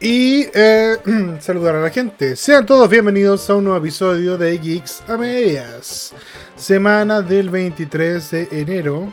Y 0.00 0.46
eh, 0.54 0.96
saludar 1.40 1.76
a 1.76 1.80
la 1.80 1.90
gente. 1.90 2.34
Sean 2.34 2.64
todos 2.64 2.88
bienvenidos 2.88 3.48
a 3.50 3.54
un 3.56 3.64
nuevo 3.64 3.78
episodio 3.78 4.38
de 4.38 4.56
Geeks 4.56 5.02
a 5.06 5.18
Medias. 5.18 6.14
Semana 6.56 7.20
del 7.20 7.50
23 7.50 8.30
de 8.30 8.48
enero. 8.50 9.12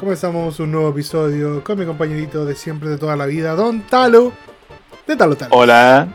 Comenzamos 0.00 0.58
un 0.58 0.72
nuevo 0.72 0.88
episodio 0.90 1.62
con 1.62 1.78
mi 1.78 1.86
compañerito 1.86 2.44
de 2.44 2.56
siempre 2.56 2.88
de 2.88 2.98
toda 2.98 3.14
la 3.14 3.26
vida, 3.26 3.54
Don 3.54 3.82
Talo. 3.82 4.32
De 5.06 5.14
Talo 5.14 5.36
Talo. 5.36 5.54
Hola. 5.54 6.08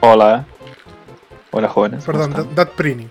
Hola. 0.00 0.44
Hola, 1.52 1.68
jóvenes. 1.68 2.04
¿cómo 2.04 2.18
Perdón, 2.18 2.40
están? 2.40 2.54
Dat 2.54 2.68
Prini. 2.72 3.08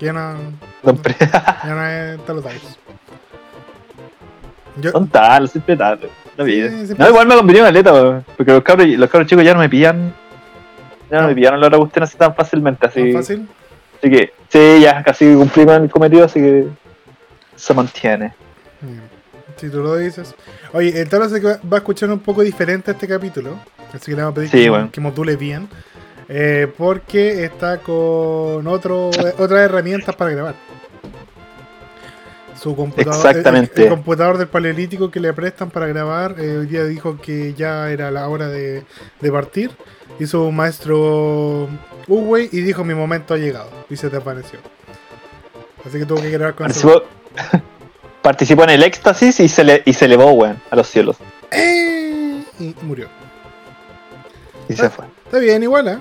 Ya 0.00 0.12
no, 0.12 0.34
Don 0.82 0.96
Pre- 0.98 1.14
ya 1.20 1.74
no 1.74 1.86
es 1.86 2.26
Talo 2.26 2.42
Talos. 2.42 2.62
Yo, 4.80 4.90
Don 4.90 5.06
tal, 5.08 5.48
siempre 5.48 5.76
tal. 5.76 6.00
Vida. 6.44 6.70
Sí, 6.86 6.94
No, 6.96 7.08
igual 7.08 7.26
me 7.26 7.36
convenió 7.36 7.62
caleta, 7.64 7.92
weón, 7.92 8.24
porque 8.36 8.52
los 8.52 8.62
cabros, 8.62 8.86
los 8.88 9.10
cabros 9.10 9.28
chicos 9.28 9.44
ya 9.44 9.54
no 9.54 9.60
me 9.60 9.68
pillan. 9.68 10.12
Ya 11.10 11.18
no 11.18 11.24
Ah. 11.24 11.28
me 11.28 11.34
pillaron 11.34 11.60
la 11.60 11.66
otra 11.66 11.78
cuestión 11.78 12.02
así 12.04 12.16
tan 12.16 12.34
fácilmente, 12.34 12.86
así. 12.86 13.14
Así 13.16 13.36
que, 14.02 14.32
sí, 14.48 14.80
ya 14.80 15.02
casi 15.02 15.34
cumplí 15.34 15.64
con 15.66 15.82
el 15.82 15.90
cometido, 15.90 16.24
así 16.24 16.40
que 16.40 16.66
se 17.56 17.74
mantiene. 17.74 18.32
Si 19.56 19.68
tú 19.68 19.82
lo 19.82 19.96
dices. 19.96 20.34
Oye, 20.72 20.98
el 21.00 21.08
Talo 21.08 21.28
se 21.28 21.40
va 21.40 21.58
a 21.72 21.76
escuchar 21.76 22.08
un 22.10 22.20
poco 22.20 22.40
diferente 22.42 22.92
este 22.92 23.06
capítulo. 23.06 23.58
Así 23.92 24.06
que 24.06 24.16
le 24.16 24.22
vamos 24.22 24.32
a 24.32 24.34
pedir 24.36 24.50
que, 24.50 24.70
bueno. 24.70 24.88
que 24.90 25.00
module 25.00 25.36
bien. 25.36 25.68
eh, 26.32 26.72
porque 26.78 27.44
está 27.44 27.78
con 27.78 28.64
otro, 28.68 29.08
otras 29.08 29.60
herramientas 29.60 30.14
para 30.14 30.30
grabar. 30.30 30.54
Su 32.60 32.76
computador, 32.76 33.14
Exactamente. 33.14 33.72
El, 33.76 33.82
el 33.84 33.88
computador 33.94 34.36
del 34.36 34.48
paleolítico 34.48 35.10
que 35.10 35.18
le 35.20 35.32
prestan 35.32 35.70
para 35.70 35.86
grabar. 35.86 36.34
eh, 36.38 36.58
hoy 36.58 36.66
día 36.66 36.84
dijo 36.84 37.16
que 37.20 37.54
ya 37.54 37.90
era 37.90 38.10
la 38.10 38.28
hora 38.28 38.48
de, 38.48 38.84
de 39.20 39.32
partir. 39.32 39.70
Hizo 40.18 40.44
un 40.44 40.56
maestro 40.56 41.68
Uwey 42.06 42.50
y 42.52 42.60
dijo: 42.60 42.84
Mi 42.84 42.92
momento 42.94 43.32
ha 43.32 43.38
llegado. 43.38 43.70
Y 43.88 43.96
se 43.96 44.10
desvaneció. 44.10 44.58
Así 45.86 45.98
que 45.98 46.04
tuvo 46.04 46.20
que 46.20 46.30
grabar 46.30 46.54
con 46.54 46.72
su- 46.74 46.88
Participó, 46.88 47.62
participó 48.22 48.64
en 48.64 48.70
el 48.70 48.82
éxtasis 48.82 49.40
y 49.40 49.48
se, 49.48 49.64
le, 49.64 49.82
y 49.86 49.94
se 49.94 50.04
elevó, 50.04 50.30
weón, 50.32 50.60
a 50.70 50.76
los 50.76 50.86
cielos. 50.86 51.16
¡Eh! 51.50 52.44
Y 52.58 52.74
murió. 52.82 53.08
Y 54.68 54.74
se 54.74 54.90
fue. 54.90 55.06
Está 55.24 55.38
bien, 55.38 55.62
igual, 55.62 55.88
¿eh? 55.88 55.98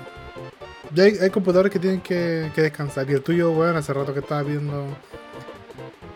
Ya 0.93 1.03
hay, 1.05 1.13
hay 1.21 1.29
computadores 1.29 1.71
que 1.71 1.79
tienen 1.79 2.01
que, 2.01 2.51
que 2.53 2.61
descansar. 2.63 3.09
Y 3.09 3.13
el 3.13 3.21
tuyo, 3.21 3.51
weón, 3.51 3.77
hace 3.77 3.93
rato 3.93 4.13
que 4.13 4.19
estaba 4.19 4.43
viendo. 4.43 4.85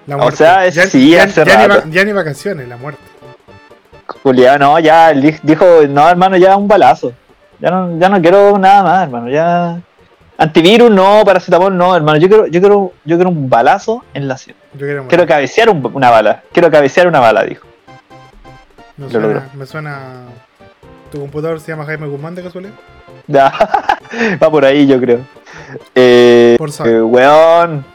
La 0.07 0.17
O 0.17 0.31
sea, 0.31 0.67
Ya- 0.69 0.85
sí, 0.87 1.11
ya, 1.11 1.23
hace 1.23 1.45
ya 1.45 1.57
ni, 1.57 1.67
rato. 1.67 1.87
ya 1.89 2.03
ni 2.03 2.11
vacaciones, 2.11 2.67
la 2.67 2.77
muerte. 2.77 3.01
Julián, 4.21 4.59
no, 4.59 4.79
ya 4.79 5.11
dijo, 5.13 5.65
no, 5.89 6.09
hermano, 6.09 6.37
ya 6.37 6.55
un 6.57 6.67
balazo. 6.67 7.13
Ya 7.59 7.69
no, 7.71 7.97
ya 7.97 8.09
no 8.09 8.21
quiero 8.21 8.57
nada 8.57 8.83
más, 8.83 9.03
hermano. 9.03 9.29
Ya. 9.29 9.79
Antivirus 10.37 10.91
no, 10.91 11.21
paracetamol 11.25 11.75
no, 11.77 11.95
hermano. 11.95 12.17
Yo 12.17 12.27
quiero, 12.27 12.47
yo 12.47 12.59
quiero, 12.59 12.93
yo 13.05 13.15
quiero 13.15 13.29
un 13.29 13.49
balazo 13.49 14.03
en 14.13 14.27
la. 14.27 14.35
Yo 14.35 14.53
morir. 14.73 15.03
Quiero 15.07 15.25
cabecear 15.27 15.69
un- 15.69 15.89
una 15.93 16.09
bala. 16.09 16.43
Quiero 16.51 16.69
cabecear 16.69 17.07
una 17.07 17.19
bala, 17.19 17.43
dijo. 17.43 17.65
me, 18.97 19.09
suena, 19.09 19.27
logró. 19.27 19.43
me 19.53 19.65
suena. 19.65 20.01
¿Tu 21.11 21.19
computador 21.19 21.59
se 21.59 21.71
llama 21.71 21.85
Jaime 21.85 22.07
Guzmán 22.07 22.35
de 22.35 22.43
casualidad? 22.43 22.73
Va 24.43 24.49
por 24.51 24.65
ahí, 24.65 24.85
yo 24.87 24.99
creo. 24.99 25.19
Eh, 25.95 26.55
Por 26.57 26.69
eh, 26.85 27.01
weón. 27.01 27.85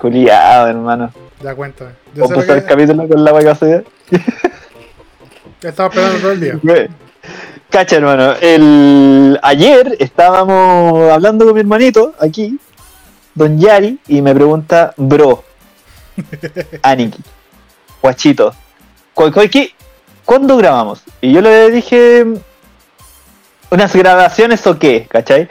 Culiado, 0.00 0.68
hermano. 0.68 1.12
Ya 1.42 1.54
cuéntame. 1.54 1.90
Yo 2.14 2.24
¿Puedo 2.24 2.28
sé 2.28 2.34
lo 2.34 2.40
pasar 2.40 2.56
el 2.56 2.62
que 2.64 2.68
capítulo 2.68 3.08
con 3.08 3.24
la 3.24 3.54
suya? 3.54 3.82
estaba 5.62 5.88
esperando 5.88 6.18
todo 6.18 6.32
el 6.32 6.40
día. 6.40 6.58
Cacha, 7.70 7.96
hermano. 7.96 8.32
El... 8.40 9.38
Ayer 9.42 9.96
estábamos 10.00 11.10
hablando 11.12 11.44
con 11.44 11.54
mi 11.54 11.60
hermanito 11.60 12.14
aquí, 12.18 12.58
Don 13.34 13.58
Yari, 13.60 13.98
y 14.08 14.22
me 14.22 14.34
pregunta, 14.34 14.92
bro, 14.96 15.44
Aniki, 16.82 17.20
guachito, 18.02 18.52
¿cu- 19.14 19.30
cu- 19.30 19.48
qué- 19.50 19.72
¿cuándo 20.24 20.56
grabamos? 20.56 21.02
Y 21.20 21.32
yo 21.32 21.40
le 21.40 21.70
dije, 21.70 22.24
¿unas 23.70 23.94
grabaciones 23.94 24.66
o 24.66 24.76
qué? 24.78 25.06
¿Cachai? 25.08 25.48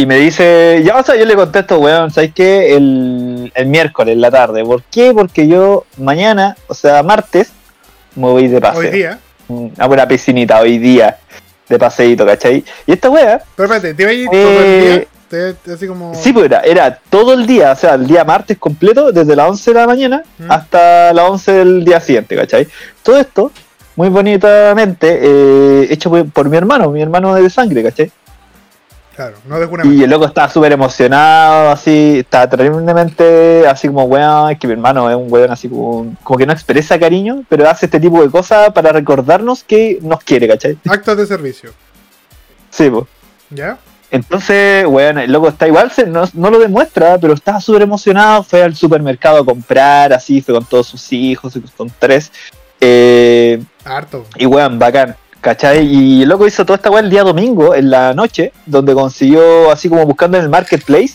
Y 0.00 0.06
me 0.06 0.16
dice, 0.16 0.80
ya, 0.82 0.96
o 0.96 1.02
sea, 1.02 1.14
yo 1.14 1.26
le 1.26 1.34
contesto, 1.34 1.78
weón, 1.78 2.10
¿sabes 2.10 2.32
qué? 2.34 2.74
El, 2.74 3.52
el 3.54 3.66
miércoles, 3.66 4.14
en 4.14 4.22
la 4.22 4.30
tarde. 4.30 4.64
¿Por 4.64 4.82
qué? 4.84 5.12
Porque 5.12 5.46
yo 5.46 5.84
mañana, 5.98 6.56
o 6.68 6.72
sea, 6.74 7.02
martes, 7.02 7.52
me 8.16 8.22
voy 8.28 8.48
de 8.48 8.62
paseo 8.62 8.80
Hoy 8.80 8.88
día. 8.90 9.18
a 9.78 9.86
una 9.86 10.08
piscinita 10.08 10.58
hoy 10.58 10.78
día 10.78 11.18
de 11.68 11.78
paseíto, 11.78 12.24
¿cachai? 12.24 12.64
Y 12.86 12.92
esta 12.92 13.10
Pero 13.10 13.34
espérate, 13.74 13.92
¿te 13.92 14.02
iba 14.04 14.10
a 14.10 14.14
ir 14.14 14.28
Eh, 14.32 14.42
todo 14.42 14.64
el 14.64 14.80
día? 14.80 15.54
Te- 15.64 15.72
así 15.74 15.86
como. 15.86 16.14
sí, 16.14 16.32
pues 16.32 16.46
era, 16.46 16.60
era 16.60 16.98
todo 17.10 17.34
el 17.34 17.46
día, 17.46 17.72
o 17.72 17.76
sea, 17.76 17.94
el 17.94 18.06
día 18.06 18.24
martes 18.24 18.56
completo, 18.56 19.12
desde 19.12 19.36
las 19.36 19.50
11 19.50 19.70
de 19.74 19.80
la 19.80 19.86
mañana 19.86 20.22
Mm. 20.38 20.50
hasta 20.50 21.12
las 21.12 21.28
11 21.28 21.52
del 21.52 21.84
día 21.84 22.00
siguiente, 22.00 22.36
¿cachai? 22.36 22.66
Todo 23.02 23.18
esto, 23.18 23.52
muy 23.96 24.08
bonitamente, 24.08 25.18
eh, 25.22 25.88
hecho 25.90 26.08
por, 26.08 26.28
por 26.30 26.48
mi 26.48 26.56
hermano, 26.56 26.90
mi 26.90 27.02
hermano 27.02 27.34
de 27.34 27.50
sangre, 27.50 27.82
¿cachai? 27.82 28.10
Claro, 29.20 29.36
no 29.46 29.60
de 29.60 29.66
una 29.66 29.84
Y 29.84 30.02
el 30.02 30.08
loco 30.08 30.24
estaba 30.24 30.48
súper 30.48 30.72
emocionado, 30.72 31.68
así, 31.72 32.20
estaba 32.20 32.48
terriblemente, 32.48 33.68
así 33.68 33.86
como, 33.88 34.04
weón, 34.04 34.50
es 34.50 34.58
que 34.58 34.66
mi 34.66 34.72
hermano 34.72 35.10
es 35.10 35.16
un 35.16 35.30
weón 35.30 35.50
así 35.50 35.68
como, 35.68 36.16
como 36.22 36.38
que 36.38 36.46
no 36.46 36.54
expresa 36.54 36.98
cariño, 36.98 37.44
pero 37.46 37.68
hace 37.68 37.84
este 37.84 38.00
tipo 38.00 38.22
de 38.22 38.30
cosas 38.30 38.70
para 38.72 38.92
recordarnos 38.92 39.62
que 39.62 39.98
nos 40.00 40.24
quiere, 40.24 40.48
¿cachai? 40.48 40.78
Actos 40.88 41.18
de 41.18 41.26
servicio. 41.26 41.70
Sí, 42.70 42.88
pues. 42.88 43.04
¿Ya? 43.50 43.76
Entonces, 44.10 44.86
bueno, 44.86 45.20
el 45.20 45.30
loco 45.30 45.48
está 45.48 45.68
igual, 45.68 45.90
se- 45.90 46.06
no, 46.06 46.24
no 46.32 46.50
lo 46.50 46.58
demuestra, 46.58 47.18
pero 47.18 47.34
estaba 47.34 47.60
súper 47.60 47.82
emocionado. 47.82 48.42
Fue 48.42 48.62
al 48.62 48.74
supermercado 48.74 49.42
a 49.42 49.44
comprar, 49.44 50.14
así, 50.14 50.40
fue 50.40 50.54
con 50.54 50.64
todos 50.64 50.86
sus 50.86 51.12
hijos, 51.12 51.52
con 51.76 51.92
tres. 51.98 52.32
Eh, 52.80 53.62
Harto. 53.84 54.24
y 54.36 54.46
weón, 54.46 54.78
bacán, 54.78 55.14
¿cachai? 55.40 55.86
Y 55.86 56.22
el 56.22 56.28
loco 56.28 56.46
hizo 56.46 56.64
toda 56.64 56.76
esta 56.76 56.90
weá 56.90 57.00
el 57.00 57.10
día 57.10 57.22
domingo, 57.22 57.74
en 57.74 57.90
la 57.90 58.14
noche, 58.14 58.52
donde 58.66 58.94
consiguió, 58.94 59.70
así 59.70 59.88
como 59.88 60.04
buscando 60.06 60.36
en 60.38 60.44
el 60.44 60.50
marketplace, 60.50 61.14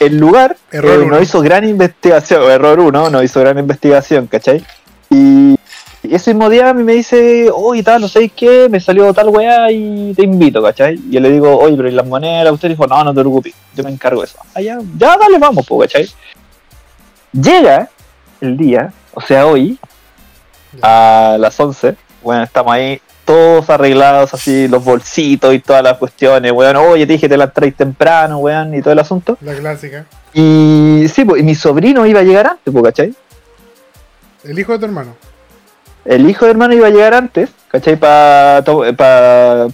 el 0.00 0.18
lugar. 0.18 0.56
Error 0.70 0.94
eh, 0.94 0.98
uno. 0.98 1.16
no 1.16 1.22
hizo 1.22 1.40
gran 1.40 1.68
investigación, 1.68 2.50
error 2.50 2.80
uno, 2.80 3.10
no 3.10 3.22
hizo 3.22 3.40
gran 3.40 3.58
investigación, 3.58 4.26
¿cachai? 4.26 4.64
Y 5.10 5.58
ese 6.02 6.34
mismo 6.34 6.50
día 6.50 6.70
a 6.70 6.74
mí 6.74 6.82
me 6.82 6.94
dice, 6.94 7.50
oye, 7.54 7.82
tal, 7.82 8.00
no 8.00 8.08
sé 8.08 8.28
qué, 8.28 8.68
me 8.68 8.80
salió 8.80 9.12
tal 9.14 9.28
weá 9.28 9.70
y 9.70 10.12
te 10.14 10.24
invito, 10.24 10.62
¿cachai? 10.62 10.94
Y 10.94 11.12
yo 11.12 11.20
le 11.20 11.30
digo, 11.30 11.56
oye, 11.58 11.76
pero 11.76 11.88
¿y 11.88 11.92
las 11.92 12.06
monedas? 12.06 12.52
Usted 12.52 12.70
dijo, 12.70 12.86
no, 12.86 13.04
no 13.04 13.14
te 13.14 13.20
preocupes, 13.20 13.54
yo 13.74 13.84
me 13.84 13.90
encargo 13.90 14.20
de 14.20 14.26
eso. 14.26 14.38
Ah, 14.54 14.60
ya, 14.60 14.78
ya, 14.96 15.16
dale, 15.16 15.38
vamos, 15.38 15.64
pues, 15.66 15.92
¿cachai? 15.92 16.08
Llega 17.32 17.88
el 18.40 18.56
día, 18.56 18.92
o 19.14 19.20
sea, 19.20 19.46
hoy, 19.46 19.78
a 20.82 21.36
las 21.38 21.58
11, 21.58 21.94
bueno, 22.22 22.42
estamos 22.42 22.72
ahí 22.72 23.00
todos 23.32 23.70
arreglados, 23.70 24.34
así, 24.34 24.68
los 24.68 24.84
bolsitos 24.84 25.54
y 25.54 25.58
todas 25.60 25.82
las 25.82 25.96
cuestiones, 25.96 26.52
weón, 26.52 26.76
oye, 26.76 27.06
te 27.06 27.14
dije, 27.14 27.28
te 27.28 27.36
la 27.38 27.50
traes 27.50 27.74
temprano, 27.74 28.38
weón, 28.38 28.74
y 28.74 28.82
todo 28.82 28.92
el 28.92 28.98
asunto. 28.98 29.38
La 29.40 29.54
clásica. 29.54 30.04
Y 30.34 31.06
sí, 31.12 31.24
pues, 31.24 31.40
y 31.40 31.44
mi 31.44 31.54
sobrino 31.54 32.04
iba 32.06 32.20
a 32.20 32.24
llegar 32.24 32.46
antes, 32.46 32.70
pues, 32.72 32.84
¿cachai? 32.84 33.14
El 34.44 34.58
hijo 34.58 34.72
de 34.72 34.78
tu 34.80 34.84
hermano. 34.84 35.14
el 36.04 36.28
hijo 36.28 36.44
de 36.44 36.50
hermano 36.50 36.74
iba 36.74 36.88
a 36.88 36.90
llegar 36.90 37.14
antes, 37.14 37.48
¿cachai? 37.68 37.96
Pa, 37.96 38.60
to- 38.64 38.84
pa- 38.96 39.68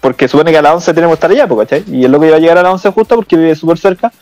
porque 0.00 0.28
supone 0.28 0.50
que 0.50 0.58
a 0.58 0.62
las 0.62 0.74
11 0.74 0.92
tenemos 0.92 1.12
que 1.14 1.18
estar 1.18 1.30
allá, 1.30 1.46
pues, 1.46 1.66
¿cachai? 1.68 1.84
Y 1.86 2.04
el 2.04 2.12
loco 2.12 2.26
iba 2.26 2.36
a 2.36 2.40
llegar 2.40 2.58
a 2.58 2.62
las 2.64 2.72
11 2.72 2.90
justo 2.90 3.14
porque 3.16 3.36
vive 3.36 3.54
súper 3.54 3.78
cerca. 3.78 4.12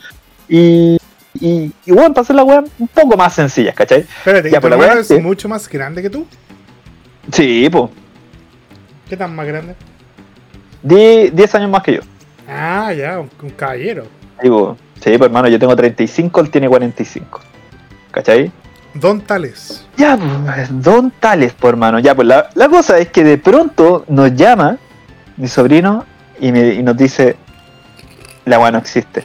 Y, 0.47 0.97
y, 1.39 1.71
y 1.85 1.91
bueno, 1.91 2.13
para 2.13 2.21
hacer 2.23 2.35
la 2.37 2.43
weá 2.43 2.63
un 2.79 2.87
poco 2.87 3.17
más 3.17 3.33
sencillas, 3.33 3.75
¿cachai? 3.75 4.01
Espérate, 4.01 4.49
Ya, 4.51 4.57
¿y 4.57 4.61
tu 4.61 4.67
pero 4.67 4.77
la 4.77 4.83
hermano 4.83 5.01
es 5.01 5.11
es 5.11 5.17
que- 5.17 5.21
mucho 5.23 5.49
más 5.49 5.67
grande 5.67 6.01
que 6.01 6.09
tú? 6.09 6.25
Sí, 7.31 7.67
pues. 7.69 7.89
¿Qué 9.13 9.17
tan 9.17 9.35
más 9.35 9.45
grande? 9.45 9.75
10 10.81 11.53
años 11.53 11.69
más 11.69 11.83
que 11.83 11.93
yo. 11.97 12.01
Ah, 12.49 12.91
ya, 12.93 13.19
un, 13.19 13.29
un 13.43 13.49
caballero. 13.51 14.05
Po. 14.41 14.75
sí, 14.95 15.15
pues 15.19 15.21
hermano, 15.21 15.47
yo 15.49 15.59
tengo 15.59 15.75
35, 15.75 16.41
él 16.41 16.49
tiene 16.49 16.67
45. 16.67 17.39
¿Cachai? 18.09 18.51
Don 18.95 19.21
Tales. 19.21 19.85
Ya, 19.97 20.17
pues, 20.17 20.81
don 20.81 21.11
Tales, 21.11 21.53
pues 21.53 21.73
hermano. 21.73 21.99
Ya, 21.99 22.15
pues 22.15 22.27
la, 22.27 22.49
la 22.55 22.67
cosa 22.69 22.97
es 22.97 23.09
que 23.09 23.23
de 23.23 23.37
pronto 23.37 24.03
nos 24.07 24.33
llama 24.33 24.79
mi 25.37 25.47
sobrino 25.47 26.05
y, 26.39 26.51
me- 26.51 26.73
y 26.73 26.81
nos 26.81 26.97
dice, 26.97 27.35
la 28.45 28.57
weá 28.57 28.71
no 28.71 28.79
existe. 28.79 29.23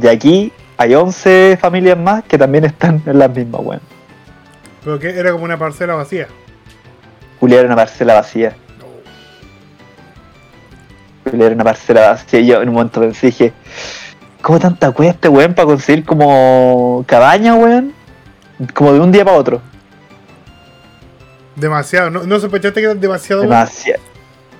Y 0.00 0.06
aquí 0.06 0.50
hay 0.78 0.94
11 0.94 1.58
familias 1.60 1.98
más 1.98 2.24
que 2.24 2.38
también 2.38 2.64
están 2.64 3.02
en 3.04 3.18
las 3.18 3.28
mismas, 3.36 3.60
weón. 3.62 3.82
Pero 4.82 4.98
que 4.98 5.10
era 5.10 5.30
como 5.32 5.44
una 5.44 5.58
parcela 5.58 5.94
vacía. 5.94 6.26
Era 7.40 7.66
una 7.66 7.76
parcela 7.76 8.14
vacía. 8.14 8.56
Era 11.32 11.54
una 11.54 11.64
parcela 11.64 12.10
vacía. 12.10 12.40
Y 12.40 12.46
yo 12.46 12.62
en 12.62 12.68
un 12.68 12.74
momento 12.74 13.00
pensé, 13.00 13.26
dije, 13.26 13.52
¿cómo 14.42 14.58
tanta 14.58 14.90
cuesta 14.92 15.14
este 15.14 15.28
weón 15.28 15.54
para 15.54 15.66
conseguir 15.66 16.04
como 16.04 17.04
cabaña, 17.06 17.54
weón? 17.54 17.92
Como 18.74 18.92
de 18.92 19.00
un 19.00 19.12
día 19.12 19.24
para 19.24 19.36
otro. 19.36 19.60
Demasiado. 21.54 22.10
¿No, 22.10 22.24
no 22.24 22.38
sospechaste 22.38 22.80
que 22.80 22.86
era 22.86 22.94
demasiado? 22.94 23.42
Demasiado. 23.42 24.02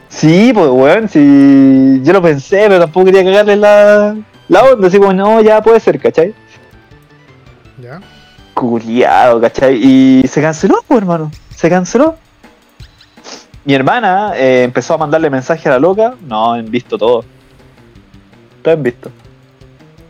Sí, 0.08 0.52
pues, 0.54 0.68
weón, 0.68 1.08
sí. 1.08 2.00
Yo 2.02 2.12
lo 2.12 2.22
pensé, 2.22 2.64
pero 2.68 2.80
tampoco 2.80 3.06
quería 3.06 3.24
cagarle 3.24 3.56
la, 3.56 4.16
la 4.48 4.64
onda. 4.64 4.88
Así 4.88 4.98
como, 4.98 5.12
no, 5.12 5.40
ya 5.40 5.60
puede 5.62 5.80
ser, 5.80 6.00
¿cachai? 6.00 6.34
¿Ya? 7.82 8.00
Culiado, 8.54 9.40
¿cachai? 9.40 9.76
Y 9.76 10.26
se 10.28 10.40
canceló, 10.40 10.82
pues, 10.86 10.98
hermano. 10.98 11.30
Se 11.54 11.68
canceló. 11.68 12.16
Mi 13.66 13.74
hermana 13.74 14.32
eh, 14.36 14.62
empezó 14.62 14.94
a 14.94 14.98
mandarle 14.98 15.28
mensaje 15.28 15.68
a 15.68 15.72
la 15.72 15.78
loca. 15.80 16.14
No, 16.26 16.52
han 16.52 16.70
visto 16.70 16.96
todo. 16.96 17.24
Todo 18.62 18.74
han 18.74 18.82
visto. 18.82 19.10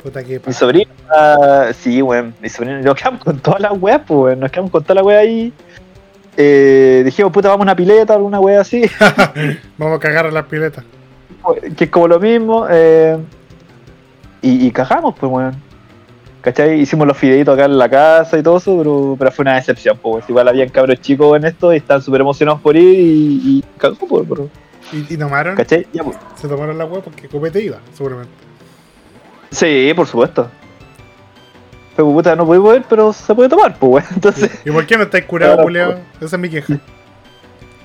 Puta 0.03 0.23
que 0.23 0.38
Mi 0.47 0.53
sobrino, 0.53 0.91
ah, 1.11 1.70
sí, 1.73 2.03
weón. 2.03 2.35
Mi 2.43 2.50
sobrino, 2.50 2.82
nos 2.82 2.94
quedamos 2.94 3.25
con 3.25 3.38
todas 3.38 3.61
las 3.61 3.73
weas, 3.73 4.03
pues, 4.06 4.20
weón. 4.20 4.41
Nos 4.41 4.50
quedamos 4.50 4.70
con 4.70 4.82
toda 4.82 4.97
la 4.97 5.03
wea 5.03 5.20
ahí. 5.20 5.55
Eh, 6.37 7.00
dijimos, 7.03 7.32
puta, 7.32 7.49
vamos 7.49 7.62
a 7.62 7.69
una 7.69 7.76
pileta, 7.76 8.12
alguna 8.12 8.38
wea 8.41 8.61
así. 8.61 8.82
Vamos 9.79 9.97
a 9.97 10.00
cagar 10.00 10.26
a 10.26 10.31
las 10.31 10.44
piletas. 10.44 10.85
que 11.79 11.85
es 11.85 11.91
como 11.91 12.08
lo 12.08 12.20
mismo. 12.20 12.67
eh, 12.69 13.17
y, 14.43 14.67
y 14.67 14.70
cagamos, 14.70 15.14
pues, 15.19 15.32
weón. 15.32 15.66
¿Cachai? 16.46 16.78
Hicimos 16.81 17.08
los 17.08 17.16
fideitos 17.19 17.52
acá 17.54 17.64
en 17.64 17.76
la 17.76 17.88
casa 17.88 18.38
y 18.38 18.43
todo 18.44 18.58
eso, 18.58 18.78
pero, 18.78 19.16
pero 19.19 19.32
fue 19.32 19.43
una 19.43 19.56
decepción, 19.56 19.98
pues. 20.00 20.25
Igual 20.28 20.46
habían 20.46 20.69
cabros 20.69 21.00
chicos 21.00 21.37
en 21.37 21.44
esto 21.44 21.75
y 21.75 21.78
están 21.78 22.00
súper 22.00 22.20
emocionados 22.20 22.60
por 22.60 22.76
ir 22.76 22.84
y, 23.00 23.40
y 23.58 23.64
cagó, 23.76 23.96
pues, 24.06 24.28
bro. 24.28 24.48
¿Y, 24.93 25.12
y 25.12 25.16
tomaron? 25.16 25.56
¿Cachai? 25.56 25.88
Ya, 25.93 26.04
pues. 26.04 26.16
Se 26.37 26.46
tomaron 26.46 26.78
la 26.78 26.84
hueá 26.84 27.02
porque 27.02 27.26
copete 27.26 27.60
iba, 27.64 27.78
seguramente. 27.93 28.31
Sí, 29.50 29.93
por 29.96 30.06
supuesto. 30.06 30.48
Pero 31.96 32.12
puta, 32.12 32.37
no 32.37 32.46
puede 32.46 32.60
beber, 32.60 32.84
pero 32.88 33.12
se 33.12 33.34
puede 33.34 33.48
tomar, 33.48 33.76
pues, 33.76 33.90
weón. 34.04 34.04
Entonces, 34.14 34.60
¿Y 34.64 34.70
por 34.70 34.87
qué 34.87 34.96
no 34.96 35.02
estáis 35.02 35.25
curado, 35.25 35.54
Claro, 35.54 35.64
culiao? 35.66 35.94
Esa 36.20 36.37
es 36.37 36.38
mi 36.38 36.48
queja. 36.48 36.78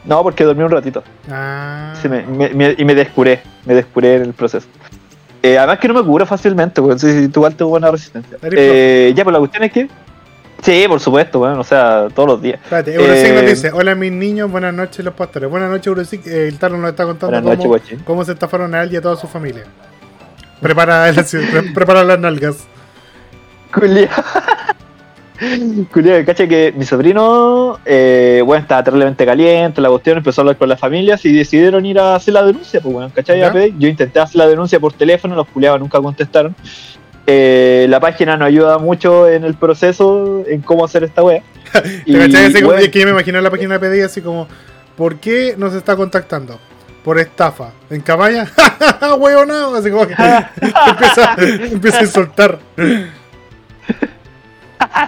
no, 0.05 0.21
porque 0.21 0.43
dormí 0.43 0.61
un 0.61 0.69
ratito. 0.69 1.03
Ah. 1.31 1.95
Sí, 1.99 2.07
me, 2.07 2.21
me- 2.27 2.49
me- 2.49 2.75
y 2.77 2.85
me 2.85 2.93
descuré, 2.93 3.41
me 3.65 3.73
descuré 3.73 4.17
en 4.17 4.21
el 4.21 4.33
proceso. 4.33 4.67
Eh, 5.43 5.57
además 5.57 5.79
que 5.79 5.87
no 5.87 5.95
me 5.95 6.03
curo 6.03 6.25
fácilmente, 6.25 6.79
weón. 6.81 6.99
Sí, 6.99 7.27
tú 7.29 7.39
igual 7.39 7.55
tengo 7.55 7.71
buena 7.71 7.89
resistencia. 7.89 8.37
Eh, 8.43 9.11
ya, 9.15 9.23
pues 9.23 9.33
la 9.33 9.39
cuestión 9.39 9.63
es 9.63 9.71
que. 9.71 9.89
Sí, 10.61 10.85
por 10.87 10.99
supuesto, 10.99 11.39
weón. 11.39 11.57
O 11.59 11.63
sea, 11.63 12.07
todos 12.13 12.29
los 12.29 12.41
días. 12.41 12.59
Espérate, 12.63 12.93
Eurosic 12.93 13.33
nos 13.33 13.41
Eh, 13.43 13.47
dice: 13.47 13.71
Hola, 13.73 13.95
mis 13.95 14.11
niños, 14.11 14.51
buenas 14.51 14.73
noches, 14.73 15.03
los 15.03 15.15
pastores. 15.15 15.49
Buenas 15.49 15.69
noches, 15.71 15.87
Eurosic. 15.87 16.27
El 16.27 16.59
Taro 16.59 16.77
nos 16.77 16.91
está 16.91 17.05
contando 17.05 17.57
cómo, 17.57 17.77
cómo 18.05 18.23
se 18.25 18.33
estafaron 18.33 18.75
a 18.75 18.83
él 18.83 18.93
y 18.93 18.97
a 18.97 19.01
toda 19.01 19.15
su 19.15 19.27
familia. 19.27 19.63
Prepara, 20.61 21.09
el- 21.09 21.15
pre- 21.25 21.71
prepara 21.73 22.03
las 22.03 22.19
nalgas. 22.19 22.57
Culia. 23.73 24.09
Culia, 25.91 26.23
cacha 26.23 26.47
que 26.47 26.71
mi 26.75 26.85
sobrino, 26.85 27.79
eh, 27.85 28.43
bueno, 28.45 28.61
estaba 28.61 28.83
terriblemente 28.83 29.25
caliente, 29.25 29.81
la 29.81 29.89
cuestión 29.89 30.17
empezó 30.17 30.41
a 30.41 30.43
hablar 30.43 30.57
con 30.57 30.69
las 30.69 30.79
familias 30.79 31.25
y 31.25 31.33
decidieron 31.33 31.83
ir 31.85 31.97
a 31.99 32.15
hacer 32.15 32.35
la 32.35 32.43
denuncia, 32.43 32.79
pues 32.79 32.93
bueno, 32.93 33.11
¿cachai? 33.13 33.39
Yo 33.79 33.87
intenté 33.87 34.19
hacer 34.19 34.35
la 34.37 34.47
denuncia 34.47 34.79
por 34.79 34.93
teléfono, 34.93 35.35
los 35.35 35.47
culiados 35.47 35.79
nunca 35.79 35.99
contestaron. 35.99 36.55
Eh, 37.25 37.87
la 37.89 37.99
página 37.99 38.37
nos 38.37 38.47
ayuda 38.47 38.77
mucho 38.77 39.27
en 39.27 39.43
el 39.43 39.55
proceso, 39.55 40.43
en 40.47 40.61
cómo 40.61 40.85
hacer 40.85 41.03
esta 41.03 41.23
wea. 41.23 41.41
¿Te 41.73 41.79
cachai? 42.19 42.45
Así 42.45 42.53
como- 42.55 42.65
bueno, 42.67 42.81
es 42.81 42.89
que 42.89 42.99
yo 42.99 43.05
me 43.05 43.11
imagino 43.11 43.41
la 43.41 43.49
página 43.49 43.77
de 43.77 43.89
PDI 43.89 44.01
así 44.01 44.21
como: 44.21 44.47
¿Por 44.95 45.15
qué 45.17 45.55
nos 45.57 45.73
está 45.73 45.95
contactando? 45.95 46.59
Por 47.03 47.17
estafa. 47.19 47.71
¿En 47.89 48.01
cabaña? 48.01 48.47
¡Huevonao! 49.17 49.73
Así 49.75 49.89
como 49.89 50.05
que 50.07 50.13
empieza, 50.61 51.35
empieza 51.71 51.99
a 51.99 52.03
insultar. 52.03 52.59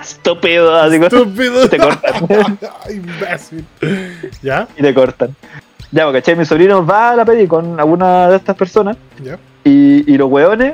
Estúpido, 0.02 0.75
así 0.75 0.96
¡Estúpido! 0.96 1.70
te 1.70 1.78
cortan. 1.78 2.28
¡Imbécil! 2.90 3.66
¿Ya? 4.42 4.68
y 4.78 4.81
te 4.81 4.94
cortan. 4.94 5.36
Ya, 5.92 6.06
porque 6.06 6.22
¿cachai? 6.22 6.36
Mi 6.36 6.46
sobrino 6.46 6.86
va 6.86 7.12
a 7.12 7.16
la 7.16 7.25
pedi 7.25 7.48
con 7.48 7.80
alguna 7.80 8.30
de 8.30 8.38
estas 8.38 8.56
personas 8.56 8.98
¿Ya? 9.22 9.38
y, 9.64 10.12
y 10.12 10.18
los 10.18 10.30
weones, 10.30 10.74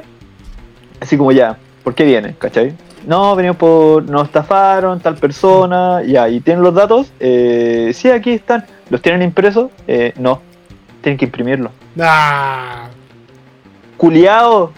así 1.01 1.17
como 1.17 1.31
ya, 1.31 1.57
¿por 1.83 1.93
qué 1.93 2.05
vienen? 2.05 2.35
¿Cachai? 2.39 2.73
No, 3.05 3.35
venimos 3.35 3.57
por. 3.57 4.03
Nos 4.09 4.27
estafaron, 4.27 4.99
tal 4.99 5.15
persona, 5.15 6.03
ya, 6.03 6.27
y 6.29 6.39
tienen 6.41 6.63
los 6.63 6.73
datos. 6.73 7.11
Eh, 7.19 7.91
sí, 7.93 8.09
aquí 8.09 8.33
están. 8.33 8.65
¿Los 8.89 9.01
tienen 9.01 9.21
impresos? 9.21 9.71
Eh, 9.87 10.13
no, 10.17 10.41
tienen 11.01 11.17
que 11.17 11.25
imprimirlos. 11.25 11.71
¡Ah! 11.99 12.87
Culiao, 13.97 14.71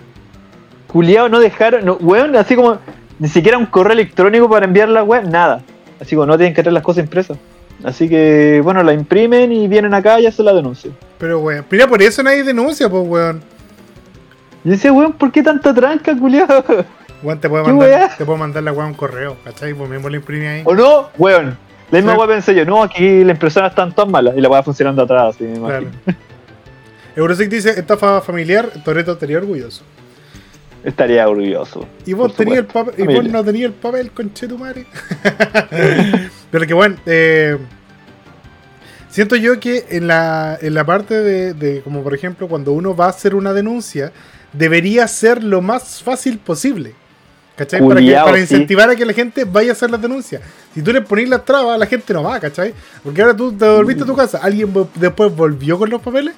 culiao, 0.88 1.30
no 1.30 1.40
dejaron, 1.40 1.86
no, 1.86 1.94
weón, 1.96 2.36
así 2.36 2.56
como 2.56 2.78
ni 3.22 3.28
siquiera 3.28 3.56
un 3.60 3.68
correo 3.68 3.94
electrónico 3.94 4.50
para 4.50 4.66
enviar 4.66 4.90
la 4.90 5.04
web, 5.04 5.28
nada. 5.30 5.62
Así 6.00 6.16
como 6.16 6.26
no 6.26 6.38
tienen 6.38 6.56
que 6.56 6.64
traer 6.64 6.74
las 6.74 6.82
cosas 6.82 7.04
impresas. 7.04 7.38
Así 7.84 8.10
que, 8.10 8.62
bueno, 8.64 8.82
la 8.82 8.94
imprimen 8.94 9.52
y 9.52 9.68
vienen 9.68 9.94
acá 9.94 10.20
y 10.20 10.26
hacen 10.26 10.44
la 10.44 10.54
denuncia. 10.54 10.90
Pero, 11.20 11.40
weón. 11.40 11.64
Mira, 11.70 11.88
por 11.88 12.02
eso 12.02 12.24
nadie 12.24 12.44
denuncia, 12.44 12.90
pues, 12.90 13.08
weón. 13.08 13.42
Yo 14.64 14.72
decía, 14.72 14.92
weón, 14.92 15.14
¿por 15.14 15.32
qué 15.32 15.44
tanta 15.44 15.72
tranca, 15.72 16.18
culiao? 16.18 16.66
Weón, 17.22 17.40
te 17.40 17.48
puede 17.48 17.64
¿Qué 17.64 17.72
mandar, 17.74 18.18
te 18.18 18.26
puede 18.26 18.40
mandar 18.40 18.64
la 18.64 18.72
weá 18.72 18.88
un 18.88 18.96
correo, 18.96 19.38
¿cachai? 19.44 19.76
Pues 19.76 19.88
mismo 19.88 20.10
lo 20.10 20.16
imprime 20.16 20.48
ahí. 20.48 20.62
¿O 20.66 20.74
no? 20.74 21.10
Weón. 21.20 21.56
La 21.92 22.00
misma 22.00 22.18
weá 22.18 22.28
pensé 22.28 22.56
yo, 22.56 22.66
no, 22.66 22.82
aquí 22.82 23.24
las 23.24 23.36
impresoras 23.36 23.70
están 23.70 23.94
todas 23.94 24.10
malas 24.10 24.34
y 24.36 24.42
la 24.42 24.50
weá 24.50 24.64
funcionando 24.64 25.04
atrás, 25.04 25.36
así 25.36 25.44
me 25.44 25.60
Claro. 25.60 25.84
imagino. 25.84 25.92
Eurosic 27.16 27.50
dice, 27.50 27.70
estafa 27.80 28.22
familiar, 28.22 28.70
Toreto 28.84 29.12
estaría 29.12 29.38
orgulloso. 29.38 29.84
Estaría 30.84 31.28
orgulloso. 31.30 31.88
Y 32.06 32.14
vos 32.14 32.36
tenías 32.36 32.60
el 32.60 32.66
supuesto. 32.68 32.92
papel, 32.92 33.10
y 33.12 33.16
vos 33.16 33.24
no 33.30 33.44
tenías 33.44 33.66
el 33.68 33.74
papel, 33.74 34.12
conchetumare. 34.12 34.86
Pero 36.52 36.66
que 36.68 36.74
bueno, 36.74 36.96
eh, 37.06 37.58
siento 39.10 39.36
yo 39.36 39.60
que 39.60 39.86
en 39.90 40.08
la, 40.08 40.58
en 40.60 40.74
la 40.74 40.84
parte 40.86 41.14
de, 41.22 41.54
de, 41.54 41.82
como 41.82 42.02
por 42.04 42.14
ejemplo, 42.16 42.48
cuando 42.48 42.72
uno 42.72 42.96
va 42.96 43.06
a 43.06 43.10
hacer 43.10 43.36
una 43.36 43.54
denuncia, 43.54 44.12
debería 44.54 45.08
ser 45.08 45.44
lo 45.44 45.62
más 45.62 46.02
fácil 46.02 46.40
posible. 46.40 46.96
¿Cachai? 47.56 47.80
Para, 47.88 48.00
que- 48.02 48.14
para 48.14 48.36
sí. 48.38 48.42
incentivar 48.42 48.90
a 48.90 48.96
que 48.96 49.06
la 49.06 49.14
gente 49.14 49.44
vaya 49.44 49.70
a 49.70 49.74
hacer 49.74 49.92
las 49.92 50.02
denuncias. 50.02 50.42
Si 50.74 50.82
tú 50.82 50.92
le 50.92 51.02
pones 51.02 51.30
las 51.30 51.46
trabas, 51.46 51.78
la 51.78 51.86
gente 51.86 52.12
no 52.14 52.24
va, 52.24 52.40
¿cachai? 52.40 52.74
Porque 53.04 53.22
ahora 53.22 53.36
tú 53.36 53.52
te 53.54 53.68
volviste 53.70 54.02
a 54.04 54.08
tu 54.08 54.16
casa, 54.16 54.40
¿alguien 54.42 54.74
después 54.96 55.36
volvió 55.36 55.78
con 55.78 55.90
los 55.92 56.02
papeles? 56.02 56.34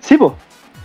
Sí, 0.00 0.16
po. 0.16 0.36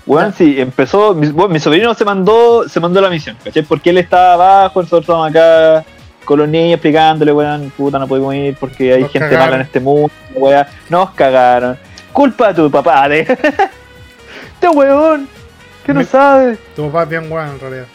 Weón, 0.07 0.33
sí, 0.33 0.55
empezó. 0.59 1.13
Mi, 1.13 1.27
bueno, 1.27 1.49
mi 1.53 1.59
sobrino 1.59 1.93
se 1.93 2.05
mandó 2.05 2.67
se 2.69 2.79
mandó 2.79 3.01
la 3.01 3.09
misión, 3.09 3.35
¿cachai? 3.43 3.63
Porque 3.63 3.89
él 3.89 3.97
estaba 3.97 4.33
abajo, 4.33 4.81
nosotros 4.81 5.01
estábamos 5.01 5.29
acá 5.29 5.85
con 6.25 6.39
los 6.39 6.47
niños 6.49 6.73
explicándole, 6.75 7.31
weón, 7.33 7.71
puta, 7.75 7.99
no 7.99 8.07
podemos 8.07 8.33
ir 8.35 8.55
porque 8.59 8.93
hay 8.93 9.01
Nos 9.03 9.11
gente 9.11 9.27
cagaron. 9.29 9.45
mala 9.45 9.55
en 9.57 9.61
este 9.63 9.79
mundo, 9.79 10.11
weón. 10.35 10.65
Nos 10.89 11.09
cagaron. 11.11 11.77
Culpa 12.13 12.47
de 12.49 12.53
tu 12.55 12.71
papá, 12.71 13.07
de. 13.09 13.19
este 13.19 14.69
weón, 14.73 15.27
que 15.85 15.93
no 15.93 15.99
Me- 15.99 16.05
sabe. 16.05 16.57
Tu 16.75 16.85
papá 16.87 17.03
es 17.03 17.09
bien 17.09 17.29
guay 17.29 17.49
en 17.49 17.59
realidad. 17.59 17.85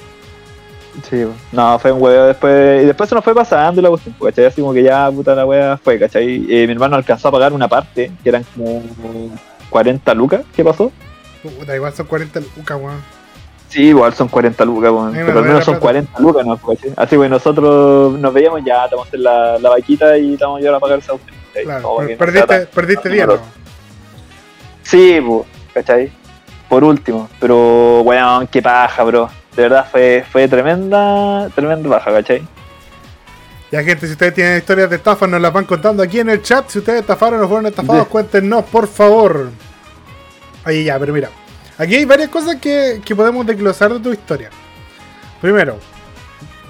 Sí, 1.09 1.17
weón. 1.17 1.35
no, 1.53 1.79
fue 1.79 1.93
un 1.93 2.03
weón 2.03 2.29
después. 2.29 2.83
Y 2.83 2.87
después 2.87 3.09
se 3.09 3.15
nos 3.15 3.25
fue 3.25 3.35
pasando 3.35 3.81
la 3.81 3.89
cuestión, 3.89 4.15
pues, 4.19 4.35
¿cachai? 4.35 4.47
Así 4.47 4.61
como 4.61 4.75
que 4.75 4.83
ya, 4.83 5.11
puta, 5.11 5.35
la 5.35 5.47
wea 5.47 5.79
fue, 5.83 5.99
¿cachai? 5.99 6.47
Eh, 6.49 6.67
mi 6.67 6.73
hermano 6.75 6.97
alcanzó 6.97 7.29
a 7.29 7.33
pagar 7.33 7.53
una 7.55 7.69
parte, 7.69 8.13
que 8.23 8.29
eran 8.29 8.45
como 8.55 8.83
40 9.71 10.13
lucas, 10.15 10.43
¿qué 10.55 10.63
pasó? 10.63 10.93
Puta, 11.43 11.75
igual 11.75 11.93
son 11.93 12.07
40 12.07 12.41
lucas, 12.57 12.79
weón. 12.81 13.03
Sí, 13.69 13.85
igual 13.85 14.13
son 14.15 14.29
40 14.29 14.65
lucas, 14.65 14.91
weón. 14.93 15.13
Pero 15.13 15.39
al 15.39 15.45
menos 15.45 15.65
son 15.65 15.75
plata. 15.75 15.81
40 15.81 16.21
lucas, 16.21 16.47
¿no? 16.47 16.57
¿cachai? 16.59 16.93
Así 16.97 17.17
que 17.19 17.29
nosotros 17.29 18.19
nos 18.19 18.33
veíamos 18.35 18.61
ya, 18.65 18.85
estamos 18.85 19.09
en 19.13 19.23
la, 19.23 19.59
la 19.59 19.71
vaquita 19.71 20.17
y 20.19 20.35
estamos 20.35 20.63
ya 20.63 20.75
a 20.77 20.81
pagar 20.81 20.99
esa 20.99 21.13
¿cachai? 21.13 21.65
Claro, 21.65 21.83
Como 21.83 21.97
per- 21.99 22.07
que 22.07 22.13
no 22.15 22.19
perdiste, 22.19 22.67
perdiste 22.75 23.03
tan 23.05 23.13
bien, 23.13 23.27
¿no? 23.27 23.39
Sí, 24.83 25.21
pues, 25.27 25.47
¿cachai? 25.75 26.13
Por 26.69 26.85
último, 26.85 27.29
pero, 27.41 28.03
weón, 28.03 28.47
qué 28.47 28.63
paja, 28.63 29.03
bro. 29.05 29.29
De 29.57 29.63
verdad 29.63 29.87
fue, 29.91 30.25
fue 30.31 30.49
tremenda, 30.49 31.49
tremenda 31.55 31.89
paja, 31.89 32.13
¿cachai? 32.13 32.43
Ya, 33.71 33.83
gente, 33.83 34.07
si 34.07 34.13
ustedes 34.13 34.35
tienen 34.35 34.59
historias 34.59 34.91
de 34.91 34.97
estafas, 34.97 35.29
nos 35.29 35.41
las 35.41 35.53
van 35.53 35.65
contando 35.65 36.03
aquí 36.03 36.21
en 36.21 36.29
el 36.29 36.43
chat. 36.43 36.69
Si 36.69 36.79
ustedes 36.79 37.01
estafaron 37.01 37.41
o 37.43 37.49
fueron 37.49 37.67
estafados, 37.67 38.05
Sí. 38.05 38.09
cuéntenos, 38.11 38.65
por 38.67 38.87
favor. 38.87 39.49
Ahí 40.65 40.85
ya, 40.85 40.99
pero 40.99 41.13
mira. 41.13 41.31
Aquí 41.79 41.97
hay 41.97 42.05
varias 42.05 42.29
cosas 42.29 42.57
que, 42.57 43.01
que 43.05 43.17
podemos 43.17 43.47
desglosar 43.47 43.93
de 43.93 44.01
tu 44.01 44.13
historia. 44.13 44.51
Primero, 45.41 45.79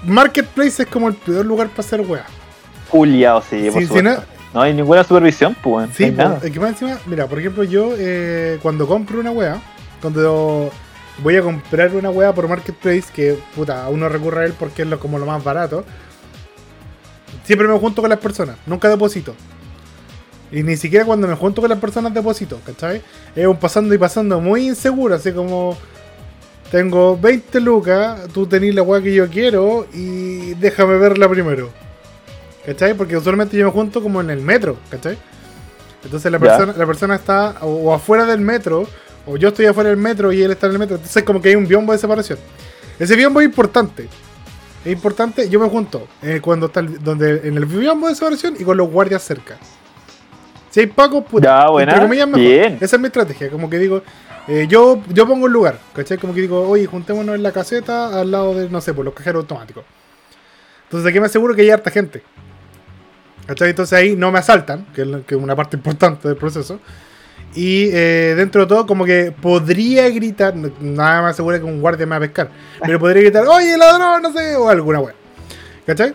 Marketplace 0.04 0.82
es 0.84 0.88
como 0.88 1.08
el 1.08 1.14
peor 1.14 1.44
lugar 1.44 1.68
para 1.68 1.80
hacer 1.80 2.00
weas. 2.02 2.26
Juliado, 2.88 3.42
sí, 3.49 3.68
por 3.70 3.80
Sí, 3.82 3.88
sí, 3.88 3.94
supuesto. 3.96 4.25
no... 4.54 4.61
hay 4.62 4.75
ninguna 4.75 5.04
supervisión, 5.04 5.56
pues. 5.62 5.90
Sí, 5.94 6.11
no 6.11 6.16
nada. 6.25 6.40
que 6.40 6.58
más 6.61 6.70
encima, 6.70 6.99
mira, 7.06 7.26
por 7.26 7.38
ejemplo, 7.38 7.64
yo 7.64 7.92
eh, 7.99 8.58
cuando 8.62 8.87
compro 8.87 9.20
una 9.20 9.30
wea, 9.30 9.61
cuando 10.00 10.70
voy 11.18 11.37
a 11.37 11.42
comprar 11.42 11.94
una 11.94 12.11
wea 12.11 12.32
por 12.34 12.49
Marketplace, 12.49 13.04
que 13.14 13.38
puta, 13.54 13.88
uno 13.88 14.08
recurre 14.08 14.42
a 14.42 14.46
él 14.46 14.54
porque 14.58 14.82
es 14.82 14.88
lo, 14.88 14.99
como 14.99 15.18
lo 15.18 15.26
más 15.26 15.42
barato, 15.44 15.84
siempre 17.44 17.66
me 17.68 17.78
junto 17.78 18.00
con 18.02 18.11
las 18.11 18.18
personas, 18.20 18.56
nunca 18.66 18.88
deposito. 18.88 19.34
Y 20.52 20.62
ni 20.62 20.76
siquiera 20.76 21.04
cuando 21.06 21.26
me 21.26 21.35
junto 21.35 21.61
con 21.62 21.71
las 21.71 21.78
personas 21.78 22.12
deposito, 22.12 22.61
¿cachai? 22.66 23.00
Es 23.35 23.47
un 23.47 23.56
pasando 23.56 23.94
y 23.94 23.99
pasando 23.99 24.38
muy 24.40 24.68
inseguro, 24.68 25.14
así 25.14 25.32
como 25.32 25.76
tengo 26.71 27.18
20 27.18 27.61
lucas, 27.61 28.21
tú 28.32 28.47
tenés 28.47 28.75
la 28.75 28.82
wea 28.82 29.02
que 29.02 29.14
yo 29.14 29.28
quiero 29.28 29.87
y 29.92 30.54
déjame 30.54 30.97
verla 30.99 31.28
primero. 31.28 31.71
¿Cachai? 32.66 32.94
Porque 32.94 33.16
usualmente 33.16 33.56
yo 33.56 33.66
me 33.66 33.73
junto 33.73 34.02
como 34.02 34.21
en 34.21 34.30
el 34.30 34.40
metro, 34.40 34.76
¿cachai? 34.90 35.18
Entonces 36.04 36.30
la 36.30 36.38
persona, 36.56 36.75
la 36.78 36.87
persona 36.87 37.14
está 37.16 37.56
o, 37.62 37.66
o 37.68 37.94
afuera 37.94 38.25
del 38.25 38.40
metro, 38.40 38.87
o 39.26 39.37
yo 39.37 39.49
estoy 39.49 39.66
afuera 39.66 39.88
del 39.90 39.99
metro 39.99 40.32
y 40.32 40.42
él 40.42 40.50
está 40.52 40.66
en 40.66 40.73
el 40.75 40.78
metro. 40.78 40.97
Entonces 40.97 41.23
como 41.25 41.40
que 41.42 41.49
hay 41.50 41.54
un 41.56 41.66
biombo 41.66 41.92
de 41.92 41.99
separación. 41.99 42.38
Ese 42.99 43.16
biombo 43.16 43.40
es 43.40 43.47
importante. 43.47 44.09
Es 44.85 44.92
importante, 44.92 45.49
yo 45.49 45.61
me 45.61 45.68
junto 45.68 46.09
eh, 46.23 46.40
cuando 46.42 46.66
está 46.66 46.80
el- 46.80 47.02
donde, 47.02 47.40
en 47.44 47.56
el 47.56 47.66
biombo 47.66 48.09
de 48.09 48.14
separación 48.14 48.54
y 48.59 48.64
con 48.64 48.76
los 48.76 48.90
guardias 48.90 49.23
cerca. 49.23 49.56
Si 50.73 50.81
hay 50.81 50.87
pacos, 50.87 51.23
puta. 51.26 51.64
Ya, 51.64 51.69
buena. 51.69 51.93
entre 51.93 52.07
comillas, 52.07 52.26
mejor. 52.26 52.41
Bien. 52.41 52.79
Esa 52.81 52.97
es 52.97 53.00
mi 53.00 53.09
estrategia. 53.09 53.50
Como 53.50 53.69
que 53.69 53.79
digo, 53.79 54.02
eh, 54.49 54.67
yo, 54.67 55.02
yo 55.11 55.29
pongo 55.29 55.45
un 55.45 55.52
lugar, 55.52 55.79
¿cachai? 55.95 56.17
Como 56.17 56.33
que 56.33 56.41
digo, 56.41 56.67
oye, 56.67 56.87
juntémonos 56.87 57.35
en 57.35 57.43
la 57.43 57.52
caseta 57.52 58.19
al 58.19 58.31
lado 58.31 58.55
de, 58.55 58.71
no 58.71 58.81
sé, 58.81 58.95
por 58.95 59.05
los 59.05 59.12
cajeros 59.12 59.43
automáticos. 59.43 59.85
Entonces 60.85 61.11
aquí 61.11 61.21
me 61.21 61.26
aseguro 61.26 61.55
que 61.55 61.61
hay 61.61 61.69
harta 61.69 61.91
gente. 61.91 62.23
¿Cachai? 63.47 63.69
Entonces 63.69 63.99
ahí 63.99 64.17
no 64.17 64.33
me 64.33 64.38
asaltan, 64.38 64.87
que 64.95 65.02
es 65.02 65.37
una 65.37 65.55
parte 65.55 65.76
importante 65.79 66.26
del 66.26 66.38
proceso. 66.38 66.81
Y 67.55 67.91
eh, 67.93 68.33
dentro 68.35 68.62
de 68.62 68.67
todo, 68.67 68.87
como 68.87 69.05
que 69.05 69.31
podría 69.31 70.09
gritar, 70.09 70.57
nada 70.57 71.21
más 71.21 71.33
asegura 71.33 71.59
que 71.59 71.64
un 71.67 71.83
guardia 71.83 72.07
me 72.07 72.12
va 72.12 72.17
a 72.17 72.21
pescar, 72.21 72.49
pero 72.81 72.99
podría 72.99 73.25
gritar, 73.25 73.47
oye, 73.47 73.76
ladrón, 73.76 74.23
no 74.23 74.33
sé, 74.33 74.57
o 74.57 74.71
alguna 74.71 75.00
wea. 75.00 75.14
¿Cachai? 75.85 76.14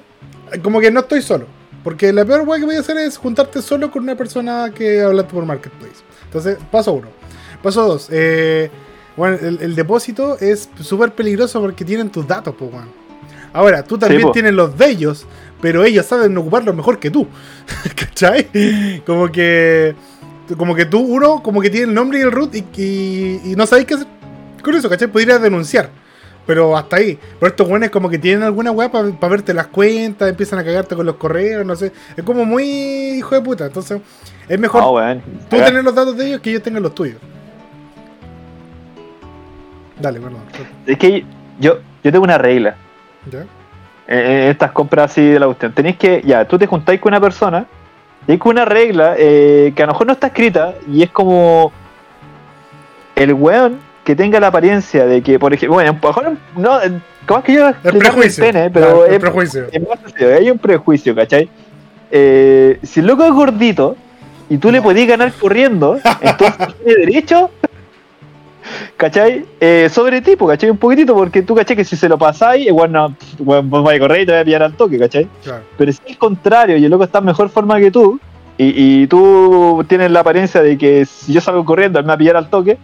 Como 0.63 0.79
que 0.79 0.89
no 0.89 1.01
estoy 1.01 1.21
solo. 1.21 1.56
Porque 1.87 2.11
la 2.11 2.25
peor 2.25 2.41
wea 2.45 2.59
que 2.59 2.65
voy 2.65 2.75
a 2.75 2.81
hacer 2.81 2.97
es 2.97 3.15
juntarte 3.15 3.61
solo 3.61 3.89
con 3.89 4.03
una 4.03 4.13
persona 4.13 4.73
que 4.75 4.99
hablaste 4.99 5.33
por 5.33 5.45
Marketplace. 5.45 6.03
Entonces, 6.25 6.57
paso 6.69 6.91
uno. 6.91 7.07
Paso 7.63 7.87
dos. 7.87 8.09
eh, 8.11 8.69
bueno, 9.15 9.37
el, 9.41 9.61
el 9.61 9.73
depósito 9.73 10.37
es 10.37 10.69
súper 10.81 11.13
peligroso 11.13 11.61
porque 11.61 11.85
tienen 11.85 12.09
tus 12.09 12.27
datos, 12.27 12.53
pues. 12.59 12.71
Ahora, 13.53 13.85
tú 13.85 13.97
también 13.97 14.23
po. 14.23 14.33
tienes 14.33 14.51
los 14.51 14.77
de 14.77 14.89
ellos, 14.89 15.25
pero 15.61 15.85
ellos 15.85 16.05
saben 16.05 16.37
ocuparlos 16.37 16.75
mejor 16.75 16.99
que 16.99 17.09
tú. 17.09 17.25
¿Cachai? 17.95 19.01
Como 19.05 19.31
que. 19.31 19.95
Como 20.57 20.75
que 20.75 20.87
tú, 20.87 20.99
uno, 20.99 21.41
como 21.41 21.61
que 21.61 21.69
tiene 21.69 21.87
el 21.87 21.93
nombre 21.93 22.19
y 22.19 22.21
el 22.23 22.33
root 22.33 22.53
y, 22.53 22.65
y, 22.75 23.41
y 23.45 23.55
no 23.55 23.65
sabéis 23.65 23.87
qué 23.87 23.93
hacer 23.93 24.07
con 24.61 24.75
eso, 24.75 24.89
¿cachai? 24.89 25.07
Podrías 25.07 25.41
denunciar. 25.41 25.89
Pero 26.47 26.75
hasta 26.75 26.95
ahí. 26.95 27.19
Pero 27.39 27.49
estos 27.49 27.67
buenos 27.67 27.89
como 27.89 28.09
que 28.09 28.17
tienen 28.17 28.43
alguna 28.43 28.71
weá 28.71 28.89
para 28.89 29.11
verte 29.29 29.53
las 29.53 29.67
cuentas, 29.67 30.29
empiezan 30.29 30.57
a 30.59 30.63
cagarte 30.63 30.95
con 30.95 31.05
los 31.05 31.15
correos, 31.15 31.65
no 31.65 31.75
sé. 31.75 31.91
Es 32.15 32.23
como 32.23 32.45
muy 32.45 32.63
hijo 32.63 33.35
de 33.35 33.41
puta. 33.41 33.65
Entonces, 33.65 34.01
es 34.47 34.59
mejor 34.59 35.21
tú 35.49 35.57
tener 35.57 35.83
los 35.83 35.93
datos 35.93 36.17
de 36.17 36.27
ellos 36.27 36.41
que 36.41 36.49
ellos 36.49 36.63
tengan 36.63 36.81
los 36.81 36.95
tuyos. 36.95 37.17
Dale, 39.99 40.19
perdón. 40.19 40.41
Es 40.85 40.97
que 40.97 41.25
yo, 41.59 41.79
yo 42.03 42.11
tengo 42.11 42.23
una 42.23 42.37
regla. 42.37 42.75
¿Ya? 43.29 43.45
eh, 44.07 44.43
en 44.45 44.51
estas 44.51 44.71
compras 44.71 45.11
así 45.11 45.25
de 45.25 45.39
la 45.39 45.45
cuestión. 45.47 45.73
Tenéis 45.73 45.97
que, 45.97 46.21
ya, 46.25 46.45
tú 46.45 46.57
te 46.57 46.65
juntáis 46.65 46.99
con 46.99 47.11
una 47.11 47.21
persona 47.21 47.65
y 48.27 48.31
hay 48.31 48.37
con 48.37 48.51
una 48.51 48.65
regla 48.65 49.15
eh, 49.17 49.73
que 49.75 49.83
a 49.83 49.85
lo 49.85 49.93
mejor 49.93 50.07
no 50.07 50.13
está 50.13 50.27
escrita 50.27 50.75
y 50.91 51.03
es 51.03 51.11
como 51.11 51.71
el 53.15 53.33
weón 53.33 53.79
que 54.07 54.15
tenga 54.15 54.39
la 54.39 54.47
apariencia 54.47 55.05
de 55.05 55.21
que, 55.21 55.37
por 55.37 55.53
ejemplo, 55.53 55.73
bueno, 55.73 55.91
mejor 56.01 56.37
no, 56.55 56.79
¿cómo 57.27 57.39
es 57.39 57.45
que 57.45 57.53
yo 57.55 57.67
El 57.83 57.97
prejuicio. 57.97 58.41
pene, 58.41 58.69
pero 58.69 59.05
el 59.05 59.15
es, 59.15 59.19
prejuicio. 59.19 59.65
es 59.69 59.81
más 59.85 59.99
sencillo, 59.99 60.33
hay 60.33 60.49
un 60.49 60.57
prejuicio, 60.57 61.13
¿cachai? 61.13 61.49
Eh, 62.09 62.79
si 62.83 63.01
el 63.01 63.07
loco 63.07 63.25
es 63.25 63.33
gordito 63.33 63.97
y 64.49 64.59
tú 64.59 64.71
le 64.71 64.81
podés 64.81 65.05
ganar 65.09 65.33
corriendo, 65.33 65.99
entonces 66.21 66.67
tiene 66.85 66.99
derecho, 67.01 67.51
¿cachai? 68.95 69.45
Eh, 69.59 69.89
sobre 69.91 70.21
tipo, 70.21 70.47
¿cachai? 70.47 70.69
Un 70.69 70.77
poquitito, 70.77 71.13
porque 71.13 71.41
tú, 71.41 71.53
¿cachai? 71.53 71.75
Que 71.75 71.83
si 71.83 71.97
se 71.97 72.07
lo 72.07 72.17
pasáis, 72.17 72.65
igual 72.65 72.89
no, 72.89 73.13
bueno, 73.39 73.63
vos 73.63 73.83
vais 73.83 73.97
a 73.97 73.99
correr 73.99 74.21
y 74.21 74.25
te 74.25 74.31
vas 74.31 74.41
a 74.43 74.45
pillar 74.45 74.63
al 74.63 74.73
toque, 74.77 74.97
¿cachai? 74.97 75.27
Claro. 75.43 75.63
Pero 75.77 75.91
si 75.91 75.99
es 76.05 76.11
el 76.11 76.17
contrario 76.17 76.77
y 76.77 76.85
el 76.85 76.91
loco 76.91 77.03
está 77.03 77.19
en 77.19 77.25
mejor 77.25 77.49
forma 77.49 77.77
que 77.77 77.91
tú, 77.91 78.21
y, 78.57 79.01
y 79.01 79.07
tú 79.07 79.83
tienes 79.89 80.11
la 80.11 80.21
apariencia 80.21 80.61
de 80.63 80.77
que 80.77 81.05
si 81.05 81.33
yo 81.33 81.41
salgo 81.41 81.65
corriendo, 81.65 81.99
él 81.99 82.05
me 82.05 82.07
va 82.07 82.13
a 82.13 82.17
pillar 82.17 82.37
al 82.37 82.49
toque, 82.49 82.77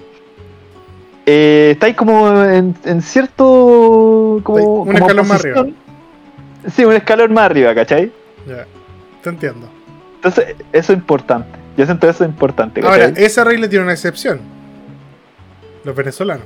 eh, 1.25 1.72
estáis 1.72 1.96
como 1.96 2.44
en, 2.44 2.75
en 2.86 3.01
cierto. 3.01 4.42
Como, 4.44 4.58
un 4.82 4.86
como 4.86 4.92
escalón 4.94 5.27
más 5.27 5.42
posición. 5.42 5.75
Sí, 6.74 6.86
un 6.86 6.94
escalón 6.94 7.34
más 7.34 7.46
arriba, 7.46 7.74
¿cachai? 7.75 8.12
Ya. 8.48 8.65
Te 9.22 9.30
entiendo. 9.30 9.70
Entonces, 10.15 10.56
eso 10.72 10.94
es 10.94 10.98
importante. 11.00 11.60
Yo 11.77 11.86
siento 11.86 12.08
eso 12.10 12.24
es 12.24 12.30
importante, 12.30 12.82
¿cachai? 12.82 13.01
Ahora, 13.01 13.13
esa 13.20 13.44
regla 13.44 13.68
tiene 13.68 13.84
una 13.84 13.94
excepción. 13.94 14.39
Los 15.84 15.96
venezolanos. 15.96 16.46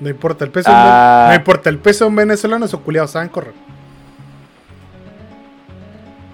No 0.00 0.08
importa 0.08 0.44
el 0.44 0.50
peso, 0.50 0.68
de 0.70 0.76
un 0.76 0.82
Ah. 0.84 1.26
no 1.28 1.34
importa 1.36 1.70
el 1.70 1.78
peso 1.78 2.04
de 2.04 2.08
un 2.10 2.16
venezolano, 2.16 2.64
esos 2.66 2.80
culiados 2.80 3.12
saben 3.12 3.28
correr. 3.28 3.52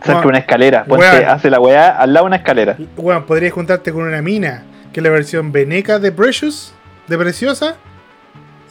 Cerca 0.02 0.22
de 0.22 0.26
una 0.28 0.38
escalera. 0.38 0.84
Ponte, 0.84 1.04
Weón. 1.04 1.24
hace 1.28 1.50
la 1.50 1.60
weá 1.60 1.90
al 1.90 2.12
lado 2.14 2.24
de 2.24 2.28
una 2.28 2.36
escalera. 2.36 2.76
Bueno, 2.96 3.26
podrías 3.26 3.52
juntarte 3.52 3.92
con 3.92 4.02
una 4.04 4.22
mina, 4.22 4.64
que 4.92 5.00
la 5.00 5.10
versión 5.10 5.52
veneca 5.52 5.98
de 5.98 6.12
Precious, 6.12 6.72
de 7.06 7.18
Preciosa, 7.18 7.76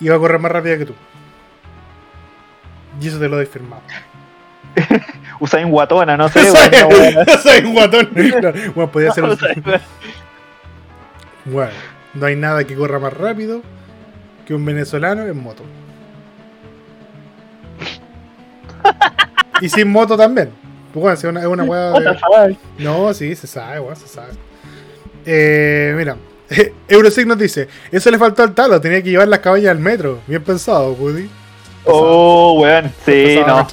va 0.08 0.16
a 0.16 0.20
correr 0.20 0.40
más 0.40 0.52
rápida 0.52 0.78
que 0.78 0.86
tú. 0.86 0.94
Y 3.02 3.08
eso 3.08 3.20
te 3.20 3.28
lo 3.28 3.36
doy 3.36 3.46
firmado. 3.46 3.82
Usain 5.40 5.70
guatona, 5.70 6.18
no 6.18 6.28
sé, 6.30 6.42
un 7.64 7.74
guatón. 7.74 8.10
Bueno, 8.76 8.92
podría 8.92 9.12
ser 9.12 9.24
Usain. 9.24 9.64
Bueno, 11.46 11.72
no 12.14 12.26
hay 12.26 12.36
nada 12.36 12.64
que 12.66 12.76
corra 12.76 13.00
más 13.00 13.14
rápido 13.14 13.62
que 14.46 14.54
un 14.54 14.66
venezolano 14.66 15.24
en 15.24 15.42
moto. 15.42 15.64
y 19.62 19.70
sin 19.70 19.90
moto 19.90 20.18
también. 20.18 20.52
Pues 20.94 21.02
bueno, 21.02 21.18
es 21.18 21.24
una, 21.24 21.40
es 21.42 21.46
una 21.46 21.64
weá 21.64 21.92
de... 21.92 22.58
No, 22.80 23.14
sí, 23.14 23.36
se 23.36 23.46
sabe, 23.46 23.80
weón, 23.80 23.96
se 23.96 24.08
sabe. 24.08 24.34
Eh, 25.32 25.94
mira, 25.96 26.18
Eurosig 26.88 27.28
nos 27.28 27.38
dice: 27.38 27.68
Eso 27.92 28.10
le 28.10 28.18
faltó 28.18 28.42
al 28.42 28.56
talo, 28.56 28.82
tenía 28.82 29.04
que 29.04 29.12
llevar 29.12 29.28
las 29.28 29.40
cabañas 29.40 29.70
al 29.70 29.80
metro. 29.80 30.22
Bien 30.26 30.44
pensado, 30.44 30.94
Woody. 30.94 31.30
Oh, 31.86 32.60
weón. 32.60 32.92
Sí, 33.06 33.40
no. 33.46 33.68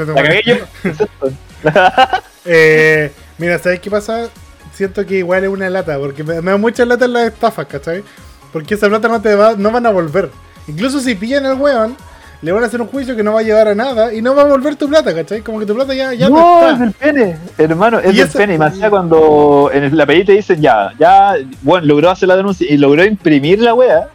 La. 1.63 2.23
Eh, 2.49 3.11
mira, 3.39 3.59
¿sabes 3.59 3.81
qué 3.81 3.91
pasa? 3.91 4.29
Siento 4.73 5.05
que 5.05 5.17
igual 5.17 5.43
es 5.43 5.51
una 5.51 5.69
lata, 5.69 5.99
porque 5.99 6.23
me, 6.23 6.41
me 6.41 6.53
da 6.53 6.57
mucha 6.57 6.85
lata 6.85 7.07
en 7.07 7.15
las 7.15 7.27
estafas, 7.27 7.67
¿cachai? 7.67 8.05
Porque 8.53 8.75
esa 8.75 8.89
plata 8.89 9.09
no 9.09 9.21
te 9.21 9.35
va, 9.35 9.55
no 9.57 9.73
van 9.73 9.85
a 9.85 9.91
volver. 9.91 10.31
Incluso 10.69 11.01
si 11.01 11.17
pillan 11.17 11.45
al 11.45 11.61
weón, 11.61 11.97
le 12.47 12.53
van 12.53 12.63
a 12.63 12.67
hacer 12.69 12.81
un 12.81 12.87
juicio 12.87 13.17
que 13.17 13.25
no 13.25 13.33
va 13.33 13.41
a 13.41 13.43
llevar 13.43 13.67
a 13.67 13.75
nada 13.75 14.15
y 14.15 14.23
no 14.23 14.33
va 14.33 14.43
a 14.43 14.45
volver 14.45 14.77
tu 14.77 14.89
plata, 14.89 15.13
¿cachai? 15.13 15.41
Como 15.43 15.59
que 15.59 15.67
tu 15.67 15.75
plata 15.75 15.93
ya, 15.95 16.15
ya 16.15 16.29
no, 16.29 16.61
no 16.61 16.71
es 16.71 16.79
del 16.79 16.93
pene, 16.93 17.37
hermano, 17.59 17.99
es 17.99 18.15
Y 18.15 18.19
del 18.19 18.29
pene. 18.29 18.55
Y 18.55 18.59
más 18.59 18.75
allá 18.75 18.89
cuando 18.89 19.69
en 19.73 19.83
el- 19.83 19.97
la 19.97 20.07
pedí 20.07 20.25
te 20.25 20.31
dicen 20.31 20.61
ya, 20.63 20.93
ya, 20.97 21.35
bueno, 21.63 21.85
logró 21.89 22.09
hacer 22.09 22.29
la 22.29 22.37
denuncia 22.37 22.65
y 22.71 22.77
logró 22.77 23.05
imprimir 23.05 23.61
la 23.61 23.75
wea. 23.75 24.11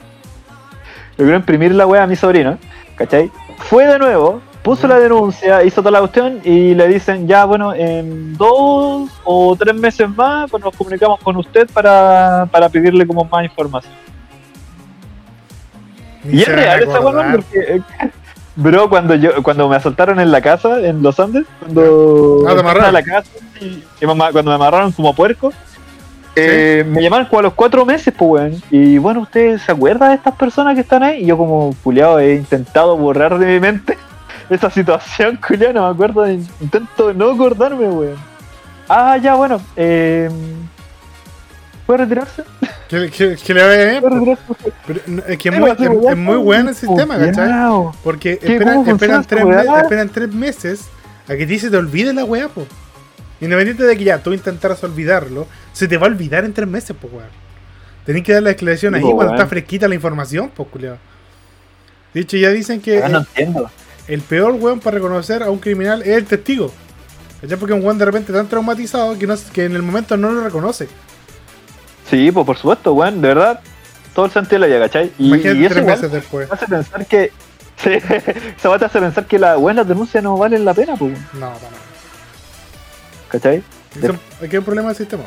Logró 1.18 1.36
imprimir 1.36 1.76
la 1.76 1.86
wea 1.86 2.04
a 2.04 2.08
mi 2.08 2.16
sobrino, 2.16 2.58
¿cachai? 2.96 3.30
Fue 3.58 3.86
de 3.86 4.00
nuevo, 4.00 4.40
puso 4.64 4.88
la 4.88 4.98
denuncia, 4.98 5.62
hizo 5.66 5.82
toda 5.82 5.92
la 5.92 6.00
cuestión 6.00 6.40
y 6.46 6.74
le 6.74 6.88
dicen 6.88 7.28
ya, 7.28 7.44
bueno, 7.44 7.74
en 7.74 8.38
dos 8.38 9.12
o 9.26 9.58
tres 9.58 9.76
meses 9.76 10.08
más, 10.10 10.50
pues 10.50 10.64
nos 10.64 10.74
comunicamos 10.74 11.20
con 11.20 11.36
usted 11.36 11.70
para, 11.74 12.48
para 12.50 12.70
pedirle 12.70 13.06
como 13.06 13.26
más 13.26 13.44
información. 13.44 13.94
Y 16.24 16.42
es 16.44 16.48
real 16.48 16.84
esa 16.84 17.00
weá 17.02 17.32
porque, 17.32 17.82
bro, 18.56 18.90
cuando 18.90 19.16
yo, 19.16 19.42
cuando 19.44 19.68
me 19.70 19.76
asaltaron 19.76 20.20
en 20.20 20.32
la 20.32 20.42
casa, 20.42 20.80
en 20.82 21.02
los 21.02 21.20
Andes, 21.20 21.46
cuando 21.60 22.46
Ah, 22.48 22.52
a 22.88 22.92
la 22.92 23.04
casa 23.04 23.30
y, 23.60 23.84
y 24.02 24.06
mamá- 24.06 24.32
cuando 24.32 24.52
me 24.52 24.56
amarraron 24.56 24.92
como 24.92 25.14
puerco, 25.16 25.52
eh, 26.36 26.86
me 26.88 27.02
llamaron 27.02 27.26
como 27.28 27.40
a 27.40 27.44
los 27.44 27.54
cuatro 27.54 27.86
meses, 27.86 28.14
pues 28.18 28.30
weón. 28.52 28.64
Y 28.72 28.98
bueno, 28.98 29.22
¿usted 29.22 29.58
se 29.58 29.72
acuerda 29.72 30.10
de 30.10 30.16
estas 30.16 30.36
personas 30.36 30.76
que 30.76 30.82
están 30.82 31.04
ahí? 31.04 31.24
Y 31.24 31.26
yo 31.28 31.38
como 31.38 31.76
culiado 31.84 32.20
he 32.20 32.36
intentado 32.36 32.96
borrar 32.98 33.38
de 33.38 33.46
mi 33.48 33.60
mente 33.60 33.98
esa 34.50 34.70
situación, 34.70 35.38
culiado, 35.46 35.74
no 35.74 35.84
me 35.88 35.94
acuerdo, 35.94 36.22
de- 36.24 36.42
intento 36.62 37.14
no 37.14 37.32
acordarme, 37.32 37.88
weón. 37.90 38.16
Ah, 38.88 39.18
ya, 39.18 39.36
bueno, 39.36 39.62
eh, 39.76 40.30
¿puede 41.86 42.00
retirarse? 42.00 42.44
Que, 42.92 43.10
que- 43.10 43.36
que 43.38 43.54
le 43.54 43.64
vaya 43.66 43.86
bien. 43.90 44.02
¿Puede 44.02 44.16
retirarse? 44.16 44.44
Pero 44.86 45.00
es 45.28 45.38
que 45.38 45.50
es 45.50 45.58
muy, 45.58 45.70
pues, 45.70 45.78
sí, 45.80 45.84
es- 45.86 45.90
weón, 45.90 46.10
es 46.12 46.18
muy 46.18 46.36
bueno 46.38 46.70
el 46.70 46.76
sistema, 46.76 47.18
¿cachai? 47.18 47.52
Porque 48.04 48.34
esperan, 48.34 48.74
¿Cómo 48.76 48.86
funciona 48.86 49.22
esperan, 49.22 49.26
tres 49.26 49.44
weá? 49.66 49.72
me- 49.76 49.82
esperan 49.82 50.10
tres 50.10 50.34
meses 50.34 50.82
a 51.28 51.36
que 51.38 51.48
ti 51.48 51.58
se 51.58 51.70
te 51.70 51.78
olvide 51.78 52.14
la 52.14 52.26
weá, 52.26 52.50
po. 52.50 52.68
Independiente 53.40 53.84
de 53.86 53.98
que 53.98 54.04
ya 54.04 54.18
tú 54.22 54.34
intentaras 54.34 54.84
olvidarlo, 54.84 55.48
se 55.74 55.88
te 55.88 55.98
va 55.98 56.06
a 56.08 56.10
olvidar 56.10 56.44
en 56.46 56.54
tres 56.54 56.68
meses, 56.68 56.96
po, 57.00 57.08
weón. 57.12 57.30
Tenés 58.06 58.24
que 58.24 58.34
dar 58.34 58.44
la 58.44 58.50
declaración 58.50 58.94
Sí, 58.94 59.00
ahí 59.00 59.12
cuando 59.14 59.34
está 59.36 59.48
fresquita 59.48 59.88
la 59.88 59.96
información, 59.96 60.50
po, 60.50 60.66
culiao. 60.66 60.98
De 62.14 62.20
hecho, 62.22 62.36
ya 62.36 62.50
dicen 62.50 62.82
que 62.82 63.00
no 63.00 63.06
el, 63.06 63.16
entiendo. 63.16 63.72
el 64.10 64.22
peor 64.22 64.52
weón 64.60 64.82
para 64.82 64.96
reconocer 64.96 65.44
a 65.44 65.50
un 65.50 65.60
criminal 65.60 66.02
es 66.02 66.10
el 66.18 66.26
testigo. 66.26 66.72
¿Cachai? 67.40 67.58
Porque 67.58 67.74
un 67.74 67.84
weón 67.86 67.98
de 67.98 68.04
repente 68.06 68.34
tan 68.34 68.48
traumatizado 68.48 69.18
que, 69.18 69.26
no, 69.28 69.36
que 69.54 69.64
en 69.66 69.76
el 69.76 69.82
momento 69.82 70.18
no 70.18 70.30
lo 70.32 70.44
reconoce. 70.44 70.90
Sí, 72.12 72.30
pues 72.30 72.46
por 72.46 72.58
supuesto, 72.58 72.94
weón, 72.94 73.22
de 73.22 73.30
verdad, 73.30 73.62
todo 74.14 74.26
el 74.26 74.32
sentido 74.32 74.60
de 74.62 74.68
la 74.68 74.76
vida, 74.76 74.86
¿cachai? 74.86 75.14
Y, 75.18 75.28
Imagínate 75.30 75.60
y 75.60 75.66
eso 75.66 75.80
igual 75.80 76.12
después. 76.12 76.50
te 76.50 76.54
hace 76.56 76.68
pensar 76.68 77.06
que. 77.06 77.32
Sí, 77.82 78.68
weá 78.68 78.78
te 78.78 78.86
hace 78.86 79.00
pensar 79.00 79.26
que 79.26 79.40
la, 79.40 79.58
weón, 79.58 79.78
las 79.78 79.88
denuncias 79.88 80.22
no 80.24 80.38
valen 80.38 80.64
la 80.64 80.74
pena, 80.74 80.96
pues, 80.98 81.18
No, 81.34 81.40
para 81.40 81.54
nada. 81.54 81.72
¿cachai? 83.30 83.64
Aquí 84.40 84.52
hay 84.52 84.58
un 84.58 84.64
problema 84.66 84.90
del 84.90 84.98
sistema. 84.98 85.24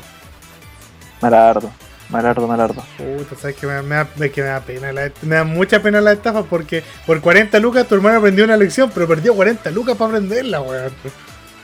Malardo, 1.20 1.72
malardo, 2.10 2.46
malardo. 2.46 2.84
Puta, 2.98 3.34
sabes 3.40 3.56
que 3.56 3.66
me, 3.66 3.82
me 3.82 3.94
da, 3.96 4.06
que 4.06 4.42
me 4.42 4.48
da 4.48 4.60
pena, 4.60 4.92
la, 4.92 5.10
me 5.22 5.36
da 5.36 5.44
mucha 5.44 5.80
pena 5.82 6.00
la 6.00 6.12
estafa 6.12 6.42
porque 6.44 6.84
por 7.06 7.20
40 7.20 7.58
lucas 7.60 7.88
tu 7.88 7.94
hermano 7.94 8.18
aprendió 8.18 8.44
una 8.44 8.56
lección, 8.56 8.90
pero 8.92 9.08
perdió 9.08 9.34
40 9.34 9.70
lucas 9.70 9.96
para 9.96 10.10
aprenderla, 10.10 10.60
weón. 10.60 10.92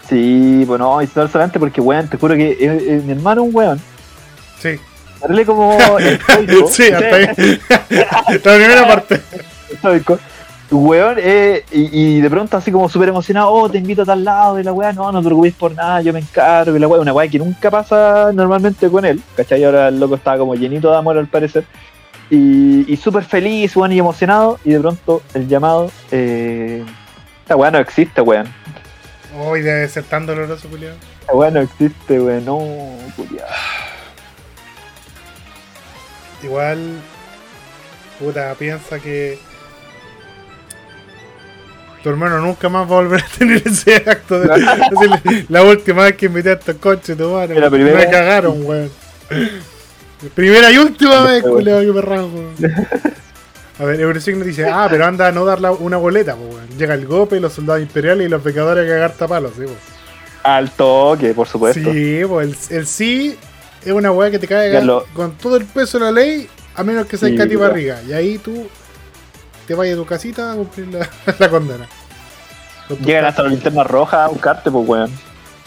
Sí, 0.09 0.65
bueno, 0.67 1.00
y 1.03 1.07
solamente 1.07 1.61
porque, 1.61 1.81
weón, 1.81 2.09
te 2.09 2.17
juro 2.17 2.35
que 2.35 2.50
eh, 2.53 2.57
eh, 2.61 3.03
mi 3.05 3.12
hermano 3.12 3.43
es 3.43 3.49
un 3.49 3.55
weón. 3.55 3.81
Sí. 4.59 4.81
Darle 5.21 5.45
como. 5.45 5.79
sí, 6.71 6.91
hasta 6.91 7.17
ahí. 7.17 7.27
la 8.29 8.39
primera 8.41 8.87
parte. 8.87 9.21
Estoico. 9.71 10.19
Weón, 10.73 11.17
eh, 11.19 11.65
y, 11.73 12.19
y, 12.19 12.21
de 12.21 12.31
pronto 12.31 12.57
así 12.57 12.71
como 12.71 12.89
súper 12.89 13.09
emocionado, 13.09 13.50
oh, 13.50 13.69
te 13.69 13.79
invito 13.79 14.03
a 14.03 14.05
tal 14.05 14.23
lado, 14.23 14.61
y 14.61 14.62
la 14.62 14.73
weá, 14.73 14.93
no, 14.93 15.11
no 15.11 15.21
te 15.21 15.27
preocupes 15.27 15.55
por 15.55 15.75
nada, 15.75 16.00
yo 16.00 16.12
me 16.12 16.21
encargo, 16.21 16.77
y 16.77 16.79
la 16.79 16.87
weá, 16.87 17.00
una 17.00 17.12
weá 17.12 17.29
que 17.29 17.41
nunca 17.41 17.73
pasa 17.73 18.31
normalmente 18.33 18.89
con 18.89 19.05
él, 19.05 19.21
¿cachai? 19.35 19.65
Ahora 19.65 19.89
el 19.89 19.99
loco 19.99 20.15
estaba 20.15 20.39
como 20.39 20.55
llenito 20.55 20.89
de 20.89 20.97
amor 20.97 21.19
al 21.19 21.27
parecer, 21.27 21.65
y, 22.31 22.85
y 22.87 22.97
súper 22.97 23.25
feliz, 23.25 23.75
weón, 23.75 23.91
y 23.91 23.99
emocionado, 23.99 24.61
y 24.65 24.71
de 24.71 24.79
pronto 24.79 25.23
el 25.35 25.49
llamado, 25.49 25.91
eh, 26.12 26.85
esta 27.43 27.57
weá 27.57 27.73
no 27.73 27.79
existe, 27.79 28.21
weón. 28.21 28.47
Hoy 29.41 29.62
debe 29.62 29.89
ser 29.89 30.05
tan 30.05 30.25
doloroso, 30.25 30.69
Julián. 30.71 30.95
Esta 31.21 31.33
weá 31.35 31.50
no 31.50 31.61
existe, 31.62 32.21
weón, 32.21 32.45
no, 32.45 32.61
Julián. 33.17 33.45
Igual, 36.42 36.78
puta, 38.18 38.54
piensa 38.54 38.99
que 38.99 39.38
tu 42.02 42.09
hermano 42.09 42.40
nunca 42.40 42.68
más 42.68 42.82
va 42.90 42.99
a 42.99 43.00
volver 43.02 43.23
a 43.23 43.26
tener 43.38 43.62
ese 43.66 43.97
acto. 43.97 44.40
De, 44.40 45.44
la 45.49 45.62
última 45.62 46.04
vez 46.04 46.16
que 46.16 46.26
invité 46.26 46.50
a 46.50 46.54
estos 46.54 46.76
coches, 46.76 47.16
tu 47.16 47.30
madre. 47.30 47.61
Me 47.70 48.11
cagaron, 48.11 48.64
weón. 48.64 48.90
Primera 50.35 50.70
y 50.70 50.78
última 50.78 51.23
vez, 51.25 51.42
culiado, 51.42 51.80
que 51.80 51.92
me 51.92 52.00
rango. 52.00 52.52
A 53.78 53.85
ver, 53.85 54.00
Eurosigno 54.00 54.44
dice, 54.44 54.68
ah, 54.68 54.87
pero 54.90 55.06
anda 55.06 55.28
a 55.28 55.32
no 55.32 55.47
dar 55.47 55.59
una 55.78 55.97
boleta, 55.97 56.37
pues, 56.37 56.54
weón. 56.54 56.68
Llega 56.78 56.94
el 56.94 57.06
gope, 57.06 57.40
los 57.40 57.52
soldados 57.52 57.82
imperiales 57.82 58.26
y 58.26 58.30
los 58.30 58.42
pecadores 58.42 58.85
a 58.87 58.88
cagar 58.88 59.12
tapalos, 59.12 59.52
sí, 59.56 59.62
pues. 59.64 59.78
Al 60.42 60.70
toque, 60.70 61.35
por 61.35 61.47
supuesto. 61.47 61.92
Sí, 61.92 62.23
pues 62.26 62.70
el, 62.70 62.87
sí 62.87 63.38
es 63.85 63.93
una 63.93 64.13
weá 64.13 64.31
que 64.31 64.39
te 64.39 64.47
cae 64.47 64.81
con 65.15 65.33
todo 65.39 65.57
el 65.57 65.65
peso 65.65 65.99
de 65.99 66.05
la 66.05 66.13
ley, 66.13 66.49
a 66.75 66.85
menos 66.85 67.07
que 67.07 67.17
sea 67.17 67.29
sí, 67.29 67.37
Katy 67.37 67.57
Barriga. 67.57 68.01
Y 68.07 68.13
ahí 68.13 68.39
tú 68.39 68.69
te 69.67 69.75
vayas 69.75 69.95
a 69.95 69.99
tu 69.99 70.07
casita 70.07 70.53
a 70.53 70.57
cumplir 70.57 70.89
la, 70.89 71.09
la 71.39 71.49
condena. 71.49 71.89
Llegan 73.05 73.25
hasta 73.25 73.45
la 73.45 73.51
linterna 73.51 73.85
roja 73.85 74.25
a 74.25 74.29
buscarte, 74.29 74.71
pues, 74.71 74.89
weón. 74.89 75.11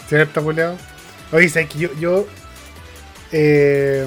¿Cierto, 0.08 0.42
Julián? 0.42 0.76
Oye, 1.32 1.48
¿sabes 1.48 1.70
que 1.70 1.78
yo, 1.78 1.88
yo 1.98 2.26
eh, 3.32 4.06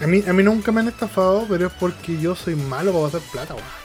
a, 0.00 0.06
mí, 0.06 0.22
a 0.26 0.32
mí 0.32 0.42
nunca 0.42 0.70
me 0.70 0.80
han 0.80 0.88
estafado, 0.88 1.46
pero 1.48 1.66
es 1.66 1.72
porque 1.78 2.18
yo 2.18 2.34
soy 2.36 2.54
malo 2.54 2.92
para 2.92 3.06
hacer 3.06 3.20
plata, 3.32 3.54
weón. 3.54 3.84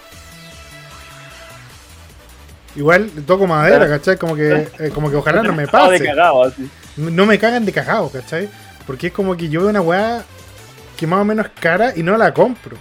Igual 2.75 3.09
toco 3.25 3.47
madera, 3.47 3.87
¿cachai? 3.89 4.17
Como 4.17 4.35
que, 4.35 4.67
eh, 4.79 4.91
como 4.93 5.09
que 5.09 5.15
ojalá 5.15 5.41
no 5.41 5.53
me 5.53 5.67
pase. 5.71 5.99
De 5.99 6.05
cagado, 6.05 6.43
así. 6.43 6.69
No 6.97 7.25
me 7.25 7.39
cagan 7.39 7.65
de 7.65 7.73
cagado, 7.73 8.09
¿cachai? 8.09 8.49
Porque 8.89 9.05
es 9.05 9.13
como 9.13 9.37
que 9.37 9.49
yo 9.49 9.59
veo 9.59 9.69
una 9.69 9.81
weá 9.81 10.25
que 10.97 11.05
más 11.05 11.21
o 11.21 11.23
menos 11.23 11.45
es 11.45 11.51
cara 11.61 11.93
y 11.95 12.01
no 12.01 12.17
la 12.17 12.33
compro. 12.33 12.75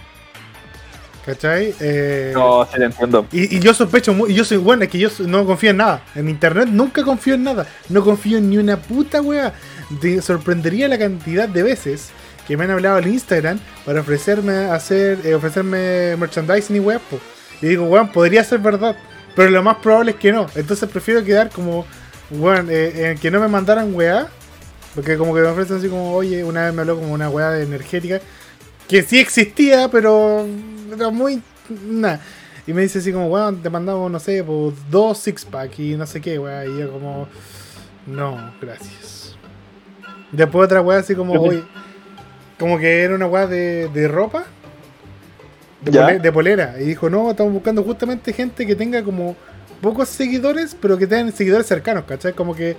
¿Cachai? 1.23 1.75
Eh, 1.79 2.31
no, 2.33 2.65
sí, 2.65 2.79
te 2.79 2.83
entiendo. 2.85 3.27
Y, 3.31 3.57
y, 3.57 3.59
yo 3.59 3.75
sospecho, 3.75 4.15
y 4.27 4.33
yo 4.33 4.43
soy 4.43 4.57
bueno, 4.57 4.85
es 4.85 4.89
que 4.89 4.97
yo 4.97 5.09
no 5.27 5.45
confío 5.45 5.69
en 5.69 5.77
nada. 5.77 6.01
En 6.15 6.27
internet 6.27 6.67
nunca 6.67 7.03
confío 7.03 7.35
en 7.35 7.43
nada. 7.43 7.67
No 7.89 8.03
confío 8.03 8.39
en 8.39 8.49
ni 8.49 8.57
una 8.57 8.77
puta 8.77 9.21
wea. 9.21 9.53
Te 10.01 10.19
sorprendería 10.23 10.87
la 10.87 10.97
cantidad 10.97 11.47
de 11.47 11.61
veces 11.61 12.09
que 12.47 12.57
me 12.57 12.63
han 12.63 12.71
hablado 12.71 12.97
al 12.97 13.05
Instagram 13.05 13.59
para 13.85 14.01
ofrecerme 14.01 14.65
hacer, 14.65 15.19
eh, 15.23 15.35
ofrecerme 15.35 16.17
merchandising 16.17 16.77
y 16.77 16.79
wea. 16.79 16.99
Y 17.61 17.67
digo, 17.67 17.85
weón, 17.85 18.11
podría 18.11 18.43
ser 18.43 18.57
verdad. 18.57 18.95
Pero 19.35 19.51
lo 19.51 19.61
más 19.61 19.77
probable 19.77 20.09
es 20.09 20.17
que 20.17 20.31
no. 20.31 20.47
Entonces 20.55 20.89
prefiero 20.89 21.23
quedar 21.23 21.51
como, 21.51 21.85
weón, 22.31 22.67
eh, 22.71 23.11
en 23.11 23.19
que 23.19 23.29
no 23.29 23.39
me 23.39 23.47
mandaran 23.47 23.93
weá. 23.93 24.27
Porque 24.95 25.17
como 25.17 25.33
que 25.33 25.41
me 25.41 25.47
ofrecen 25.47 25.77
así 25.77 25.87
como, 25.87 26.13
oye, 26.13 26.43
una 26.43 26.65
vez 26.65 26.73
me 26.73 26.81
habló 26.81 26.95
como 26.95 27.13
una 27.13 27.29
weá 27.29 27.51
de 27.51 27.63
energética 27.63 28.19
que 28.87 29.03
sí 29.03 29.19
existía, 29.19 29.87
pero 29.89 30.45
era 30.93 31.09
muy. 31.09 31.41
Nada. 31.87 32.19
Y 32.65 32.73
me 32.73 32.81
dice 32.81 32.99
así 32.99 33.11
como, 33.11 33.27
weón, 33.27 33.61
te 33.61 33.69
mandamos, 33.69 34.11
no 34.11 34.19
sé, 34.19 34.43
pues, 34.43 34.75
dos 34.89 35.17
six 35.17 35.45
pack 35.45 35.79
y 35.79 35.95
no 35.95 36.05
sé 36.05 36.21
qué, 36.21 36.39
weón. 36.39 36.75
Y 36.75 36.79
yo 36.79 36.91
como, 36.91 37.27
no, 38.07 38.51
gracias. 38.59 39.37
Después 40.31 40.65
otra 40.65 40.81
weá 40.81 40.99
así 40.99 41.15
como, 41.15 41.33
oye, 41.33 41.63
como 42.57 42.77
que 42.77 43.01
era 43.01 43.15
una 43.15 43.27
weá 43.27 43.47
de, 43.47 43.89
de 43.89 44.07
ropa. 44.07 44.45
De, 45.81 45.91
pole, 45.91 46.19
de, 46.19 46.31
polera. 46.31 46.75
Y 46.79 46.85
dijo, 46.85 47.09
no, 47.09 47.31
estamos 47.31 47.53
buscando 47.53 47.83
justamente 47.83 48.33
gente 48.33 48.67
que 48.67 48.75
tenga 48.75 49.03
como 49.03 49.35
pocos 49.81 50.09
seguidores, 50.09 50.75
pero 50.79 50.97
que 50.97 51.07
tengan 51.07 51.31
seguidores 51.31 51.67
cercanos, 51.67 52.03
¿cachai? 52.03 52.33
Como 52.33 52.53
que 52.53 52.75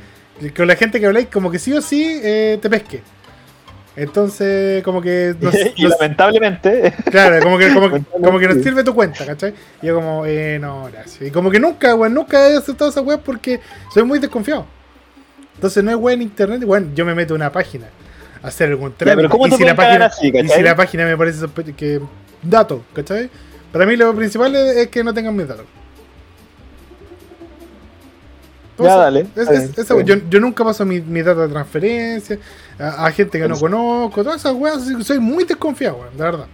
con 0.57 0.67
la 0.67 0.77
gente 0.77 1.01
que 1.01 1.07
habláis, 1.07 1.29
como 1.29 1.51
que 1.51 1.59
sí 1.59 1.73
o 1.73 1.83
sí 1.83 2.21
eh, 2.23 2.59
te 2.61 2.71
pesque. 2.71 3.03
Entonces, 3.97 4.83
como 4.83 5.03
que. 5.03 5.35
Nos, 5.41 5.55
y 5.77 5.83
nos, 5.83 5.93
lamentablemente. 5.99 6.95
Claro, 7.11 7.43
como 7.43 7.59
que, 7.59 7.75
como, 7.75 7.91
como, 8.23 8.39
que 8.39 8.49
nos 8.49 8.63
sirve 8.63 8.85
tu 8.85 8.95
cuenta, 8.95 9.27
¿cachai? 9.27 9.53
Y 9.83 9.87
yo, 9.87 9.97
como, 9.97 10.25
eh, 10.27 10.59
no, 10.61 10.89
gracias. 10.91 11.29
Y 11.29 11.31
como 11.31 11.51
que 11.51 11.61
nunca, 11.61 11.95
weón, 11.95 12.15
nunca 12.15 12.49
he 12.49 12.57
aceptado 12.57 12.91
esa 12.91 13.01
web 13.01 13.21
porque 13.25 13.61
soy 13.93 14.05
muy 14.05 14.19
desconfiado. 14.19 14.67
Entonces, 15.57 15.85
no 15.85 15.91
es 15.91 15.97
web 15.97 16.15
en 16.15 16.23
internet, 16.23 16.65
bueno, 16.65 16.89
yo 16.95 17.05
me 17.05 17.15
meto 17.15 17.35
en 17.35 17.43
una 17.43 17.53
página 17.53 17.87
a 18.43 18.49
hacer 18.49 18.71
algún 18.71 18.95
trámite. 18.95 19.29
y, 19.29 19.51
si 19.51 19.65
la 19.65 19.75
página, 19.75 20.07
así, 20.07 20.33
y 20.33 20.49
si 20.49 20.63
la 20.63 20.75
página 20.75 21.05
me 21.05 21.17
parece 21.17 21.47
que. 21.77 22.01
Datos, 22.43 22.81
¿cachai? 22.95 23.29
Para 23.71 23.85
mí, 23.85 23.97
lo 23.97 24.15
principal 24.15 24.55
es, 24.57 24.77
es 24.79 24.89
que 24.89 25.05
no 25.05 25.13
tengan 25.13 25.37
mis 25.37 25.47
datos. 25.47 25.67
Ya, 28.83 28.97
dale. 28.97 29.27
Es, 29.37 29.49
es, 29.49 29.79
esa, 29.79 30.01
yo, 30.03 30.17
yo, 30.29 30.41
nunca 30.41 30.65
paso 30.65 30.85
mi, 30.85 31.01
mi 31.01 31.23
data 31.23 31.43
de 31.43 31.49
transferencia 31.49 32.39
a, 32.79 33.07
a 33.07 33.13
gente 33.13 33.39
que 33.39 33.49
no 33.49 33.59
conozco, 33.59 34.23
todas 34.23 34.41
esas 34.41 34.55
weas. 34.55 34.83
Soy 35.05 35.19
muy 35.19 35.45
desconfiado, 35.45 35.97
weón, 35.97 36.17
de 36.17 36.23
verdad. 36.23 36.47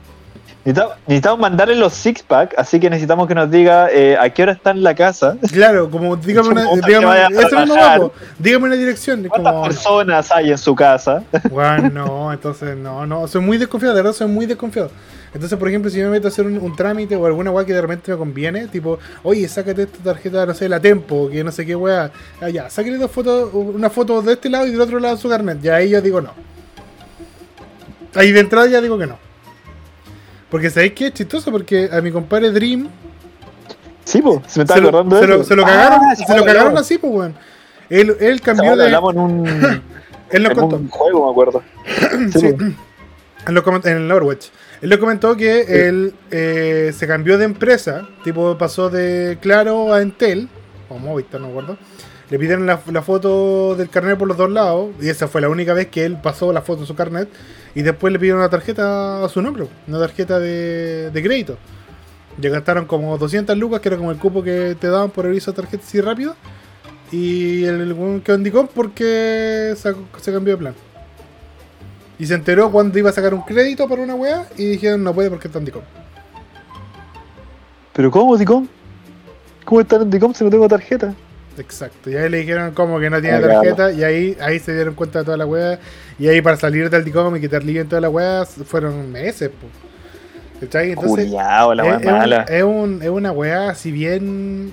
Necesitamos, 0.67 0.97
necesitamos 1.07 1.39
mandarle 1.39 1.77
los 1.77 1.93
six 1.93 2.25
pack, 2.25 2.55
así 2.59 2.81
que 2.81 2.91
necesitamos 2.91 3.29
que 3.29 3.37
nos 3.37 3.49
diga 3.49 3.89
eh, 3.89 4.17
a 4.19 4.29
qué 4.31 4.43
hora 4.43 4.51
está 4.51 4.73
en 4.73 4.83
la 4.83 4.97
casa. 4.97 5.37
Claro, 5.53 5.89
como 5.89 6.17
dígame 6.17 6.49
una, 6.49 6.67
dígame, 6.87 7.27
eso 7.41 7.65
no 7.67 8.13
dígame 8.37 8.67
una 8.67 8.75
dirección. 8.75 9.23
¿Cuántas 9.29 9.53
como, 9.53 9.63
personas 9.63 10.33
hay 10.33 10.51
en 10.51 10.59
su 10.59 10.75
casa? 10.75 11.23
Bueno, 11.51 11.89
no, 11.91 12.33
entonces 12.33 12.77
no, 12.77 13.07
no, 13.07 13.29
soy 13.29 13.43
muy 13.43 13.59
desconfiado, 13.59 13.95
de 13.95 14.03
verdad 14.03 14.13
soy 14.13 14.27
muy 14.27 14.47
desconfiado. 14.47 14.91
Entonces, 15.33 15.57
por 15.57 15.69
ejemplo, 15.69 15.89
si 15.89 15.99
me 16.01 16.09
meto 16.09 16.27
a 16.27 16.31
hacer 16.31 16.45
un, 16.45 16.59
un 16.59 16.75
trámite 16.75 17.15
o 17.15 17.25
alguna 17.27 17.53
weá 17.53 17.65
que 17.65 17.73
de 17.73 17.81
repente 17.81 18.11
me 18.11 18.19
conviene, 18.19 18.67
tipo, 18.67 18.99
oye, 19.23 19.47
sácate 19.47 19.83
esta 19.83 20.03
tarjeta, 20.03 20.47
no 20.47 20.55
sé, 20.55 20.69
la 20.69 20.81
Tempo, 20.81 21.31
que 21.31 21.45
no 21.45 21.53
sé 21.53 21.65
qué 21.65 21.77
weá, 21.77 22.11
ah, 22.41 22.49
ya, 22.49 22.69
sácale 22.69 22.99
dos 22.99 23.13
fotos, 23.13 23.51
una 23.55 23.89
foto 23.89 24.21
de 24.21 24.33
este 24.33 24.51
lado 24.51 24.67
y 24.67 24.73
del 24.73 24.81
otro 24.81 24.99
lado 24.99 25.17
su 25.17 25.29
carnet, 25.29 25.61
ya 25.63 25.77
ahí 25.77 25.91
yo 25.91 26.03
digo 26.03 26.21
no. 26.21 26.33
Ahí 28.15 28.33
de 28.33 28.41
entrada 28.41 28.67
ya 28.67 28.81
digo 28.81 28.99
que 28.99 29.07
no. 29.07 29.26
Porque 30.51 30.71
sabéis 30.71 30.93
que 30.93 31.07
es 31.09 31.13
chistoso, 31.15 31.51
porque 31.51 31.89
a 31.93 32.01
mi 32.01 32.11
compadre 32.11 32.51
Dream. 32.51 32.89
Sí, 34.05 34.23
pues, 34.23 34.41
se 34.47 34.61
me 34.61 34.63
está 34.65 34.77
acordando 34.77 35.19
se 35.19 35.27
lo, 35.27 35.43
se 35.45 35.57
lo 35.57 35.65
cagaron, 35.65 35.99
Ah, 36.03 36.15
se 36.15 36.37
lo 36.37 36.45
cagaron 36.45 36.79
así, 36.79 36.99
pues, 36.99 37.13
weón. 37.13 37.35
Él, 37.91 38.17
él 38.21 38.41
cambió 38.41 38.71
Ahora 38.71 38.77
de. 38.77 38.85
hablamos 38.95 39.15
en 39.15 39.21
un, 39.21 39.47
Él 40.31 40.43
nos 40.43 40.53
en 40.53 40.59
contó. 40.59 40.77
un 40.77 40.89
juego, 40.89 41.25
me 41.27 41.31
acuerdo. 41.33 41.63
Sí, 42.33 42.41
Sí. 42.41 42.55
Él 43.47 43.55
lo 43.55 43.63
comentó 43.63 43.89
en 43.89 43.97
el 43.99 44.11
Overwatch. 44.11 44.47
Él 44.83 44.91
lo 44.91 44.99
comentó 44.99 45.37
que 45.37 45.89
él 45.89 46.15
eh, 46.33 46.93
se 46.97 47.07
cambió 47.07 47.39
de 47.39 47.45
empresa, 47.45 48.07
tipo 48.25 48.59
pasó 48.59 48.91
de 48.91 49.39
Claro 49.41 49.95
a 49.95 50.03
Entel, 50.03 50.49
o 50.89 50.99
Movistar, 50.99 51.41
no 51.41 51.47
me 51.47 51.53
acuerdo. 51.53 51.79
Le 52.29 52.39
pidieron 52.41 52.67
la, 52.67 52.79
foto 52.79 53.77
del 53.77 53.89
carnet 53.89 54.19
por 54.19 54.27
los 54.27 54.37
dos 54.37 54.51
lados, 54.51 54.91
y 55.01 55.09
esa 55.09 55.29
fue 55.29 55.41
la 55.41 55.49
única 55.49 55.75
vez 55.75 55.87
que 55.87 56.05
él 56.05 56.19
pasó 56.21 56.53
la 56.53 56.61
foto 56.61 56.81
de 56.81 56.87
su 56.87 56.97
carnet, 56.97 57.29
y 57.75 57.83
después 57.83 58.13
le 58.13 58.19
pidieron 58.19 58.41
una 58.41 58.51
tarjeta 58.51 59.25
a 59.25 59.29
su 59.29 59.41
nombre, 59.41 59.69
una 59.87 60.01
tarjeta 60.01 60.41
de, 60.41 61.11
crédito. 61.15 61.57
Le 62.41 62.51
gastaron 62.51 62.87
como 62.87 63.17
200 63.17 63.57
lucas, 63.57 63.81
que 63.81 63.89
era 63.89 63.97
como 63.97 64.11
el 64.11 64.19
cupo 64.19 64.43
que 64.43 64.77
te 64.79 64.89
daban 64.89 65.11
por 65.11 65.25
abrir 65.25 65.39
esa 65.39 65.53
tarjeta 65.53 65.85
así 65.87 66.01
rápido, 66.01 66.35
y 67.13 67.65
el 67.65 67.93
weón 67.93 68.21
quedó 68.21 68.35
en 68.35 68.43
Dicom 68.43 68.67
porque 68.75 69.75
se, 69.77 69.95
se 70.21 70.33
cambió 70.33 70.55
de 70.55 70.59
plan. 70.59 70.75
Y 72.19 72.27
se 72.27 72.35
enteró 72.35 72.73
cuando 72.73 72.99
iba 72.99 73.11
a 73.11 73.13
sacar 73.13 73.35
un 73.35 73.43
crédito 73.43 73.89
para 73.89 74.03
una 74.03 74.15
weá 74.15 74.49
y 74.57 74.65
dijeron 74.65 75.05
no 75.05 75.15
puede 75.15 75.31
porque 75.31 75.47
está 75.47 75.61
en 75.61 75.67
Dicom. 75.67 75.83
Pero 77.93 78.11
¿cómo, 78.11 78.37
Dicom? 78.37 78.67
¿Cómo 79.65 79.81
está 79.81 79.97
en 79.97 80.11
Dicom 80.11 80.35
si 80.35 80.43
no 80.43 80.51
tengo 80.51 80.67
tarjeta? 80.67 81.15
Exacto. 81.59 82.11
Y 82.11 82.17
ahí 82.17 82.29
le 82.29 82.39
dijeron 82.39 82.73
como 82.73 82.99
que 83.01 83.09
no 83.11 83.21
tiene 83.21 83.39
claro. 83.39 83.55
tarjeta 83.61 83.93
y 83.93 84.05
ahí, 84.05 84.37
ahí 84.41 84.59
se 84.59 84.75
dieron 84.75 84.95
cuenta 84.95 85.21
de 85.21 85.25
toda 85.25 85.37
la 85.37 85.47
weá. 85.47 85.79
Y 86.19 86.29
ahí 86.29 86.41
para 86.41 86.57
salir 86.57 86.89
del 86.91 87.05
Dicom 87.05 87.35
y 87.37 87.41
quitar 87.41 87.63
en 87.63 87.89
toda 87.89 88.01
la 88.01 88.09
weá 88.09 88.45
fueron 88.47 89.11
meses. 89.11 89.51
¿Cachai? 90.61 90.93
Entonces, 90.93 91.27
Culeado, 91.27 91.75
la 91.75 91.87
es, 91.87 91.97
un- 92.07 92.13
mala. 92.13 92.43
es 92.49 92.63
un- 92.63 93.03
es 93.03 93.09
una 93.11 93.31
weá, 93.33 93.75
si 93.75 93.93
bien 93.93 94.73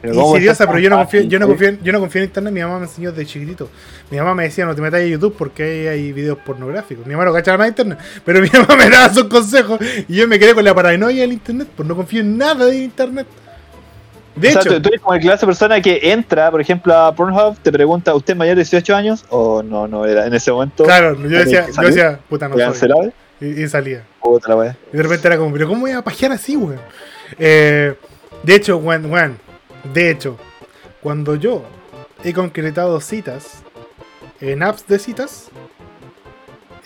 Pero 0.00 0.14
¿cómo 0.14 0.34
Insidiosa, 0.34 0.66
pero 0.66 0.78
yo 0.78 0.90
no, 0.90 0.96
confío, 0.98 1.22
yo, 1.22 1.38
no 1.40 1.46
confío, 1.48 1.76
yo 1.82 1.92
no 1.92 2.00
confío 2.00 2.20
en 2.22 2.28
internet. 2.28 2.52
Mi 2.52 2.60
mamá 2.60 2.78
me 2.78 2.84
enseñó 2.84 3.10
desde 3.10 3.26
chiquitito. 3.26 3.68
Mi 4.10 4.18
mamá 4.18 4.34
me 4.34 4.44
decía, 4.44 4.64
no 4.64 4.74
te 4.74 4.80
metas 4.80 5.00
a 5.00 5.04
YouTube 5.04 5.34
porque 5.36 5.62
ahí 5.64 5.86
hay 5.88 6.12
videos 6.12 6.38
pornográficos. 6.38 7.04
Mi 7.06 7.12
mamá 7.14 7.24
no 7.24 7.32
cachaba 7.32 7.58
nada 7.58 7.64
de 7.64 7.70
internet. 7.70 7.98
Pero 8.24 8.40
mi 8.40 8.48
mamá 8.48 8.76
me 8.76 8.88
daba 8.90 9.12
sus 9.12 9.24
consejos 9.24 9.78
y 10.08 10.14
yo 10.14 10.28
me 10.28 10.38
quedé 10.38 10.54
con 10.54 10.64
la 10.64 10.72
paranoia 10.74 11.22
del 11.22 11.32
internet. 11.32 11.66
Pues 11.76 11.88
no 11.88 11.96
confío 11.96 12.20
en 12.20 12.38
nada 12.38 12.66
de 12.66 12.76
internet. 12.76 13.26
De 14.38 14.48
o 14.48 14.52
sea, 14.52 14.60
hecho, 14.60 14.74
tú, 14.74 14.82
tú 14.82 14.88
eres 14.88 15.00
como 15.00 15.14
la 15.14 15.20
clase 15.20 15.40
de 15.40 15.46
persona 15.46 15.80
que 15.80 16.00
entra, 16.02 16.50
por 16.50 16.60
ejemplo, 16.60 16.94
a 16.94 17.14
Pornhub, 17.14 17.58
te 17.58 17.72
pregunta, 17.72 18.14
¿usted 18.14 18.34
es 18.34 18.38
mayor 18.38 18.56
de 18.56 18.62
18 18.62 18.96
años? 18.96 19.24
O 19.30 19.62
no, 19.62 19.88
no 19.88 20.04
era 20.04 20.26
en 20.26 20.34
ese 20.34 20.52
momento. 20.52 20.84
claro, 20.84 21.14
yo 21.16 21.22
¿Tenés 21.28 21.44
decía, 21.46 21.66
yo 21.70 21.88
decía, 21.88 22.20
puta, 22.28 22.48
no 22.48 22.56
¿Te 22.56 22.74
soy. 22.74 23.12
Y, 23.40 23.62
y 23.62 23.68
salía. 23.68 24.04
Puta 24.20 24.48
la 24.48 24.56
wea. 24.56 24.76
Y 24.92 24.96
de 24.96 25.02
repente 25.02 25.26
era 25.28 25.36
como, 25.36 25.52
pero 25.52 25.68
¿cómo 25.68 25.82
voy 25.82 25.92
a 25.92 26.02
pajear 26.02 26.32
así, 26.32 26.56
weón? 26.56 26.80
Eh, 27.38 27.94
de 28.42 28.54
hecho, 28.54 28.76
weón, 28.78 29.10
weón, 29.10 29.38
de 29.92 30.10
hecho, 30.10 30.36
cuando 31.00 31.34
yo 31.36 31.62
he 32.24 32.32
concretado 32.32 33.00
citas 33.00 33.62
en 34.40 34.62
apps 34.62 34.86
de 34.86 34.98
citas, 34.98 35.50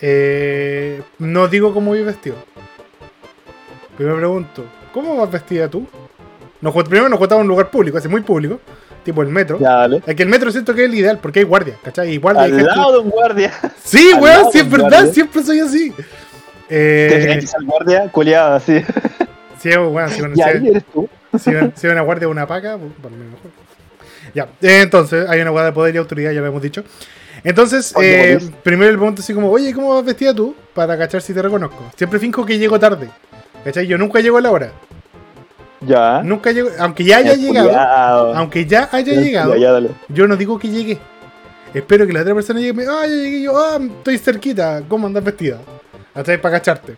eh, 0.01 1.01
no 1.19 1.47
digo 1.47 1.73
cómo 1.73 1.91
voy 1.91 2.03
vestido. 2.03 2.35
Pero 3.97 4.13
me 4.13 4.17
pregunto, 4.17 4.65
¿cómo 4.91 5.15
vas 5.17 5.31
vestida 5.31 5.69
tú? 5.69 5.87
Nos, 6.63 6.73
primero 6.85 7.09
nos 7.09 7.19
juntamos 7.19 7.41
en 7.41 7.45
un 7.45 7.49
lugar 7.49 7.69
público, 7.69 7.97
así 7.97 8.07
muy 8.07 8.21
público, 8.21 8.59
tipo 9.03 9.21
el 9.21 9.27
metro. 9.27 9.59
Ya, 9.59 9.69
dale. 9.79 10.01
Es 10.07 10.15
que 10.15 10.23
el 10.23 10.29
metro 10.29 10.49
siento 10.51 10.73
que 10.73 10.83
es 10.85 10.89
el 10.89 10.95
ideal, 10.95 11.19
porque 11.21 11.39
hay 11.39 11.45
guardia, 11.45 11.75
¿cachai? 11.83 12.13
Y 12.13 12.17
guardia 12.17 12.43
hay 12.43 12.51
Al 12.51 12.57
gente- 12.57 12.75
lado 12.75 12.91
de 12.93 12.99
un 12.99 13.09
guardia. 13.09 13.51
Sí, 13.83 14.11
al 14.15 14.21
weón, 14.21 14.51
sí 14.51 14.59
es 14.59 14.69
verdad, 14.69 14.89
guardia. 14.89 15.13
siempre 15.13 15.43
soy 15.43 15.59
así. 15.59 15.91
Te 16.67 17.33
Eh, 17.35 17.39
que 17.41 17.47
ser 17.47 17.61
guardia 17.65 18.07
culiado 18.09 18.53
así. 18.55 18.81
sí, 19.59 19.69
weón, 19.77 20.09
sí, 20.09 20.19
bueno, 20.21 20.33
Y 20.33 20.37
sí, 20.37 20.41
ahí 20.41 20.67
eres 20.69 20.83
tú. 20.91 21.09
si, 21.37 21.51
si 21.75 21.87
ven 21.87 21.97
a 21.97 22.01
guardia 22.01 22.27
o 22.27 22.31
una 22.31 22.47
paca, 22.47 22.77
pues, 22.77 22.91
por 23.01 23.11
mí 23.11 23.17
mejor. 23.17 23.51
Ya, 24.33 24.43
eh, 24.61 24.81
entonces, 24.81 25.29
hay 25.29 25.41
una 25.41 25.51
guardia 25.51 25.67
de 25.67 25.73
poder 25.73 25.93
y 25.95 25.97
autoridad, 25.97 26.31
ya 26.31 26.39
lo 26.39 26.47
hemos 26.47 26.61
dicho. 26.61 26.83
Entonces, 27.43 27.93
eh, 28.01 28.39
primero 28.63 28.89
le 28.89 28.97
pregunto 28.97 29.21
así 29.21 29.33
como, 29.33 29.51
oye, 29.51 29.73
¿cómo 29.73 29.93
vas 29.93 30.05
vestida 30.05 30.33
tú? 30.33 30.55
Para 30.73 30.97
cachar 30.97 31.21
si 31.21 31.33
te 31.33 31.41
reconozco. 31.41 31.91
Siempre 31.97 32.17
finjo 32.19 32.45
que 32.45 32.57
llego 32.57 32.79
tarde. 32.79 33.09
¿Cachai? 33.65 33.85
Yo 33.85 33.97
nunca 33.97 34.21
llego 34.21 34.37
a 34.37 34.41
la 34.41 34.49
hora. 34.51 34.71
Ya. 35.85 36.21
Nunca 36.23 36.51
llego, 36.51 36.69
aunque 36.79 37.03
ya 37.03 37.17
haya 37.17 37.35
llegado, 37.35 38.35
aunque 38.35 38.65
ya 38.65 38.89
haya 38.91 39.13
llegado, 39.13 39.55
Ya, 39.55 39.79
yo 40.09 40.27
no 40.27 40.35
digo 40.35 40.57
que 40.59 40.69
llegué. 40.69 40.97
Espero 41.73 42.05
que 42.05 42.13
la 42.13 42.21
otra 42.21 42.35
persona 42.35 42.59
llegue 42.59 42.71
y 42.71 42.73
me 42.73 42.83
ah, 42.83 43.01
ya 43.07 43.15
llegué 43.15 43.41
yo, 43.41 43.57
ah, 43.57 43.79
estoy 43.81 44.17
cerquita, 44.19 44.83
¿cómo 44.87 45.07
andas 45.07 45.23
vestida? 45.23 45.57
¿Cachai? 46.13 46.39
Para 46.39 46.57
cacharte. 46.59 46.95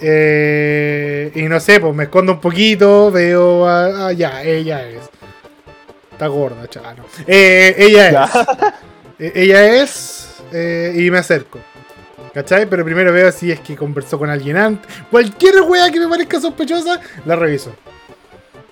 Eh, 0.00 1.32
y 1.34 1.42
no 1.42 1.58
sé, 1.60 1.80
pues 1.80 1.94
me 1.94 2.04
escondo 2.04 2.32
un 2.32 2.40
poquito, 2.40 3.10
veo 3.10 3.66
a, 3.66 4.08
ah, 4.08 4.12
ya, 4.12 4.42
ella 4.42 4.88
es. 4.88 5.08
Está 6.12 6.26
gorda, 6.26 6.66
chaval. 6.68 6.96
no. 6.98 7.04
Eh, 7.26 7.74
ella 7.78 8.08
es. 8.08 8.36
Eh, 9.20 9.32
ella 9.34 9.82
es. 9.82 10.28
eh, 10.52 10.92
y 10.96 11.10
me 11.10 11.18
acerco. 11.18 11.58
¿Cachai? 12.38 12.66
Pero 12.70 12.84
primero 12.84 13.12
veo 13.12 13.32
si 13.32 13.50
es 13.50 13.58
que 13.58 13.74
conversó 13.74 14.16
con 14.16 14.30
alguien 14.30 14.56
antes. 14.56 14.88
Cualquier 15.10 15.60
wea 15.62 15.90
que 15.90 15.98
me 15.98 16.06
parezca 16.06 16.40
sospechosa, 16.40 17.00
la 17.24 17.34
reviso. 17.34 17.72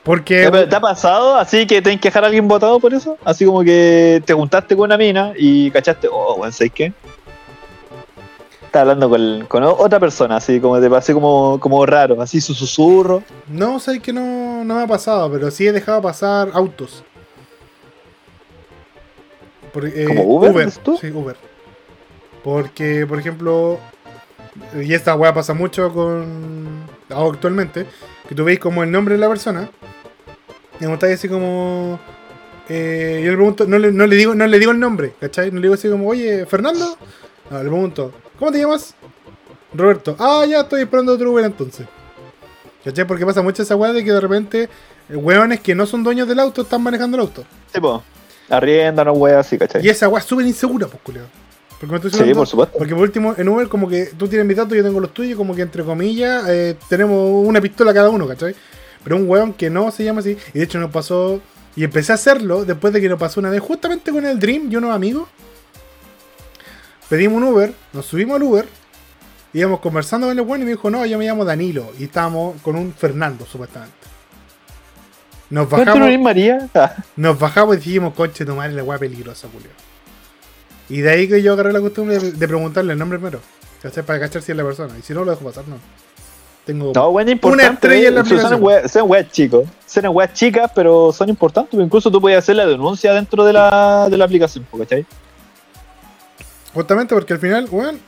Porque. 0.05 0.49
¿Te 0.71 0.77
ha 0.77 0.81
pasado 0.81 1.35
así 1.35 1.67
que 1.67 1.83
tenés 1.83 2.01
que 2.01 2.07
dejar 2.07 2.23
a 2.23 2.27
alguien 2.29 2.47
votado 2.47 2.79
por 2.79 2.95
eso? 2.95 3.19
Así 3.25 3.45
como 3.45 3.65
que 3.65 4.23
te 4.25 4.35
juntaste 4.35 4.77
con 4.77 4.85
una 4.85 4.97
mina 4.97 5.33
y 5.37 5.73
cachaste, 5.73 6.07
oh, 6.09 6.37
bueno, 6.37 6.53
¿sabes 6.53 6.71
qué? 6.73 6.93
Estás 8.67 8.83
hablando 8.83 9.11
con, 9.49 9.65
otra 9.65 9.99
persona, 9.99 10.37
así 10.37 10.61
como 10.61 10.81
te 10.81 10.89
pasé 10.89 11.13
como, 11.13 11.59
como 11.59 11.85
raro, 11.85 12.23
así 12.23 12.41
su 12.41 12.55
susurro. 12.55 13.25
No, 13.49 13.81
sé 13.81 13.99
que 13.99 14.13
no, 14.13 14.63
no 14.63 14.77
me 14.77 14.83
ha 14.83 14.87
pasado, 14.87 15.29
pero 15.33 15.51
sí 15.51 15.67
he 15.67 15.73
dejado 15.73 16.01
pasar 16.03 16.51
autos. 16.53 17.03
Por- 19.73 19.87
eh, 19.87 20.05
¿Como 20.05 20.23
Uber, 20.23 20.71
tú? 20.85 20.97
Sí, 21.01 21.11
Uber. 21.11 21.56
Porque, 22.47 23.05
por 23.09 23.19
ejemplo, 23.19 23.81
y 24.81 24.95
esta 24.95 25.17
weá 25.17 25.35
pasa 25.35 25.53
mucho 25.53 25.93
con. 25.93 26.85
actualmente, 27.11 27.87
que 28.29 28.37
tú 28.37 28.45
veis 28.45 28.61
como 28.61 28.85
el 28.85 28.93
nombre 28.93 29.17
de 29.17 29.21
la 29.21 29.29
persona. 29.29 29.69
Y 30.79 30.85
como 30.85 30.95
estáis 30.95 31.15
así 31.15 31.29
como. 31.29 31.99
eh, 32.69 33.21
yo 33.25 33.33
le 33.33 33.37
pregunto, 33.37 33.67
no 33.67 33.81
le, 33.81 33.91
no, 33.91 34.07
le 34.07 34.15
digo, 34.15 34.37
no 34.37 34.47
le 34.47 34.61
digo 34.61 34.71
el 34.71 34.79
nombre, 34.79 35.15
¿cachai? 35.19 35.51
No 35.51 35.57
le 35.57 35.63
digo 35.63 35.75
así 35.75 35.89
como, 35.91 36.07
oye, 36.07 36.47
Fernando. 36.47 36.97
No, 37.51 37.59
le 37.59 37.69
pregunto, 37.69 38.13
¿cómo 38.39 38.53
te 38.53 38.61
llamas? 38.61 38.95
Roberto. 39.75 40.15
Ah, 40.21 40.45
ya 40.49 40.61
estoy 40.61 40.83
esperando 40.83 41.15
otro 41.15 41.33
Uber 41.33 41.45
entonces. 41.45 41.85
¿Cachai? 42.85 43.09
Porque 43.09 43.27
pasa 43.27 43.43
mucho 43.43 43.65
esa 43.65 43.75
weá 43.75 43.93
de 43.93 44.05
que 44.05 44.13
de 44.13 44.21
repente 44.21 44.69
eh, 45.09 45.17
weones 45.17 45.59
que 45.59 45.75
no 45.75 45.85
son 45.85 46.05
dueños 46.05 46.29
del 46.29 46.39
auto 46.39 46.63
están 46.63 46.81
manejando 46.81 47.17
el 47.17 47.23
auto. 47.23 47.45
Tipo, 47.73 48.05
arriéndanos, 48.49 49.19
wea, 49.19 49.41
así, 49.41 49.59
¿cachai? 49.59 49.85
Y 49.85 49.89
esa 49.89 50.09
weá 50.09 50.21
es 50.21 50.27
súper 50.27 50.47
insegura, 50.47 50.87
pues, 50.87 51.03
culiao. 51.03 51.27
Porque 51.79 51.93
me 51.93 51.97
estoy 51.97 52.27
Sí, 52.27 52.35
por 52.35 52.47
supuesto. 52.47 52.79
Porque 52.79 52.95
por 52.95 53.03
último, 53.03 53.35
en 53.37 53.49
Uber, 53.49 53.69
como 53.69 53.89
que 53.89 54.07
tú 54.17 54.29
tienes 54.29 54.47
mis 54.47 54.57
datos, 54.57 54.77
yo 54.77 54.83
tengo 54.83 55.01
los 55.01 55.13
tuyos, 55.13 55.37
como 55.37 55.55
que 55.55 55.63
entre 55.63 55.85
comillas, 55.85 56.45
eh, 56.49 56.77
tenemos 56.89 57.47
una 57.47 57.61
pistola 57.61 57.93
cada 57.93 58.09
uno, 58.09 58.27
¿cachai? 58.27 58.55
Pero 59.05 59.17
un 59.17 59.29
weón 59.29 59.53
que 59.53 59.69
no 59.69 59.91
se 59.91 60.05
llama 60.05 60.21
así, 60.21 60.37
y 60.55 60.59
de 60.59 60.65
hecho 60.65 60.79
nos 60.81 60.91
pasó, 60.91 61.41
y 61.77 61.85
empecé 61.85 62.13
a 62.13 62.15
hacerlo 62.15 62.65
después 62.65 62.93
de 62.95 63.01
que 63.01 63.09
nos 63.09 63.19
pasó 63.19 63.41
una 63.41 63.51
vez, 63.51 63.61
justamente 63.61 64.11
con 64.11 64.25
el 64.25 64.39
Dream 64.39 64.69
y 64.71 64.77
unos 64.77 64.95
amigos. 64.95 65.29
Pedimos 67.09 67.37
un 67.37 67.45
Uber, 67.45 67.73
nos 67.93 68.07
subimos 68.07 68.37
al 68.37 68.43
Uber, 68.43 68.67
íbamos 69.53 69.81
conversando 69.81 70.27
con 70.27 70.39
el 70.39 70.45
weón 70.45 70.63
y 70.63 70.65
me 70.65 70.71
dijo, 70.71 70.91
no, 70.91 71.05
yo 71.05 71.19
me 71.19 71.27
llamo 71.27 71.45
Danilo, 71.45 71.93
y 71.99 72.05
estábamos 72.05 72.61
con 72.63 72.75
un 72.75 72.93
Fernando, 72.93 73.45
supuestamente. 73.45 73.95
Nos 75.51 75.69
¿Cuánto 75.69 75.85
no 75.85 75.93
bajamos, 75.93 76.09
eres 76.09 76.21
María? 76.21 76.71
Nos 77.17 77.39
bajamos 77.39 77.77
y 77.77 77.79
dijimos, 77.79 78.15
coche, 78.15 78.45
tomar 78.45 78.73
la 78.73 78.83
weá 78.83 78.99
peligrosa, 78.99 79.47
Julio. 79.53 79.71
Y 80.89 81.01
de 81.01 81.11
ahí 81.11 81.29
que 81.29 81.43
yo 81.43 81.53
agarré 81.53 81.73
la 81.73 81.81
costumbre 81.81 82.19
de, 82.19 82.49
preguntarle 82.49 82.93
el 82.93 82.99
nombre 82.99 83.19
primero. 83.19 83.41
¿Cachai? 83.83 84.05
Para 84.05 84.21
cachar 84.21 84.43
si 84.43 84.53
es 84.53 84.59
la 84.59 84.65
persona. 84.65 84.95
Y 84.99 85.03
si 85.03 85.13
no, 85.13 85.25
lo 85.25 85.33
dejo 85.33 85.45
pasar, 85.45 85.67
no. 85.67 85.79
Tengo. 86.65 86.93
No, 86.95 87.13
bueno, 87.13 87.31
importante. 87.31 87.75
estrella 87.75 88.09
en 88.09 88.15
la 88.15 88.25
son 88.25 88.39
aplicación. 88.39 88.89
Son 88.89 89.11
weas 89.11 89.31
chicos. 89.31 89.69
Son 89.87 90.07
weas 90.09 90.33
chicas, 90.33 90.71
pero 90.75 91.13
son 91.13 91.29
importantes. 91.29 91.79
Incluso 91.79 92.11
tú 92.11 92.21
puedes 92.21 92.39
hacer 92.39 92.57
la 92.57 92.67
denuncia 92.67 93.13
dentro 93.13 93.45
de 93.45 93.53
la, 93.53 94.09
de 94.11 94.17
la 94.17 94.25
aplicación, 94.25 94.67
¿cachai? 94.77 95.07
Justamente 96.75 97.15
porque 97.15 97.33
al 97.33 97.39
final, 97.41 97.69
weón. 97.71 98.01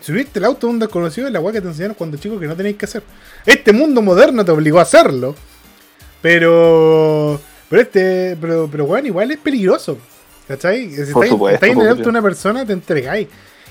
Subiste 0.00 0.38
el 0.38 0.44
auto 0.44 0.66
a 0.66 0.70
un 0.70 0.78
desconocido 0.78 1.26
es 1.26 1.32
la 1.32 1.40
weá 1.40 1.54
que 1.54 1.62
te 1.62 1.68
enseñaron 1.68 1.94
cuando 1.94 2.18
chico 2.18 2.38
que 2.38 2.46
no 2.46 2.54
tenéis 2.54 2.76
que 2.76 2.84
hacer. 2.84 3.02
Este 3.46 3.72
mundo 3.72 4.02
moderno 4.02 4.44
te 4.44 4.50
obligó 4.50 4.78
a 4.78 4.82
hacerlo. 4.82 5.34
Pero. 6.20 7.40
Pero 7.68 7.82
este. 7.82 8.36
Pero, 8.40 8.68
pero 8.70 8.84
weón, 8.84 9.06
igual 9.06 9.30
es 9.30 9.38
peligroso. 9.38 9.98
¿Cachai? 10.48 10.90
Si 10.90 10.96
Por 10.96 11.04
estáis, 11.24 11.30
supuesto, 11.30 11.54
estáis 11.54 11.72
en 11.72 11.80
el 11.80 11.88
auto 11.88 12.02
de 12.02 12.08
una 12.08 12.22
persona, 12.22 12.66
te 12.66 12.72
entregáis. 12.74 13.28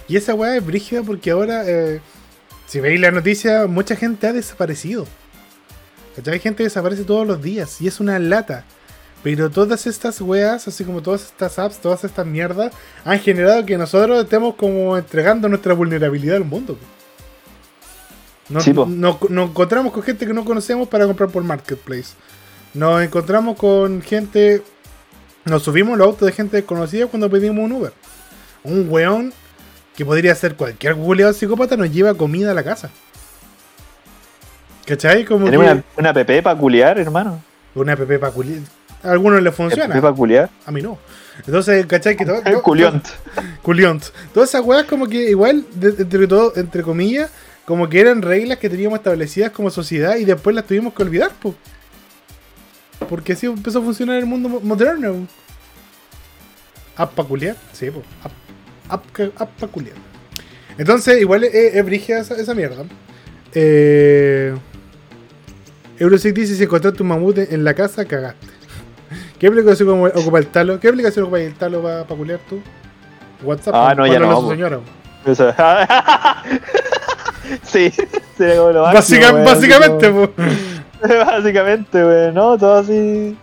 Y 0.08 0.18
esa 0.18 0.34
weá 0.34 0.56
es 0.58 0.66
brígida 0.66 1.02
porque 1.04 1.32
ahora. 1.32 1.64
eh, 1.68 2.02
si 2.68 2.80
veis 2.80 3.00
la 3.00 3.12
noticia, 3.12 3.68
mucha 3.68 3.96
gente 3.96 4.26
ha 4.28 4.34
desaparecido. 4.34 5.06
¿Cachai? 6.16 6.36
Hay 6.36 6.40
gente 6.40 6.58
que 6.58 6.64
desaparece 6.64 7.04
todos 7.04 7.28
los 7.28 7.42
días. 7.42 7.80
Y 7.82 7.88
es 7.88 8.00
una 8.00 8.18
lata. 8.20 8.66
Pero 9.24 9.50
todas 9.50 9.88
estas 9.88 10.20
weas, 10.20 10.68
así 10.68 10.84
como 10.84 11.02
todas 11.02 11.24
estas 11.26 11.58
apps, 11.60 11.78
todas 11.78 12.04
estas 12.04 12.26
mierdas, 12.26 12.74
han 13.06 13.20
generado 13.20 13.66
que 13.66 13.78
nosotros 13.78 14.24
estemos 14.24 14.56
como 14.56 14.98
entregando 14.98 15.48
nuestra 15.48 15.74
vulnerabilidad 15.74 16.36
al 16.38 16.44
mundo. 16.46 16.78
Sí, 18.60 18.74
nos- 18.74 19.30
nos 19.30 19.50
encontramos 19.50 19.94
con 19.94 20.04
gente 20.04 20.28
que 20.28 20.34
no 20.34 20.44
conocemos 20.44 20.88
para 20.90 21.06
comprar 21.06 21.30
por 21.30 21.44
Marketplace. 21.44 22.10
Nos 22.74 23.02
encontramos 23.02 23.58
con 23.58 24.02
gente. 24.02 24.62
Nos 25.46 25.64
subimos 25.64 25.98
los 25.98 26.08
autos 26.08 26.26
de 26.26 26.32
gente 26.32 26.58
desconocida 26.58 27.08
cuando 27.08 27.30
pedimos 27.30 27.64
un 27.66 27.72
Uber. 27.74 27.94
Un 28.64 28.88
weón 28.90 29.34
que 29.96 30.06
podría 30.06 30.34
ser 30.36 30.56
cualquier 30.56 30.96
googleado 30.96 31.34
psicópata 31.34 31.76
nos 31.78 31.92
lleva 31.92 32.14
comida 32.14 32.52
a 32.52 32.54
la 32.54 32.64
casa. 32.64 32.90
¿Cachai? 34.86 35.26
Como 35.26 35.50
que 35.50 35.58
una, 35.58 35.84
una 35.98 36.10
app 36.10 36.28
para 36.44 36.58
culiar, 36.58 36.98
hermano. 37.00 37.42
una 37.76 37.94
app 37.94 38.00
para 38.20 38.32
culiar. 38.32 38.60
A 39.04 39.12
algunos 39.12 39.42
les 39.42 39.54
funciona. 39.54 39.96
App 39.96 40.18
para. 40.18 40.50
A 40.66 40.72
mí 40.72 40.82
no. 40.82 40.98
Entonces, 41.46 41.86
¿cachai? 41.86 42.16
Que 42.16 42.26
todo, 42.26 42.42
El 42.46 42.56
culiont. 42.62 43.06
Culiont. 43.62 44.04
Todas 44.34 44.50
esas 44.50 44.62
weas 44.64 44.86
como 44.86 45.08
que 45.08 45.30
igual, 45.30 45.66
de- 45.74 45.96
entre 46.02 46.28
todo, 46.28 46.54
entre 46.56 46.84
comillas, 46.84 47.30
como 47.66 47.88
que 47.90 48.00
eran 48.02 48.22
reglas 48.22 48.58
que 48.58 48.70
teníamos 48.70 49.00
establecidas 49.00 49.52
como 49.52 49.70
sociedad 49.70 50.16
y 50.18 50.26
después 50.26 50.56
las 50.56 50.66
tuvimos 50.66 50.94
que 50.94 51.04
olvidar, 51.04 51.32
po. 51.42 51.56
Porque 53.08 53.34
así 53.34 53.46
empezó 53.46 53.80
a 53.80 53.82
funcionar 53.82 54.18
el 54.18 54.26
mundo 54.26 54.50
mo- 54.50 54.60
moderno. 54.62 55.28
App 56.96 57.14
pa' 57.14 57.24
culiar. 57.24 57.56
Sí, 57.72 57.90
po. 57.92 58.04
App, 58.24 58.32
app, 58.90 59.12
que- 59.12 59.32
app 59.38 59.50
pa' 59.60 59.68
culiar. 59.68 59.96
Entonces, 60.78 61.20
igual 61.22 61.44
es, 61.44 61.54
es 61.54 62.10
esa, 62.10 62.36
esa 62.36 62.54
mierda. 62.54 62.84
Eh... 63.54 64.56
Eurosic 66.00 66.34
dice: 66.34 66.56
Si 66.56 66.64
encontraste 66.64 67.02
un 67.04 67.10
mamut 67.10 67.38
en 67.38 67.64
la 67.64 67.74
casa, 67.74 68.06
cagaste. 68.06 68.48
¿Qué 69.40 69.48
aplicación 69.48 69.90
ocupa 69.90 70.40
el 70.40 70.48
talo? 70.48 70.80
¿Qué 70.80 70.88
aplicación 70.88 71.26
ocupa 71.26 71.40
el 71.40 71.54
talo 71.54 71.82
para 71.84 72.04
culiar 72.06 72.40
tú? 72.50 72.60
WhatsApp. 73.44 73.74
Ah, 73.76 73.94
no, 73.96 74.08
ya 74.08 74.20
no, 74.20 74.42
su 74.42 74.50
señora. 74.50 74.80
Sí, 77.64 77.92
sería 78.38 78.58
como 78.58 78.72
lo 78.72 78.84
máximo, 78.84 79.22
Básica- 79.22 79.44
básicamente, 79.44 80.10
po. 80.10 80.30
Básicamente, 81.26 82.04
weón, 82.04 82.34
¿no? 82.34 82.58
Todo 82.58 82.80
así. 82.80 83.38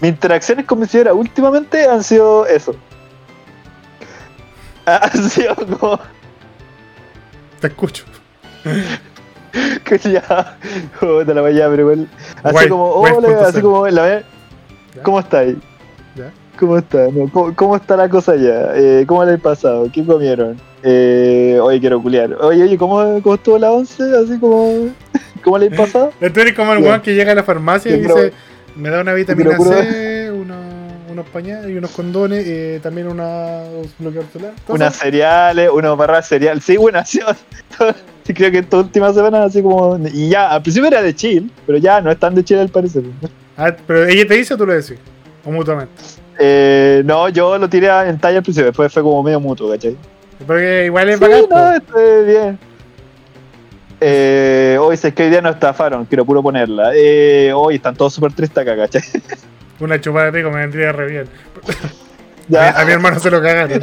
Mis 0.00 0.10
interacciones 0.12 0.64
con 0.66 0.78
mi 0.78 0.86
señora 0.86 1.12
últimamente 1.12 1.88
han 1.88 2.04
sido 2.04 2.46
eso. 2.46 2.74
Han 4.86 5.28
sido 5.28 5.54
como 5.56 5.98
Te 7.60 7.66
escucho. 7.66 8.04
que 9.84 9.98
ya. 9.98 10.56
Puta 11.00 11.34
la 11.34 11.40
vaya, 11.42 11.68
pero 11.68 11.82
igual. 11.82 12.08
Así 12.42 12.52
Guay, 12.52 12.68
como, 12.68 12.90
hola, 12.92 13.48
así 13.48 13.60
como, 13.60 13.86
la 13.88 14.02
ve- 14.02 14.24
¿Ya? 14.94 15.02
¿Cómo 15.02 15.20
estáis? 15.20 15.56
¿Ya? 16.14 16.30
¿Cómo 16.58 16.76
está? 16.76 17.08
No, 17.08 17.28
¿cómo, 17.30 17.54
cómo 17.54 17.76
está 17.76 17.96
la 17.96 18.08
cosa 18.08 18.34
ya? 18.34 18.72
Eh, 18.74 19.04
¿Cómo 19.06 19.24
le 19.24 19.34
ha 19.34 19.38
pasado? 19.38 19.88
¿Qué 19.92 20.04
comieron? 20.04 20.56
Eh, 20.82 21.58
oye, 21.62 21.78
quiero 21.78 22.02
culiar. 22.02 22.34
Oye, 22.40 22.64
oye, 22.64 22.76
¿cómo, 22.76 23.20
cómo 23.22 23.34
estuvo 23.36 23.58
la 23.58 23.70
once? 23.70 24.02
Así 24.02 24.38
como, 24.38 24.88
¿cómo 25.44 25.58
le 25.58 25.66
ha 25.66 25.70
pasado? 25.70 26.12
Tú 26.20 26.40
eres 26.40 26.54
como 26.54 26.72
el 26.72 26.82
weón 26.82 27.00
que 27.00 27.14
llega 27.14 27.32
a 27.32 27.34
la 27.36 27.44
farmacia 27.44 27.94
y 27.94 28.00
dice: 28.00 28.32
Me 28.74 28.90
da 28.90 29.00
una 29.00 29.12
vitamina 29.14 29.56
C, 29.56 30.32
unos, 30.34 30.56
unos 31.10 31.26
pañales 31.26 31.70
y 31.70 31.76
unos 31.76 31.92
condones, 31.92 32.44
eh, 32.46 32.80
también 32.82 33.06
una 33.06 33.62
bloqueador 33.98 34.28
solar. 34.32 34.52
cosas. 34.66 34.74
Unas 34.74 34.96
cereales, 34.96 35.70
unas 35.72 35.96
barras 35.96 36.24
de 36.24 36.36
cereal. 36.36 36.60
Sí, 36.60 36.76
buena. 36.76 37.04
Sí, 37.04 37.20
creo 38.34 38.50
que 38.50 38.58
esta 38.58 38.78
última 38.78 39.12
semana 39.12 39.44
así 39.44 39.62
como... 39.62 39.98
Y 40.12 40.28
ya, 40.28 40.50
al 40.50 40.60
principio 40.60 40.88
era 40.88 41.00
de 41.00 41.14
chill, 41.14 41.50
pero 41.66 41.78
ya 41.78 42.00
no 42.00 42.10
es 42.10 42.18
tan 42.18 42.34
de 42.34 42.44
chill 42.44 42.58
al 42.58 42.68
parecer. 42.68 43.04
Ah, 43.56 43.74
pero 43.86 44.06
ella 44.06 44.26
te 44.26 44.34
dice 44.34 44.52
o 44.52 44.56
tú 44.58 44.66
le 44.66 44.74
decís. 44.74 44.98
O 45.44 45.50
mutuamente. 45.50 45.92
Eh, 46.38 47.02
no, 47.04 47.28
yo 47.28 47.58
lo 47.58 47.68
tiré 47.68 47.88
en 48.08 48.18
talla 48.18 48.38
al 48.38 48.42
principio, 48.44 48.66
después 48.66 48.92
fue 48.92 49.02
como 49.02 49.22
medio 49.22 49.40
mutuo, 49.40 49.70
¿cachai? 49.70 49.96
Porque 50.46 50.84
igual 50.86 51.08
es 51.08 51.18
Sí, 51.18 51.24
bacán. 51.24 51.44
no, 51.50 51.72
estoy 51.74 52.24
bien. 52.26 52.58
Eh, 54.00 54.78
hoy 54.80 54.94
es 54.94 55.00
que 55.12 55.24
hoy 55.24 55.30
día 55.30 55.40
nos 55.42 55.54
estafaron, 55.54 56.04
quiero 56.04 56.24
puro 56.24 56.40
ponerla. 56.42 56.92
Eh, 56.94 57.52
hoy 57.52 57.74
están 57.76 57.96
todos 57.96 58.14
súper 58.14 58.32
tristes 58.32 58.58
acá, 58.58 58.76
¿cachai? 58.76 59.02
Una 59.80 60.00
chupada 60.00 60.26
de 60.30 60.38
pico 60.38 60.50
me 60.50 60.60
vendría 60.60 60.92
re 60.92 61.06
bien. 61.06 61.28
Ya. 62.50 62.70
A, 62.80 62.84
mi 62.86 62.92
hermano 62.92 63.20
se 63.20 63.30
lo 63.30 63.42
cagaron. 63.42 63.78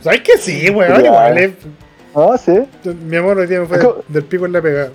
¿Sabes 0.00 0.20
que 0.20 0.38
sí, 0.38 0.70
weón? 0.70 1.04
Igual 1.04 1.38
es- 1.38 1.54
Ah, 2.14 2.38
sí. 2.38 2.52
Mi 3.04 3.16
amor 3.16 3.36
hoy 3.38 3.46
día 3.48 3.60
me 3.60 3.66
fue 3.66 3.78
del 4.08 4.24
pico 4.24 4.46
en 4.46 4.52
la 4.52 4.62
pega. 4.62 4.88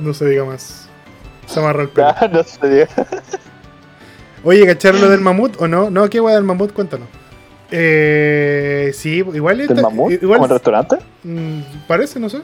No 0.00 0.12
se 0.14 0.26
diga 0.26 0.44
más. 0.44 0.83
Se 1.46 1.60
amarra 1.60 1.82
el 1.82 1.88
pelo. 1.88 2.14
No 2.32 2.42
sé. 2.42 2.88
Oye, 4.44 4.66
¿cacharon 4.66 5.00
lo 5.00 5.08
del 5.08 5.20
mamut 5.20 5.60
o 5.60 5.66
no? 5.68 5.90
No, 5.90 6.08
¿qué 6.10 6.20
weá 6.20 6.34
del 6.34 6.44
mamut? 6.44 6.72
Cuéntanos. 6.72 7.08
Eh, 7.70 8.90
sí, 8.94 9.16
igual 9.32 9.60
¿El 9.60 9.70
está- 9.70 9.82
mamut? 9.82 10.12
Igual, 10.12 10.38
¿Como 10.38 10.44
el 10.46 10.50
restaurante? 10.52 10.96
mm, 11.24 11.60
parece, 11.88 12.20
no 12.20 12.28
sé. 12.28 12.40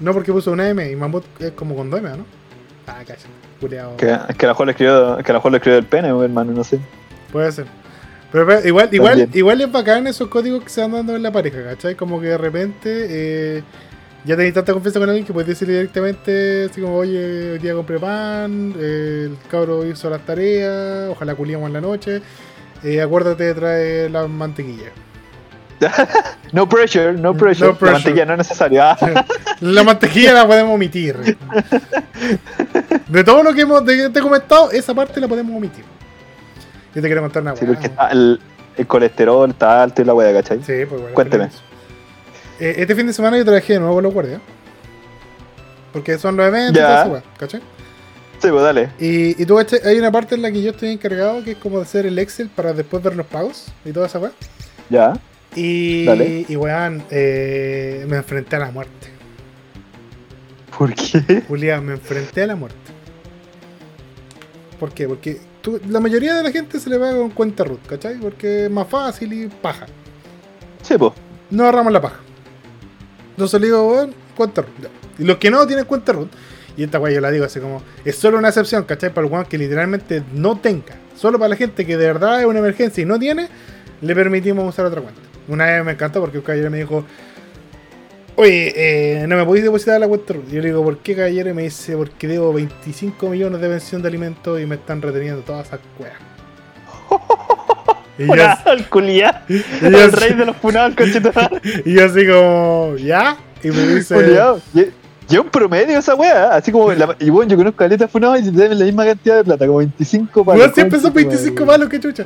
No 0.00 0.12
porque 0.12 0.32
puso 0.32 0.52
una 0.52 0.68
M 0.68 0.90
y 0.90 0.94
mamut 0.94 1.24
es 1.40 1.52
como 1.52 1.74
con 1.74 1.88
dos 1.90 2.00
M, 2.00 2.10
¿no? 2.10 2.26
Ah, 2.86 2.98
calla. 3.06 3.16
Culeado. 3.60 3.96
Que, 3.96 4.12
es 4.28 4.36
que 4.36 4.44
a 4.46 4.48
lo 4.48 4.54
mejor 4.54 4.66
le 4.66 4.72
escribió, 4.72 5.16
que 5.24 5.30
a 5.30 5.32
lo 5.32 5.38
mejor 5.38 5.50
le 5.52 5.56
escribió 5.58 5.78
el 5.78 5.86
pene, 5.86 6.08
hermano, 6.08 6.52
no 6.52 6.62
sé. 6.62 6.78
Puede 7.32 7.50
ser. 7.50 7.66
Pero, 8.30 8.46
pero 8.46 8.68
igual, 8.68 8.88
igual, 8.92 9.10
También. 9.18 9.30
igual 9.38 9.60
es 9.62 9.72
bacán 9.72 10.06
esos 10.06 10.28
códigos 10.28 10.62
que 10.62 10.68
se 10.68 10.82
van 10.82 10.92
dando 10.92 11.16
en 11.16 11.22
la 11.22 11.32
pareja, 11.32 11.64
¿cachai? 11.64 11.94
Como 11.94 12.20
que 12.20 12.26
de 12.26 12.38
repente 12.38 13.06
eh, 13.08 13.62
ya 14.26 14.36
tenéis 14.36 14.54
tanta 14.54 14.72
confianza 14.72 14.98
con 14.98 15.08
alguien 15.08 15.24
que 15.24 15.32
puedes 15.32 15.46
decirle 15.46 15.74
directamente, 15.74 16.64
así 16.68 16.80
como, 16.80 16.96
oye, 16.96 17.52
hoy 17.52 17.58
día 17.58 17.74
compré 17.74 18.00
pan, 18.00 18.74
eh, 18.76 19.28
el 19.30 19.38
cabro 19.48 19.86
hizo 19.86 20.10
las 20.10 20.20
tareas, 20.26 21.08
ojalá 21.10 21.36
culiamos 21.36 21.68
en 21.68 21.72
la 21.74 21.80
noche, 21.80 22.20
eh, 22.82 23.00
acuérdate 23.00 23.44
de 23.44 23.54
traer 23.54 24.10
la 24.10 24.26
mantequilla. 24.26 24.90
No 26.52 26.68
pressure, 26.68 27.12
no 27.12 27.34
pressure. 27.34 27.72
No 27.72 27.76
pressure. 27.76 27.86
La 27.86 27.92
mantequilla 27.98 28.24
no 28.24 28.32
es 28.34 28.38
necesario. 28.38 28.82
Ah, 28.82 28.96
La 29.60 29.82
mantequilla 29.82 30.32
la 30.32 30.46
podemos 30.46 30.74
omitir. 30.74 31.36
De 33.08 33.24
todo 33.24 33.42
lo 33.42 33.52
que 33.52 33.62
hemos, 33.62 33.84
de 33.84 34.10
te 34.10 34.18
he 34.20 34.22
comentado, 34.22 34.70
esa 34.70 34.94
parte 34.94 35.20
la 35.20 35.26
podemos 35.28 35.54
omitir. 35.54 35.84
Yo 36.94 37.02
te 37.02 37.08
quiero 37.08 37.20
contar 37.20 37.42
una 37.42 37.56
sí, 37.56 37.64
weá. 37.64 37.74
porque 37.74 37.88
está 37.88 38.08
el, 38.08 38.40
el 38.76 38.86
colesterol 38.86 39.50
está 39.50 39.82
alto 39.82 40.02
y 40.02 40.04
la 40.04 40.14
wea, 40.14 40.32
¿cachai? 40.32 40.58
Sí, 40.58 40.84
pues 40.88 41.00
bueno. 41.00 41.14
Cuénteme. 41.14 41.50
Eh, 42.60 42.74
este 42.78 42.94
fin 42.94 43.06
de 43.06 43.12
semana 43.12 43.36
yo 43.36 43.44
trabajé 43.44 43.74
de 43.74 43.78
nuevo 43.80 43.94
con 43.96 44.04
los 44.04 44.12
guardias. 44.14 44.40
Porque 45.92 46.18
son 46.18 46.36
los 46.36 46.46
eventos 46.46 46.76
y 46.76 46.78
Ya. 46.80 47.00
esa 47.02 47.08
weá, 47.10 47.22
¿cachai? 47.38 47.60
Sí, 48.40 48.48
pues 48.50 48.62
dale. 48.62 48.90
Y, 48.98 49.40
y 49.42 49.46
tú, 49.46 49.56
¿cachai? 49.56 49.80
hay 49.84 49.98
una 49.98 50.12
parte 50.12 50.34
en 50.34 50.42
la 50.42 50.50
que 50.52 50.62
yo 50.62 50.70
estoy 50.72 50.90
encargado 50.90 51.42
que 51.42 51.52
es 51.52 51.56
como 51.56 51.78
de 51.78 51.84
hacer 51.84 52.04
el 52.06 52.18
Excel 52.18 52.48
para 52.50 52.72
después 52.74 53.02
ver 53.02 53.16
los 53.16 53.26
pagos 53.26 53.66
y 53.84 53.92
toda 53.92 54.06
esa 54.06 54.18
weá. 54.18 54.32
Ya. 54.90 55.14
Y, 55.54 56.04
Dale. 56.04 56.44
y 56.46 56.56
weón, 56.56 57.02
eh, 57.10 58.04
me 58.08 58.18
enfrenté 58.18 58.56
a 58.56 58.58
la 58.60 58.70
muerte. 58.70 59.08
¿Por 60.76 60.92
qué? 60.94 61.42
Julián, 61.48 61.86
me 61.86 61.94
enfrenté 61.94 62.42
a 62.42 62.46
la 62.48 62.56
muerte. 62.56 62.76
¿Por 64.78 64.92
qué? 64.92 65.08
Porque 65.08 65.40
tú- 65.62 65.80
la 65.88 66.00
mayoría 66.00 66.34
de 66.34 66.42
la 66.42 66.50
gente 66.52 66.78
se 66.78 66.90
le 66.90 66.98
paga 66.98 67.16
con 67.16 67.30
cuenta 67.30 67.64
root, 67.64 67.86
¿cachai? 67.86 68.16
Porque 68.16 68.66
es 68.66 68.70
más 68.70 68.86
fácil 68.86 69.32
y 69.32 69.46
paja. 69.48 69.86
Sí, 70.82 70.98
pues. 70.98 71.12
no 71.50 71.62
agarramos 71.62 71.90
la 71.92 72.02
paja. 72.02 72.16
Entonces 73.36 73.60
le 73.60 73.66
digo, 73.66 73.86
weón, 73.92 74.14
cuenta 74.34 74.62
root. 74.62 74.90
Y 75.18 75.24
los 75.24 75.36
que 75.36 75.50
no 75.50 75.66
tienen 75.66 75.84
cuenta 75.84 76.12
root, 76.12 76.30
y 76.74 76.84
esta 76.84 76.98
weá 76.98 77.12
yo 77.12 77.20
la 77.20 77.30
digo 77.30 77.44
así 77.44 77.60
como, 77.60 77.82
es 78.04 78.16
solo 78.16 78.38
una 78.38 78.48
excepción, 78.48 78.84
¿cachai? 78.84 79.12
Para 79.12 79.26
el 79.26 79.32
weón 79.32 79.44
que 79.44 79.58
literalmente 79.58 80.22
no 80.32 80.58
tenga. 80.58 80.96
Solo 81.16 81.38
para 81.38 81.50
la 81.50 81.56
gente 81.56 81.84
que 81.84 81.96
de 81.96 82.06
verdad 82.06 82.40
es 82.40 82.46
una 82.46 82.60
emergencia 82.60 83.02
y 83.02 83.04
no 83.04 83.18
tiene, 83.18 83.48
le 84.00 84.14
permitimos 84.14 84.66
usar 84.66 84.86
otra 84.86 85.02
cuenta. 85.02 85.20
Una 85.48 85.66
vez 85.66 85.84
me 85.84 85.92
encantó 85.92 86.20
porque 86.20 86.38
un 86.38 86.44
caballero 86.44 86.70
me 86.70 86.78
dijo, 86.78 87.04
oye, 88.36 88.72
eh, 88.74 89.26
no 89.26 89.36
me 89.36 89.44
podéis 89.44 89.64
depositar 89.64 90.00
la 90.00 90.08
cuenta 90.08 90.32
root. 90.32 90.48
Yo 90.48 90.62
le 90.62 90.68
digo, 90.68 90.82
¿por 90.82 90.98
qué 90.98 91.14
caballero? 91.14 91.50
Y 91.50 91.54
me 91.54 91.62
dice, 91.64 91.94
porque 91.94 92.26
debo 92.26 92.54
25 92.54 93.28
millones 93.28 93.60
de 93.60 93.68
pensión 93.68 94.00
de 94.00 94.08
alimentos 94.08 94.58
y 94.60 94.66
me 94.66 94.76
están 94.76 95.02
reteniendo 95.02 95.42
todas 95.42 95.66
esas 95.66 95.80
weas. 95.98 96.16
Yo, 98.18 98.32
Una 98.32 98.58
culiá. 98.88 99.44
yo 99.48 99.88
El 99.88 100.12
rey 100.12 100.34
de 100.34 100.46
los 100.46 100.56
funados, 100.56 100.94
conchetumare. 100.94 101.60
y 101.84 101.94
yo 101.94 102.04
así 102.06 102.26
como, 102.26 102.96
¿ya? 102.98 103.36
Y 103.62 103.68
me 103.68 103.86
dice, 103.86 104.14
Lleva 105.28 105.42
un 105.42 105.50
promedio 105.50 105.98
esa 105.98 106.14
wea. 106.14 106.54
Así 106.54 106.70
como. 106.70 106.92
La, 106.92 107.16
y 107.18 107.30
bueno, 107.30 107.50
yo 107.50 107.56
conozco 107.56 107.82
a 107.82 107.86
Caleta 107.86 108.06
funados 108.06 108.40
y 108.40 108.44
te 108.44 108.50
deben 108.52 108.78
la 108.78 108.84
misma 108.84 109.04
cantidad 109.04 109.36
de 109.36 109.44
plata, 109.44 109.66
como 109.66 109.78
25 109.78 110.44
palos. 110.44 110.60
Weón, 110.60 110.74
siempre 110.74 111.00
son 111.00 111.12
conchetumare. 111.12 111.42
25 111.42 111.66
palos, 111.66 111.88
que 111.88 112.00
chucha. 112.00 112.24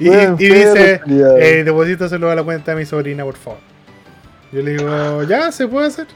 Y, 0.00 0.08
Weón, 0.08 0.36
y 0.38 0.46
dice, 0.46 1.00
eh, 1.06 1.62
deposítaselo 1.64 2.28
a 2.28 2.34
la 2.34 2.42
cuenta 2.42 2.72
de 2.72 2.78
mi 2.78 2.86
sobrina, 2.86 3.24
por 3.24 3.36
favor. 3.36 3.60
Yo 4.52 4.62
le 4.62 4.72
digo, 4.72 5.22
ya, 5.24 5.52
se 5.52 5.68
puede 5.68 5.86
hacer. 5.86 6.06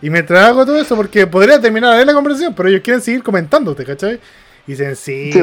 Y 0.00 0.10
me 0.10 0.22
trago 0.22 0.64
todo 0.64 0.80
eso 0.80 0.96
porque 0.96 1.26
podría 1.26 1.60
terminar 1.60 1.98
ahí 1.98 2.04
la 2.04 2.12
conversación, 2.12 2.54
pero 2.54 2.68
ellos 2.68 2.80
quieren 2.82 3.00
seguir 3.00 3.22
comentándote, 3.22 3.84
¿cachai? 3.84 4.20
Y 4.66 4.72
dicen, 4.72 4.94
sí, 4.94 5.32
Sí. 5.32 5.40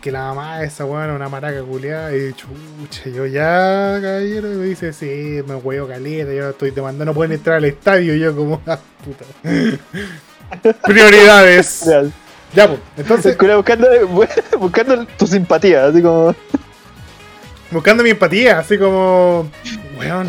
Que 0.00 0.10
la 0.12 0.28
mamá 0.28 0.58
de 0.58 0.66
esa 0.66 0.84
weón 0.84 1.10
es 1.10 1.16
una 1.16 1.28
maraca 1.28 1.62
culiada. 1.62 2.14
Y 2.16 2.32
chucha, 2.32 3.10
yo 3.10 3.26
ya, 3.26 3.98
caballero. 4.00 4.52
Y 4.52 4.56
me 4.56 4.64
dice, 4.66 4.92
sí, 4.92 5.42
me 5.46 5.54
huevo 5.56 5.88
caleta, 5.88 6.32
yo 6.32 6.50
estoy 6.50 6.70
demandando, 6.70 7.06
no 7.06 7.14
pueden 7.14 7.32
entrar 7.32 7.56
al 7.56 7.64
estadio. 7.64 8.14
Y 8.14 8.20
yo, 8.20 8.34
como, 8.34 8.60
ah, 8.66 8.78
puta. 9.04 9.24
Prioridades. 10.86 11.82
Real. 11.86 12.12
Ya, 12.54 12.68
pues, 12.68 12.80
entonces. 12.96 13.36
Buscando, 13.36 13.88
buscando 14.58 15.06
tu 15.16 15.26
simpatía, 15.26 15.86
así 15.86 16.00
como. 16.00 16.34
buscando 17.70 18.02
mi 18.02 18.10
empatía, 18.10 18.58
así 18.58 18.78
como, 18.78 19.50
weón, 19.98 20.28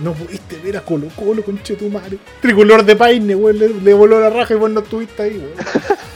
no 0.00 0.12
pudiste 0.12 0.56
ver 0.58 0.76
a 0.76 0.80
Colo 0.80 1.08
Colo, 1.14 1.44
conche 1.44 1.76
tu 1.76 1.88
madre. 1.88 2.18
Tricolor 2.40 2.84
de 2.84 2.96
Paine, 2.96 3.34
weón, 3.34 3.58
le, 3.58 3.68
le 3.68 3.94
voló 3.94 4.20
la 4.20 4.30
raja 4.30 4.54
y 4.54 4.56
vos 4.56 4.70
no 4.70 4.80
estuviste 4.80 5.22
ahí, 5.22 5.38
weón. 5.38 5.96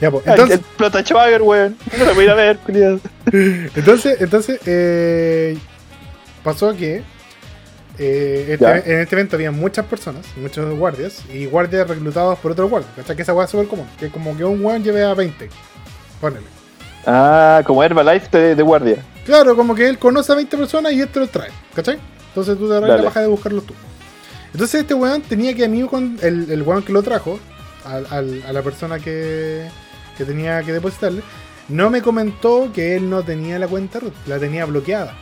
ya, 0.00 0.10
pues, 0.10 0.26
entonces, 0.26 0.58
el 0.58 0.64
Plata 0.76 1.02
Schwager, 1.02 1.42
weón. 1.42 1.76
No 1.98 2.04
lo 2.04 2.14
voy 2.14 2.22
a 2.22 2.24
ir 2.24 2.30
a 2.30 2.34
ver, 2.34 2.58
culiao. 2.58 3.00
entonces, 3.32 4.20
entonces, 4.20 4.60
eh, 4.66 5.56
pasó 6.44 6.74
que 6.76 7.02
eh, 7.98 8.46
este- 8.50 8.64
Ya. 8.64 8.76
en 8.78 9.00
este 9.00 9.14
evento 9.14 9.36
había 9.36 9.50
muchas 9.50 9.86
personas, 9.86 10.26
muchos 10.36 10.76
guardias, 10.78 11.22
y 11.32 11.46
guardias 11.46 11.88
reclutados 11.88 12.38
por 12.40 12.52
otros 12.52 12.68
guardias, 12.68 12.92
¿cachai? 12.94 13.16
Que 13.16 13.22
esa 13.22 13.32
weá 13.34 13.44
es 13.46 13.50
súper 13.50 13.68
común, 13.68 13.86
que 13.98 14.10
como 14.10 14.36
que 14.36 14.44
un 14.44 14.62
weón 14.64 14.82
lleve 14.84 15.02
a 15.02 15.14
20, 15.14 15.48
ponele. 16.20 16.46
Ah, 17.06 17.62
como 17.66 17.82
Herbalife 17.82 18.36
de, 18.36 18.54
de 18.54 18.62
guardia. 18.62 18.96
Claro, 19.24 19.56
como 19.56 19.74
que 19.74 19.88
él 19.88 19.98
conoce 19.98 20.32
a 20.32 20.34
20 20.34 20.56
personas 20.58 20.92
y 20.92 21.00
este 21.00 21.20
los 21.20 21.30
trae, 21.30 21.50
¿cachai? 21.74 21.98
Entonces 22.28 22.58
tú 22.58 22.68
te 22.68 22.74
darás 22.74 22.90
la 22.90 22.96
baja 23.02 23.20
de 23.20 23.28
buscarlos 23.28 23.64
tú. 23.64 23.72
Entonces 24.52 24.80
este 24.82 24.92
weón 24.94 25.22
tenía 25.22 25.54
que 25.54 25.64
amigo 25.64 25.88
con 25.88 26.18
el, 26.22 26.50
el 26.50 26.62
weón 26.62 26.82
que 26.82 26.92
lo 26.92 27.02
trajo, 27.02 27.40
al- 27.84 28.06
al- 28.10 28.42
a 28.46 28.52
la 28.52 28.62
persona 28.62 28.98
que, 28.98 29.66
que 30.16 30.24
tenía 30.24 30.62
que 30.62 30.72
depositarle, 30.72 31.22
no 31.68 31.90
me 31.90 32.00
comentó 32.02 32.70
que 32.72 32.96
él 32.96 33.10
no 33.10 33.22
tenía 33.22 33.58
la 33.58 33.68
cuenta 33.68 34.00
root, 34.00 34.14
la 34.26 34.38
tenía 34.38 34.64
bloqueada. 34.64 35.14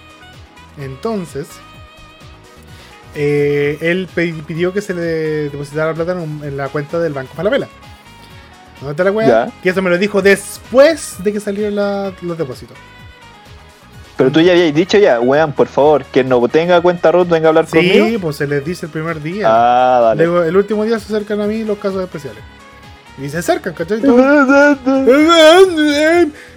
Entonces, 0.78 1.46
eh, 3.14 3.78
él 3.80 4.09
pidió 4.14 4.72
que 4.72 4.80
se 4.80 4.92
le 4.94 5.02
depositara 5.50 5.88
la 5.88 5.94
plata 5.94 6.12
en, 6.22 6.57
la 6.57 6.68
cuenta 6.68 6.98
del 6.98 7.12
Banco 7.12 7.33
Falabella. 7.35 7.68
¿Dónde 8.80 8.90
está 8.92 9.04
la? 9.04 9.26
Ya. 9.26 9.52
Que 9.62 9.70
eso 9.70 9.80
me 9.83 9.90
lo 9.90 9.98
dijo 9.98 10.20
después 10.20 11.16
de 11.22 11.33
que 11.33 11.40
salieron 11.40 11.76
la- 11.76 12.12
los 12.22 12.37
depósitos. 12.37 12.76
Pero 14.16 14.30
tú 14.30 14.40
ya 14.40 14.52
habías 14.52 14.74
dicho 14.74 14.98
ya, 14.98 15.20
weón, 15.20 15.52
por 15.52 15.66
favor, 15.66 16.04
que 16.04 16.22
no 16.22 16.46
tenga 16.48 16.80
cuenta 16.80 17.11
root, 17.11 17.28
venga 17.28 17.46
a 17.46 17.50
hablar 17.50 17.66
Sí, 17.66 17.72
conmigo. 17.76 18.20
pues 18.20 18.37
se 18.37 18.46
les 18.46 18.64
dice 18.64 18.87
el 18.87 18.92
primer 18.92 19.20
día. 19.22 19.46
Ah, 19.48 19.98
Le 20.00 20.07
dale. 20.07 20.22
digo, 20.24 20.42
el 20.44 20.57
último 20.57 20.85
día 20.85 20.98
se 20.98 21.07
acercan 21.12 21.40
a 21.40 21.46
mí 21.46 21.64
los 21.64 21.78
casos 21.78 22.02
especiales. 22.02 22.42
Y 23.22 23.29
se 23.29 23.38
acercan, 23.38 23.74
¿cachai? 23.74 24.00
Todos, 24.00 24.48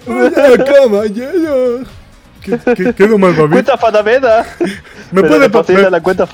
"La 0.07 0.63
cama, 0.65 1.05
ya, 1.05 1.31
ya". 1.33 1.85
¿Qué, 2.41 2.93
qué, 2.93 3.07
cuenta 3.49 3.77
Fatameta. 3.77 4.45
¿Me 5.11 5.21
puede, 5.23 5.49
pa- 5.49 5.61
pasar 5.63 5.83
me, 5.83 5.89
la 5.91 6.01
cuenta 6.01 6.25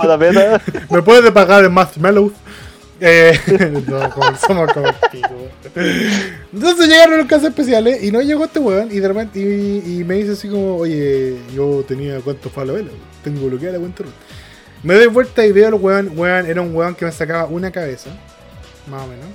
me 0.89 1.01
puede 1.01 1.31
pagar 1.31 1.65
en 1.65 1.73
Marshmallow? 1.73 2.31
Eh, 3.01 3.38
no, 3.88 4.09
como, 4.12 4.38
somos 4.38 4.71
como. 4.73 4.88
Entonces 6.53 6.88
llegaron 6.88 7.17
los 7.17 7.27
casos 7.27 7.49
especiales 7.49 8.03
y 8.03 8.12
no 8.12 8.21
llegó 8.21 8.45
este 8.45 8.59
weón 8.59 8.89
y 8.91 8.99
de 8.99 9.07
repente 9.07 9.39
y, 9.39 9.99
y 9.99 10.03
me 10.03 10.15
dice 10.15 10.33
así 10.33 10.47
como, 10.47 10.77
oye, 10.77 11.36
yo 11.53 11.83
tenía 11.88 12.19
cuánto 12.21 12.49
falabella, 12.49 12.89
tengo 13.23 13.47
bloqueada 13.47 13.73
la 13.73 13.79
cuenta. 13.79 14.03
root". 14.03 14.13
Me 14.83 14.93
doy 14.95 15.07
vuelta 15.07 15.45
y 15.45 15.51
veo 15.51 15.67
al 15.69 15.73
weón, 15.75 16.12
weón, 16.15 16.45
era 16.45 16.62
un 16.62 16.75
weón 16.75 16.93
que 16.95 17.05
me 17.05 17.12
sacaba 17.12 17.45
una 17.45 17.71
cabeza, 17.71 18.09
más 18.89 19.01
o 19.01 19.07
menos. 19.07 19.25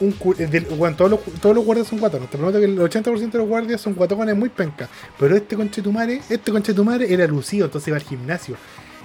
Un 0.00 0.14
eh, 0.38 0.66
weón, 0.76 0.96
todos, 0.96 1.10
los, 1.12 1.20
todos 1.40 1.54
los 1.54 1.64
guardias 1.64 1.86
son 1.88 1.98
guatones. 2.00 2.28
Te 2.28 2.36
prometo 2.36 2.58
que 2.58 2.64
el 2.64 2.78
80% 2.78 3.30
de 3.30 3.38
los 3.38 3.46
guardias 3.48 3.80
son 3.80 3.94
guatones 3.94 4.36
muy 4.36 4.48
pencas. 4.48 4.88
Pero 5.18 5.36
este 5.36 5.56
conchetumare, 5.56 6.20
este 6.28 6.50
conchetumare 6.50 7.12
era 7.12 7.26
lucido, 7.26 7.66
entonces 7.66 7.88
iba 7.88 7.96
al 7.96 8.02
gimnasio. 8.02 8.56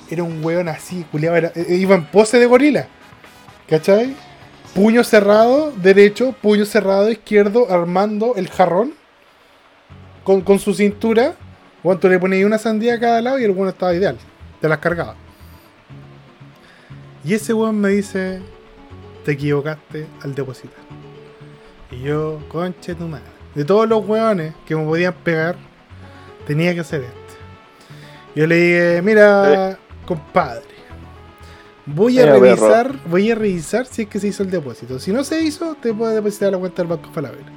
Era 0.10 0.24
un 0.24 0.44
weón 0.44 0.68
así, 0.68 1.06
culiado, 1.12 1.36
era- 1.38 1.52
eh, 1.56 1.76
iba 1.76 1.96
en 1.96 2.06
pose 2.06 2.40
de 2.40 2.46
gorila. 2.48 2.88
¿Cachai? 3.68 4.16
Puño 4.74 5.04
cerrado, 5.04 5.72
derecho, 5.72 6.34
puño 6.42 6.66
cerrado, 6.66 7.10
izquierdo, 7.12 7.72
armando 7.72 8.34
el 8.36 8.50
jarrón. 8.50 8.94
Con, 10.24 10.42
con 10.42 10.60
su 10.60 10.74
cintura. 10.74 11.36
Bueno, 11.84 12.00
tú 12.00 12.10
le 12.10 12.20
ponías 12.20 12.46
una 12.46 12.58
sandía 12.58 12.96
a 12.96 13.00
cada 13.00 13.22
lado 13.22 13.40
y 13.40 13.44
el 13.44 13.52
weón 13.52 13.70
estaba 13.70 13.94
ideal. 13.94 14.18
Te 14.60 14.68
las 14.68 14.80
cargaba. 14.80 15.16
Y 17.24 17.34
ese 17.34 17.54
weón 17.54 17.80
me 17.80 17.90
dice, 17.90 18.42
te 19.26 19.32
equivocaste 19.34 20.08
al 20.24 20.36
depositar. 20.36 20.78
Y 21.92 22.02
yo, 22.04 22.40
conche 22.50 22.96
tu 22.96 23.08
madre. 23.08 23.26
De 23.56 23.66
todos 23.66 23.88
los 23.90 24.06
weones 24.08 24.54
que 24.66 24.76
me 24.76 24.86
podían 24.86 25.14
pegar, 25.24 25.56
tenía 26.46 26.74
que 26.74 26.82
hacer 26.82 27.02
este. 27.02 27.16
Yo 28.36 28.46
le 28.48 28.56
dije, 28.56 29.02
mira, 29.02 29.78
compadre. 30.06 30.64
Voy 31.86 32.20
a 32.20 32.26
Mira, 32.26 32.34
perro. 32.40 32.46
revisar, 32.46 32.96
voy 33.08 33.32
a 33.32 33.36
revisar 33.36 33.86
si 33.88 34.04
es 34.04 34.08
que 34.08 34.20
se 34.20 34.28
hizo 34.28 34.44
el 34.44 34.52
depósito. 34.52 35.00
Si 35.00 35.12
no 35.12 35.24
se 35.24 35.42
hizo, 35.42 35.76
te 35.82 35.92
puedo 35.94 36.12
depositar 36.14 36.50
a 36.50 36.52
la 36.52 36.58
cuenta 36.60 36.84
del 36.84 36.88
Banco 36.90 37.10
Falabella. 37.12 37.48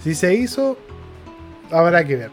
Si 0.00 0.14
se 0.14 0.34
hizo, 0.34 0.76
habrá 1.70 2.04
que 2.06 2.16
ver. 2.16 2.30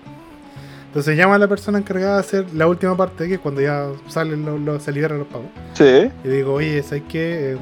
Entonces 0.88 1.18
llama 1.18 1.36
a 1.36 1.38
la 1.38 1.48
persona 1.48 1.78
encargada 1.78 2.16
de 2.16 2.20
hacer 2.20 2.54
la 2.54 2.68
última 2.68 2.96
parte, 2.98 3.28
que 3.30 3.36
es 3.36 3.40
cuando 3.40 3.62
ya 3.62 3.88
salen 4.10 4.46
los, 4.46 4.60
los- 4.60 4.84
se 4.84 4.92
liberan 4.92 5.20
los 5.20 5.28
pagos. 5.28 5.48
Sí. 5.74 6.10
Y 6.26 6.28
digo, 6.28 6.54
oye, 6.56 6.84
¿sabes 6.84 7.04
qué? 7.10 7.58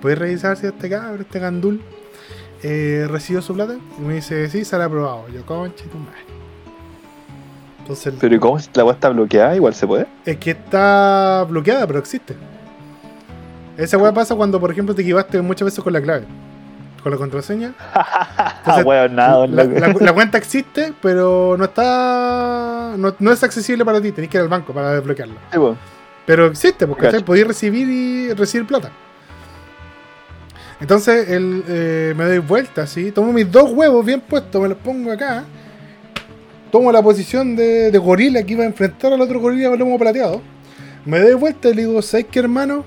¿Puedes 0.00 0.18
revisar 0.18 0.56
si 0.56 0.66
este 0.66 0.88
cabrón, 0.88 1.20
este 1.20 1.38
gandul, 1.38 1.80
eh, 2.62 3.06
recibió 3.10 3.42
su 3.42 3.54
plata? 3.54 3.76
Y 3.98 4.02
me 4.02 4.14
dice, 4.14 4.48
sí, 4.50 4.64
será 4.64 4.84
aprobado. 4.86 5.28
Yo, 5.28 5.44
conche 5.44 5.84
tu 5.86 5.98
madre. 5.98 6.18
Entonces, 7.80 8.14
Pero 8.20 8.34
¿y 8.34 8.38
cómo 8.38 8.58
la 8.74 8.84
web 8.84 8.94
está 8.94 9.08
bloqueada? 9.08 9.56
Igual 9.56 9.74
se 9.74 9.86
puede. 9.86 10.06
es 10.24 10.36
que 10.36 10.50
está 10.50 11.44
bloqueada, 11.48 11.86
pero 11.86 11.98
existe. 11.98 12.36
Esa 13.76 13.96
weá 13.96 14.12
pasa 14.12 14.34
cuando, 14.34 14.60
por 14.60 14.70
ejemplo, 14.70 14.94
te 14.94 15.02
equivocaste 15.02 15.40
muchas 15.40 15.66
veces 15.66 15.82
con 15.82 15.92
la 15.92 16.00
clave. 16.02 16.24
Con 17.02 17.12
la 17.12 17.18
contraseña. 17.18 17.72
Entonces, 18.66 19.10
nada. 19.12 19.46
la, 19.46 19.64
loco. 19.64 19.78
la- 19.80 20.06
la 20.06 20.12
cuenta 20.12 20.36
existe, 20.36 20.92
pero 21.00 21.54
no 21.56 21.64
está. 21.64 22.94
No, 22.98 23.14
no 23.18 23.32
es 23.32 23.42
accesible 23.42 23.84
para 23.84 24.00
ti. 24.00 24.12
Tenés 24.12 24.28
que 24.28 24.36
ir 24.36 24.42
al 24.42 24.48
banco 24.48 24.72
para 24.74 24.92
desbloquearla. 24.94 25.36
Sí. 25.52 25.58
Pero 26.26 26.46
existe, 26.48 26.86
porque 26.86 27.20
podéis 27.20 27.46
recibir 27.46 27.88
y 27.88 28.32
recibir 28.34 28.66
plata. 28.66 28.90
Entonces 30.80 31.28
el, 31.30 31.64
eh, 31.66 32.14
me 32.16 32.24
doy 32.24 32.38
vuelta 32.38 32.82
así, 32.82 33.10
tomo 33.10 33.32
mis 33.32 33.50
dos 33.50 33.72
huevos 33.72 34.04
bien 34.04 34.20
puestos, 34.20 34.60
me 34.62 34.68
los 34.68 34.78
pongo 34.78 35.10
acá. 35.10 35.44
Tomo 36.70 36.92
la 36.92 37.02
posición 37.02 37.56
de, 37.56 37.96
gorila 37.98 38.42
que 38.42 38.52
iba 38.52 38.62
a 38.62 38.66
enfrentar 38.66 39.12
al 39.12 39.20
otro 39.20 39.40
gorila 39.40 39.70
con 39.70 39.78
lomo 39.78 39.98
plateado. 39.98 40.42
Me 41.04 41.18
doy 41.18 41.34
vuelta 41.34 41.70
y 41.70 41.74
le 41.74 41.86
digo, 41.86 42.02
¿sabes 42.02 42.26
qué 42.30 42.40
hermano? 42.40 42.84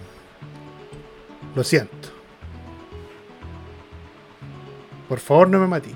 Lo 1.55 1.63
siento. 1.63 2.09
Por 5.09 5.19
favor 5.19 5.49
no 5.49 5.59
me 5.59 5.67
matí. 5.67 5.91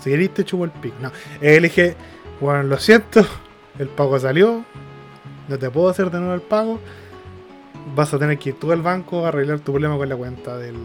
Si 0.00 0.10
querís 0.10 0.34
te 0.34 0.44
chupo 0.44 0.64
el 0.64 0.70
pico. 0.72 0.96
No. 1.00 1.10
Eh, 1.40 1.60
le 1.60 1.68
dije, 1.68 1.96
bueno, 2.40 2.64
lo 2.64 2.78
siento. 2.78 3.24
El 3.78 3.88
pago 3.88 4.18
salió. 4.18 4.64
No 5.48 5.58
te 5.58 5.70
puedo 5.70 5.88
hacer 5.88 6.10
de 6.10 6.18
nuevo 6.18 6.34
el 6.34 6.42
pago. 6.42 6.80
Vas 7.94 8.14
a 8.14 8.18
tener 8.18 8.38
que 8.38 8.50
ir 8.50 8.58
tú 8.58 8.72
al 8.72 8.82
banco 8.82 9.24
a 9.24 9.28
arreglar 9.28 9.60
tu 9.60 9.72
problema 9.72 9.96
con 9.96 10.08
la 10.08 10.16
cuenta 10.16 10.56
del, 10.56 10.76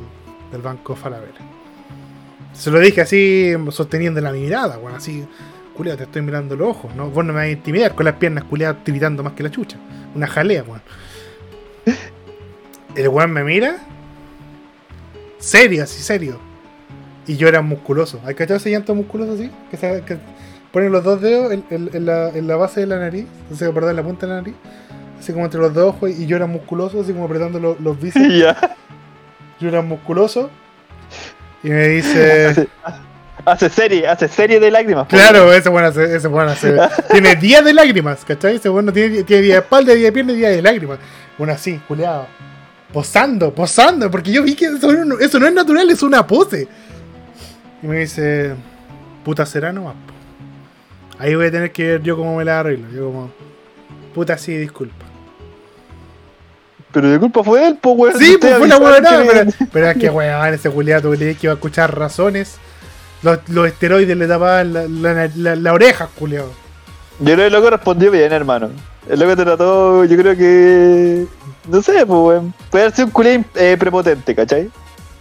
del 0.51 0.61
banco 0.61 0.95
Falabella. 0.95 1.39
Se 2.53 2.71
lo 2.71 2.79
dije 2.79 3.01
así, 3.01 3.53
sosteniendo 3.71 4.19
la 4.21 4.31
mirada, 4.31 4.77
bueno, 4.77 4.97
así. 4.97 5.25
Culeado, 5.75 5.99
te 5.99 6.03
estoy 6.03 6.21
mirando 6.21 6.57
los 6.57 6.67
ojos. 6.67 6.93
¿no? 6.93 7.09
Vos 7.09 7.23
no 7.23 7.31
me 7.31 7.39
vas 7.39 7.45
a 7.45 7.49
intimidar 7.51 7.95
con 7.95 8.05
las 8.05 8.15
piernas 8.15 8.43
culeadas 8.43 8.83
tiritando 8.83 9.23
más 9.23 9.33
que 9.33 9.43
la 9.43 9.51
chucha. 9.51 9.77
Una 10.13 10.27
jalea, 10.27 10.63
weón. 10.63 10.81
El 12.95 13.07
weón 13.07 13.31
me 13.31 13.43
mira. 13.45 13.77
Serio, 15.37 15.83
así, 15.83 16.01
serio. 16.03 16.37
Y 17.27 17.37
yo 17.37 17.47
era 17.47 17.61
musculoso. 17.61 18.19
¿Hay 18.25 18.35
cachado 18.35 18.57
ese 18.57 18.71
llanto 18.71 18.93
musculoso 18.93 19.33
así? 19.33 19.49
Que, 19.71 19.77
se, 19.77 20.01
que 20.01 20.17
ponen 20.73 20.91
los 20.91 21.03
dos 21.03 21.21
dedos 21.21 21.53
en 21.53 22.05
la, 22.05 22.29
en 22.29 22.47
la 22.47 22.55
base 22.57 22.81
de 22.81 22.87
la 22.87 22.99
nariz. 22.99 23.25
O 23.49 23.55
sea, 23.55 23.71
perdón, 23.71 23.91
en 23.91 23.95
la 23.95 24.03
punta 24.03 24.25
de 24.25 24.33
la 24.33 24.39
nariz. 24.39 24.55
Así 25.19 25.33
como 25.33 25.45
entre 25.45 25.59
los 25.59 25.73
dos 25.73 25.95
ojos. 25.95 26.09
Y 26.11 26.25
yo 26.25 26.35
era 26.37 26.45
musculoso, 26.47 27.01
así 27.01 27.11
como 27.11 27.25
apretando 27.25 27.59
los, 27.59 27.79
los 27.79 27.99
bíceps. 27.99 28.33
ya. 28.37 28.75
Yo 29.59 29.67
era 29.69 29.81
musculoso. 29.81 30.49
Y 31.63 31.69
me 31.69 31.87
dice. 31.89 32.45
Hace, 32.47 32.67
hace 33.45 33.69
serie, 33.69 34.07
hace 34.07 34.27
serie 34.29 34.59
de 34.59 34.71
lágrimas. 34.71 35.05
po. 35.05 35.09
Claro, 35.09 35.51
ese 35.53 35.67
bueno 35.69 35.87
hace, 35.89 36.15
ese 36.15 36.27
bueno 36.27 36.51
hace- 36.51 36.77
tiene 37.11 37.35
días 37.35 37.63
de 37.65 37.73
lágrimas, 37.73 38.23
¿cachai? 38.23 38.55
Ese 38.55 38.69
bueno 38.69 38.93
tiene, 38.93 39.23
tiene 39.23 39.41
día 39.43 39.53
de 39.55 39.59
espalda, 39.61 39.93
día 39.93 40.05
de 40.05 40.11
pierna 40.13 40.31
y 40.31 40.37
día 40.37 40.49
de 40.49 40.61
lágrimas. 40.61 40.99
Bueno, 41.37 41.53
así, 41.53 41.79
culeado. 41.87 42.27
Posando, 42.93 43.53
posando, 43.53 44.09
porque 44.09 44.31
yo 44.31 44.41
vi 44.41 44.55
que 44.55 44.65
eso 44.65 44.91
no, 45.05 45.19
eso 45.19 45.39
no 45.39 45.47
es 45.47 45.53
natural, 45.53 45.89
es 45.89 46.01
una 46.01 46.25
pose. 46.25 46.67
Y 47.83 47.87
me 47.87 47.99
dice, 47.99 48.55
puta 49.23 49.45
será 49.45 49.71
nomás. 49.73 49.95
Ahí 51.19 51.35
voy 51.35 51.47
a 51.47 51.51
tener 51.51 51.71
que 51.71 51.83
ver 51.83 52.01
yo 52.01 52.15
cómo 52.15 52.37
me 52.37 52.45
la 52.45 52.61
arreglo. 52.61 52.89
Yo 52.91 53.05
como, 53.07 53.31
puta 54.15 54.37
sí, 54.37 54.55
disculpa. 54.55 55.05
Pero 56.91 57.09
de 57.09 57.19
culpa 57.19 57.43
fue 57.43 57.67
él, 57.67 57.77
po, 57.79 57.91
weón. 57.91 58.17
Sí, 58.17 58.37
pues 58.39 58.57
fue 58.57 58.67
la 58.67 58.77
que 58.79 59.27
pero, 59.31 59.51
pero 59.71 59.87
es 59.91 59.97
que 59.97 60.09
weón, 60.09 60.53
ese 60.53 60.69
culiado 60.71 61.13
le 61.13 61.35
que 61.35 61.47
iba 61.47 61.53
a 61.53 61.55
escuchar 61.55 61.95
razones. 61.97 62.57
Los, 63.21 63.37
los 63.49 63.67
esteroides 63.67 64.15
le 64.17 64.27
tapaban 64.27 64.73
la, 64.73 64.87
la, 64.87 65.29
la, 65.35 65.55
la 65.55 65.73
oreja, 65.73 66.07
culiado. 66.17 66.51
Yo 67.19 67.25
creo 67.25 67.37
que 67.37 67.45
el 67.47 67.53
loco 67.53 67.69
respondió 67.69 68.09
bien, 68.11 68.31
hermano. 68.31 68.69
El 69.09 69.19
loco 69.19 69.35
te 69.35 69.43
trató, 69.43 70.05
yo 70.05 70.17
creo 70.17 70.37
que. 70.37 71.25
No 71.67 71.81
sé, 71.81 72.05
pues, 72.05 72.19
weón. 72.19 72.53
Puede 72.71 72.85
haber 72.85 72.95
sido 72.95 73.05
un 73.07 73.11
culé 73.11 73.43
eh, 73.55 73.75
prepotente, 73.77 74.33
¿cachai? 74.33 74.69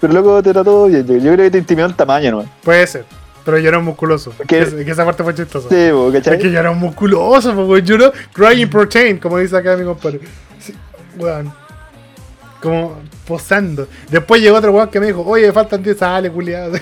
Pero 0.00 0.12
el 0.12 0.16
loco 0.18 0.42
te 0.42 0.52
trató 0.52 0.86
bien. 0.86 1.04
Yo, 1.06 1.16
yo 1.16 1.32
creo 1.32 1.44
que 1.46 1.50
te 1.50 1.58
intimidó 1.58 1.86
el 1.86 1.94
tamaño, 1.94 2.30
¿no? 2.30 2.44
Puede 2.62 2.86
ser, 2.86 3.04
pero 3.44 3.58
yo 3.58 3.68
era 3.68 3.78
un 3.78 3.84
musculoso. 3.84 4.32
Porque- 4.36 4.64
Que, 4.64 4.84
que 4.84 4.90
esa 4.92 5.04
parte 5.04 5.24
fue 5.24 5.34
chistosa. 5.34 5.68
Sí, 5.68 5.74
Es 5.74 6.12
que 6.12 6.30
¿cachai? 6.30 6.50
yo 6.52 6.60
era 6.60 6.70
un 6.70 6.78
musculoso, 6.78 7.52
po, 7.54 7.64
weón. 7.64 7.84
Yo 7.84 7.98
no, 7.98 8.12
crying 8.32 8.68
protein, 8.70 9.18
como 9.18 9.38
dice 9.38 9.56
acá 9.56 9.76
mi 9.76 9.84
compadre. 9.84 10.20
Weón. 11.18 11.52
Como 12.60 13.00
posando. 13.26 13.86
Después 14.10 14.40
llegó 14.40 14.56
otro 14.56 14.72
weón 14.72 14.88
que 14.88 14.98
me 14.98 15.06
dijo, 15.06 15.22
oye, 15.24 15.52
faltan 15.52 15.82
10 15.82 15.96
sales, 15.96 16.32
culiado. 16.32 16.76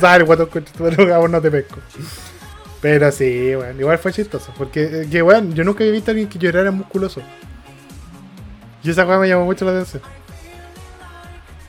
Sale, 0.00 0.24
weón, 0.78 1.32
no 1.32 1.40
te 1.40 1.50
pesco. 1.50 1.76
Pero 2.80 3.12
sí, 3.12 3.54
weón, 3.54 3.78
igual 3.78 3.98
fue 3.98 4.12
chistoso. 4.12 4.52
Porque, 4.56 5.02
eh, 5.02 5.08
que 5.10 5.22
weón, 5.22 5.54
yo 5.54 5.64
nunca 5.64 5.84
había 5.84 5.92
visto 5.92 6.10
a 6.10 6.12
alguien 6.12 6.28
que 6.28 6.38
llorara 6.38 6.70
musculoso. 6.70 7.20
Y 8.82 8.90
esa 8.90 9.04
weón 9.04 9.20
me 9.20 9.28
llamó 9.28 9.44
mucho 9.44 9.64
la 9.64 9.72
atención. 9.72 10.02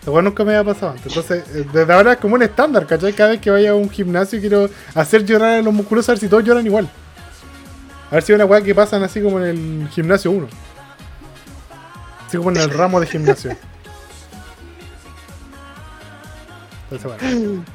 Esa 0.01 0.11
weón 0.11 0.25
nunca 0.25 0.43
me 0.45 0.55
había 0.55 0.73
pasado 0.73 0.93
antes. 0.93 1.07
Entonces, 1.07 1.43
eh, 1.53 1.65
desde 1.71 1.93
ahora 1.93 2.13
es 2.13 2.17
como 2.19 2.35
un 2.35 2.43
estándar, 2.43 2.87
¿cachai? 2.87 3.13
Cada 3.13 3.31
vez 3.31 3.41
que 3.41 3.51
vaya 3.51 3.71
a 3.71 3.75
un 3.75 3.89
gimnasio 3.89 4.39
quiero 4.39 4.69
hacer 4.95 5.25
llorar 5.25 5.59
a 5.59 5.61
los 5.61 5.73
musculosos, 5.73 6.09
a 6.09 6.11
ver 6.13 6.19
si 6.19 6.27
todos 6.27 6.43
lloran 6.43 6.65
igual. 6.65 6.89
A 8.09 8.15
ver 8.15 8.23
si 8.23 8.31
es 8.31 8.35
una 8.35 8.45
weá 8.45 8.61
que 8.61 8.73
pasan 8.73 9.03
así 9.03 9.21
como 9.21 9.39
en 9.39 9.45
el 9.45 9.89
gimnasio 9.89 10.31
1. 10.31 10.47
Así 12.31 12.37
como 12.37 12.51
en 12.51 12.57
el 12.57 12.69
ramo 12.69 13.01
de 13.01 13.07
gimnasio. 13.07 13.57
Entonces, 16.89 17.19
bueno. 17.21 17.65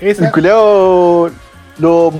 Esa, 0.00 0.24
El 0.26 0.32
culeado 0.32 1.30
lo, 1.78 2.12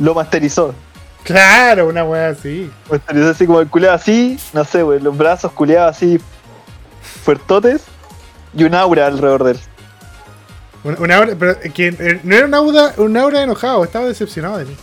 lo 0.00 0.14
masterizó. 0.14 0.74
claro, 1.22 1.86
una 1.86 2.02
weá 2.02 2.30
así. 2.30 2.68
Masterizó 2.90 3.28
así 3.30 3.46
como 3.46 3.60
el 3.60 3.68
culeado 3.68 3.94
así, 3.94 4.40
no 4.52 4.64
sé, 4.64 4.82
weón. 4.82 5.04
Los 5.04 5.16
brazos 5.16 5.52
culeados 5.52 5.96
así 5.96 6.18
fuertotes 7.22 7.82
y 8.52 8.64
un 8.64 8.74
aura 8.74 9.06
alrededor 9.06 9.44
de 9.44 9.50
él. 9.52 9.60
Una 10.98 11.18
aura, 11.18 11.36
pero 11.38 11.60
que 11.60 11.94
eh, 11.96 12.20
no 12.24 12.34
era 12.34 12.46
una 12.46 12.56
aura, 12.56 12.94
una 12.96 13.22
aura 13.22 13.40
enojado, 13.40 13.84
estaba 13.84 14.06
decepcionado 14.06 14.58
de 14.58 14.64
mí. 14.64 14.76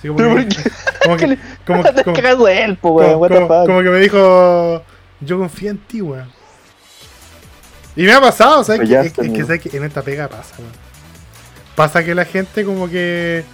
Así 0.00 0.08
como, 0.08 0.18
Pero 0.18 0.34
que, 0.34 0.42
¿por 0.44 0.46
qué? 0.48 0.70
como 1.04 1.16
que, 1.16 1.38
como, 1.66 1.82
Te 1.84 2.04
como- 2.04 2.16
cagas 2.16 2.38
de 2.38 2.64
él, 2.64 2.76
po, 2.78 2.88
weón. 2.90 3.10
como- 3.12 3.20
What 3.20 3.28
the 3.28 3.34
como- 3.34 3.46
fuck. 3.48 3.66
como 3.66 3.82
que 3.82 3.90
me 3.90 4.00
dijo, 4.00 4.82
yo 5.20 5.38
confío 5.38 5.70
en 5.70 5.78
ti, 5.78 6.00
weón. 6.02 6.28
Y 7.96 8.02
me 8.04 8.12
ha 8.12 8.20
pasado, 8.20 8.64
¿sabes? 8.64 8.88
Que, 8.88 8.98
es, 8.98 9.12
que. 9.12 9.42
¿sabes 9.44 9.60
que 9.60 9.76
en 9.76 9.84
esta 9.84 10.02
pega 10.02 10.28
pasa, 10.28 10.54
weón. 10.58 10.72
Pasa 11.74 12.04
que 12.04 12.14
la 12.14 12.24
gente 12.24 12.64
como 12.64 12.88
que 12.88 13.44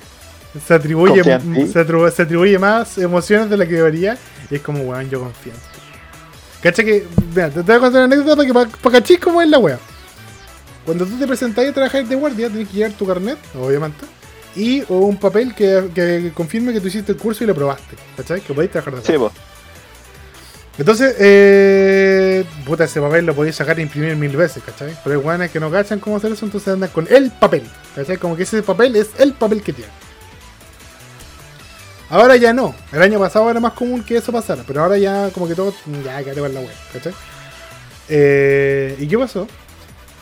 se 0.66 0.74
atribuye, 0.74 1.22
se 1.22 1.32
atribuye, 1.32 2.10
se 2.10 2.22
atribuye 2.22 2.58
más 2.58 2.96
emociones 2.98 3.50
de 3.50 3.56
las 3.56 3.68
que 3.68 3.74
debería. 3.74 4.16
Y 4.50 4.56
es 4.56 4.60
como, 4.62 4.80
weón, 4.84 5.08
yo 5.10 5.20
confío 5.20 5.52
en 5.52 5.58
ti. 5.58 5.64
Cacha 6.62 6.82
que, 6.84 7.06
mira, 7.34 7.48
te 7.50 7.56
te 7.56 7.62
voy 7.62 7.74
a 7.76 7.80
contar 7.80 8.04
una 8.06 8.14
anécdota 8.14 8.36
para 8.36 8.46
que 8.46 8.54
para, 8.54 8.70
para 8.70 8.98
cachis 9.00 9.18
cómo 9.20 9.42
es 9.42 9.48
la 9.48 9.58
wea. 9.58 9.78
Cuando 10.84 11.04
tú 11.04 11.18
te 11.18 11.26
presentás 11.26 11.68
a 11.68 11.72
trabajar 11.72 12.04
de 12.04 12.14
guardia, 12.14 12.48
tienes 12.48 12.68
que 12.68 12.74
llevar 12.76 12.92
tu 12.92 13.06
carnet, 13.06 13.38
obviamente, 13.60 14.04
y 14.56 14.82
o 14.88 14.98
un 15.00 15.16
papel 15.18 15.54
que, 15.54 15.90
que 15.94 16.32
confirme 16.34 16.72
que 16.72 16.80
tú 16.80 16.88
hiciste 16.88 17.12
el 17.12 17.18
curso 17.18 17.44
y 17.44 17.46
lo 17.46 17.54
probaste, 17.54 17.96
¿cachai? 18.16 18.40
Que 18.40 18.54
podéis 18.54 18.72
trabajar 18.72 18.94
de 18.96 19.06
Sí, 19.06 19.16
guardia. 19.16 19.28
po. 19.40 19.46
Entonces, 20.78 21.14
eh, 21.18 22.44
puta, 22.66 22.84
ese 22.84 23.00
papel 23.00 23.24
lo 23.24 23.34
podéis 23.34 23.56
sacar 23.56 23.78
e 23.78 23.82
imprimir 23.82 24.14
mil 24.16 24.36
veces, 24.36 24.62
¿cachai? 24.64 24.94
Pero 25.02 25.16
hay 25.16 25.22
guanes 25.22 25.50
que 25.50 25.58
no 25.60 25.70
cachan 25.70 25.98
cómo 26.00 26.16
hacer 26.18 26.32
eso, 26.32 26.44
entonces 26.44 26.68
andan 26.74 26.90
con 26.90 27.06
el 27.08 27.30
papel, 27.30 27.62
¿cachai? 27.94 28.18
Como 28.18 28.36
que 28.36 28.42
ese 28.42 28.62
papel 28.62 28.94
es 28.96 29.08
el 29.18 29.32
papel 29.32 29.62
que 29.62 29.72
tiene. 29.72 29.90
Ahora 32.08 32.36
ya 32.36 32.52
no. 32.52 32.74
El 32.92 33.02
año 33.02 33.18
pasado 33.18 33.50
era 33.50 33.58
más 33.58 33.72
común 33.72 34.04
que 34.04 34.16
eso 34.18 34.30
pasara, 34.32 34.62
pero 34.66 34.82
ahora 34.82 34.96
ya 34.98 35.30
como 35.30 35.48
que 35.48 35.54
todo, 35.54 35.74
ya, 36.04 36.22
quédate 36.22 36.40
con 36.40 36.54
la 36.54 36.60
web, 36.60 36.70
¿cachai? 36.92 37.14
Eh, 38.08 38.96
¿Y 39.00 39.08
qué 39.08 39.18
pasó? 39.18 39.48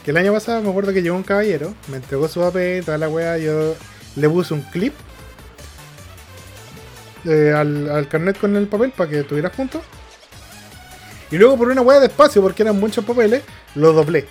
Que 0.05 0.11
el 0.13 0.17
año 0.17 0.33
pasado 0.33 0.63
me 0.63 0.71
acuerdo 0.71 0.93
que 0.93 1.03
llegó 1.03 1.17
un 1.17 1.23
caballero, 1.25 1.75
me 1.89 1.97
entregó 1.97 2.29
su 2.29 2.41
papel, 2.41 2.85
toda 2.85 2.97
la 2.97 3.09
wea, 3.09 3.39
yo 3.39 3.75
le 4.17 4.29
puse 4.29 4.55
un 4.55 4.63
clip 4.63 4.95
eh, 7.25 7.53
al, 7.57 7.91
al 7.91 8.09
carnet 8.09 8.39
con 8.39 8.55
el 8.57 8.67
papel 8.67 8.91
para 8.93 9.11
que 9.11 9.21
estuviera 9.21 9.51
junto. 9.51 9.83
Y 11.31 11.37
luego 11.39 11.57
por 11.57 11.69
una 11.69 11.81
wea 11.81 11.99
de 12.01 12.07
espacio, 12.07 12.43
porque 12.43 12.63
eran 12.63 12.79
muchos 12.79 13.05
papeles, 13.05 13.43
lo 13.75 13.93
doblé 13.93 14.27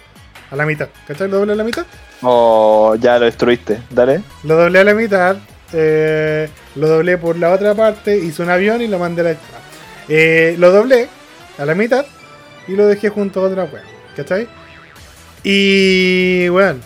a 0.52 0.56
la 0.56 0.66
mitad. 0.66 0.90
¿Cachai? 1.08 1.28
Lo 1.28 1.38
doblé 1.38 1.54
a 1.54 1.56
la 1.56 1.64
mitad. 1.64 1.86
Oh, 2.22 2.96
ya 3.00 3.18
lo 3.20 3.26
destruiste. 3.26 3.82
Dale. 3.90 4.22
Lo 4.44 4.56
doblé 4.56 4.80
a 4.80 4.84
la 4.84 4.94
mitad. 4.94 5.38
eh, 5.74 6.48
lo 6.76 6.88
doblé 6.88 7.18
por 7.18 7.38
la 7.38 7.52
otra 7.52 7.74
parte. 7.76 8.18
Hice 8.18 8.42
un 8.44 8.50
avión 8.50 8.82
y 8.82 8.88
lo 8.88 9.00
mandé 9.00 9.22
a 9.22 9.24
la 9.26 9.36
eh, 10.08 10.56
Lo 10.60 10.72
doblé 10.72 11.10
a 11.58 11.66
la 11.66 11.76
mitad 11.76 12.06
y 12.68 12.74
lo 12.76 12.88
dejé 12.88 13.10
junto 13.10 13.42
a 13.42 13.50
otra 13.50 13.64
wea. 13.66 13.84
¿Cachai? 14.16 14.48
Y 15.44 16.48
bueno, 16.50 16.80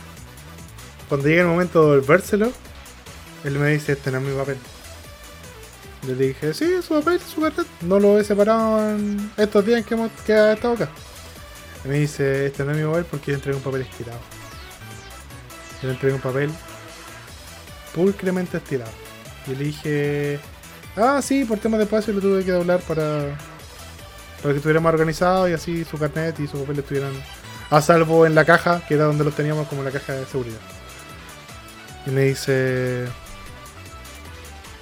cuando 1.09 1.27
llega 1.27 1.41
el 1.41 1.47
momento 1.47 1.81
de 1.83 1.91
devolvérselo, 1.97 2.51
él 3.43 3.59
me 3.59 3.69
dice: 3.69 3.93
Este 3.93 4.11
no 4.11 4.17
es 4.19 4.23
mi 4.23 4.35
papel. 4.35 4.57
Le 6.07 6.15
dije: 6.15 6.53
Sí, 6.53 6.81
su 6.81 6.95
papel, 6.95 7.19
su 7.19 7.41
carnet. 7.41 7.67
No 7.81 7.99
lo 7.99 8.19
he 8.19 8.23
separado 8.23 8.91
en 8.91 9.31
estos 9.37 9.65
días 9.65 9.85
que, 9.85 9.93
hemos, 9.93 10.11
que 10.25 10.33
ha 10.33 10.53
estado 10.53 10.73
acá. 10.73 10.89
Y 11.85 11.87
me 11.87 11.99
dice: 11.99 12.47
Este 12.47 12.63
no 12.63 12.71
es 12.71 12.77
mi 12.77 12.83
papel 12.83 13.05
porque 13.05 13.31
yo 13.31 13.35
entregué 13.35 13.57
un 13.57 13.63
papel 13.63 13.81
estirado. 13.81 14.19
Yo 15.81 15.87
le 15.89 15.93
entregué 15.93 16.15
un 16.15 16.21
papel 16.21 16.51
pulcremente 17.93 18.57
estirado. 18.57 18.91
Y 19.47 19.55
le 19.55 19.63
dije, 19.65 20.39
ah, 20.95 21.21
sí, 21.21 21.45
por 21.45 21.57
temas 21.59 21.79
de 21.79 21.85
espacio 21.85 22.13
lo 22.13 22.21
tuve 22.21 22.43
que 22.43 22.51
doblar 22.51 22.79
para, 22.81 23.37
para 24.41 24.53
que 24.53 24.57
estuviera 24.57 24.79
más 24.79 24.93
organizado 24.93 25.47
y 25.49 25.53
así 25.53 25.85
su 25.85 25.97
carnet 25.97 26.39
y 26.39 26.47
su 26.47 26.59
papel 26.59 26.79
estuvieran 26.79 27.13
a 27.69 27.81
salvo 27.81 28.25
en 28.25 28.35
la 28.35 28.45
caja, 28.45 28.81
que 28.87 28.95
era 28.95 29.05
donde 29.05 29.23
los 29.23 29.35
teníamos 29.35 29.67
como 29.67 29.83
la 29.83 29.91
caja 29.91 30.13
de 30.13 30.25
seguridad. 30.25 30.59
Y 32.05 32.11
me 32.11 32.21
dice, 32.21 33.05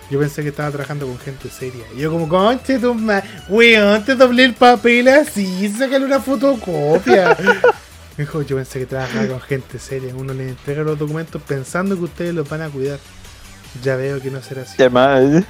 yo 0.10 0.20
pensé 0.20 0.44
que 0.44 0.50
estaba 0.50 0.70
trabajando 0.70 1.08
con 1.08 1.18
gente 1.18 1.50
seria. 1.50 1.84
Y 1.96 2.02
yo 2.02 2.12
como, 2.12 2.30
conche 2.30 2.78
tu 2.78 2.94
ma... 2.94 3.24
Weón, 3.50 4.06
te 4.06 4.16
doblé 4.16 4.46
el 4.46 4.54
papel 4.54 5.08
así, 5.08 5.68
sácale 5.70 6.06
una 6.06 6.20
fotocopia. 6.20 7.36
Me 8.18 8.24
dijo, 8.24 8.42
yo 8.44 8.56
pensé 8.56 8.80
que 8.80 8.86
trabajaba 8.86 9.28
con 9.28 9.42
gente 9.42 9.80
seria. 9.80 10.16
Uno 10.16 10.34
le 10.34 10.50
entrega 10.50 10.84
los 10.84 10.98
documentos 10.98 11.42
pensando 11.42 11.98
que 11.98 12.04
ustedes 12.04 12.34
los 12.34 12.48
van 12.48 12.62
a 12.62 12.70
cuidar. 12.70 13.00
Ya 13.84 13.98
veo 13.98 14.22
que 14.22 14.32
no 14.32 14.42
será 14.42 14.62
así. 14.62 14.76
Ya, 14.78 14.86
hermano. 14.86 15.44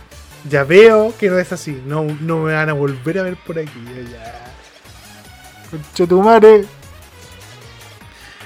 Ya 0.50 0.64
veo 0.64 1.14
que 1.20 1.30
no 1.30 1.38
es 1.38 1.52
así. 1.52 1.80
No, 1.86 2.04
no 2.22 2.44
me 2.44 2.54
van 2.54 2.70
a 2.70 2.74
volver 2.74 3.20
a 3.20 3.24
ver 3.24 3.38
por 3.46 3.60
aquí. 3.60 3.84
Yo 3.96 4.02
ya. 4.10 4.54
Concha 5.70 6.08
tu 6.08 6.22
madre. 6.24 6.66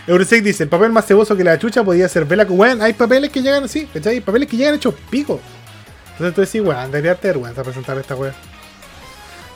Eurosec 0.05 0.43
dice, 0.43 0.63
el 0.63 0.69
papel 0.69 0.91
más 0.91 1.05
ceboso 1.05 1.37
que 1.37 1.43
la 1.43 1.57
chucha 1.59 1.83
podía 1.83 2.09
ser 2.09 2.25
vela 2.25 2.43
weón. 2.43 2.81
Hay 2.81 2.93
papeles 2.93 3.29
que 3.29 3.41
llegan 3.41 3.63
así, 3.63 3.85
¿cachai? 3.85 4.15
Hay 4.15 4.21
papeles 4.21 4.49
que 4.49 4.57
llegan 4.57 4.75
hechos 4.75 4.95
pico. 5.09 5.39
Entonces 6.19 6.35
tú 6.35 6.41
decís, 6.41 6.61
weón, 6.61 6.91
debería 6.91 7.11
darte 7.13 7.29
vergüenza 7.29 7.63
presentar 7.63 7.97
esta 7.97 8.15
weá. 8.15 8.33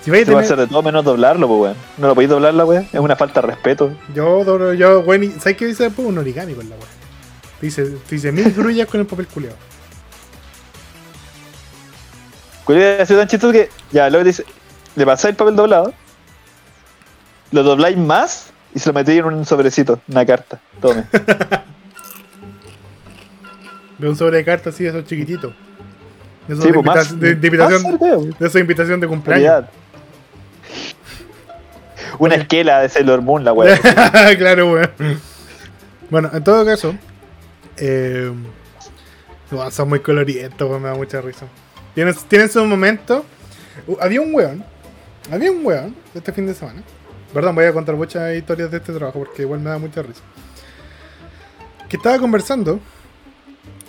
Si 0.03 0.11
vais 0.11 0.24
a 0.24 0.26
Se 0.26 0.32
va 0.34 0.39
a 0.39 0.43
tener- 0.43 0.53
hacer 0.53 0.57
de 0.66 0.68
todo 0.68 0.82
menos 0.84 1.03
doblarlo, 1.05 1.47
pues, 1.47 1.59
weón. 1.61 1.76
No 1.97 2.07
lo 2.07 2.16
podéis 2.16 2.30
doblar 2.30 2.53
la 2.53 2.66
weón. 2.66 2.88
Es 2.91 2.99
una 2.99 3.16
falta 3.16 3.41
de 3.41 3.47
respeto. 3.47 3.91
Yo, 4.14 4.43
doblo- 4.45 4.74
yo, 4.74 5.01
weón, 5.01 5.32
¿sabes 5.39 5.57
qué 5.57 5.66
dice 5.66 5.84
después? 5.84 6.07
Un 6.07 6.18
origami 6.18 6.53
con 6.53 6.70
la 6.70 6.76
weá. 6.76 6.88
Dice, 7.61 7.97
dice 8.09 8.32
mil 8.32 8.51
grullas 8.53 8.88
con 8.88 9.01
el 9.01 9.05
papel 9.07 9.28
culeado. 9.28 9.57
Cuidado, 12.66 13.03
ha 13.03 13.05
sido 13.05 13.20
tan 13.20 13.28
chistoso 13.28 13.51
que. 13.53 13.70
Ya, 13.91 14.09
luego 14.09 14.24
dice. 14.26 14.45
Le 14.95 15.05
pasáis 15.05 15.32
el 15.32 15.36
papel 15.38 15.55
doblado. 15.55 15.93
Lo 17.51 17.64
dobláis 17.64 17.97
más. 17.97 18.51
Y 18.76 18.80
se 18.80 18.89
lo 18.89 18.93
metéis 18.93 19.20
en 19.20 19.26
un 19.26 19.45
sobrecito. 19.45 19.99
Una 20.07 20.26
carta. 20.26 20.59
Tome. 20.82 21.03
De 23.99 24.09
un 24.09 24.16
sobre 24.18 24.38
de 24.38 24.43
cartas 24.45 24.74
así, 24.74 24.86
esos 24.86 25.05
chiquititos. 25.05 25.53
De 26.48 26.54
esos 26.56 26.66
Sí, 26.66 26.72
de, 26.72 26.74
pues, 26.74 26.86
más- 26.86 27.20
de- 27.20 27.36
de 27.36 27.48
invitación, 27.48 27.84
más 27.84 28.00
de 28.39 28.48
esa 28.48 28.60
invitación 28.60 29.00
de 29.00 29.08
cumpleaños. 29.08 29.66
Una 32.20 32.36
esquela 32.36 32.82
de 32.82 32.89
Sailor 32.89 33.22
Moon, 33.22 33.44
la 33.44 33.54
weón. 33.54 33.78
claro, 34.38 34.72
weón. 34.74 34.91
Bueno, 36.10 36.30
en 36.34 36.44
todo 36.44 36.66
caso, 36.66 36.96
eh, 37.78 38.32
no, 39.52 39.72
son 39.72 39.89
muy 39.89 40.00
colorientos, 40.00 40.70
weón, 40.70 40.82
me 40.82 40.89
da 40.89 40.96
mucha 40.96 41.22
risa. 41.22 41.46
Tienen, 41.96 42.14
tienen 42.28 42.50
su 42.50 42.64
momento. 42.66 43.26
Uh, 43.88 43.98
había 44.00 44.22
un 44.22 44.34
weón, 44.34 44.64
había 45.32 45.52
un 45.52 45.66
weón 45.66 45.96
este 46.14 46.32
fin 46.32 46.46
de 46.46 46.54
semana. 46.54 46.84
Perdón, 47.34 47.56
voy 47.56 47.66
a 47.66 47.74
contar 47.74 47.96
muchas 47.96 48.36
historias 48.36 48.70
de 48.70 48.78
este 48.78 48.94
trabajo 48.94 49.20
porque 49.20 49.41
igual 49.41 49.60
me 49.60 49.72
da 49.72 49.80
mucha 49.80 50.04
risa. 50.04 50.22
Que 51.89 51.98
estaba 51.98 52.20
conversando 52.20 52.80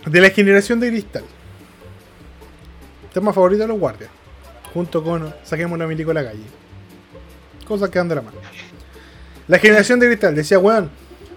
de 0.07 0.21
la 0.21 0.31
generación 0.31 0.81
de 0.81 0.89
cristal. 0.89 1.25
Tema 3.15 3.33
favorito 3.33 3.63
de 3.63 3.69
los 3.69 3.79
guardias. 3.79 4.11
Junto 4.75 5.03
con 5.05 5.33
saquemos 5.45 5.79
la 5.79 5.87
milico 5.87 6.11
a 6.11 6.15
la 6.15 6.25
calle. 6.25 6.43
Cosas 7.65 7.89
que 7.89 8.01
de 8.01 8.15
la 8.17 8.21
mano. 8.23 8.39
La 9.47 9.61
generación 9.61 10.01
de 10.01 10.09
cristal 10.09 10.35
decía, 10.35 10.59
weón, 10.59 10.91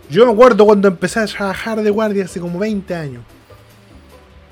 yo 0.09 0.25
me 0.25 0.32
acuerdo 0.32 0.65
cuando 0.65 0.88
empecé 0.88 1.19
a 1.19 1.28
trabajar 1.28 1.84
de 1.84 1.91
guardia 1.91 2.25
hace 2.25 2.39
como 2.39 2.57
20 2.57 2.95
años. 2.95 3.23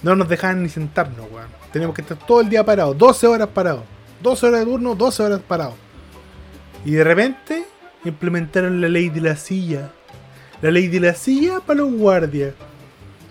No 0.04 0.16
nos 0.16 0.30
dejaban 0.30 0.62
ni 0.62 0.70
sentarnos, 0.70 1.26
weón. 1.32 1.48
Teníamos 1.74 1.96
que 1.96 2.04
estar 2.04 2.18
todo 2.28 2.42
el 2.42 2.50
día 2.50 2.64
parados, 2.64 2.96
12 2.96 3.26
horas 3.26 3.48
parados. 3.48 3.84
12 4.22 4.46
horas 4.46 4.60
de 4.60 4.66
turno, 4.68 4.94
12 4.94 5.24
horas 5.24 5.42
parados. 5.48 5.76
Y 6.86 6.92
de 6.92 7.04
repente 7.04 7.66
implementaron 8.04 8.80
la 8.80 8.88
ley 8.88 9.10
de 9.10 9.22
la 9.22 9.36
silla. 9.36 9.90
La 10.62 10.70
ley 10.70 10.90
de 10.90 11.00
la 11.00 11.16
silla 11.16 11.60
para 11.60 11.80
los 11.80 11.92
guardias. 11.92 12.54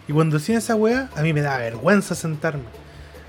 Y 0.09 0.13
cuando 0.13 0.39
hacían 0.39 0.59
esa 0.59 0.75
weá, 0.75 1.11
a 1.15 1.23
mí 1.23 1.33
me 1.33 1.43
daba 1.43 1.59
vergüenza 1.59 2.17
sentarme. 2.17 2.84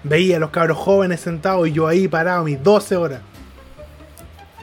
Veía 0.07 0.37
a 0.37 0.39
los 0.39 0.51
cabros 0.51 0.77
jóvenes 0.77 1.19
sentados 1.19 1.67
y 1.67 1.71
yo 1.71 1.87
ahí 1.87 2.07
parado 2.07 2.43
mis 2.43 2.61
12 2.63 2.95
horas. 2.95 3.21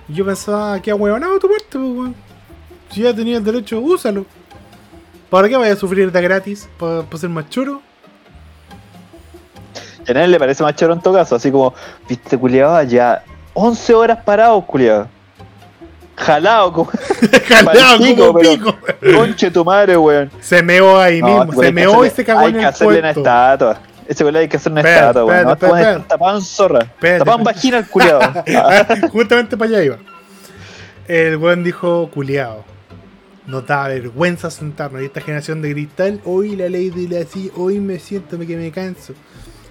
Y 0.09 0.14
yo 0.14 0.24
pensaba, 0.24 0.80
qué 0.80 0.93
huevonado 0.93 1.38
tu 1.40 1.49
parte, 1.49 1.66
pues, 1.72 1.82
weón. 1.82 2.14
Si 2.90 3.03
ya 3.03 3.12
tenía 3.14 3.38
el 3.38 3.45
derecho, 3.45 3.80
úsalo. 3.80 4.24
¿Para 5.28 5.49
qué 5.49 5.57
vaya 5.57 5.72
a 5.72 5.76
sufrir 5.76 6.12
de 6.12 6.20
gratis? 6.22 6.68
¿Para 6.78 7.05
ser 7.16 7.30
más 7.30 7.49
churo? 7.49 7.82
Y 10.07 10.11
a 10.11 10.14
nadie 10.14 10.28
le 10.28 10.38
parece 10.38 10.62
más 10.62 10.76
choro 10.76 10.93
en 10.93 11.01
todo 11.01 11.14
caso. 11.14 11.34
Así 11.36 11.51
como, 11.51 11.74
viste, 12.09 12.38
culiado, 12.38 12.80
ya 12.84 13.24
11 13.55 13.95
horas 13.95 14.18
parado, 14.24 14.61
culiado. 14.62 15.09
Jalado, 16.16 16.72
como. 16.72 16.90
Jalado 17.49 17.99
como 18.16 18.34
pero- 18.38 18.51
pico. 18.53 18.76
Conche 19.16 19.51
tu 19.51 19.64
madre, 19.64 19.97
weón. 19.97 20.30
Se 20.40 20.62
meó 20.62 21.01
ahí 21.01 21.20
No, 21.20 21.26
mismo, 21.47 21.53
se 21.55 21.61
hay 21.61 21.66
que 21.68 21.72
meó 21.72 22.05
y 22.05 22.11
se 22.11 22.24
cagó 22.24 22.40
Hay 22.40 22.47
en 22.49 22.53
que 22.55 22.59
el 22.61 22.66
hacerle 22.66 22.99
una 23.01 23.11
estatua. 23.11 23.80
Ese 24.07 24.24
weón 24.24 24.36
hay 24.36 24.48
que 24.48 24.57
hacer 24.57 24.72
una 24.72 24.80
Espérate, 24.80 25.07
estatua, 25.09 25.24
weón. 25.24 25.98
No, 25.98 26.05
tapado 26.05 26.36
en 26.36 26.42
zorra. 26.44 26.80
Espérate. 26.80 27.42
vagina 27.42 27.78
el 27.78 27.86
culiado. 27.86 28.20
Ah, 28.55 28.86
Justamente 29.11 29.57
para 29.57 29.70
allá 29.70 29.84
iba. 29.84 29.98
El 31.09 31.36
weón 31.36 31.64
dijo, 31.64 32.11
culiao. 32.12 32.64
Nos 33.46 33.66
da 33.66 33.88
vergüenza 33.88 34.50
sentarnos. 34.50 35.03
Y 35.03 35.07
esta 35.07 35.20
generación 35.20 35.62
de 35.62 35.72
cristal, 35.72 36.20
hoy 36.24 36.57
la 36.57 36.68
ley 36.68 36.90
de 36.90 37.09
la 37.09 37.26
hoy 37.57 37.80
me 37.80 37.98
siento 37.98 38.38
que 38.38 38.57
me 38.57 38.70
canso. 38.70 39.14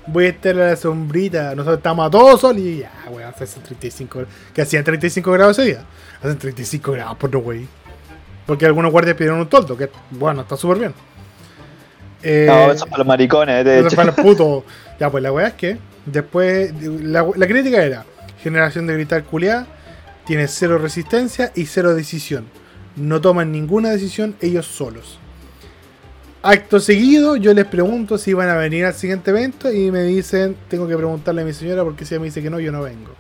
Voy 0.07 0.25
a 0.25 0.29
estar 0.29 0.59
a 0.59 0.69
la 0.71 0.75
sombrita. 0.75 1.55
Nosotros 1.55 1.77
estamos 1.77 2.07
a 2.07 2.09
todos 2.09 2.41
solos. 2.41 2.61
Y 2.61 2.79
ya, 2.79 2.91
weón, 3.09 3.29
hace 3.29 3.59
35 3.59 4.19
grados. 4.19 4.35
Que 4.53 4.61
hacían 4.61 4.83
35 4.83 5.31
grados 5.31 5.57
ese 5.57 5.69
día. 5.69 5.85
Hacen 6.21 6.37
35 6.37 6.91
grados 6.91 7.17
por 7.17 7.31
no 7.31 7.39
wey. 7.39 7.67
Porque 8.45 8.65
algunos 8.65 8.91
guardias 8.91 9.15
pidieron 9.15 9.39
un 9.39 9.47
toldo, 9.47 9.77
que 9.77 9.89
bueno, 10.09 10.41
está 10.41 10.57
súper 10.57 10.79
bien. 10.79 10.93
Eh, 12.23 12.45
No, 12.47 12.71
eso 12.71 12.85
para 12.85 12.99
los 12.99 13.07
maricones, 13.07 13.65
de 13.65 13.77
Eso 13.79 13.87
hecho. 13.87 13.95
para 13.95 14.07
los 14.07 14.15
putos. 14.25 14.63
Ya, 14.99 15.09
pues 15.09 15.23
la 15.23 15.31
weá 15.31 15.47
es 15.47 15.53
que 15.53 15.77
después. 16.05 16.73
La, 16.81 17.25
la 17.35 17.47
crítica 17.47 17.83
era: 17.83 18.05
generación 18.43 18.87
de 18.87 18.93
gritar 18.93 19.23
culiá, 19.23 19.65
tiene 20.25 20.47
cero 20.47 20.77
resistencia 20.77 21.51
y 21.55 21.65
cero 21.65 21.95
decisión. 21.95 22.45
No 22.95 23.21
toman 23.21 23.51
ninguna 23.51 23.89
decisión 23.89 24.35
ellos 24.41 24.65
solos. 24.67 25.17
Acto 26.43 26.79
seguido, 26.79 27.35
yo 27.35 27.53
les 27.53 27.65
pregunto 27.65 28.17
si 28.17 28.33
van 28.33 28.49
a 28.49 28.55
venir 28.55 28.83
al 28.85 28.93
siguiente 28.95 29.29
evento 29.31 29.71
y 29.71 29.91
me 29.91 30.03
dicen: 30.03 30.55
Tengo 30.69 30.87
que 30.87 30.97
preguntarle 30.97 31.41
a 31.43 31.45
mi 31.45 31.53
señora 31.53 31.83
porque 31.83 32.03
si 32.05 32.13
ella 32.15 32.19
me 32.21 32.25
dice 32.27 32.41
que 32.41 32.49
no, 32.49 32.59
yo 32.59 32.71
no 32.71 32.81
vengo. 32.81 33.11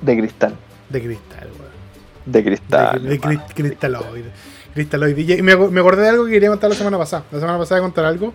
De 0.00 0.16
cristal. 0.16 0.54
De 0.90 1.02
cristal, 1.02 1.48
weón. 1.58 1.72
De 2.26 2.44
cristal. 2.44 3.02
de, 3.02 3.08
de 3.08 3.14
hermano. 3.16 3.42
cri- 3.54 3.76
cristaloide. 4.76 5.14
Cristaloide. 5.14 5.38
Y 5.38 5.42
me, 5.42 5.54
ac- 5.56 5.70
me 5.70 5.80
acordé 5.80 6.02
de 6.02 6.08
algo 6.10 6.24
que 6.26 6.30
quería 6.32 6.48
contar 6.50 6.70
la 6.70 6.76
semana 6.76 6.98
pasada. 6.98 7.24
La 7.32 7.40
semana 7.40 7.58
pasada 7.58 7.80
contar 7.80 8.04
algo. 8.04 8.32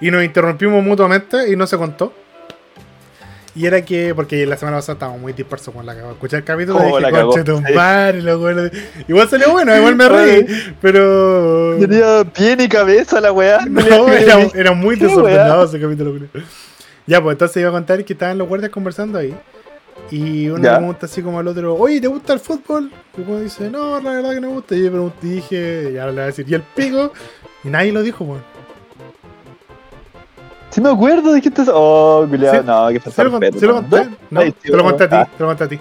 Y 0.00 0.10
nos 0.10 0.24
interrumpimos 0.24 0.82
mutuamente 0.84 1.50
y 1.50 1.56
no 1.56 1.66
se 1.66 1.76
contó. 1.78 2.12
Y 3.54 3.64
era 3.64 3.80
que, 3.82 4.14
porque 4.14 4.44
la 4.44 4.58
semana 4.58 4.76
pasada 4.76 4.92
estábamos 4.94 5.20
muy 5.22 5.32
dispersos 5.32 5.72
con 5.74 5.86
la 5.86 5.94
cagó. 5.94 6.10
Escuché 6.10 6.36
el 6.36 6.44
capítulo 6.44 6.78
y 6.78 6.92
Oh, 6.92 7.26
conche 7.32 7.68
sí. 7.68 7.72
madre, 7.74 8.20
loco, 8.20 8.40
bueno". 8.40 8.62
Igual 9.08 9.28
salió 9.30 9.50
bueno, 9.52 9.74
igual 9.74 9.96
me 9.96 10.08
reí. 10.10 10.46
Pero. 10.82 11.76
Tenía 11.80 12.24
pie 12.24 12.54
ni 12.56 12.68
cabeza 12.68 13.18
la 13.20 13.32
weá. 13.32 13.64
No, 13.66 14.08
era, 14.12 14.40
era 14.54 14.72
muy 14.72 14.98
¿Qué 14.98 15.04
desordenado 15.06 15.64
ese 15.64 15.80
capítulo. 15.80 16.26
Ya, 17.06 17.22
pues 17.22 17.34
entonces 17.34 17.56
iba 17.58 17.70
a 17.70 17.72
contar 17.72 18.04
que 18.04 18.12
estaban 18.12 18.36
los 18.36 18.46
guardias 18.46 18.70
conversando 18.70 19.18
ahí. 19.18 19.34
Y 20.10 20.48
uno 20.48 20.58
le 20.62 20.68
pregunta 20.76 21.06
así 21.06 21.22
como 21.22 21.38
al 21.40 21.48
otro, 21.48 21.74
oye, 21.74 22.00
¿te 22.00 22.06
gusta 22.06 22.32
el 22.34 22.40
fútbol? 22.40 22.92
Y 23.16 23.22
uno 23.22 23.40
dice, 23.40 23.68
no, 23.70 24.00
la 24.00 24.10
verdad 24.12 24.30
que 24.34 24.40
no 24.40 24.48
me 24.48 24.54
gusta. 24.54 24.76
Y 24.76 24.84
yo 24.84 24.90
pregunté, 24.90 25.26
y 25.26 25.30
dije, 25.30 25.92
ya 25.94 26.06
le 26.06 26.12
voy 26.12 26.20
a 26.20 26.26
decir, 26.26 26.46
¿y 26.48 26.54
el 26.54 26.62
pico? 26.62 27.12
Y 27.64 27.68
nadie 27.68 27.92
lo 27.92 28.02
dijo, 28.02 28.24
weón. 28.24 28.42
Sí 30.70 30.80
me 30.80 30.90
acuerdo, 30.90 31.32
dijiste 31.32 31.62
eso. 31.62 31.72
Oh, 31.74 32.26
culiado. 32.28 32.60
Sí. 32.60 32.66
no, 32.66 32.88
que 32.88 33.00
falta 33.00 33.10
¿Se 33.16 33.24
lo, 33.24 33.30
conté? 33.30 33.46
respeto, 33.46 33.60
¿Se 33.60 33.66
lo 33.66 33.78
hermano. 33.78 33.96
conté? 34.04 34.16
No, 34.30 34.40
Ay, 34.40 34.52
te 34.52 34.76
lo 34.76 34.84
conté 34.84 35.04
a 35.04 35.08
ti, 35.08 35.16
ah, 35.16 35.28
te 35.36 35.42
lo 35.42 35.48
conté 35.48 35.64
a 35.64 35.68
ti. 35.68 35.80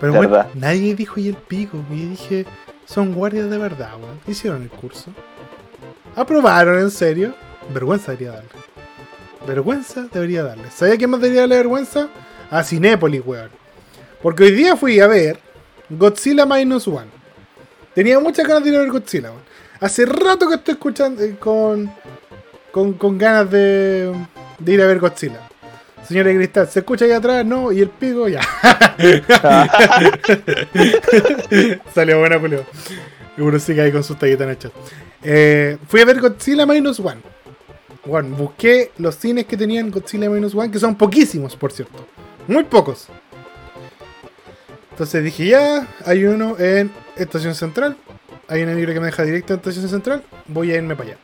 Pero 0.00 0.14
bueno, 0.14 0.46
nadie 0.54 0.94
dijo 0.96 1.20
y 1.20 1.28
el 1.28 1.34
pico. 1.36 1.78
Y 1.90 2.06
dije, 2.06 2.46
son 2.86 3.12
guardias 3.14 3.48
de 3.50 3.58
verdad, 3.58 3.90
weón. 4.00 4.18
Hicieron 4.26 4.62
el 4.62 4.70
curso. 4.70 5.10
Aprobaron, 6.16 6.78
en 6.78 6.90
serio. 6.90 7.34
Vergüenza 7.72 8.12
debería 8.12 8.32
darle. 8.32 8.50
Vergüenza 9.46 10.06
debería 10.12 10.42
darle. 10.42 10.70
¿Sabía 10.70 10.96
quién 10.96 11.10
más 11.10 11.20
debería 11.20 11.42
darle 11.42 11.56
vergüenza? 11.56 12.08
A 12.52 12.62
Cinépolis, 12.62 13.22
weón. 13.24 13.48
Porque 14.22 14.44
hoy 14.44 14.52
día 14.52 14.76
fui 14.76 15.00
a 15.00 15.06
ver 15.06 15.38
Godzilla 15.88 16.44
Minus 16.44 16.86
One. 16.86 17.08
Tenía 17.94 18.20
muchas 18.20 18.46
ganas 18.46 18.62
de 18.62 18.70
ir 18.70 18.76
a 18.76 18.80
ver 18.80 18.90
Godzilla. 18.90 19.32
Hace 19.80 20.04
rato 20.04 20.46
que 20.48 20.56
estoy 20.56 20.74
escuchando 20.74 21.22
eh, 21.22 21.36
con, 21.40 21.90
con, 22.70 22.92
con 22.92 23.16
ganas 23.16 23.50
de, 23.50 24.12
de 24.58 24.72
ir 24.72 24.82
a 24.82 24.86
ver 24.86 24.98
Godzilla. 24.98 25.48
Señora 26.06 26.34
Cristal, 26.34 26.68
¿se 26.68 26.80
escucha 26.80 27.06
ahí 27.06 27.12
atrás? 27.12 27.46
No, 27.46 27.72
y 27.72 27.80
el 27.80 27.88
pico, 27.88 28.28
ya. 28.28 28.42
Salió 31.94 32.18
buena, 32.18 32.38
Julio. 32.38 32.66
Sí 33.60 33.74
que 33.74 33.80
ahí 33.80 33.90
con 33.90 34.04
sus 34.04 34.18
tallitas 34.18 34.42
en 34.42 34.50
el 34.50 34.58
chat. 34.58 34.72
Eh, 35.22 35.78
fui 35.88 36.02
a 36.02 36.04
ver 36.04 36.20
Godzilla 36.20 36.66
Minus 36.66 37.00
One. 37.00 37.22
Bueno, 38.04 38.36
busqué 38.36 38.90
los 38.98 39.14
cines 39.14 39.46
que 39.46 39.56
tenían 39.56 39.90
Godzilla 39.90 40.28
Minus 40.28 40.54
One, 40.54 40.70
que 40.70 40.78
son 40.78 40.96
poquísimos, 40.96 41.56
por 41.56 41.72
cierto. 41.72 42.06
Muy 42.46 42.64
pocos. 42.64 43.08
Entonces 44.90 45.24
dije, 45.24 45.46
ya, 45.46 45.88
hay 46.04 46.24
uno 46.24 46.58
en 46.58 46.92
Estación 47.16 47.54
Central. 47.54 47.96
Hay 48.48 48.62
una 48.62 48.74
libre 48.74 48.92
que 48.92 49.00
me 49.00 49.06
deja 49.06 49.22
directo 49.22 49.54
en 49.54 49.60
Estación 49.60 49.88
Central. 49.88 50.22
Voy 50.46 50.70
a 50.70 50.76
irme 50.76 50.94
para 50.94 51.10
allá. 51.10 51.18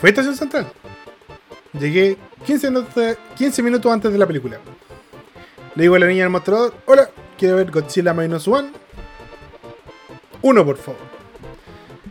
Fue 0.00 0.10
Estación 0.10 0.36
Central. 0.36 0.66
Llegué 1.78 2.16
15 2.46 2.70
minutos, 2.70 3.16
15 3.36 3.62
minutos 3.62 3.92
antes 3.92 4.12
de 4.12 4.18
la 4.18 4.26
película. 4.26 4.58
Le 5.74 5.82
digo 5.82 5.94
a 5.94 5.98
la 5.98 6.06
niña 6.06 6.24
del 6.24 6.30
mostrador, 6.30 6.74
hola, 6.86 7.08
quiero 7.38 7.56
ver 7.56 7.70
Godzilla 7.70 8.12
Minus 8.12 8.46
One. 8.46 8.72
Uno, 10.42 10.64
por 10.64 10.76
favor. 10.76 11.00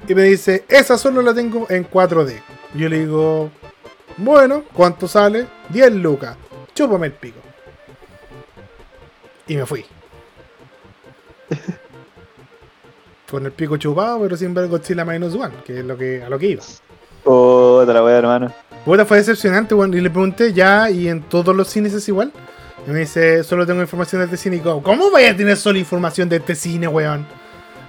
Y 0.07 0.15
me 0.15 0.23
dice, 0.23 0.65
esa 0.67 0.97
solo 0.97 1.21
la 1.21 1.33
tengo 1.33 1.67
en 1.69 1.87
4D. 1.89 2.41
Yo 2.73 2.89
le 2.89 2.99
digo, 2.99 3.51
bueno, 4.17 4.63
¿cuánto 4.73 5.07
sale? 5.07 5.47
10 5.69 5.93
lucas. 5.93 6.37
Chúpame 6.73 7.07
el 7.07 7.13
pico. 7.13 7.40
Y 9.51 9.57
me 9.57 9.65
fui. 9.65 9.83
Con 13.29 13.45
el 13.45 13.51
pico 13.51 13.75
chupado, 13.75 14.21
pero 14.21 14.37
sin 14.37 14.53
ver 14.53 14.69
Godzilla 14.69 15.03
Minus 15.03 15.35
One, 15.35 15.55
que 15.65 15.79
es 15.79 15.85
lo 15.85 15.97
que, 15.97 16.23
a 16.23 16.29
lo 16.29 16.39
que 16.39 16.51
iba. 16.51 16.63
La 17.25 18.01
weá, 18.01 18.17
hermano. 18.17 18.53
Puta, 18.85 19.03
fue 19.03 19.17
decepcionante, 19.17 19.75
weón. 19.75 19.93
Y 19.93 19.99
le 19.99 20.09
pregunté, 20.09 20.53
ya, 20.53 20.89
¿y 20.89 21.09
en 21.09 21.23
todos 21.23 21.53
los 21.53 21.67
cines 21.67 21.93
es 21.93 22.07
igual? 22.07 22.31
Y 22.87 22.91
me 22.91 22.99
dice, 22.99 23.43
solo 23.43 23.67
tengo 23.67 23.81
información 23.81 24.21
de 24.21 24.25
este 24.25 24.37
cine. 24.37 24.55
Y 24.55 24.59
digo, 24.59 24.81
¿cómo 24.81 25.11
vaya 25.11 25.31
a 25.31 25.35
tener 25.35 25.57
solo 25.57 25.77
información 25.77 26.29
de 26.29 26.37
este 26.37 26.55
cine, 26.55 26.87
weón? 26.87 27.25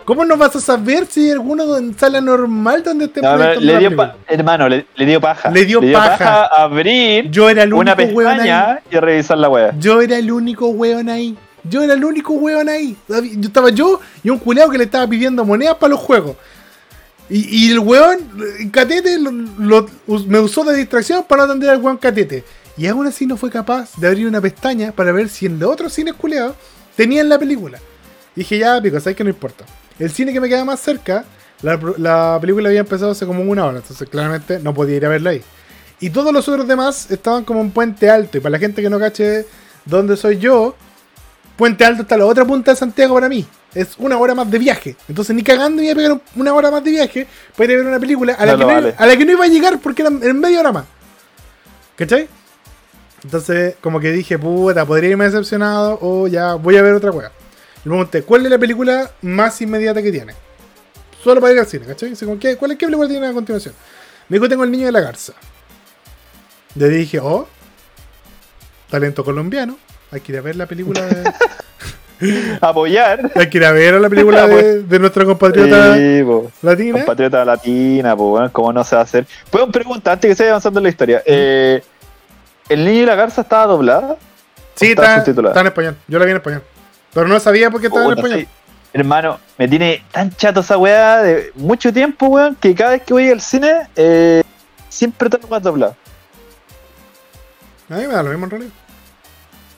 ¿Cómo 0.04 0.24
no 0.24 0.36
vas 0.36 0.56
a 0.56 0.60
saber 0.60 1.06
si 1.06 1.26
hay 1.26 1.30
alguno 1.30 1.76
en 1.76 1.96
sala 1.96 2.20
normal 2.20 2.82
donde 2.82 3.04
esté 3.04 3.22
No, 3.22 3.36
le 3.36 3.78
dio 3.78 3.90
hermano, 4.26 4.68
le, 4.68 4.86
le 4.96 5.06
dio 5.06 5.20
paja. 5.20 5.50
Le 5.50 5.64
dio 5.64 5.80
paja. 5.92 6.46
abrir 6.46 7.30
Yo 7.30 7.48
era 7.48 7.62
el 7.62 7.72
una 7.72 7.94
único 7.94 8.12
weón 8.12 8.30
ahí. 8.32 8.36
pestaña 8.38 8.80
y 8.90 8.96
revisar 8.96 9.38
la 9.38 9.48
weá. 9.48 9.72
Yo 9.78 10.00
era 10.00 10.18
el 10.18 10.30
único 10.30 10.68
weón 10.68 11.08
ahí. 11.08 11.36
Yo 11.64 11.82
era 11.82 11.94
el 11.94 12.04
único 12.04 12.32
weón 12.34 12.68
ahí. 12.68 12.96
Yo 13.08 13.48
estaba 13.48 13.70
yo 13.70 14.00
y 14.22 14.30
un 14.30 14.38
culeado 14.38 14.70
que 14.70 14.78
le 14.78 14.84
estaba 14.84 15.06
pidiendo 15.06 15.44
monedas 15.44 15.76
para 15.76 15.90
los 15.90 16.00
juegos. 16.00 16.36
Y, 17.30 17.66
y 17.66 17.72
el 17.72 17.78
weón, 17.78 18.18
el 18.58 18.70
catete, 18.70 19.18
me 19.18 20.38
usó 20.40 20.64
de 20.64 20.76
distracción 20.76 21.24
para 21.24 21.44
atender 21.44 21.70
al 21.70 21.80
weón 21.80 21.96
catete. 21.96 22.44
Y 22.76 22.86
aún 22.86 23.06
así 23.06 23.26
no 23.26 23.36
fue 23.36 23.50
capaz 23.50 23.96
de 23.96 24.08
abrir 24.08 24.26
una 24.26 24.40
pestaña 24.40 24.92
para 24.92 25.12
ver 25.12 25.28
si 25.28 25.46
en 25.46 25.58
los 25.58 25.70
otros 25.70 25.92
cines 25.92 26.14
culeados 26.14 26.56
tenían 26.96 27.28
la 27.28 27.38
película. 27.38 27.78
Dije, 28.34 28.58
ya, 28.58 28.80
pico, 28.80 28.98
sabes 28.98 29.16
que 29.16 29.24
no 29.24 29.30
importa. 29.30 29.64
El 29.98 30.10
cine 30.10 30.32
que 30.32 30.40
me 30.40 30.48
queda 30.48 30.64
más 30.64 30.80
cerca, 30.80 31.24
la, 31.60 31.78
la 31.98 32.38
película 32.40 32.68
había 32.68 32.80
empezado 32.80 33.12
hace 33.12 33.26
como 33.26 33.42
una 33.42 33.66
hora, 33.66 33.78
entonces 33.78 34.08
claramente 34.08 34.58
no 34.58 34.72
podía 34.72 34.96
ir 34.96 35.06
a 35.06 35.10
verla 35.10 35.30
ahí. 35.30 35.42
Y 36.00 36.10
todos 36.10 36.32
los 36.32 36.48
otros 36.48 36.66
demás 36.66 37.10
estaban 37.10 37.44
como 37.44 37.60
en 37.60 37.70
Puente 37.70 38.10
Alto. 38.10 38.38
Y 38.38 38.40
para 38.40 38.50
la 38.50 38.58
gente 38.58 38.82
que 38.82 38.90
no 38.90 38.98
cache 38.98 39.46
dónde 39.84 40.16
soy 40.16 40.38
yo, 40.38 40.74
Puente 41.62 41.84
Alto 41.84 42.02
está 42.02 42.16
a 42.16 42.18
la 42.18 42.26
otra 42.26 42.44
punta 42.44 42.72
de 42.72 42.76
Santiago 42.76 43.14
para 43.14 43.28
mí. 43.28 43.46
Es 43.72 43.94
una 43.98 44.18
hora 44.18 44.34
más 44.34 44.50
de 44.50 44.58
viaje. 44.58 44.96
Entonces 45.08 45.36
ni 45.36 45.44
cagando 45.44 45.80
iba 45.80 45.92
a 45.92 45.94
pegar 45.94 46.20
una 46.34 46.54
hora 46.54 46.72
más 46.72 46.82
de 46.82 46.90
viaje 46.90 47.28
para 47.56 47.72
ir 47.72 47.78
a 47.78 47.82
ver 47.82 47.86
una 47.86 48.00
película 48.00 48.32
a 48.34 48.44
la, 48.44 48.52
No 48.54 48.58
que, 48.58 48.64
no, 48.64 48.72
vale. 48.72 48.94
a 48.98 49.06
la 49.06 49.16
que 49.16 49.24
no 49.24 49.30
iba 49.30 49.44
a 49.44 49.46
llegar 49.46 49.78
porque 49.78 50.02
era 50.02 50.10
en 50.10 50.40
media 50.40 50.58
hora 50.58 50.72
más. 50.72 50.86
¿Cachai? 51.94 52.26
Entonces, 53.22 53.76
como 53.80 54.00
que 54.00 54.10
dije, 54.10 54.40
puta, 54.40 54.84
podría 54.84 55.10
irme 55.10 55.26
decepcionado 55.26 56.00
o 56.02 56.26
ya 56.26 56.54
voy 56.54 56.78
a 56.78 56.82
ver 56.82 56.94
otra 56.94 57.12
wea. 57.12 57.30
Le 57.84 57.90
pregunté, 57.90 58.22
¿cuál 58.24 58.44
es 58.44 58.50
la 58.50 58.58
película 58.58 59.12
más 59.22 59.62
inmediata 59.62 60.02
que 60.02 60.10
tiene? 60.10 60.34
Solo 61.22 61.40
para 61.40 61.52
ir 61.52 61.60
al 61.60 61.66
cine, 61.68 61.86
¿cachai? 61.86 62.08
Dice, 62.08 62.26
¿con 62.26 62.40
qué, 62.40 62.56
¿Cuál 62.56 62.72
es 62.72 62.76
qué 62.76 62.86
película 62.86 63.08
tiene 63.08 63.28
a 63.28 63.32
continuación? 63.32 63.72
Me 64.28 64.38
dijo, 64.38 64.48
tengo 64.48 64.64
el 64.64 64.70
niño 64.72 64.86
de 64.86 64.92
la 64.92 65.00
garza. 65.00 65.34
Le 66.74 66.88
dije, 66.88 67.20
oh, 67.20 67.46
talento 68.90 69.22
colombiano. 69.22 69.78
Hay 70.12 70.20
que 70.20 70.32
ir 70.32 70.38
a 70.38 70.42
ver 70.42 70.56
la 70.56 70.66
película 70.66 71.00
de. 71.02 71.32
Apoyar. 72.60 73.32
Hay 73.34 73.48
que 73.50 73.58
ir 73.58 73.64
a 73.64 73.72
ver 73.72 73.94
la 74.00 74.08
película 74.08 74.46
de, 74.46 74.82
de 74.82 74.98
nuestra 74.98 75.24
compatriota 75.24 75.96
Sí, 75.96 76.22
po. 76.22 76.50
latina. 76.62 76.92
Compatriota 76.98 77.44
latina, 77.44 78.16
pues 78.16 78.28
bueno, 78.28 78.52
¿cómo 78.52 78.72
no 78.72 78.84
se 78.84 78.94
va 78.94 79.00
a 79.00 79.04
hacer? 79.04 79.26
Puedo 79.50 79.70
preguntar 79.70 80.12
antes 80.14 80.28
que 80.30 80.34
se 80.36 80.42
vaya 80.44 80.52
avanzando 80.52 80.78
en 80.80 80.84
la 80.84 80.88
historia. 80.90 81.22
Eh, 81.26 81.82
¿El 82.68 82.84
niño 82.84 83.02
y 83.02 83.06
la 83.06 83.14
garza 83.16 83.40
estaba 83.40 83.66
doblada? 83.66 84.16
Sí, 84.76 84.92
está 84.92 85.16
está, 85.24 85.60
en 85.60 85.66
español. 85.66 85.96
Yo 86.06 86.18
la 86.18 86.24
vi 86.24 86.30
en 86.30 86.36
español. 86.36 86.62
Pero 87.12 87.26
no 87.28 87.38
sabía 87.40 87.70
por 87.70 87.80
qué 87.80 87.88
estaba 87.88 88.06
en 88.06 88.12
español. 88.18 88.40
sí. 88.40 88.48
Hermano, 88.94 89.40
me 89.56 89.66
tiene 89.68 90.04
tan 90.12 90.30
chato 90.36 90.60
esa 90.60 90.76
weá 90.76 91.22
de 91.22 91.50
mucho 91.54 91.90
tiempo, 91.92 92.26
weón, 92.26 92.54
que 92.56 92.74
cada 92.74 92.90
vez 92.90 93.02
que 93.02 93.14
voy 93.14 93.30
al 93.30 93.40
cine, 93.40 93.88
eh, 93.96 94.42
siempre 94.90 95.30
tengo 95.30 95.48
más 95.48 95.62
doblado. 95.62 95.96
A 97.88 97.94
mí 97.94 98.06
me 98.06 98.12
da 98.12 98.22
lo 98.22 98.28
mismo 98.30 98.44
en 98.44 98.50
realidad. 98.50 98.72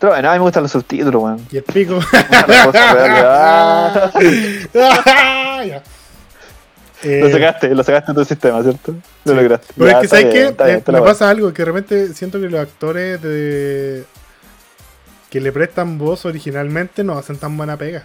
Pero 0.04 0.12
bueno, 0.12 0.28
a 0.28 0.32
mí 0.34 0.38
me 0.38 0.42
gustan 0.44 0.62
los 0.64 0.72
subtítulos, 0.72 1.14
weón. 1.22 1.40
Y 1.50 1.56
el 1.56 1.62
pico. 1.62 1.98
La 2.30 2.64
cosa, 2.66 2.94
weón, 2.94 3.24
ah. 3.24 4.10
Ya. 5.66 5.82
Eh, 7.06 7.20
Lo 7.22 7.30
sacaste, 7.30 7.74
lo 7.74 7.82
sacaste 7.84 8.12
de 8.12 8.18
tu 8.18 8.24
sistema, 8.24 8.62
¿cierto? 8.62 8.92
Lo 9.24 9.32
Sí. 9.32 9.36
lograste. 9.38 9.66
Pero 9.76 9.90
Ya, 9.90 9.96
es 9.96 10.02
que, 10.02 10.08
¿sabes 10.08 10.24
bien, 10.32 10.54
qué? 10.56 10.64
bien, 10.64 10.82
me 10.86 11.02
pasa 11.02 11.28
algo, 11.28 11.52
que 11.52 11.60
de 11.62 11.66
repente 11.66 12.14
siento 12.14 12.40
que 12.40 12.48
los 12.48 12.58
actores 12.60 13.20
de 13.20 14.04
que 15.30 15.40
le 15.40 15.52
prestan 15.52 15.98
voz 15.98 16.24
originalmente 16.24 17.04
no 17.04 17.18
hacen 17.18 17.36
tan 17.36 17.56
buena 17.58 17.76
pega. 17.76 18.04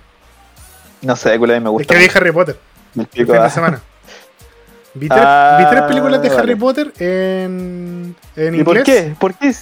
No 1.01 1.15
sé, 1.15 1.37
cuál 1.37 1.51
a 1.51 1.53
mí 1.55 1.59
me 1.61 1.69
Es 1.69 1.71
gusta. 1.71 1.93
que 1.95 1.99
vi 2.01 2.07
Harry 2.13 2.31
Potter 2.33 2.57
el 2.95 3.01
explico. 3.03 3.31
fin 3.33 3.41
de 3.41 3.47
ah. 3.47 3.49
semana. 3.49 3.81
Vi 4.95 5.07
tres, 5.07 5.21
Ah, 5.23 5.55
vi 5.59 5.65
tres 5.69 5.81
películas 5.83 6.21
de 6.21 6.27
Harry 6.29 6.37
vale. 6.37 6.55
Potter 6.57 6.93
en, 6.99 8.15
en 8.35 8.55
¿Y 8.55 8.57
inglés. 8.59 8.63
por 8.65 8.83
qué? 8.83 9.15
¿Por 9.19 9.33
qué? 9.35 9.53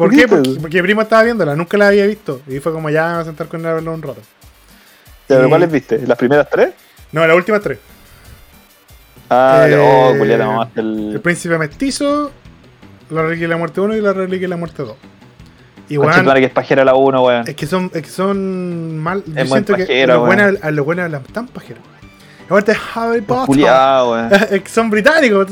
¿Por 0.00 0.08
¿Por 0.10 0.18
qué? 0.18 0.26
Porque, 0.28 0.50
porque 0.60 0.76
mi 0.78 0.82
primo 0.82 1.02
estaba 1.02 1.22
viéndola, 1.22 1.54
nunca 1.54 1.76
la 1.76 1.88
había 1.88 2.06
visto. 2.06 2.40
Y 2.48 2.58
fue 2.58 2.72
como 2.72 2.88
ya 2.90 3.06
me 3.08 3.12
voy 3.14 3.22
a 3.22 3.24
sentar 3.26 3.46
con 3.48 3.60
él 3.60 3.66
a 3.66 3.74
verla 3.74 3.90
un 3.90 4.02
rato. 4.02 4.20
¿Pero 5.26 5.46
Y- 5.46 5.48
cuáles 5.48 5.70
viste? 5.70 5.98
¿Las 6.06 6.16
primeras 6.18 6.48
tres? 6.50 6.70
No, 7.12 7.26
las 7.26 7.36
últimas 7.36 7.60
tres. 7.60 7.78
Ah, 9.28 9.66
Eh, 9.68 9.76
oh, 9.78 10.14
culiata, 10.18 10.46
mamaste 10.46 10.80
El 10.80 11.12
el. 11.14 11.20
Príncipe 11.20 11.56
Mestizo, 11.58 12.30
La 13.10 13.22
Reliquia 13.22 13.46
de 13.46 13.50
la 13.54 13.56
Muerte 13.58 13.80
1 13.80 13.96
y 13.96 14.00
La 14.00 14.12
Reliquia 14.12 14.40
de 14.46 14.48
la 14.48 14.56
Muerte 14.56 14.82
2. 14.82 14.94
Y 15.88 15.96
Conche 15.96 16.10
tu 16.10 16.14
weón, 16.16 16.26
madre 16.26 16.40
que 16.40 16.46
es 16.46 16.52
pajera 16.52 16.84
la 16.84 16.94
1, 16.94 17.22
weón. 17.24 17.44
es 17.48 17.54
que 17.54 17.66
son, 17.66 17.90
es 17.94 18.02
que 18.02 18.08
son 18.10 18.98
mal. 18.98 19.22
Yo 19.26 19.32
Es 19.36 19.48
muy 19.48 19.58
siento 19.58 19.74
que 19.74 20.06
los 20.06 20.20
buenos 20.26 20.54
a 20.62 20.70
los 20.70 20.84
buenos 20.84 21.04
hablan 21.04 21.22
tan 21.24 21.46
pajeros. 21.48 21.82
Aparte, 22.48 22.76
Harry 22.94 23.20
Potter. 23.20 23.46
Culiado, 23.46 24.12
weón. 24.12 24.30
Es 24.50 24.62
que 24.62 24.68
son 24.68 24.90
británicos. 24.90 25.46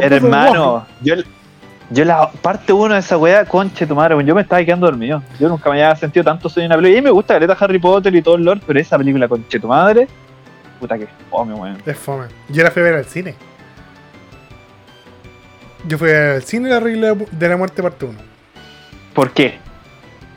Hermano, 0.00 0.86
yo, 1.02 1.14
yo 1.90 2.04
la 2.04 2.30
parte 2.30 2.72
1 2.72 2.94
de 2.94 3.00
esa 3.00 3.16
weá, 3.16 3.44
conche 3.44 3.86
tu 3.86 3.94
madre, 3.94 4.16
yo 4.24 4.34
me 4.34 4.42
estaba 4.42 4.64
quedando 4.64 4.86
dormido. 4.86 5.22
Yo 5.38 5.48
nunca 5.48 5.70
me 5.70 5.82
había 5.82 5.94
sentido 5.96 6.24
tanto 6.24 6.48
sueño 6.48 6.66
en 6.66 6.72
una 6.72 6.76
película. 6.80 6.98
Y 6.98 7.02
me 7.02 7.10
gusta 7.10 7.34
Caleta 7.34 7.56
Harry 7.60 7.78
Potter 7.78 8.14
y 8.14 8.22
todo 8.22 8.36
el 8.36 8.44
lore, 8.44 8.60
pero 8.66 8.78
esa 8.80 8.96
película, 8.96 9.28
conche 9.28 9.60
tu 9.60 9.68
madre, 9.68 10.08
puta 10.80 10.98
que 10.98 11.06
fome, 11.30 11.54
weón. 11.54 11.78
Es 11.84 11.98
fome. 11.98 12.26
Yo 12.48 12.62
la 12.62 12.70
fui 12.70 12.80
a 12.82 12.84
ver 12.84 12.94
al 12.94 13.04
cine. 13.04 13.34
Yo 15.86 15.98
fui 15.98 16.10
al 16.10 16.42
cine 16.42 16.70
La 16.70 16.80
Regla 16.80 17.14
de 17.30 17.48
la 17.48 17.56
Muerte 17.56 17.82
parte 17.82 18.06
1. 18.06 18.18
¿Por 19.12 19.30
qué? 19.32 19.58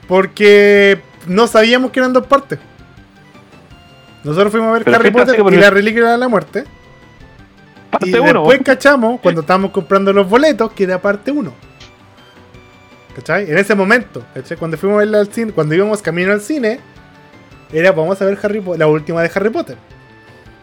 Porque 0.08 1.00
no 1.26 1.48
sabíamos 1.48 1.91
que 1.91 2.00
eran 2.00 2.14
dos 2.14 2.28
partes. 2.28 2.60
Nosotros 4.24 4.52
fuimos 4.52 4.70
a 4.70 4.72
ver 4.74 4.95
Harry 4.95 5.12
Potter 5.12 5.39
y 5.52 5.56
la 5.56 5.70
Reliquia 5.70 6.12
de 6.12 6.18
la 6.18 6.28
Muerte. 6.28 6.66
Parte 7.92 8.10
y 8.10 8.14
1, 8.16 8.26
después 8.26 8.60
cachamos, 8.64 9.20
cuando 9.22 9.42
estábamos 9.42 9.72
comprando 9.72 10.12
los 10.14 10.28
boletos, 10.30 10.72
que 10.74 10.84
era 10.84 11.02
parte 11.02 11.32
1. 11.32 11.54
¿Cachai? 13.16 13.50
En 13.50 13.58
ese 13.58 13.74
momento, 13.76 14.24
¿cachai? 14.34 14.58
Cuando 14.58 14.78
fuimos 14.78 14.98
a 14.98 15.00
verla 15.00 15.20
al 15.20 15.32
cine, 15.34 15.52
cuando 15.52 15.74
íbamos 15.74 16.02
camino 16.02 16.32
al 16.32 16.42
cine, 16.42 16.80
era 17.74 17.92
vamos 17.92 18.22
a 18.22 18.26
ver 18.26 18.38
Harry 18.44 18.60
Po- 18.62 18.76
la 18.78 18.88
última 18.88 19.22
de 19.24 19.32
Harry 19.34 19.50
Potter. 19.50 19.76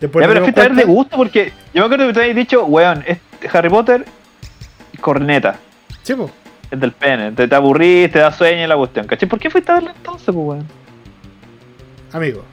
Después 0.01 0.23
Ya, 0.23 0.29
pero 0.29 0.43
fuiste 0.45 0.61
a 0.61 0.65
ver 0.65 0.75
de 0.75 0.85
gusto 0.85 1.17
porque 1.17 1.53
yo 1.73 1.81
me 1.81 1.87
acuerdo 1.87 2.07
que 2.09 2.13
te 2.15 2.21
habías 2.21 2.37
dicho, 2.37 2.65
weón, 2.67 3.03
es 3.07 3.19
Harry 3.53 3.69
Potter 3.71 4.05
y 4.93 4.99
corneta. 4.99 5.57
Po. 6.17 6.31
Es 6.71 6.79
del 6.79 6.93
pene. 6.93 7.33
Te, 7.33 7.49
te 7.49 7.55
aburrís, 7.55 8.11
te 8.13 8.19
da 8.21 8.31
sueño 8.31 8.65
y 8.65 8.67
la 8.67 8.77
cuestión, 8.77 9.07
¿cachai? 9.07 9.29
¿Por 9.29 9.39
qué 9.41 9.51
fuiste 9.51 9.73
a 9.73 9.77
verla 9.77 9.93
entonces, 9.97 10.27
pues, 10.27 10.37
weón? 10.37 10.67
amigo. 12.13 12.45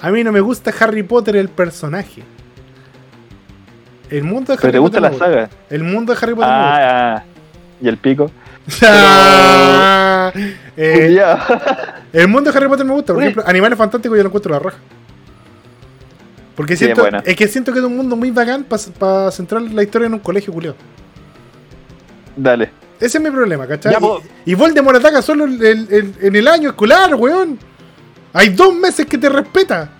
A 0.00 0.10
mí 0.10 0.24
no 0.24 0.32
me 0.32 0.40
gusta 0.40 0.72
Harry 0.80 1.02
Potter 1.04 1.36
el 1.36 1.48
personaje. 1.48 2.22
El 4.10 4.24
mundo 4.24 4.52
de 4.52 4.54
Harry 4.54 4.60
Pero 4.62 4.72
te 4.72 4.78
gusta 4.78 5.00
Potter. 5.00 5.12
la 5.12 5.18
saga. 5.26 5.50
El 5.70 5.84
mundo 5.84 6.12
de 6.12 6.18
Harry 6.20 6.34
Potter. 6.34 6.50
me 6.50 6.56
gusta. 6.58 6.76
Ah, 6.76 7.16
ah. 7.16 7.24
Y 7.80 7.88
el 7.88 7.96
pico. 7.96 8.30
Eh, 10.76 11.02
Culiao. 11.06 11.38
el 12.12 12.28
mundo 12.28 12.50
de 12.52 12.56
Harry 12.56 12.68
Potter 12.68 12.86
me 12.86 12.92
gusta, 12.92 13.12
por 13.12 13.22
ejemplo, 13.22 13.42
Animales 13.46 13.76
Fantásticos 13.78 14.16
yo 14.16 14.22
lo 14.22 14.28
encuentro 14.28 14.52
la 14.52 14.58
raja. 14.60 14.78
Porque 16.54 16.76
siento, 16.76 17.00
es 17.00 17.10
buena. 17.10 17.22
es 17.26 17.36
que 17.36 17.48
siento 17.48 17.72
que 17.72 17.78
es 17.78 17.84
un 17.84 17.96
mundo 17.96 18.16
muy 18.16 18.30
bacán 18.30 18.64
para 18.64 19.30
centrar 19.30 19.62
la 19.62 19.82
historia 19.82 20.06
en 20.06 20.14
un 20.14 20.20
colegio, 20.20 20.52
Julio. 20.52 20.74
Dale. 22.36 22.70
Ese 23.00 23.18
es 23.18 23.24
mi 23.24 23.30
problema, 23.30 23.66
¿cachai? 23.66 23.92
Ya, 23.92 23.98
y, 24.44 24.52
y 24.52 24.54
Voldemort 24.54 24.96
ataca 24.98 25.22
solo 25.22 25.44
el- 25.46 25.64
el- 25.64 25.88
el- 25.90 26.14
en 26.20 26.36
el 26.36 26.48
año 26.48 26.70
escolar, 26.70 27.14
weón. 27.14 27.58
Hay 28.32 28.50
dos 28.50 28.74
meses 28.74 29.06
que 29.06 29.16
te 29.18 29.28
respeta. 29.28 29.90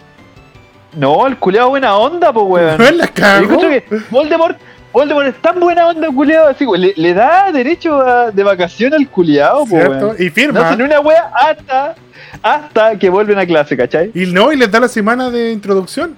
No, 0.94 1.26
el 1.26 1.36
culiao 1.38 1.70
buena 1.70 1.94
onda, 1.96 2.32
pues, 2.32 2.46
weón. 2.48 2.80
Weón, 2.80 2.98
la 2.98 3.06
cago. 3.08 3.58
que 3.60 3.84
Voldemort, 4.10 4.58
Voldemort 4.92 5.26
es 5.28 5.36
tan 5.40 5.60
buena 5.60 5.86
onda, 5.88 6.08
culiao, 6.08 6.48
así, 6.48 6.64
güey, 6.64 6.80
le, 6.80 6.92
le 6.96 7.14
da 7.14 7.52
derecho 7.52 8.00
a- 8.00 8.30
de 8.30 8.42
vacación 8.42 8.92
al 8.94 9.08
culiao, 9.08 9.64
pues, 9.66 9.84
¿Cierto? 9.84 10.06
weón. 10.08 10.16
Y 10.18 10.26
No 10.26 10.32
firma. 10.32 10.68
hacen 10.68 10.82
una 10.82 11.00
wea 11.00 11.30
hasta, 11.34 11.94
hasta 12.42 12.98
que 12.98 13.08
vuelven 13.08 13.38
a 13.38 13.46
clase, 13.46 13.76
¿cachai? 13.76 14.10
y 14.14 14.26
no, 14.26 14.52
y 14.52 14.56
les 14.56 14.70
da 14.70 14.80
la 14.80 14.88
semana 14.88 15.30
de 15.30 15.52
introducción. 15.52 16.16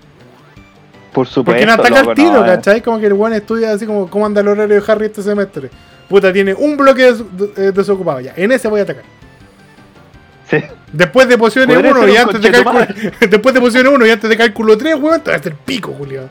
Por 1.13 1.27
supuesto. 1.27 1.45
Porque 1.53 1.67
no 1.67 1.73
ataca 1.75 2.01
al 2.11 2.15
tiro, 2.15 2.33
no, 2.41 2.45
eh. 2.47 2.57
¿cachai? 2.57 2.81
Como 2.81 2.99
que 2.99 3.07
el 3.07 3.13
weón 3.13 3.35
estudia 3.35 3.73
así 3.73 3.85
como 3.85 4.09
cómo 4.09 4.25
anda 4.25 4.41
el 4.41 4.49
horario 4.49 4.81
de 4.81 4.91
Harry 4.91 5.07
este 5.07 5.23
semestre. 5.23 5.69
Puta, 6.09 6.33
tiene 6.33 6.55
un 6.55 6.75
bloque 6.79 7.03
des- 7.13 7.37
de- 7.37 7.69
eh, 7.69 7.73
desocupado 7.73 8.21
ya. 8.21 8.33
En 8.37 8.51
ese 8.51 8.69
voy 8.69 8.81
a 8.81 8.85
atacar. 8.85 9.03
Sí. 10.53 10.65
Después 10.93 11.27
de 11.27 11.39
pociones 11.39 11.75
Podría 11.75 11.93
1 11.93 12.01
ser 12.01 12.11
y 12.15 12.17
antes 12.17 12.43
de 12.43 12.51
cálculo. 12.51 12.87
Después 13.31 13.55
de 13.55 13.61
pociones 13.61 13.93
1 13.93 14.07
y 14.07 14.11
antes 14.11 14.31
de 14.31 14.37
cálculo 14.37 14.77
3, 14.79 14.95
weón, 14.97 15.21
te 15.23 15.31
va 15.31 15.37
a 15.37 15.41
hacer 15.41 15.55
pico, 15.55 15.93
Julián. 15.93 16.31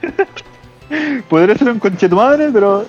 Podría 1.28 1.56
ser 1.56 1.68
un 1.68 1.78
conchetumadre, 1.78 2.50
pero 2.52 2.86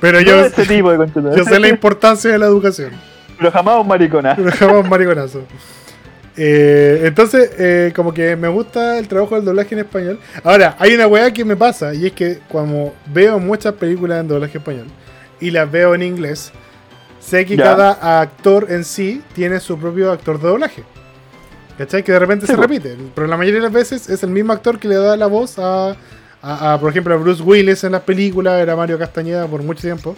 Pero 0.00 0.20
no 0.20 0.26
yo, 0.26 0.40
ese 0.44 0.66
tipo 0.66 0.90
de 0.90 1.36
yo 1.36 1.44
sé 1.44 1.60
la 1.60 1.68
importancia 1.68 2.30
de 2.30 2.38
la 2.38 2.46
educación. 2.46 2.92
pero 3.38 3.50
jamás 3.50 3.80
un 3.80 3.88
maricona. 3.88 4.34
Pero 4.36 4.50
jamás 4.52 4.84
un 4.84 4.88
mariconazo. 4.88 5.42
Eh, 6.36 7.02
entonces, 7.04 7.50
eh, 7.58 7.92
como 7.96 8.14
que 8.14 8.36
me 8.36 8.48
gusta 8.48 8.98
el 8.98 9.08
trabajo 9.08 9.34
del 9.34 9.44
doblaje 9.44 9.74
en 9.74 9.80
español. 9.80 10.20
Ahora, 10.44 10.76
hay 10.78 10.94
una 10.94 11.06
weá 11.06 11.32
que 11.32 11.44
me 11.44 11.56
pasa, 11.56 11.92
y 11.94 12.06
es 12.06 12.12
que 12.12 12.38
cuando 12.48 12.94
veo 13.06 13.38
muchas 13.40 13.74
películas 13.74 14.20
en 14.20 14.28
doblaje 14.28 14.58
español 14.58 14.86
y 15.40 15.50
las 15.50 15.70
veo 15.70 15.94
en 15.94 16.02
inglés, 16.02 16.52
sé 17.28 17.44
que 17.46 17.56
Ya. 17.56 17.64
cada 17.64 18.20
actor 18.20 18.66
en 18.70 18.84
sí 18.84 19.22
tiene 19.34 19.60
su 19.60 19.78
propio 19.78 20.10
actor 20.12 20.40
de 20.40 20.48
doblaje. 20.48 20.82
¿Cachai? 21.76 22.02
Que 22.02 22.12
de 22.12 22.18
repente 22.18 22.46
Sí, 22.46 22.52
se 22.52 22.58
repite. 22.60 22.96
Pero 23.14 23.26
la 23.28 23.36
mayoría 23.36 23.60
de 23.60 23.64
las 23.64 23.72
veces 23.72 24.08
es 24.08 24.22
el 24.22 24.30
mismo 24.30 24.52
actor 24.52 24.78
que 24.78 24.88
le 24.88 24.96
da 24.96 25.16
la 25.16 25.26
voz 25.26 25.58
a, 25.58 25.90
a- 26.42 26.72
a, 26.74 26.80
por 26.80 26.90
ejemplo, 26.90 27.14
a 27.14 27.16
Bruce 27.18 27.42
Willis 27.42 27.84
en 27.84 27.92
las 27.92 28.02
películas, 28.02 28.60
era 28.60 28.74
Mario 28.74 28.98
Castañeda 28.98 29.46
por 29.46 29.62
mucho 29.62 29.82
tiempo. 29.82 30.16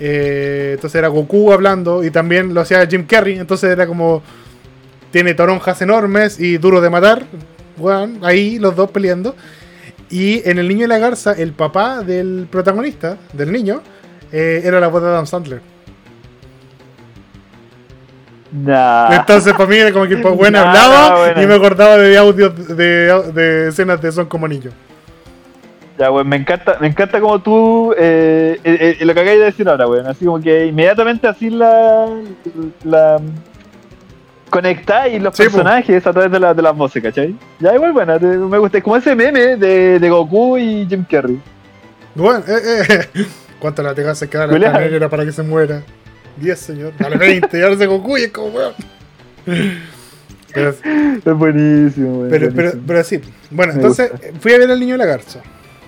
Eh, 0.00 0.72
entonces 0.74 0.98
era 0.98 1.08
Goku 1.08 1.52
hablando 1.52 2.02
y 2.02 2.10
también 2.10 2.52
lo 2.52 2.60
hacía 2.62 2.84
Jim 2.86 3.06
Carrey, 3.06 3.38
entonces 3.38 3.70
era 3.70 3.86
como 3.86 4.22
tiene 5.12 5.34
toronjas 5.34 5.80
enormes 5.82 6.40
y 6.40 6.58
duro 6.58 6.80
de 6.80 6.90
matar. 6.90 7.24
Ahí 8.22 8.58
los 8.58 8.74
dos 8.74 8.90
peleando. 8.90 9.36
Y 10.10 10.48
en 10.48 10.58
El 10.58 10.68
Niño 10.68 10.84
y 10.84 10.88
la 10.88 10.98
Garza, 10.98 11.32
el 11.32 11.52
papá 11.52 12.00
del 12.02 12.46
protagonista, 12.50 13.16
del 13.32 13.50
niño, 13.52 13.80
eh, 14.32 14.62
era 14.64 14.78
la 14.80 14.88
voz 14.88 15.02
de 15.02 15.08
Adam 15.08 15.26
Sandler. 15.26 15.60
Nah. 18.56 19.16
Entonces 19.16 19.52
para 19.52 19.66
mí 19.66 19.76
era 19.76 19.90
como 19.92 20.06
que 20.06 20.14
weón 20.14 20.52
Nah, 20.52 20.60
hablaba 20.68 21.42
y 21.42 21.46
me 21.46 21.54
acordaba 21.54 21.96
de 21.98 22.16
audios 22.16 22.68
de, 22.76 23.12
de 23.34 23.68
escenas 23.68 24.00
de 24.00 24.12
Son 24.12 24.26
como 24.26 24.46
niños. 24.46 24.72
Ya, 25.98 26.10
weón, 26.10 26.28
me 26.28 26.36
encanta, 26.36 26.76
me 26.80 26.86
encanta 26.88 27.20
como 27.20 27.40
tú, 27.40 27.92
eh, 27.98 28.58
eh, 28.64 28.96
eh, 29.00 29.04
lo 29.04 29.12
que 29.14 29.20
acabas 29.20 29.38
de 29.38 29.44
decir 29.44 29.68
ahora, 29.68 29.86
weón, 29.88 30.06
así 30.06 30.24
como 30.24 30.40
que 30.40 30.66
inmediatamente 30.66 31.26
así 31.28 31.50
la, 31.50 32.06
la 32.84 33.20
conectáis 34.50 35.20
los 35.22 35.34
Sí, 35.36 35.44
po. 35.44 35.50
personajes 35.52 36.06
a 36.06 36.12
través 36.12 36.30
de, 36.32 36.40
la- 36.40 36.54
de 36.54 36.62
las 36.62 36.76
voces, 36.76 37.02
¿cachai? 37.02 37.34
Ya, 37.60 37.74
igual, 37.74 37.92
bueno, 37.92 38.18
te- 38.18 38.26
me 38.26 38.58
gusta, 38.58 38.78
es 38.78 38.84
como 38.84 38.96
ese 38.96 39.14
meme 39.14 39.56
de, 39.56 39.98
de 39.98 40.10
Goku 40.10 40.58
y 40.58 40.86
Jim 40.88 41.04
Carrey. 41.08 41.40
Bueno, 42.14 42.40
eh, 42.46 42.82
eh, 43.14 43.24
¿cuánto 43.58 43.82
la 43.82 43.90
hace 44.10 44.28
quedar 44.28 44.48
Julián. 44.50 44.72
la 44.72 44.80
negra 44.80 45.08
para 45.08 45.24
que 45.24 45.32
se 45.32 45.42
muera? 45.42 45.82
10, 46.36 46.58
señor. 46.58 46.92
Dale 46.98 47.16
20, 47.16 47.58
y 47.58 47.62
ahora 47.62 47.76
se 47.76 47.84
es 48.24 48.30
como 48.32 48.48
weón. 48.48 48.74
Pero, 50.52 50.70
Es 50.70 51.34
buenísimo, 51.36 52.18
weón. 52.20 52.30
pero, 52.30 52.50
pero, 52.54 52.72
pero 52.86 53.04
sí. 53.04 53.20
Bueno, 53.50 53.72
Me 53.72 53.78
entonces 53.80 54.10
gusta. 54.10 54.26
fui 54.40 54.52
a 54.52 54.58
ver 54.58 54.70
al 54.70 54.78
niño 54.80 54.92
de 54.94 54.98
la 54.98 55.06
garza. 55.06 55.40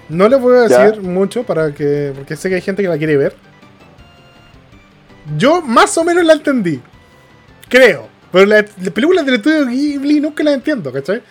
No 0.08 0.28
les 0.28 0.40
voy 0.40 0.56
a 0.58 0.68
Ya. 0.68 0.84
decir 0.86 1.02
mucho 1.02 1.44
para 1.44 1.72
que. 1.72 2.12
porque 2.14 2.36
sé 2.36 2.48
que 2.48 2.56
hay 2.56 2.60
gente 2.60 2.82
que 2.82 2.88
la 2.88 2.98
quiere 2.98 3.16
ver. 3.16 3.34
Yo 5.36 5.60
más 5.62 5.96
o 5.98 6.04
menos 6.04 6.24
la 6.24 6.34
entendí. 6.34 6.80
Creo. 7.68 8.08
Pero 8.32 8.46
las 8.46 8.64
las 8.80 8.90
películas 8.90 9.24
del 9.26 9.36
estudio 9.36 9.66
Ghibli 9.66 10.20
nunca 10.20 10.42
las 10.44 10.54
entiendo, 10.54 10.92
¿cachai? 10.92 11.22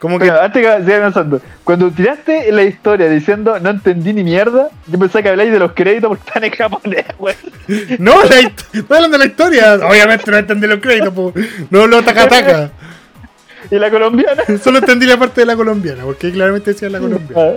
Como 0.00 0.18
que. 0.18 0.24
Pero 0.24 0.40
antes 0.40 0.66
que 0.66 0.84
siga 0.84 1.00
pensando, 1.02 1.40
cuando 1.62 1.90
tiraste 1.92 2.50
la 2.50 2.62
historia 2.64 3.08
diciendo 3.08 3.60
no 3.60 3.70
entendí 3.70 4.12
ni 4.12 4.24
mierda, 4.24 4.70
yo 4.88 4.98
pensé 4.98 5.22
que 5.22 5.28
habláis 5.28 5.52
de 5.52 5.58
los 5.60 5.72
créditos 5.72 6.08
porque 6.08 6.24
están 6.26 6.42
en 6.42 6.50
japonés, 6.50 7.04
weón. 7.20 7.36
No, 8.00 8.24
la 8.24 8.38
estoy 8.40 8.82
hablando 8.88 9.18
de 9.18 9.24
la 9.24 9.30
historia. 9.30 9.74
Obviamente 9.74 10.28
no 10.30 10.38
entendí 10.38 10.66
los 10.66 10.80
créditos, 10.80 11.14
po. 11.14 11.32
no 11.70 11.86
lo 11.86 12.02
taca 12.02 12.26
taca. 12.28 12.70
Y 13.70 13.78
la 13.78 13.90
colombiana. 13.90 14.42
Solo 14.64 14.78
entendí 14.78 15.04
la 15.06 15.18
parte 15.18 15.42
de 15.42 15.46
la 15.46 15.54
colombiana, 15.54 16.02
porque 16.02 16.32
claramente 16.32 16.72
decía 16.72 16.88
la 16.88 16.98
colombiana. 16.98 17.56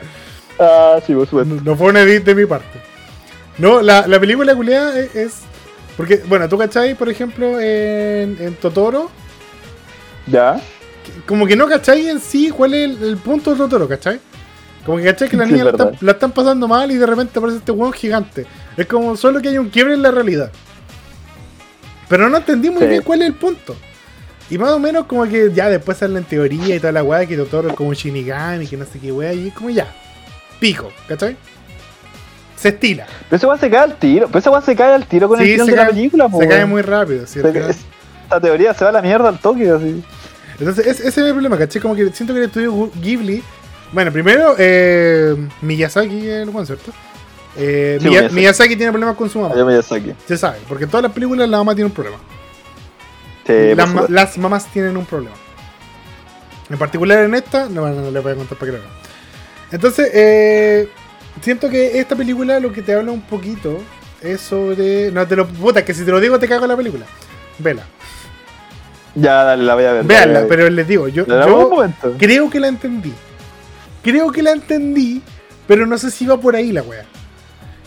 Ah, 0.59 0.95
ah, 0.97 0.99
sí, 1.07 1.13
por 1.15 1.25
supuesto. 1.25 1.55
No, 1.55 1.61
no 1.61 1.75
fue 1.77 1.87
un 1.87 1.97
edit 1.97 2.23
de 2.25 2.35
mi 2.35 2.45
parte. 2.45 2.77
No, 3.57 3.81
la, 3.81 4.05
la 4.05 4.19
película 4.19 4.53
culiada 4.53 4.99
es, 4.99 5.15
es- 5.15 5.39
Porque, 5.95 6.21
bueno, 6.27 6.47
tú 6.49 6.57
cachai, 6.57 6.93
por 6.95 7.07
ejemplo, 7.09 7.57
en, 7.59 8.35
en 8.39 8.53
Totoro. 8.61 9.09
Ya. 10.27 10.59
Como 11.25 11.45
que 11.47 11.55
no 11.55 11.67
cachai 11.67 12.07
en 12.09 12.19
sí 12.19 12.49
cuál 12.49 12.73
es 12.73 12.89
el, 12.97 13.03
el 13.03 13.17
punto 13.17 13.51
de 13.51 13.57
Totoro, 13.57 13.87
¿cachai? 13.87 14.19
Como 14.85 14.97
que 14.97 15.05
cachai 15.05 15.29
que 15.29 15.37
la 15.37 15.45
Sí, 15.45 15.51
niña 15.53 15.63
la 15.65 15.71
están, 15.71 15.91
la 16.01 16.11
están 16.11 16.31
pasando 16.31 16.67
mal 16.67 16.91
y 16.91 16.95
de 16.95 17.05
repente 17.05 17.39
aparece 17.39 17.59
este 17.59 17.71
hueón 17.71 17.93
gigante. 17.93 18.45
Es 18.75 18.85
como 18.87 19.15
solo 19.15 19.41
que 19.41 19.49
hay 19.49 19.57
un 19.57 19.69
quiebre 19.69 19.93
en 19.93 20.01
la 20.01 20.11
realidad. 20.11 20.51
Pero 22.09 22.29
no 22.29 22.37
entendí 22.37 22.69
muy 22.69 22.81
Sí. 22.81 22.87
bien 22.87 23.01
cuál 23.03 23.21
es 23.21 23.27
el 23.29 23.33
punto. 23.35 23.75
Y 24.49 24.57
más 24.57 24.71
o 24.71 24.79
menos 24.79 25.05
como 25.05 25.23
que 25.23 25.51
ya 25.53 25.69
después 25.69 25.97
sale 25.97 26.17
en 26.17 26.25
teoría 26.25 26.75
y 26.75 26.79
toda 26.79 26.91
la 26.91 27.01
weá 27.03 27.25
que 27.25 27.37
Totoro 27.37 27.69
es 27.69 27.75
como 27.75 27.89
un 27.89 27.95
Shinigami, 27.95 28.67
que 28.67 28.77
no 28.77 28.85
sé 28.85 28.99
qué 28.99 29.11
weá, 29.11 29.33
y 29.33 29.47
es 29.47 29.53
como 29.53 29.69
ya. 29.69 29.87
Pico, 30.59 30.91
¿cachai? 31.07 31.35
Se 32.57 32.69
estila. 32.69 33.05
Pero 33.29 33.37
ese 33.37 33.45
weón 33.47 33.59
se 33.59 33.69
cae 33.69 33.79
al 33.79 33.95
tiro. 33.97 34.27
Pero 34.27 34.39
ese 34.39 34.49
weón 34.49 34.63
se 34.63 34.75
cae 34.75 34.93
al 34.93 35.05
tiro 35.07 35.27
con 35.27 35.39
el 35.39 35.45
Sí, 35.45 35.53
final 35.53 35.65
se 35.65 35.71
de 35.71 35.77
la 35.77 35.87
película, 35.87 36.29
po, 36.29 36.39
se 36.39 36.47
cae 36.47 36.65
muy 36.65 36.81
rápido, 36.81 37.25
cae- 37.25 37.69
Esta 38.23 38.39
teoría 38.41 38.73
se 38.73 38.83
va 38.83 38.89
a 38.89 38.93
la 38.93 39.01
mierda 39.01 39.29
al 39.29 39.39
toque, 39.39 39.69
así. 39.69 40.03
Entonces, 40.59 40.85
ese 40.87 41.07
es 41.07 41.17
el 41.17 41.31
problema, 41.31 41.57
¿cachai? 41.57 41.81
Como 41.81 41.95
que 41.95 42.09
siento 42.11 42.33
que 42.33 42.39
el 42.41 42.45
estudio 42.45 42.91
Ghibli. 43.01 43.43
Bueno, 43.91 44.11
primero, 44.11 44.55
eh, 44.57 45.35
Miyazaki 45.61 46.27
es 46.29 46.43
el 46.43 46.49
buen, 46.49 46.65
¿cierto? 46.65 46.91
Eh, 47.55 47.97
Sí, 48.01 48.07
Miya- 48.07 48.21
Miyazaki. 48.21 48.35
Miyazaki. 48.35 48.75
tiene 48.75 48.91
problemas 48.91 49.15
con 49.15 49.29
su 49.29 49.39
mamá. 49.39 49.55
Yo 49.55 49.81
saqué. 49.83 50.15
Se 50.27 50.37
sabe, 50.37 50.57
porque 50.67 50.85
en 50.85 50.89
todas 50.89 51.03
las 51.03 51.11
películas 51.11 51.47
la 51.49 51.57
mamá 51.57 51.75
tiene 51.75 51.85
un 51.87 51.91
problema. 51.93 52.17
Sí, 53.45 53.75
las, 53.75 53.93
ma- 53.93 54.05
las 54.09 54.37
mamás 54.37 54.71
tienen 54.71 54.95
un 54.97 55.05
problema. 55.05 55.35
En 56.69 56.77
particular 56.77 57.19
en 57.25 57.35
esta, 57.35 57.67
no, 57.69 57.87
no, 57.89 58.01
no 58.01 58.11
le 58.11 58.19
voy 58.19 58.31
a 58.31 58.35
contar 58.35 58.57
para 58.57 58.71
que 58.71 58.77
lo 58.77 58.83
vean. 58.83 58.93
Entonces, 59.71 60.09
eh, 60.13 60.87
siento 61.41 61.69
que 61.69 61.99
esta 61.99 62.15
película 62.15 62.59
lo 62.59 62.71
que 62.71 62.81
te 62.81 62.93
habla 62.93 63.11
un 63.11 63.21
poquito 63.21 63.79
es 64.21 64.39
sobre. 64.41 65.11
No 65.11 65.27
te 65.27 65.35
lo. 65.35 65.45
Puta, 65.47 65.83
que 65.83 65.93
si 65.93 66.05
te 66.05 66.11
lo 66.11 66.19
digo 66.19 66.39
te 66.39 66.47
cago 66.47 66.63
en 66.65 66.69
la 66.71 66.77
película. 66.77 67.05
Vela. 67.59 67.83
Ya, 69.15 69.43
dale, 69.43 69.63
la 69.63 69.75
voy 69.75 69.83
a 69.85 69.93
ver. 69.93 70.01
la 70.01 70.07
voy 70.07 70.15
a 70.15 70.19
Véanla, 70.19 70.39
ver. 70.41 70.47
pero 70.49 70.69
les 70.69 70.87
digo, 70.87 71.07
yo, 71.07 71.25
yo 71.25 72.17
creo 72.17 72.49
que 72.49 72.59
la 72.59 72.67
entendí. 72.67 73.13
Creo 74.03 74.31
que 74.31 74.41
la 74.41 74.51
entendí, 74.51 75.21
pero 75.67 75.85
no 75.85 75.97
sé 75.97 76.09
si 76.11 76.25
va 76.25 76.37
por 76.39 76.55
ahí 76.55 76.71
la 76.71 76.81
wea. 76.81 77.05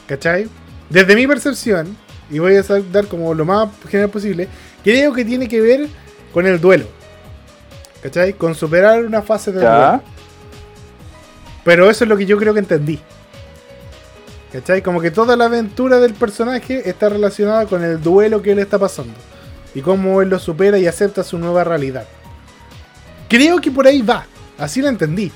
¿Cachai? 0.07 0.49
Desde 0.89 1.15
mi 1.17 1.27
percepción, 1.27 1.97
y 2.31 2.39
voy 2.39 2.57
a 2.57 2.63
dar 2.93 3.07
como 3.07 3.35
lo 3.35 3.45
más 3.45 3.69
general 3.89 4.11
posible, 4.11 4.49
creo 4.85 5.13
que 5.13 5.25
tiene 5.25 5.49
que 5.49 5.61
ver 5.61 5.89
con 6.33 6.47
el 6.47 6.61
duelo. 6.61 6.87
¿Cachai? 8.03 8.35
Con 8.35 8.55
superar 8.55 9.05
una 9.05 9.21
fase 9.23 9.53
Ya. 9.53 9.59
duelo. 9.61 10.03
Pero 11.65 11.91
eso 11.91 12.05
es 12.05 12.09
lo 12.09 12.17
que 12.17 12.25
yo 12.27 12.39
creo 12.39 12.55
que 12.55 12.61
entendí. 12.61 13.01
¿Cachai? 14.53 14.81
Como 14.81 15.01
que 15.01 15.11
toda 15.11 15.37
la 15.37 15.47
aventura 15.47 15.99
del 15.99 16.15
personaje 16.15 16.89
está 16.89 17.09
relacionada 17.09 17.67
con 17.67 17.83
el 17.83 18.01
duelo 18.01 18.41
que 18.43 18.53
él 18.53 18.61
está 18.61 18.79
pasando. 18.79 19.13
Y 19.77 19.83
cómo 19.83 20.23
él 20.23 20.31
lo 20.31 20.39
supera 20.39 20.79
y 20.79 20.87
acepta 20.87 21.23
su 21.23 21.37
nueva 21.39 21.63
realidad. 21.63 22.05
Creo 23.29 23.59
que 23.61 23.71
por 23.71 23.87
ahí 23.87 24.01
va. 24.01 24.25
Así 24.59 24.81
la 24.81 24.89
entendí. 24.89 25.31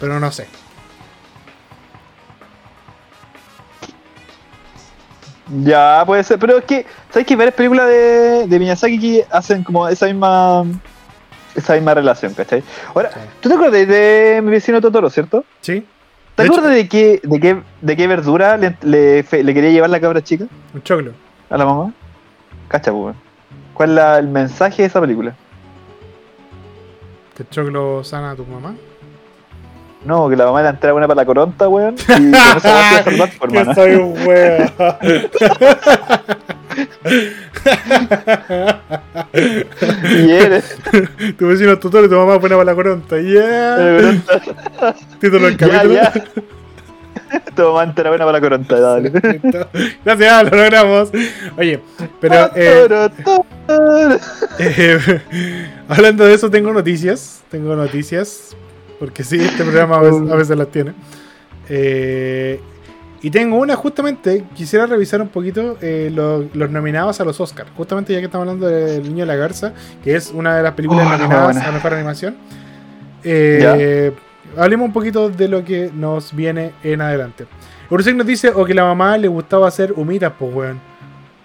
Pero 0.00 0.18
no 0.18 0.32
sé. 0.32 0.46
Ya, 5.62 6.02
puede 6.06 6.24
ser. 6.24 6.38
Pero 6.38 6.58
es 6.58 6.64
que, 6.64 6.86
¿sabes 7.10 7.26
que 7.26 7.36
varias 7.36 7.54
películas 7.54 7.86
de, 7.88 8.46
de 8.48 8.58
Miyazaki 8.58 8.98
que 8.98 9.26
hacen 9.30 9.62
como 9.62 9.86
esa 9.88 10.06
misma 10.06 10.64
esa 11.54 11.74
misma 11.74 11.94
relación, 11.94 12.34
¿cachai? 12.34 12.64
Ahora, 12.94 13.10
Sí. 13.12 13.20
¿tú 13.40 13.48
te 13.48 13.54
acuerdas 13.54 13.86
de 13.86 14.40
mi 14.42 14.50
vecino 14.50 14.80
Totoro, 14.80 15.08
cierto? 15.10 15.44
¿Sí? 15.60 15.86
¿Te 16.34 16.42
De 16.42 16.48
acuerdas 16.48 16.74
de 16.74 16.88
qué, 16.88 17.20
de 17.22 17.38
qué, 17.38 17.62
de 17.80 17.96
qué 17.96 18.06
verdura 18.08 18.56
le, 18.56 18.76
le, 18.82 19.24
quería 19.28 19.70
llevar 19.70 19.90
la 19.90 20.00
cabra 20.00 20.20
chica 20.24 20.46
Un 20.74 20.82
choclo. 20.82 21.12
a 21.50 21.56
la 21.56 21.64
mamá? 21.64 21.92
Cacha, 22.66 22.90
pues. 22.90 23.14
¿Cuál 23.74 23.90
es 23.90 23.94
la- 23.96 24.18
el 24.18 24.28
mensaje 24.28 24.82
de 24.82 24.88
esa 24.88 25.00
película? 25.00 25.34
Que 27.36 27.44
choclo 27.50 28.02
sana 28.04 28.30
a 28.30 28.36
tu 28.36 28.44
mamá. 28.46 28.74
No, 30.04 30.28
que 30.28 30.36
la 30.36 30.44
mamá 30.46 30.62
le 30.62 30.68
entrega 30.68 30.94
una 30.94 31.08
para 31.08 31.22
la 31.22 31.26
coronta, 31.26 31.68
weón. 31.68 31.96
Y 31.98 32.04
con 32.04 32.34
esa 32.34 32.52
weón 32.52 32.60
se 32.60 32.68
va 32.68 32.90
a 32.98 33.02
salvar, 33.04 33.30
por 33.38 33.48
hermano. 33.56 33.74
soy 33.74 33.94
un 33.94 34.26
wea. 34.26 34.72
Y 40.04 40.30
eres. 40.32 40.76
tu 41.38 41.48
vecino 41.48 41.78
tutor 41.78 42.04
y 42.04 42.08
tu 42.08 42.16
mamá 42.16 42.36
buena 42.36 42.56
para 42.56 42.64
la 42.66 42.74
coronta. 42.74 43.20
Yeah. 43.20 44.16
Título 45.20 45.46
del 45.46 45.56
capítulo. 45.56 46.00
mamá 47.56 47.84
entera 47.84 48.10
buena 48.10 48.24
para 48.24 48.38
la 48.38 48.40
coronta, 48.40 48.78
dale. 48.80 49.10
Gracias, 50.04 50.44
lo 50.44 50.50
logramos. 50.56 51.10
Oye, 51.56 51.80
pero 52.20 52.50
eh, 52.54 53.08
eh, 54.58 54.98
hablando 55.88 56.24
de 56.24 56.34
eso, 56.34 56.50
tengo 56.50 56.72
noticias. 56.72 57.42
Tengo 57.50 57.74
noticias. 57.76 58.56
Porque 58.98 59.24
sí, 59.24 59.36
este 59.40 59.64
programa 59.64 59.96
a 59.96 60.00
veces, 60.00 60.30
a 60.30 60.34
veces 60.36 60.56
las 60.56 60.68
tiene. 60.68 60.92
Eh, 61.68 62.60
y 63.22 63.30
tengo 63.30 63.56
una, 63.56 63.74
justamente, 63.74 64.44
quisiera 64.54 64.84
revisar 64.86 65.20
un 65.22 65.28
poquito 65.28 65.78
eh, 65.80 66.10
lo- 66.12 66.44
los 66.52 66.70
nominados 66.70 67.20
a 67.20 67.24
los 67.24 67.40
Oscars. 67.40 67.70
Justamente 67.76 68.12
ya 68.12 68.18
que 68.20 68.26
estamos 68.26 68.46
hablando 68.46 68.66
del 68.68 69.02
Niño 69.02 69.20
de 69.20 69.26
la 69.26 69.36
Garza, 69.36 69.72
que 70.02 70.14
es 70.14 70.30
una 70.30 70.56
de 70.56 70.62
las 70.62 70.72
películas 70.74 71.06
Oh, 71.06 71.10
no, 71.10 71.18
nominadas 71.18 71.56
a 71.56 71.72
Mejor 71.72 71.94
Animación. 71.94 72.36
Eh, 73.24 74.12
hablemos 74.56 74.86
un 74.86 74.92
poquito 74.92 75.28
de 75.30 75.48
lo 75.48 75.64
que 75.64 75.90
nos 75.94 76.34
viene 76.34 76.72
en 76.82 77.00
adelante. 77.00 77.46
Urusek 77.90 78.16
nos 78.16 78.26
dice, 78.26 78.50
o 78.54 78.64
que 78.64 78.74
la 78.74 78.84
mamá 78.84 79.16
le 79.18 79.28
gustaba 79.28 79.68
hacer 79.68 79.92
humitas, 79.96 80.32
pues 80.38 80.54
weón. 80.54 80.80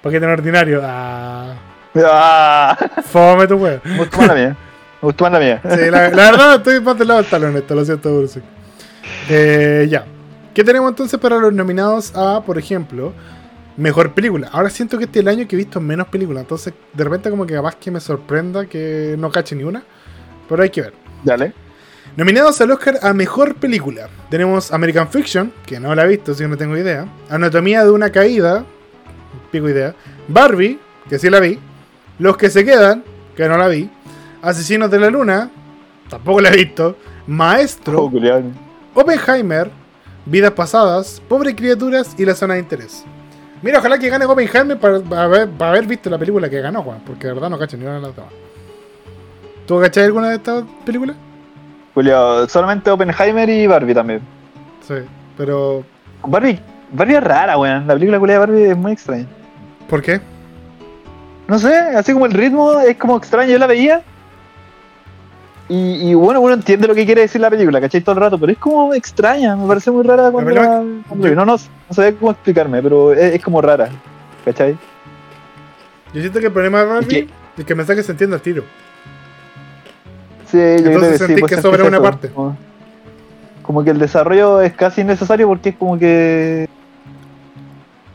Paquete 0.01 0.21
tan 0.21 0.31
ordinario. 0.31 0.81
Ah, 0.83 1.55
Ah, 1.95 2.77
fome 3.03 3.47
tu 3.47 3.55
weón. 3.55 3.81
me 3.83 3.97
gustó 3.97 4.17
más 4.19 4.27
la 4.27 4.35
mía. 4.35 4.57
Me 5.01 5.05
gustó 5.07 5.23
más 5.25 5.33
la 5.33 5.39
mía. 5.39 5.61
Sí, 5.63 5.89
la, 5.91 6.09
la 6.09 6.31
verdad 6.31 6.55
estoy 6.55 6.79
más 6.81 6.97
del 6.97 7.07
lado 7.07 7.21
del 7.21 7.29
talón 7.29 7.57
esto, 7.57 7.75
lo 7.75 7.83
siento, 7.85 8.13
Urusek. 8.13 8.43
Eh, 9.29 9.87
ya. 9.89 10.05
¿Qué 10.53 10.63
tenemos 10.63 10.89
entonces 10.89 11.19
para 11.19 11.37
los 11.37 11.53
nominados 11.53 12.15
a, 12.15 12.41
por 12.45 12.57
ejemplo, 12.57 13.13
mejor 13.77 14.13
película? 14.13 14.49
Ahora 14.51 14.69
siento 14.69 14.97
que 14.97 15.05
este 15.05 15.19
es 15.19 15.23
el 15.23 15.29
año 15.29 15.47
que 15.47 15.55
he 15.55 15.57
visto 15.57 15.79
menos 15.79 16.07
películas, 16.07 16.41
entonces 16.41 16.73
de 16.93 17.03
repente 17.03 17.29
como 17.29 17.45
que 17.45 17.53
capaz 17.53 17.75
que 17.75 17.91
me 17.91 17.99
sorprenda 17.99 18.65
que 18.65 19.15
no 19.17 19.29
cache 19.31 19.55
ni 19.55 19.63
una, 19.63 19.83
pero 20.47 20.63
hay 20.63 20.69
que 20.69 20.81
ver. 20.81 20.93
Dale. 21.23 21.53
Nominados 22.15 22.59
al 22.59 22.71
Oscar 22.71 22.99
a 23.01 23.13
Mejor 23.13 23.55
Película. 23.55 24.09
Tenemos 24.29 24.71
American 24.73 25.07
Fiction, 25.09 25.53
que 25.65 25.79
no 25.79 25.95
la 25.95 26.03
he 26.03 26.07
visto, 26.07 26.31
así 26.33 26.43
que 26.43 26.49
no 26.49 26.57
tengo 26.57 26.75
idea. 26.77 27.05
Anatomía 27.29 27.83
de 27.83 27.91
una 27.91 28.11
caída, 28.11 28.65
pico 29.51 29.69
idea. 29.69 29.95
Barbie, 30.27 30.79
que 31.07 31.17
sí 31.17 31.29
la 31.29 31.39
vi. 31.39 31.59
Los 32.17 32.35
que 32.35 32.49
se 32.49 32.65
quedan, 32.65 33.03
que 33.35 33.47
no 33.47 33.57
la 33.57 33.67
vi. 33.67 33.89
Asesinos 34.41 34.91
de 34.91 34.99
la 34.99 35.09
Luna, 35.09 35.49
tampoco 36.09 36.41
la 36.41 36.49
he 36.49 36.57
visto. 36.57 36.97
Maestro, 37.27 38.03
Oh. 38.05 38.43
Oppenheimer, 38.95 39.69
Vidas 40.25 40.51
Pasadas, 40.51 41.21
Pobres 41.29 41.55
Criaturas 41.55 42.15
y 42.17 42.25
La 42.25 42.35
Zona 42.35 42.55
de 42.55 42.61
Interés. 42.61 43.05
Mira, 43.61 43.79
ojalá 43.79 43.97
que 43.97 44.09
gane 44.09 44.25
Oppenheimer 44.25 44.77
para, 44.79 44.99
para 44.99 45.23
haber, 45.23 45.49
para 45.49 45.71
haber 45.71 45.85
visto 45.85 46.09
la 46.09 46.17
película 46.17 46.49
que 46.49 46.59
ganó, 46.59 46.81
Juan, 46.81 47.01
porque 47.05 47.27
de 47.27 47.33
verdad 47.33 47.49
no 47.49 47.57
cacho 47.59 47.77
ni 47.77 47.83
una 47.83 47.95
de 47.95 48.01
las 48.01 48.15
demás. 48.15 48.31
¿Tú 49.65 49.79
cachai 49.79 50.05
alguna 50.05 50.29
de 50.29 50.35
estas 50.35 50.63
películas? 50.85 51.15
Culiao, 51.93 52.47
solamente 52.47 52.89
Oppenheimer 52.89 53.49
y 53.49 53.67
Barbie 53.67 53.93
también. 53.93 54.21
Sí, 54.87 54.95
pero 55.37 55.83
Barbie, 56.23 56.59
Barbie 56.91 57.15
es 57.15 57.23
rara, 57.23 57.57
weón. 57.57 57.87
La 57.87 57.93
película 57.93 58.19
culiao 58.19 58.41
de 58.41 58.47
Barbie 58.47 58.71
es 58.71 58.77
muy 58.77 58.91
extraña. 58.91 59.25
¿por 59.89 60.01
qué? 60.01 60.21
No 61.47 61.57
sé, 61.57 61.73
así 61.73 62.13
como 62.13 62.27
el 62.27 62.31
ritmo 62.31 62.79
es 62.79 62.95
como 62.97 63.17
extraño, 63.17 63.51
yo 63.51 63.57
la 63.57 63.67
veía. 63.67 64.03
Y, 65.67 66.09
y 66.09 66.13
bueno, 66.13 66.41
uno 66.41 66.53
entiende 66.53 66.87
lo 66.87 66.95
que 66.95 67.05
quiere 67.05 67.21
decir 67.21 67.41
la 67.41 67.49
película, 67.49 67.81
¿cachai? 67.81 68.01
Todo 68.01 68.15
el 68.15 68.21
rato, 68.21 68.39
pero 68.39 68.51
es 68.51 68.57
como 68.57 68.93
extraña, 68.93 69.55
me 69.55 69.67
parece 69.67 69.91
muy 69.91 70.03
rara 70.03 70.31
cuando 70.31 70.51
La. 70.51 70.79
No, 70.79 71.35
no, 71.35 71.45
no 71.45 71.57
sabía 71.91 72.13
cómo 72.13 72.31
explicarme, 72.31 72.81
pero 72.81 73.13
es, 73.13 73.35
es 73.35 73.43
como 73.43 73.61
rara, 73.61 73.89
¿cachai? 74.45 74.77
Yo 76.13 76.21
siento 76.21 76.39
que 76.39 76.47
el 76.47 76.53
problema 76.53 76.79
de 76.79 76.85
Barbie 76.85 77.29
es 77.57 77.65
que 77.65 77.73
el 77.73 77.77
mensaje 77.77 78.01
se 78.01 78.11
entiende 78.11 78.35
al 78.35 78.41
tiro. 78.41 78.63
Sí, 80.51 80.57
yo 80.57 80.77
creo 80.77 80.93
Entonces 80.93 81.11
que 81.11 81.17
sentí 81.19 81.41
sí. 81.41 81.47
que 81.47 81.61
sea 81.61 81.69
una 81.69 81.97
eso, 81.97 82.01
parte. 82.01 82.29
Como, 82.29 82.57
como 83.61 83.83
que 83.83 83.91
el 83.91 83.99
desarrollo 83.99 84.61
es 84.61 84.73
casi 84.73 85.01
innecesario 85.01 85.47
porque 85.47 85.69
es 85.69 85.75
como 85.75 85.97
que. 85.99 86.67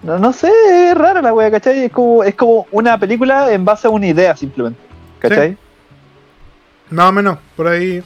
No, 0.03 0.19
no 0.19 0.33
sé, 0.33 0.51
es 0.91 0.95
rara 0.97 1.23
la 1.23 1.33
wea, 1.33 1.51
¿cachai? 1.51 1.85
Es 1.85 1.93
como, 1.93 2.25
es 2.25 2.35
como 2.35 2.67
una 2.73 2.99
película 2.99 3.53
en 3.53 3.65
base 3.65 3.87
a 3.87 3.91
una 3.91 4.07
idea 4.07 4.37
simplemente, 4.37 4.81
¿cachai? 5.19 5.57
Más 6.91 7.09
o 7.09 7.13
menos, 7.13 7.39
por 7.57 7.69
ahí. 7.69 8.03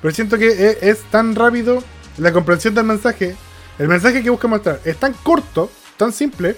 Pero 0.00 0.14
siento 0.14 0.38
que 0.38 0.46
es, 0.48 0.82
es 0.82 1.02
tan 1.10 1.34
rápido 1.34 1.82
la 2.18 2.32
comprensión 2.32 2.74
del 2.74 2.84
mensaje. 2.84 3.34
El 3.78 3.88
mensaje 3.88 4.22
que 4.22 4.30
busca 4.30 4.46
mostrar 4.46 4.78
es 4.84 4.96
tan 4.96 5.12
corto, 5.14 5.68
tan 5.96 6.12
simple, 6.12 6.54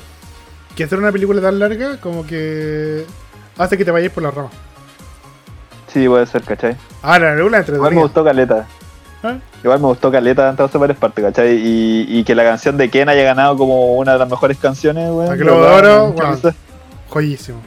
que 0.76 0.84
hacer 0.84 0.98
una 0.98 1.10
película 1.10 1.40
tan 1.40 1.58
larga 1.58 1.98
como 1.98 2.26
que 2.26 3.04
hace 3.56 3.78
que 3.78 3.84
te 3.84 3.90
vayas 3.90 4.12
por 4.12 4.22
la 4.22 4.30
rama. 4.30 4.50
Sí, 5.96 6.06
puede 6.06 6.26
ser, 6.26 6.42
¿cachai? 6.42 6.76
Ahora, 7.00 7.30
la 7.30 7.36
película 7.36 7.58
es 7.60 7.68
Igual 7.70 7.94
me 7.94 8.02
gustó 8.02 8.22
Caleta. 8.22 8.66
¿Ah? 9.22 9.36
Igual 9.64 9.80
me 9.80 9.86
gustó 9.86 10.12
Caleta 10.12 10.50
en 10.50 10.56
todas 10.56 10.70
varias 10.74 10.98
partes, 10.98 11.24
¿cachai? 11.24 11.54
Y, 11.56 12.04
y 12.06 12.22
que 12.22 12.34
la 12.34 12.44
canción 12.44 12.76
de 12.76 12.90
Ken 12.90 13.08
haya 13.08 13.22
ganado 13.22 13.56
como 13.56 13.96
una 13.96 14.12
de 14.12 14.18
las 14.18 14.28
mejores 14.28 14.58
canciones, 14.58 15.08
weón. 15.10 15.32
A 15.32 15.36
Globo 15.36 15.62
de 15.64 15.68
Oro, 15.70 16.08
weón. 16.10 16.34
risa. 16.34 16.54
Joyísimo. 17.08 17.62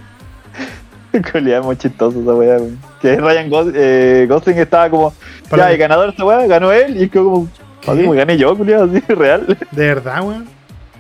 Muy 1.64 1.76
chistoso 1.78 2.22
esa 2.22 2.34
weá, 2.36 2.58
weón. 2.58 2.78
Que 3.02 3.16
Ryan 3.16 3.50
Gos- 3.50 3.72
eh, 3.74 4.28
Gosling 4.30 4.60
estaba 4.60 4.92
como, 4.92 5.12
Para- 5.50 5.64
ya, 5.66 5.72
el 5.72 5.78
ganador 5.80 6.06
de 6.06 6.12
esta 6.12 6.24
weá, 6.24 6.46
ganó 6.46 6.72
él, 6.72 6.98
y 6.98 7.06
es 7.06 7.12
como, 7.12 7.48
así 7.88 8.02
como 8.02 8.14
gané 8.14 8.38
yo, 8.38 8.56
culiao, 8.56 8.84
así, 8.92 9.00
real. 9.12 9.58
De 9.72 9.88
verdad, 9.88 10.22
weón. 10.22 10.48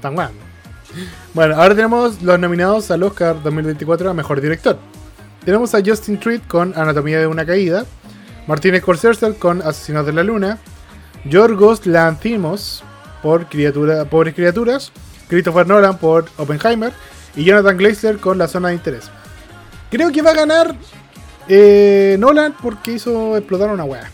Tan 0.02 0.18
weón. 0.18 0.32
Bueno, 1.36 1.56
ahora 1.62 1.76
tenemos 1.76 2.24
los 2.24 2.40
nominados 2.40 2.90
al 2.90 3.04
Oscar 3.04 3.36
2024 3.44 4.10
a 4.10 4.14
Mejor 4.16 4.42
Director. 4.42 4.80
Tenemos 5.46 5.74
a 5.74 5.82
Justin 5.86 6.20
Treat 6.20 6.46
con 6.48 6.74
Anatomía 6.78 7.20
de 7.20 7.28
una 7.28 7.46
Caída, 7.46 7.86
Martínez 8.48 8.82
Scorsese 8.82 9.34
con 9.36 9.62
Asesinos 9.62 10.06
de 10.06 10.14
la 10.14 10.24
Luna, 10.24 10.60
Yorgos 11.26 11.86
Lanthimos 11.86 12.84
por 13.22 13.48
Criatura, 13.48 14.06
Pobres 14.06 14.36
Criaturas, 14.36 14.92
Christopher 15.28 15.68
Nolan 15.68 15.98
por 15.98 16.26
Oppenheimer 16.38 16.94
y 17.36 17.44
Jonathan 17.44 17.78
Glazer 17.78 18.18
con 18.18 18.38
La 18.38 18.48
Zona 18.48 18.70
de 18.70 18.76
Interés. 18.76 19.10
Creo 19.90 20.12
que 20.12 20.22
va 20.22 20.32
a 20.32 20.36
ganar 20.36 20.76
Eh, 21.52 22.16
Nolan 22.20 22.54
porque 22.62 22.92
hizo 22.92 23.36
explotar 23.36 23.72
una 23.72 23.84
weá. 23.84 24.08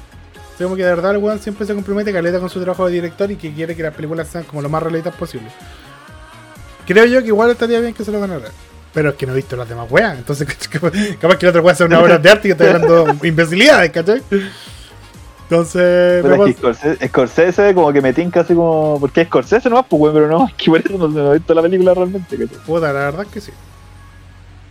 Como 0.58 0.78
que 0.78 0.84
de 0.84 0.90
verdad 0.90 1.12
el 1.12 1.18
weón 1.18 1.38
siempre 1.40 1.68
se 1.68 1.76
compromete 1.76 2.14
caleta 2.14 2.40
con 2.40 2.50
su 2.50 2.62
trabajo 2.62 2.86
de 2.86 2.94
director 2.94 3.30
y 3.30 3.36
que 3.36 3.54
quiere 3.54 3.76
que 3.76 3.84
las 3.84 3.94
películas 3.94 4.30
sean 4.30 4.46
como 4.46 4.62
lo 4.62 4.70
más 4.70 4.82
realistas 4.82 5.14
posible. 5.16 5.50
Creo 6.88 7.04
yo 7.04 7.20
que 7.22 7.28
igual 7.28 7.52
estaría 7.52 7.82
bien 7.82 7.94
que 7.94 8.06
se 8.06 8.12
lo 8.14 8.22
ganara. 8.22 8.52
Pero 8.96 9.10
es 9.10 9.16
que 9.16 9.28
no 9.28 9.34
he 9.34 9.36
visto 9.36 9.56
las 9.56 9.70
demás 9.70 9.86
weas. 9.92 10.18
Entonces, 10.18 10.48
capaz 11.22 11.38
que 11.38 11.46
la 11.46 11.50
otra 11.52 11.62
wea 11.62 11.76
sea 11.76 11.86
una 11.86 12.00
obra 12.00 12.18
de 12.18 12.30
arte 12.30 12.48
y 12.48 12.56
que 12.56 12.64
estoy 12.64 12.68
hablando 12.68 13.16
imbecilidades, 13.28 13.92
¿cachai? 13.92 14.24
Entonces. 15.44 16.24
Pero 16.24 16.46
es 16.48 16.56
que 16.56 16.60
Scorsese, 16.60 17.08
Scorsese 17.08 17.74
como 17.76 17.94
que 17.94 18.02
me 18.02 18.14
tinca 18.14 18.40
así 18.42 18.56
como. 18.56 18.98
Porque 19.00 19.22
es 19.22 19.28
Scorsese 19.28 19.70
nomás, 19.70 19.86
pues 19.88 20.02
weón, 20.02 20.16
pero 20.16 20.28
no, 20.28 20.48
es 20.48 20.54
que 20.56 20.72
por 20.72 20.80
eso 20.80 20.98
no, 20.98 21.08
no 21.08 21.32
he 21.34 21.38
visto 21.38 21.54
la 21.54 21.62
película 21.62 21.94
realmente. 21.94 22.38
¿cachai? 22.38 22.58
Puta, 22.66 22.88
la 22.94 23.00
verdad 23.00 23.22
es 23.24 23.28
que 23.28 23.42
sí. 23.42 23.52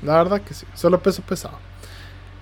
La 0.02 0.16
verdad 0.16 0.38
es 0.38 0.48
que 0.48 0.54
sí. 0.54 0.66
Son 0.74 0.90
los 0.90 1.00
pesos 1.00 1.24
pesados. 1.24 1.58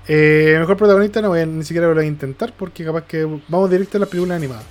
Eh, 0.08 0.56
mejor 0.58 0.76
protagonista 0.76 1.20
no 1.20 1.28
voy 1.28 1.40
a, 1.40 1.46
ni 1.46 1.62
siquiera 1.64 1.86
lo 1.86 1.94
voy 1.94 2.04
a 2.04 2.08
intentar 2.08 2.52
porque 2.56 2.84
capaz 2.84 3.02
que 3.04 3.24
vamos 3.48 3.70
directo 3.70 3.98
a 3.98 4.00
las 4.00 4.08
películas 4.08 4.36
animadas. 4.36 4.64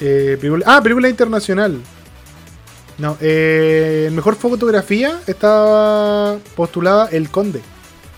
Eh, 0.00 0.36
película- 0.40 0.64
ah, 0.68 0.80
película 0.82 1.08
internacional. 1.08 1.80
No, 2.98 3.16
eh, 3.20 4.08
mejor 4.12 4.36
fotografía 4.36 5.18
está 5.26 6.36
postulada 6.54 7.08
El 7.12 7.30
Conde. 7.30 7.60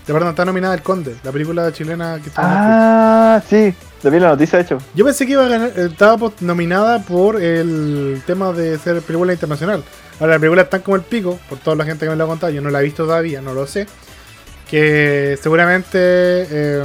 De 0.07 0.13
verdad, 0.13 0.29
está 0.29 0.45
nominada 0.45 0.73
El 0.73 0.81
Conde, 0.81 1.15
la 1.23 1.31
película 1.31 1.71
chilena 1.71 2.19
que 2.21 2.29
está 2.29 2.41
en. 2.41 2.47
Ah, 2.49 3.43
sí. 3.47 3.73
Te 4.01 4.09
vi 4.09 4.19
la 4.19 4.29
noticia, 4.29 4.57
de 4.57 4.63
hecho. 4.63 4.77
Yo 4.95 5.03
pensé 5.03 5.25
que 5.25 5.33
iba 5.33 5.45
a 5.45 5.49
ganar, 5.49 5.77
estaba 5.77 6.31
nominada 6.39 6.99
por 7.03 7.41
el 7.41 8.21
tema 8.25 8.53
de 8.53 8.77
ser 8.77 9.01
película 9.01 9.33
internacional. 9.33 9.83
Ahora, 10.19 10.33
la 10.33 10.39
película 10.39 10.61
está 10.61 10.79
como 10.79 10.95
el 10.95 11.01
pico, 11.01 11.37
por 11.49 11.59
toda 11.59 11.75
la 11.75 11.83
gente 11.83 12.05
que 12.05 12.09
me 12.09 12.15
lo 12.15 12.23
ha 12.23 12.27
contado. 12.27 12.51
Yo 12.51 12.61
no 12.61 12.69
la 12.69 12.79
he 12.79 12.83
visto 12.83 13.03
todavía, 13.03 13.41
no 13.41 13.53
lo 13.53 13.67
sé. 13.67 13.87
Que 14.69 15.37
seguramente 15.41 15.97
eh, 15.99 16.83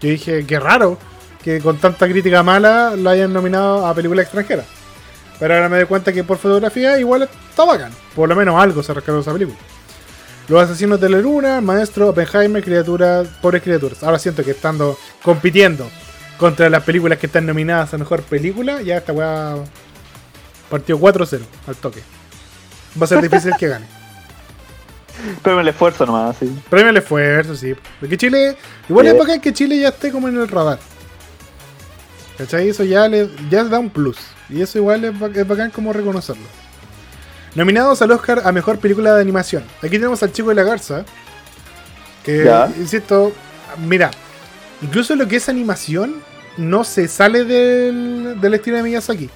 yo 0.00 0.08
dije, 0.08 0.44
qué 0.44 0.58
raro 0.58 0.98
que 1.42 1.60
con 1.60 1.78
tanta 1.78 2.08
crítica 2.08 2.42
mala 2.42 2.94
la 2.96 3.10
hayan 3.10 3.32
nominado 3.32 3.86
a 3.86 3.94
película 3.94 4.22
extranjera. 4.22 4.64
Pero 5.38 5.54
ahora 5.54 5.68
me 5.68 5.76
doy 5.76 5.86
cuenta 5.86 6.12
que 6.12 6.24
por 6.24 6.38
fotografía 6.38 6.98
igual 6.98 7.22
está 7.22 7.64
bacán. 7.64 7.92
Por 8.14 8.28
lo 8.28 8.34
menos 8.34 8.60
algo 8.60 8.82
se 8.82 8.92
rescató 8.92 9.20
esa 9.20 9.32
película. 9.32 9.58
Los 10.48 10.62
asesinos 10.62 11.00
de 11.00 11.08
la 11.10 11.18
luna, 11.18 11.60
maestro, 11.60 12.08
Oppenheimer, 12.08 12.64
criaturas, 12.64 13.28
pobres 13.40 13.62
criaturas. 13.62 14.02
Ahora 14.02 14.18
siento 14.18 14.42
que 14.42 14.52
estando 14.52 14.98
compitiendo 15.22 15.88
contra 16.38 16.70
las 16.70 16.82
películas 16.84 17.18
que 17.18 17.26
están 17.26 17.44
nominadas 17.46 17.92
a 17.94 17.98
mejor 17.98 18.22
película, 18.22 18.80
ya 18.82 18.96
esta 18.96 19.12
weá 19.12 19.56
partió 20.70 20.98
4-0 20.98 21.40
al 21.66 21.76
toque. 21.76 22.02
Va 23.00 23.04
a 23.04 23.08
ser 23.08 23.20
difícil 23.20 23.52
que 23.58 23.68
gane. 23.68 23.86
Pero 25.42 25.60
el 25.60 25.68
esfuerzo 25.68 26.06
nomás, 26.06 26.36
sí. 26.38 26.50
Premio 26.70 26.90
el 26.90 26.96
esfuerzo, 26.96 27.54
sí. 27.54 27.74
Porque 28.00 28.16
Chile, 28.16 28.56
igual 28.88 29.06
Sí. 29.06 29.12
es 29.12 29.18
bacán 29.18 29.40
que 29.40 29.52
Chile 29.52 29.78
ya 29.78 29.88
esté 29.88 30.10
como 30.10 30.28
en 30.28 30.36
el 30.38 30.48
radar. 30.48 30.78
¿Cachai? 32.38 32.68
Eso 32.68 32.84
ya 32.84 33.06
le 33.08 33.28
ya 33.50 33.64
da 33.64 33.78
un 33.78 33.90
plus. 33.90 34.16
Y 34.50 34.62
eso 34.62 34.78
igual 34.78 35.04
es, 35.04 35.18
ba- 35.18 35.30
es 35.34 35.46
bacán 35.46 35.70
como 35.70 35.92
reconocerlo. 35.92 36.44
Nominados 37.54 38.00
al 38.02 38.10
Oscar 38.12 38.42
a 38.44 38.52
Mejor 38.52 38.78
Película 38.78 39.14
de 39.14 39.20
Animación. 39.20 39.64
Aquí 39.78 39.90
tenemos 39.90 40.22
al 40.22 40.32
Chico 40.32 40.48
de 40.50 40.54
la 40.54 40.62
Garza. 40.64 41.04
Que, 42.24 42.44
Ya. 42.44 42.70
insisto, 42.78 43.32
mira, 43.86 44.10
incluso 44.82 45.14
lo 45.16 45.26
que 45.28 45.36
es 45.36 45.48
animación 45.48 46.16
no 46.56 46.84
se 46.84 47.08
sale 47.08 47.44
del, 47.44 48.36
del 48.40 48.54
estilo 48.54 48.76
de 48.78 48.82
Miyazaki. 48.82 49.30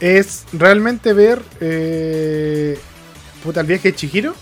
Es 0.00 0.44
realmente 0.52 1.12
ver 1.12 1.42
eh, 1.60 2.78
puta, 3.44 3.60
el 3.60 3.66
viaje 3.66 3.90
de 3.92 3.94
Chihiro. 3.96 4.34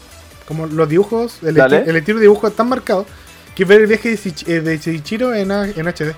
Como 0.47 0.67
los 0.67 0.89
dibujos, 0.89 1.39
el, 1.43 1.55
Dale. 1.57 1.81
esti- 1.85 1.89
el 1.89 1.97
estilo 1.97 2.19
de 2.19 2.23
dibujo 2.23 2.51
tan 2.51 2.69
marcado 2.69 3.05
que 3.55 3.65
ver 3.67 3.81
el 3.83 3.87
viaje 3.87 4.17
de, 4.17 4.75
eh, 4.75 4.79
Chihiro 4.81 5.35
en, 5.35 5.51
en 5.51 5.87
HD. 5.89 6.15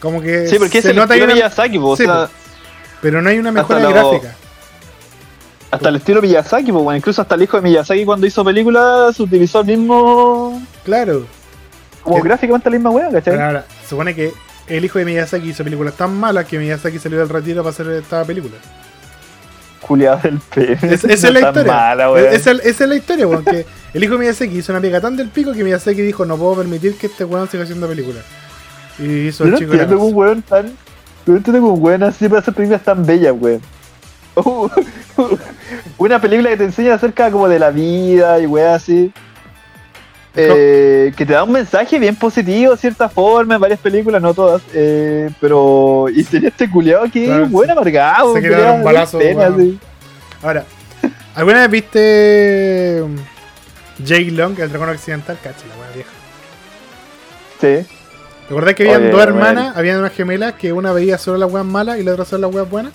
Como 0.00 0.20
que 0.20 0.46
Sí, 0.46 0.58
porque 0.58 0.78
es 0.78 0.84
se 0.84 0.90
el 0.90 0.96
nota 0.96 1.14
ahí 1.14 1.20
estilo 1.20 1.34
una- 1.34 1.42
Miyazaki, 1.46 1.78
po, 1.78 1.88
o 1.90 1.96
Sí, 1.96 2.04
sea, 2.04 2.28
pero 3.00 3.22
no 3.22 3.28
hay 3.30 3.38
una 3.38 3.50
mejora 3.52 3.80
lo- 3.80 3.90
gráfica. 3.90 4.34
hasta 5.70 5.88
el 5.88 5.96
estilo 5.96 6.22
Miyazaki, 6.22 6.70
pues, 6.72 6.84
bueno, 6.84 6.96
incluso 6.96 7.22
hasta 7.22 7.34
el 7.34 7.42
hijo 7.42 7.56
de 7.56 7.62
Miyazaki 7.62 8.04
cuando 8.04 8.26
hizo 8.26 8.44
películas 8.44 9.18
utilizó 9.20 9.60
el 9.60 9.66
mismo. 9.66 10.62
Claro. 10.84 11.26
como 12.02 12.22
gráficamente 12.22 12.70
la 12.70 12.76
misma 12.76 12.90
weá, 12.90 13.06
¿cachai? 13.06 13.34
Pero 13.34 13.44
ahora, 13.44 13.66
supone 13.88 14.14
que 14.14 14.32
el 14.68 14.84
hijo 14.84 14.98
de 15.00 15.04
Miyazaki 15.04 15.48
hizo 15.50 15.64
películas 15.64 15.94
tan 15.94 16.14
malas 16.16 16.44
que 16.46 16.56
Miyazaki 16.56 17.00
salió 17.00 17.18
del 17.18 17.28
retiro 17.28 17.62
para 17.64 17.70
hacer 17.72 17.88
esta 17.90 18.24
película. 18.24 18.54
Culiado 19.80 20.20
del 20.22 20.38
pene. 20.54 20.78
Es- 20.82 21.02
esa 21.04 21.08
es 21.12 21.22
la 21.34 21.40
Tan 21.40 21.48
historia. 21.48 21.72
mala, 21.72 22.20
esa, 22.30 22.52
esa 22.52 22.84
es 22.84 22.88
la 22.88 22.94
historia, 22.94 23.26
weón. 23.26 23.44
Que 23.44 23.66
el 23.92 24.04
hijo 24.04 24.12
de 24.14 24.20
Miyazaki 24.20 24.58
hizo 24.58 24.72
una 24.72 24.80
pega 24.80 25.00
tan 25.00 25.16
del 25.16 25.28
pico 25.30 25.52
que 25.52 25.64
Miyazaki 25.64 26.00
dijo: 26.02 26.24
No 26.24 26.36
puedo 26.36 26.54
permitir 26.56 26.96
que 26.96 27.06
este 27.08 27.24
weón 27.24 27.48
siga 27.48 27.64
haciendo 27.64 27.88
películas. 27.88 28.22
Y 28.98 29.28
hizo 29.28 29.44
Yo 29.44 29.50
no 29.50 29.58
entiendo 29.58 29.98
un 30.00 30.14
weón 30.14 30.42
tan. 30.42 30.66
Yo 31.26 31.32
no 31.32 31.36
entiendo 31.36 31.62
un 31.64 31.82
weón 31.82 32.02
así 32.02 32.28
para 32.28 32.40
hacer 32.40 32.54
películas 32.54 32.82
tan 32.82 33.04
bellas, 33.04 33.34
weón. 33.38 33.60
Una 35.98 36.20
película 36.20 36.50
que 36.50 36.56
te 36.56 36.64
enseña 36.64 36.94
acerca 36.94 37.30
como 37.30 37.48
de 37.48 37.58
la 37.58 37.70
vida 37.70 38.38
y 38.40 38.46
weón 38.46 38.74
así. 38.74 39.12
Eh, 40.38 41.12
que 41.16 41.24
te 41.24 41.32
da 41.32 41.44
un 41.44 41.52
mensaje 41.52 41.98
bien 41.98 42.14
positivo 42.14 42.72
de 42.72 42.78
cierta 42.78 43.08
forma 43.08 43.54
en 43.54 43.60
varias 43.60 43.80
películas, 43.80 44.20
no 44.20 44.34
todas. 44.34 44.62
eh, 44.74 45.30
pero. 45.40 46.06
Y 46.12 46.24
tenía 46.24 46.48
este 46.50 46.70
culiado 46.70 47.04
que 47.10 47.24
Claro, 47.24 47.44
es 47.44 47.50
buen 47.50 47.70
amargado. 47.70 48.34
se 48.34 48.42
culiao, 48.42 48.74
un 48.74 48.84
balazo, 48.84 49.18
pena. 49.18 49.54
Ahora, 50.42 50.64
¿alguna 51.34 51.60
vez 51.62 51.70
viste 51.70 53.00
um, 53.02 53.16
Jake 53.98 54.30
Long, 54.30 54.58
el 54.60 54.68
dragón 54.68 54.90
occidental? 54.90 55.38
Cacha, 55.42 55.64
la 55.68 55.76
weá 55.80 55.90
vieja. 55.94 56.10
Sí. 57.86 57.95
¿Te 58.48 58.54
acordás 58.54 58.74
que 58.74 58.84
habían 58.84 59.02
Oye, 59.02 59.10
dos 59.10 59.22
hermanas? 59.22 59.76
Habían 59.76 59.98
unas 59.98 60.12
gemelas 60.12 60.54
que 60.54 60.72
una 60.72 60.92
veía 60.92 61.18
solo 61.18 61.38
las 61.38 61.50
weas 61.52 61.66
malas 61.66 61.98
y 61.98 62.04
la 62.04 62.12
otra 62.12 62.24
solo 62.24 62.46
las 62.46 62.54
weas 62.54 62.70
buenas. 62.70 62.92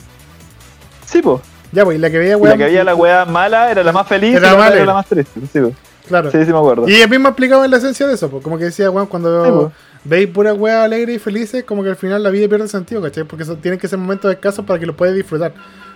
Sí, 1.05 1.21
pues. 1.21 1.41
Ya, 1.73 1.83
pues, 1.85 1.97
y 1.97 2.01
la 2.01 2.09
que 2.09 2.17
veía 2.19 2.31
La 2.31 2.37
weas 2.37 2.57
que 2.57 2.63
veía 2.65 2.83
la 2.83 2.95
weá 2.95 3.25
mala 3.25 3.71
era 3.71 3.83
la 3.83 3.91
más 3.91 4.07
feliz 4.07 4.35
Era 4.35 4.47
y 4.47 4.51
la 4.51 4.57
mala. 4.57 4.75
era 4.75 4.85
la 4.85 4.93
más 4.93 5.07
triste. 5.07 5.39
Sí, 5.51 5.59
po. 5.59 5.73
Claro. 6.07 6.31
sí, 6.31 6.43
sí 6.45 6.51
me 6.51 6.57
acuerdo. 6.57 6.87
Y 6.89 6.95
ella 6.95 7.07
misma 7.07 7.29
explicaba 7.29 7.67
la 7.67 7.77
esencia 7.77 8.07
de 8.07 8.13
eso, 8.15 8.29
pues, 8.29 8.43
como 8.43 8.57
que 8.57 8.65
decía, 8.65 8.89
weón, 8.89 9.07
cuando 9.07 9.69
Sí, 9.69 9.75
veis 10.03 10.27
puras 10.27 10.57
weas 10.57 10.83
alegres 10.83 11.15
y 11.17 11.19
felices, 11.19 11.63
como 11.63 11.83
que 11.83 11.89
al 11.89 11.95
final 11.95 12.23
la 12.23 12.29
vida 12.29 12.47
pierde 12.49 12.67
sentido, 12.67 13.01
¿cachai? 13.01 13.23
Porque 13.23 13.43
eso, 13.43 13.55
tienen 13.57 13.79
que 13.79 13.87
ser 13.87 13.99
momentos 13.99 14.31
escasos 14.31 14.65
para 14.65 14.79
que 14.79 14.85
lo 14.85 14.95
puedas 14.95 15.15
disfrutar. 15.15 15.53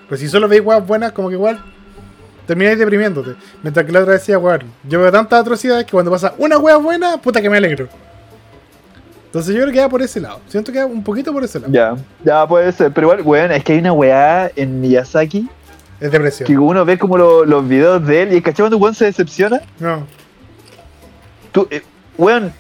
Pero 0.08 0.20
si 0.20 0.28
solo 0.30 0.48
veis 0.48 0.62
weas 0.64 0.86
buenas, 0.86 1.12
como 1.12 1.30
que 1.30 1.36
igual 1.36 1.60
termináis 2.46 2.78
deprimiéndote. 2.78 3.36
Mientras 3.64 3.86
que 3.86 3.92
la 3.92 4.02
otra 4.02 4.14
decía, 4.14 4.38
weón, 4.38 4.64
yo 4.88 5.00
veo 5.02 5.12
tantas 5.12 5.40
atrocidades 5.42 5.86
que 5.86 5.92
cuando 5.92 6.12
pasa 6.12 6.34
una 6.38 6.58
wea 6.58 6.78
buena, 6.78 7.18
puta 7.18 7.42
que 7.42 7.50
me 7.50 7.58
alegro. 7.58 7.88
Entonces 9.36 9.54
yo 9.54 9.64
creo 9.64 9.74
que 9.74 9.82
va 9.82 9.90
por 9.90 10.02
ese 10.02 10.22
lado. 10.22 10.40
Siento 10.48 10.72
que 10.72 10.80
va 10.80 10.86
un 10.86 11.04
poquito 11.04 11.34
por 11.34 11.44
ese 11.44 11.60
lado. 11.60 11.74
Ya, 11.74 11.94
ya 12.24 12.48
puede 12.48 12.72
ser. 12.72 12.94
Pero 12.94 13.08
igual, 13.08 13.22
weón, 13.28 13.52
es 13.52 13.66
que 13.66 13.74
hay 13.74 13.80
una 13.80 13.92
weá 13.92 14.50
en 14.56 14.80
Miyazaki 14.80 15.50
Es 16.00 16.10
depresión. 16.10 16.48
que 16.48 16.58
uno 16.58 16.86
ve 16.86 16.98
como 16.98 17.18
lo- 17.18 17.44
los 17.44 17.68
videos 17.68 18.08
de 18.08 18.22
él 18.24 18.34
y 18.34 18.42
¿cachai 18.42 18.64
cuando 18.64 18.78
un 18.78 18.84
weón 18.84 18.96
se 18.96 19.04
decepciona? 19.04 19.60
No. 19.78 20.08
Tú, 21.52 21.68
eh, 21.70 21.84
weón, 22.18 22.54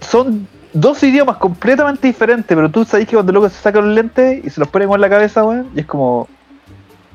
son 0.00 0.46
dos 0.74 1.02
idiomas 1.02 1.38
completamente 1.38 2.06
diferentes, 2.06 2.54
pero 2.54 2.70
tú 2.70 2.84
sabes 2.84 3.06
que 3.06 3.14
cuando 3.16 3.30
el 3.30 3.34
loco 3.36 3.48
se 3.48 3.58
saca 3.58 3.80
los 3.80 3.94
lentes 3.94 4.44
y 4.44 4.50
se 4.50 4.60
los 4.60 4.68
pone 4.68 4.84
como 4.84 4.96
en 4.96 5.00
la 5.00 5.08
cabeza, 5.08 5.42
weón, 5.42 5.68
y 5.74 5.80
es 5.80 5.86
como. 5.86 6.28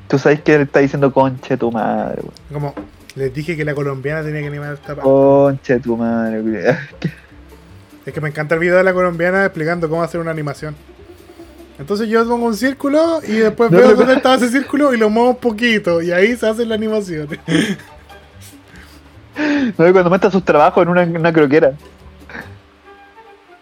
Tú 0.08 0.18
sabes 0.18 0.40
que 0.40 0.54
él 0.56 0.62
está 0.62 0.80
diciendo 0.80 1.12
conche 1.12 1.56
tu 1.56 1.70
madre, 1.70 2.22
weón. 2.22 2.34
Como 2.52 2.74
les 3.14 3.32
dije 3.32 3.56
que 3.56 3.64
la 3.64 3.72
colombiana 3.76 4.22
tenía 4.24 4.40
que 4.40 4.48
animar 4.48 4.74
esta 4.74 4.88
parte. 4.96 5.02
Conche 5.02 5.78
tu 5.78 5.96
madre, 5.96 6.40
weón. 6.42 6.76
Es 8.06 8.12
que 8.12 8.20
me 8.20 8.28
encanta 8.28 8.54
el 8.54 8.60
video 8.60 8.76
de 8.76 8.84
la 8.84 8.92
colombiana 8.94 9.44
explicando 9.44 9.88
cómo 9.88 10.02
hacer 10.02 10.20
una 10.20 10.30
animación. 10.30 10.76
Entonces 11.78 12.08
yo 12.08 12.26
pongo 12.26 12.46
un 12.46 12.54
círculo 12.54 13.20
y 13.26 13.32
después 13.32 13.70
No, 13.72 13.78
veo 13.78 13.94
dónde 13.94 14.14
está 14.14 14.36
ese 14.36 14.48
círculo 14.48 14.94
y 14.94 14.96
lo 14.96 15.10
muevo 15.10 15.30
un 15.30 15.36
poquito 15.36 16.00
y 16.00 16.12
ahí 16.12 16.36
se 16.36 16.46
hace 16.48 16.64
la 16.64 16.76
animación. 16.76 17.28
No, 19.76 19.92
cuando 19.92 20.08
muestra 20.08 20.30
sus 20.30 20.42
trabajos 20.42 20.82
en 20.82 20.88
una, 20.88 21.02
una 21.02 21.30
croquera. 21.30 21.74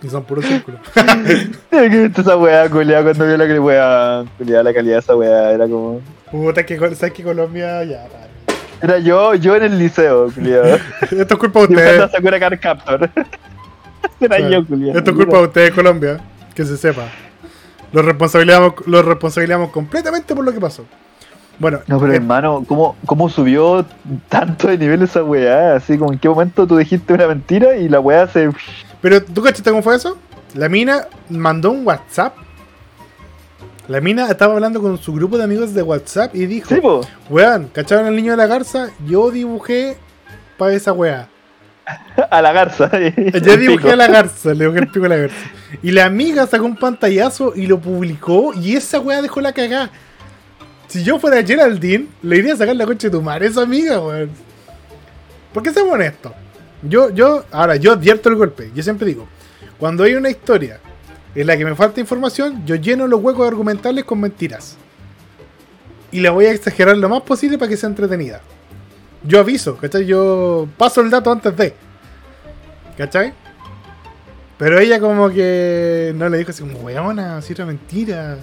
y 0.00 0.08
son 0.08 0.22
puros 0.22 0.44
círculos. 0.44 0.80
Esa 1.72 2.36
weá, 2.36 2.70
culiada, 2.70 3.02
cuando 3.02 3.26
vio 3.26 3.36
la 3.36 3.46
que 3.48 3.58
weá, 3.58 4.24
culiada, 4.38 4.62
la 4.62 4.72
calidad 4.72 4.94
de 4.94 5.00
esa 5.00 5.16
weá, 5.16 5.50
era 5.50 5.66
como. 5.66 6.00
Puta, 6.30 6.64
que 6.64 6.78
sabes 6.78 7.12
que 7.12 7.24
Colombia 7.24 7.82
ya. 7.82 8.06
Era 8.80 9.00
yo, 9.00 9.34
yo 9.34 9.56
en 9.56 9.64
el 9.64 9.76
liceo, 9.76 10.30
culiado. 10.32 10.78
Esto 11.10 11.34
es 11.34 11.36
culpa 11.36 11.66
de 11.66 11.66
ustedes. 11.66 12.10
Sakura 12.12 12.38
Card 12.38 12.60
Captor. 12.60 13.10
Era 14.20 14.36
Claro. 14.36 14.50
yo, 14.50 14.66
culiado. 14.66 14.98
Esto 14.98 15.10
es 15.10 15.16
culpa 15.16 15.38
de 15.38 15.42
ustedes, 15.44 15.70
Colombia. 15.72 16.20
Que 16.54 16.64
se 16.64 16.76
sepa. 16.76 17.04
Lo 17.92 18.02
responsabilizamos, 18.02 18.74
lo 18.86 19.02
responsabilizamos 19.02 19.70
completamente 19.70 20.34
por 20.34 20.44
lo 20.44 20.52
que 20.52 20.60
pasó. 20.60 20.84
Bueno, 21.58 21.80
No, 21.86 22.00
pero 22.00 22.12
eh, 22.12 22.16
hermano, 22.16 22.64
¿cómo, 22.66 22.96
¿cómo 23.06 23.28
subió 23.28 23.84
tanto 24.28 24.66
de 24.68 24.76
nivel 24.78 25.02
esa 25.02 25.22
weá? 25.22 25.76
Así 25.76 25.96
como 25.96 26.12
en 26.12 26.18
qué 26.18 26.28
momento 26.28 26.66
tú 26.66 26.76
dijiste 26.76 27.12
una 27.12 27.28
mentira 27.28 27.76
y 27.76 27.88
la 27.88 28.00
weá 28.00 28.26
se. 28.26 28.50
Pero 29.00 29.22
¿tú 29.22 29.40
cachaste 29.42 29.70
cómo 29.70 29.82
fue 29.82 29.94
eso? 29.94 30.18
La 30.54 30.68
mina 30.68 31.06
mandó 31.28 31.70
un 31.70 31.86
WhatsApp. 31.86 32.34
La 33.86 34.00
mina 34.00 34.28
estaba 34.30 34.54
hablando 34.54 34.80
con 34.80 34.96
su 34.98 35.12
grupo 35.12 35.36
de 35.36 35.44
amigos 35.44 35.74
de 35.74 35.82
WhatsApp 35.82 36.34
y 36.34 36.46
dijo, 36.46 36.74
Sí, 36.74 36.80
po. 36.80 37.02
weón, 37.28 37.68
¿cacharon 37.72 38.06
al 38.06 38.16
niño 38.16 38.30
de 38.32 38.38
la 38.38 38.46
garza? 38.46 38.88
Yo 39.06 39.30
dibujé 39.30 39.96
para 40.56 40.72
esa 40.72 40.92
weá. 40.92 41.28
A 42.30 42.40
la 42.40 42.52
garza. 42.52 42.90
Ya 42.90 43.56
dibujé 43.56 43.92
a 43.92 43.96
la 43.96 44.08
garza, 44.08 44.54
le 44.54 44.64
dibujé 44.64 44.80
el 44.80 44.88
pico 44.88 45.04
a 45.06 45.08
la 45.08 45.16
garza. 45.16 45.36
Y 45.82 45.90
la 45.90 46.06
amiga 46.06 46.46
sacó 46.46 46.64
un 46.64 46.76
pantallazo 46.76 47.52
y 47.54 47.66
lo 47.66 47.78
publicó 47.78 48.54
y 48.54 48.76
esa 48.76 49.00
weá 49.00 49.20
dejó 49.20 49.40
la 49.40 49.52
cagada. 49.52 49.90
Si 50.86 51.02
yo 51.02 51.18
fuera 51.18 51.42
Geraldine, 51.42 52.06
le 52.22 52.36
iría 52.38 52.54
a 52.54 52.56
sacar 52.56 52.76
la 52.76 52.86
coche 52.86 53.08
de 53.08 53.16
tu 53.16 53.22
madre, 53.22 53.46
esa 53.46 53.62
amiga, 53.62 54.00
weón. 54.00 54.30
¿Por 55.52 55.62
qué 55.62 55.72
seamos 55.72 55.94
honestos? 55.94 56.32
Yo, 56.82 57.10
yo, 57.10 57.44
ahora, 57.50 57.76
yo 57.76 57.92
advierto 57.92 58.28
el 58.28 58.36
golpe. 58.36 58.70
Yo 58.74 58.82
siempre 58.82 59.06
digo, 59.06 59.26
cuando 59.78 60.04
hay 60.04 60.14
una 60.14 60.30
historia 60.30 60.80
en 61.34 61.46
la 61.46 61.56
que 61.56 61.64
me 61.64 61.74
falta 61.74 62.00
información, 62.00 62.64
yo 62.66 62.76
lleno 62.76 63.06
los 63.06 63.20
huecos 63.20 63.46
argumentales 63.46 64.04
con 64.04 64.20
mentiras. 64.20 64.76
Y 66.12 66.20
la 66.20 66.30
voy 66.30 66.46
a 66.46 66.52
exagerar 66.52 66.96
lo 66.96 67.08
más 67.08 67.22
posible 67.22 67.58
para 67.58 67.68
que 67.68 67.76
sea 67.76 67.88
entretenida. 67.88 68.40
Yo 69.26 69.40
aviso, 69.40 69.76
¿cachai? 69.76 70.04
Yo 70.06 70.68
paso 70.76 71.00
el 71.00 71.10
dato 71.10 71.32
antes 71.32 71.56
de. 71.56 71.74
¿Cachai? 72.96 73.32
Pero 74.58 74.78
ella 74.78 75.00
como 75.00 75.30
que 75.30 76.12
no 76.14 76.28
le 76.28 76.38
dijo 76.38 76.50
así 76.50 76.62
como, 76.62 76.78
weona, 76.80 77.40
si 77.42 77.52
era 77.52 77.66
mentira. 77.66 78.38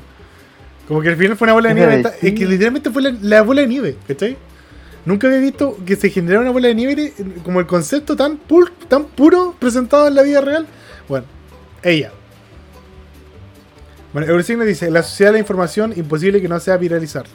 Como 0.87 1.01
que 1.01 1.09
al 1.09 1.15
final 1.15 1.37
fue 1.37 1.45
una 1.45 1.53
bola 1.53 1.69
de 1.69 1.75
nieve. 1.75 2.03
Es 2.21 2.33
que 2.33 2.45
literalmente 2.45 2.89
fue 2.89 3.01
la, 3.01 3.15
la 3.21 3.41
bola 3.43 3.61
de 3.61 3.67
nieve, 3.67 3.97
¿cachai? 4.07 4.35
Nunca 5.05 5.27
había 5.27 5.39
visto 5.39 5.77
que 5.85 5.95
se 5.95 6.09
generara 6.09 6.41
una 6.41 6.51
bola 6.51 6.67
de 6.67 6.75
nieve 6.75 7.13
como 7.43 7.59
el 7.59 7.65
concepto 7.65 8.15
tan, 8.15 8.39
tan 8.87 9.05
puro 9.05 9.55
presentado 9.57 10.07
en 10.07 10.15
la 10.15 10.21
vida 10.21 10.41
real. 10.41 10.67
Bueno, 11.07 11.25
ella. 11.81 12.11
Bueno, 14.13 14.27
Eurosigno 14.27 14.65
dice, 14.65 14.91
la 14.91 15.03
sociedad 15.03 15.31
de 15.31 15.37
la 15.37 15.39
información, 15.39 15.93
imposible 15.95 16.41
que 16.41 16.49
no 16.49 16.59
sea 16.59 16.77
viralizar. 16.77 17.25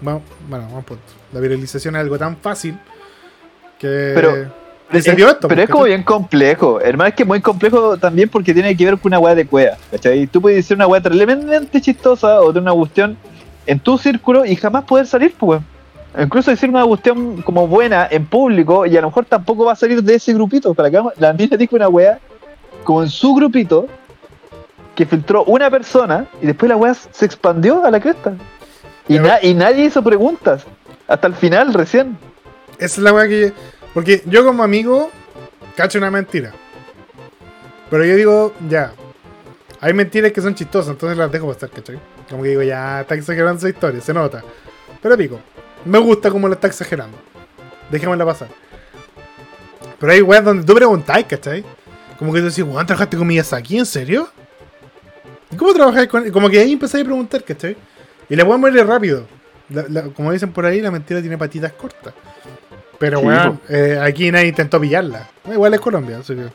Bueno, 0.00 0.22
vamos 0.48 0.82
a 0.82 0.86
punto. 0.86 1.02
La 1.32 1.40
viralización 1.40 1.96
es 1.96 2.00
algo 2.00 2.18
tan 2.18 2.36
fácil 2.36 2.78
que... 3.78 4.12
Pero- 4.14 4.66
Es- 4.92 5.04
esto, 5.08 5.48
pero 5.48 5.62
es 5.62 5.68
como 5.68 5.84
bien 5.84 6.04
complejo. 6.04 6.80
Hermano, 6.80 7.08
es 7.08 7.14
que 7.14 7.24
es 7.24 7.26
muy 7.26 7.40
complejo 7.40 7.96
también 7.96 8.28
porque 8.28 8.54
tiene 8.54 8.76
que 8.76 8.84
ver 8.84 8.94
con 8.98 9.10
una 9.10 9.18
weá 9.18 9.34
de 9.34 9.44
cueva. 9.44 9.76
¿Cachai? 9.90 10.28
Tú 10.28 10.40
puedes 10.40 10.58
decir 10.58 10.76
una 10.76 10.86
weá 10.86 11.00
tremendamente 11.00 11.80
chistosa 11.80 12.40
o 12.40 12.52
de 12.52 12.60
una 12.60 12.72
cuestión 12.72 13.16
en 13.66 13.80
tu 13.80 13.98
círculo 13.98 14.44
y 14.46 14.54
jamás 14.54 14.84
poder 14.84 15.06
salir, 15.06 15.34
pues. 15.36 15.60
Incluso 16.16 16.52
decir 16.52 16.68
una 16.70 16.84
cuestión 16.84 17.42
como 17.42 17.66
buena 17.66 18.06
en 18.08 18.26
público 18.26 18.86
y 18.86 18.96
a 18.96 19.00
lo 19.00 19.08
mejor 19.08 19.24
tampoco 19.24 19.64
va 19.64 19.72
a 19.72 19.76
salir 19.76 20.00
de 20.04 20.14
ese 20.14 20.32
grupito. 20.32 20.72
Para 20.72 20.88
que 20.88 21.02
la 21.18 21.32
mina 21.32 21.56
dijo 21.56 21.74
una 21.74 21.88
weá 21.88 22.20
como 22.84 23.02
en 23.02 23.08
su 23.10 23.34
grupito 23.34 23.88
que 24.94 25.04
filtró 25.04 25.42
una 25.44 25.68
persona 25.68 26.26
y 26.40 26.46
después 26.46 26.68
la 26.70 26.76
weá 26.76 26.94
se 26.94 27.24
expandió 27.26 27.84
a 27.84 27.90
la 27.90 27.98
cresta. 27.98 28.34
Y, 29.08 29.18
na- 29.18 29.38
y 29.42 29.54
nadie 29.54 29.84
hizo 29.84 30.02
preguntas. 30.02 30.64
Hasta 31.08 31.26
el 31.28 31.34
final, 31.34 31.72
recién. 31.74 32.18
Esa 32.78 32.84
es 32.84 32.98
la 32.98 33.12
weá 33.12 33.28
que. 33.28 33.52
Porque 33.94 34.22
yo 34.26 34.44
como 34.44 34.62
amigo, 34.62 35.10
cacho 35.76 35.98
una 35.98 36.10
mentira. 36.10 36.52
Pero 37.90 38.04
yo 38.04 38.16
digo, 38.16 38.52
ya. 38.68 38.92
Hay 39.80 39.92
mentiras 39.92 40.32
que 40.32 40.40
son 40.40 40.54
chistosas, 40.54 40.90
entonces 40.92 41.16
las 41.16 41.30
dejo 41.30 41.52
pasar, 41.52 41.70
¿cachai? 41.70 41.98
Como 42.28 42.42
que 42.42 42.48
digo, 42.50 42.62
ya, 42.62 43.02
está 43.02 43.14
exagerando 43.14 43.58
esa 43.58 43.68
historia, 43.68 44.00
se 44.00 44.12
nota. 44.12 44.42
Pero 45.00 45.16
pico, 45.16 45.38
me 45.84 45.98
gusta 45.98 46.30
como 46.30 46.48
lo 46.48 46.54
está 46.54 46.66
exagerando. 46.66 47.16
Dejémosla 47.90 48.24
pasar. 48.24 48.48
Pero 50.00 50.12
hay 50.12 50.22
weas 50.22 50.44
donde 50.44 50.64
tú 50.64 50.74
preguntáis, 50.74 51.26
¿cachai? 51.26 51.64
Como 52.18 52.32
que 52.32 52.40
tú 52.40 52.46
decís, 52.46 52.64
weón, 52.64 52.84
¿trabajaste 52.86 53.16
con 53.16 53.26
Miyazaki? 53.26 53.78
¿En 53.78 53.86
serio? 53.86 54.28
¿Y 55.50 55.56
cómo 55.56 55.72
trabajáis 55.72 56.08
con 56.08 56.24
él? 56.24 56.32
Como 56.32 56.48
que 56.50 56.58
ahí 56.58 56.72
empezáis 56.72 57.02
a 57.02 57.06
preguntar, 57.06 57.44
¿cachai? 57.44 57.76
Y 58.28 58.36
la 58.36 58.44
weá 58.44 58.56
muere 58.58 58.82
rápido. 58.84 59.26
La- 59.68 59.84
la- 59.88 60.02
como 60.04 60.32
dicen 60.32 60.52
por 60.52 60.64
ahí, 60.66 60.80
la 60.80 60.90
mentira 60.90 61.20
tiene 61.20 61.36
patitas 61.38 61.72
cortas. 61.72 62.14
Pero 62.98 63.20
Sí, 63.20 63.26
weón, 63.26 63.60
eh, 63.68 63.98
aquí 64.02 64.30
nadie 64.30 64.48
intentó 64.48 64.80
pillarla. 64.80 65.28
Igual 65.52 65.74
es 65.74 65.80
Colombia, 65.80 66.18
así 66.18 66.34
que. 66.34 66.46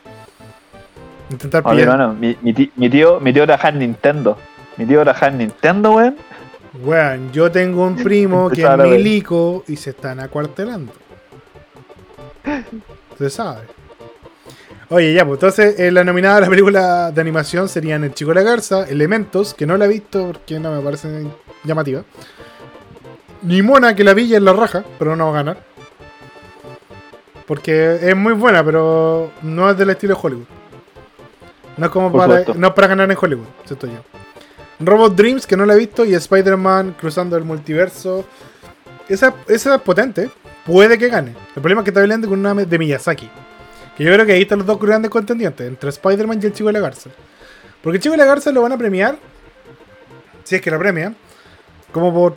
Intentar 1.30 1.62
Oye, 1.64 1.82
pillar. 1.82 1.94
hermano, 2.00 2.14
mi, 2.14 2.36
mi, 2.42 2.52
ti- 2.52 2.72
mi 2.76 2.90
tío, 2.90 3.20
mi 3.20 3.32
tío 3.32 3.44
en 3.68 3.78
Nintendo. 3.78 4.36
Mi 4.76 4.86
tío 4.86 5.02
trabaja 5.02 5.28
en 5.28 5.38
Nintendo, 5.38 5.92
weón. 5.92 6.16
Weón, 6.82 7.30
yo 7.32 7.50
tengo 7.52 7.86
un 7.86 7.96
primo 7.96 8.48
que 8.50 8.62
es 8.62 8.76
milico 8.78 9.62
y 9.68 9.76
se 9.76 9.90
están 9.90 10.20
acuartelando. 10.20 10.92
Se 13.18 13.30
sabe. 13.30 13.60
Oye, 14.92 15.14
ya, 15.14 15.24
pues 15.24 15.38
entonces 15.38 15.80
eh, 15.80 15.90
la 15.90 16.04
nominada 16.04 16.36
a 16.36 16.40
la 16.42 16.50
película 16.50 17.10
de 17.10 17.20
animación 17.22 17.66
serían 17.66 18.04
El 18.04 18.12
Chico 18.12 18.32
y 18.32 18.34
la 18.34 18.42
Garza, 18.42 18.86
Elementos, 18.86 19.54
que 19.54 19.64
no 19.64 19.78
la 19.78 19.86
he 19.86 19.88
visto 19.88 20.26
porque 20.26 20.60
no 20.60 20.70
me 20.70 20.82
parece 20.82 21.26
llamativa. 21.64 22.02
Ni 23.40 23.62
Mona, 23.62 23.96
que 23.96 24.04
la 24.04 24.12
vi 24.12 24.24
y 24.24 24.34
es 24.34 24.42
la 24.42 24.52
raja, 24.52 24.84
pero 24.98 25.16
no 25.16 25.24
va 25.24 25.30
a 25.30 25.42
ganar. 25.42 25.64
Porque 27.46 28.00
es 28.02 28.14
muy 28.14 28.34
buena, 28.34 28.62
pero 28.62 29.32
no 29.40 29.70
es 29.70 29.78
del 29.78 29.88
estilo 29.88 30.14
de 30.14 30.20
Hollywood. 30.22 30.46
No 31.78 31.86
es 31.86 31.90
como 31.90 32.12
para, 32.12 32.44
no 32.54 32.66
es 32.66 32.74
para 32.74 32.86
ganar 32.88 33.10
en 33.10 33.16
Hollywood, 33.18 33.46
siento 33.64 33.86
yo. 33.86 34.04
Robot 34.78 35.16
Dreams, 35.16 35.46
que 35.46 35.56
no 35.56 35.64
la 35.64 35.72
he 35.72 35.78
visto, 35.78 36.04
y 36.04 36.12
Spider-Man 36.12 36.96
cruzando 37.00 37.38
el 37.38 37.44
multiverso. 37.44 38.26
Esa, 39.08 39.34
esa 39.48 39.74
es 39.74 39.80
potente. 39.80 40.30
Puede 40.66 40.98
que 40.98 41.08
gane. 41.08 41.34
El 41.56 41.62
problema 41.62 41.80
es 41.80 41.84
que 41.84 41.90
está 41.90 42.02
hablando 42.02 42.28
con 42.28 42.40
una 42.40 42.52
de 42.54 42.78
Miyazaki. 42.78 43.30
Que 43.96 44.04
yo 44.04 44.12
creo 44.12 44.24
que 44.26 44.32
ahí 44.32 44.42
están 44.42 44.58
los 44.58 44.66
dos 44.66 44.80
grandes 44.80 45.10
contendientes, 45.10 45.66
entre 45.66 45.90
Spider-Man 45.90 46.40
y 46.42 46.46
el 46.46 46.52
Chico 46.52 46.68
de 46.68 46.72
la 46.74 46.80
Garza. 46.80 47.10
Porque 47.82 47.96
el 47.98 48.02
Chico 48.02 48.12
de 48.12 48.18
la 48.18 48.24
Garza 48.24 48.50
lo 48.52 48.62
van 48.62 48.72
a 48.72 48.78
premiar, 48.78 49.18
si 50.44 50.54
es 50.56 50.60
que 50.62 50.70
la 50.70 50.78
premian, 50.78 51.14
como 51.92 52.12
por 52.12 52.36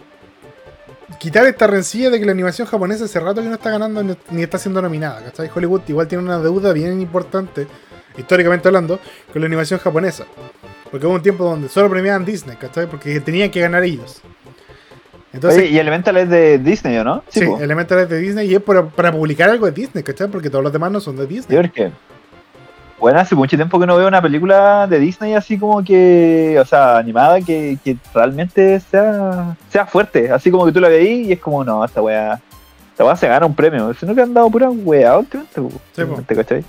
quitar 1.20 1.46
esta 1.46 1.68
rencilla 1.68 2.10
de 2.10 2.20
que 2.20 2.26
la 2.26 2.32
animación 2.34 2.68
japonesa 2.68 3.06
hace 3.06 3.20
rato 3.20 3.42
que 3.42 3.48
no 3.48 3.54
está 3.56 3.70
ganando 3.72 4.04
ni- 4.04 4.44
está 4.44 4.58
siendo 4.58 4.82
nominada. 4.82 5.24
¿cachai? 5.24 5.50
Hollywood 5.54 5.82
igual 5.88 6.08
tiene 6.08 6.24
una 6.24 6.40
deuda 6.40 6.74
bien 6.74 7.00
importante, 7.02 7.68
históricamente 8.18 8.68
hablando, 8.68 9.00
con 9.32 9.42
la 9.42 9.48
animación 9.48 9.80
japonesa. 9.80 10.26
Porque 10.92 11.08
hubo 11.08 11.16
un 11.16 11.22
tiempo 11.22 11.44
donde 11.46 11.70
solo 11.70 11.90
premiaban 11.90 12.26
Disney, 12.26 12.58
¿cachai? 12.58 12.88
Porque 12.88 13.20
tenían 13.22 13.50
que 13.50 13.62
ganar 13.62 13.84
ellos. 13.84 14.22
Entonces, 15.36 15.64
Oye, 15.64 15.72
y 15.72 15.78
Elemental 15.78 16.16
es 16.16 16.30
de 16.30 16.58
Disney, 16.60 16.98
¿o 16.98 17.04
no? 17.04 17.22
sí. 17.28 17.42
Elemental 17.60 18.00
es 18.00 18.10
de 18.10 18.20
Disney 18.20 18.50
y 18.50 18.56
es 18.56 18.62
para, 18.62 18.86
para 18.86 19.12
publicar 19.12 19.50
algo 19.50 19.66
de 19.66 19.74
Disney, 19.74 20.02
¿cachai? 20.02 20.30
Porque 20.30 20.50
todos 20.50 20.64
los 20.64 20.72
demás 20.72 20.92
no 20.92 21.00
son 21.02 21.18
de 21.18 21.28
Disney. 21.28 21.58
porque. 21.58 21.92
Bueno, 22.98 23.20
hace 23.20 23.36
mucho 23.36 23.58
tiempo 23.58 23.78
que 23.78 23.86
no 23.86 23.98
veo 23.98 24.08
una 24.08 24.22
película 24.22 24.88
de 24.88 24.98
Disney 25.00 25.34
así 25.34 25.60
como 25.60 25.84
que, 25.84 26.58
o 26.60 26.64
sea, 26.64 26.98
animada 26.98 27.42
que, 27.42 27.78
que 27.84 27.98
realmente 28.14 28.80
sea, 28.80 29.58
sea 29.70 29.86
fuerte. 29.86 30.32
Así 30.32 30.50
como 30.50 30.66
que 30.66 30.72
tú 30.72 30.80
la 30.80 30.88
veís 30.88 31.28
y 31.28 31.34
es 31.34 31.40
como, 31.40 31.66
no, 31.66 31.84
esta 31.84 32.02
weá, 32.02 32.40
esta 32.92 33.04
weá 33.04 33.16
se 33.18 33.28
gana 33.28 33.46
un 33.46 33.54
premio. 33.54 33.94
Sino 33.94 34.16
que 34.16 34.22
han 34.22 34.34
dado 34.34 34.50
pura 34.50 34.70
weá 34.70 35.18
últimamente. 35.18 35.52
Sí, 35.94 36.06
po. 36.06 36.22
¿Te 36.26 36.36
cachai? 36.36 36.64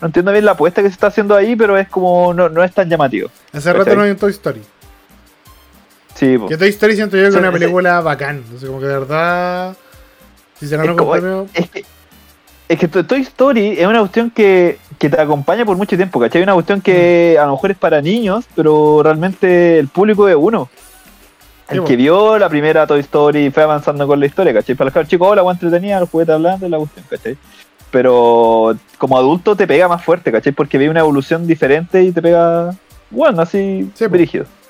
No 0.00 0.06
entiendo 0.06 0.32
bien 0.32 0.46
la 0.46 0.52
apuesta 0.52 0.80
que 0.80 0.88
se 0.88 0.94
está 0.94 1.08
haciendo 1.08 1.36
ahí, 1.36 1.54
pero 1.54 1.76
es 1.76 1.88
como, 1.88 2.32
no, 2.32 2.48
no 2.48 2.64
es 2.64 2.72
tan 2.72 2.88
llamativo. 2.88 3.28
Hace 3.52 3.70
rato 3.70 3.94
no 3.94 4.02
hay 4.02 4.10
un 4.12 4.16
Toy 4.16 4.30
Story. 4.30 4.62
Sí, 6.18 6.36
po. 6.38 6.46
Que 6.48 6.56
Toy 6.56 6.68
Story 6.70 6.96
siento 6.96 7.16
yo 7.16 7.22
que 7.24 7.28
es 7.28 7.34
una 7.36 7.52
película 7.52 8.00
bacán. 8.00 8.42
O 8.54 8.58
sea, 8.58 8.68
como 8.68 8.80
que 8.80 8.86
de 8.86 8.98
verdad. 8.98 9.76
Si 10.58 10.66
se 10.66 10.76
ganó 10.76 10.96
con 10.96 11.10
premio. 11.12 11.46
Es 11.54 11.70
que, 11.70 11.84
es 12.68 12.78
que 12.78 12.88
To- 12.88 13.06
Toy 13.06 13.20
Story 13.20 13.78
es 13.78 13.86
una 13.86 14.00
cuestión 14.00 14.30
que, 14.30 14.78
que 14.98 15.08
te 15.08 15.20
acompaña 15.20 15.64
por 15.64 15.76
mucho 15.76 15.96
tiempo, 15.96 16.18
¿cachai? 16.18 16.42
Una 16.42 16.54
cuestión 16.54 16.80
que 16.80 17.36
Mm. 17.38 17.40
a 17.42 17.46
lo 17.46 17.52
mejor 17.52 17.70
es 17.70 17.76
para 17.76 18.00
niños, 18.02 18.44
pero 18.56 19.00
realmente 19.02 19.78
el 19.78 19.86
público 19.88 20.28
es 20.28 20.36
uno. 20.36 20.68
El 21.68 21.84
que 21.84 21.96
vio 21.96 22.38
la 22.38 22.48
primera 22.48 22.86
Toy 22.86 23.00
Story 23.00 23.46
y 23.46 23.50
fue 23.50 23.62
avanzando 23.62 24.06
con 24.06 24.18
la 24.18 24.26
historia, 24.26 24.52
¿cachai? 24.54 24.74
Para 24.74 24.90
los 24.92 25.06
chicos, 25.06 25.28
hola, 25.28 25.42
agua 25.42 25.52
entretenida, 25.52 26.00
los 26.00 26.08
juguetes 26.08 26.34
hablando 26.34 26.66
la 26.68 26.78
cuestión, 26.78 27.04
¿cachai? 27.10 27.36
Pero 27.90 28.74
como 28.98 29.16
adulto 29.18 29.54
te 29.54 29.66
pega 29.66 29.86
más 29.86 30.02
fuerte, 30.02 30.32
¿cachai? 30.32 30.52
Porque 30.52 30.78
ve 30.78 30.88
una 30.90 31.00
evolución 31.00 31.46
diferente 31.46 32.02
y 32.02 32.10
te 32.12 32.20
pega, 32.22 32.74
bueno, 33.10 33.42
así, 33.42 33.90
Sí. 33.94 34.06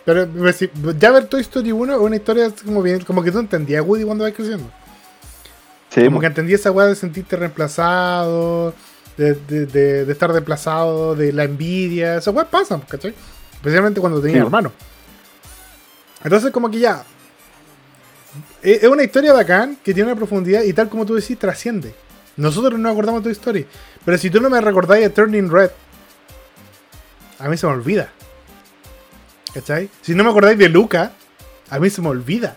Pero 0.08 0.52
si- 0.54 0.70
ya 0.98 1.10
ver 1.10 1.26
Toy 1.26 1.42
Story 1.42 1.70
1 1.70 1.92
es 1.92 2.00
una 2.00 2.16
historia 2.16 2.50
como 2.64 2.80
bien. 2.80 3.04
Como 3.04 3.22
que 3.22 3.30
tú 3.30 3.40
entendías 3.40 3.80
a 3.80 3.82
Woody 3.82 4.04
cuando 4.04 4.24
vas 4.24 4.32
creciendo. 4.32 4.70
Sí, 5.90 6.02
como 6.06 6.18
que 6.20 6.26
entendí 6.28 6.54
esa 6.54 6.70
weá 6.70 6.86
de 6.86 6.94
sentirte 6.94 7.36
reemplazado. 7.36 8.72
De, 9.18 9.34
de, 9.34 9.66
de- 9.66 10.04
de 10.06 10.12
estar 10.12 10.32
desplazado, 10.32 11.14
de 11.14 11.30
la 11.32 11.44
envidia. 11.44 12.16
Esas 12.16 12.32
weas 12.34 12.48
pasan, 12.48 12.80
¿cachai? 12.88 13.14
Especialmente 13.52 14.00
cuando 14.00 14.18
tenías 14.22 14.38
Sí. 14.40 14.44
hermano. 14.46 14.72
Entonces, 16.24 16.52
como 16.52 16.70
que 16.70 16.78
ya. 16.78 17.04
Es 18.62 18.82
es 18.84 18.88
una 18.88 19.02
historia 19.02 19.32
bacán 19.34 19.76
que 19.84 19.92
tiene 19.92 20.10
una 20.10 20.16
profundidad 20.16 20.62
y 20.62 20.72
tal 20.72 20.88
como 20.88 21.04
tú 21.04 21.16
decís, 21.16 21.38
trasciende. 21.38 21.92
Nosotros 22.38 22.78
no 22.80 22.88
acordamos 22.88 23.22
tu 23.22 23.28
historia. 23.28 23.66
Pero 24.06 24.16
si 24.16 24.30
tú 24.30 24.40
no 24.40 24.48
me 24.48 24.58
recordáis 24.60 25.02
de 25.02 25.10
Turning 25.10 25.50
Red, 25.50 25.70
a 27.40 27.48
mí 27.48 27.56
se 27.58 27.66
me 27.66 27.72
olvida. 27.74 28.10
¿Cachai? 29.54 29.88
Si 30.02 30.14
no 30.14 30.24
me 30.24 30.30
acordáis 30.30 30.58
de 30.58 30.68
Luca, 30.68 31.12
a 31.70 31.78
mí 31.78 31.90
se 31.90 32.00
me 32.02 32.08
olvida. 32.08 32.56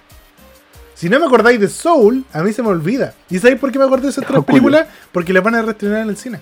Si 0.95 1.09
no 1.09 1.19
me 1.19 1.25
acordáis 1.25 1.59
de 1.59 1.67
Soul, 1.67 2.25
a 2.33 2.43
mí 2.43 2.53
se 2.53 2.61
me 2.61 2.69
olvida. 2.69 3.13
¿Y 3.29 3.39
sabéis 3.39 3.59
por 3.59 3.71
qué 3.71 3.79
me 3.79 3.85
acordé 3.85 4.03
de 4.03 4.09
esas 4.09 4.25
tres 4.25 4.37
Oh, 4.39 4.43
culo. 4.43 4.45
películas? 4.45 4.87
Porque 5.11 5.33
las 5.33 5.43
van 5.43 5.55
a 5.55 5.61
reestrenar 5.63 6.01
en 6.03 6.09
el 6.09 6.17
cine. 6.17 6.39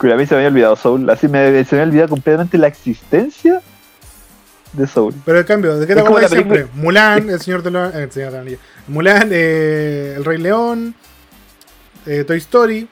Que 0.00 0.12
a 0.12 0.16
mí 0.16 0.24
se 0.24 0.34
me 0.34 0.38
había 0.38 0.48
olvidado 0.48 0.76
Soul, 0.76 1.10
así 1.10 1.28
me, 1.28 1.62
se 1.64 1.76
me 1.76 1.82
había 1.82 1.90
olvidado 1.90 2.08
completamente 2.08 2.56
la 2.56 2.68
existencia 2.68 3.60
de 4.72 4.86
Soul. 4.86 5.14
Pero 5.26 5.40
en 5.40 5.44
cambio, 5.44 5.76
¿de 5.78 5.86
qué 5.86 5.94
te 5.94 6.00
acuerdas 6.00 6.30
la 6.30 6.36
siempre? 6.38 6.66
Mulan, 6.74 7.28
El 7.28 7.40
Señor 7.40 7.62
de 7.62 7.70
los... 7.70 7.94
eh, 7.94 8.04
el 8.04 8.12
Señor 8.12 8.32
de 8.32 8.38
Anillos. 8.38 8.60
Mulan, 8.88 9.28
eh, 9.30 10.14
El 10.16 10.24
Rey 10.24 10.38
León, 10.38 10.94
eh, 12.06 12.24
Toy 12.24 12.38
Story. 12.38 12.88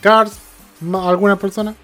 Cars, 0.00 0.38
algunas 0.94 1.38
personas. 1.38 1.74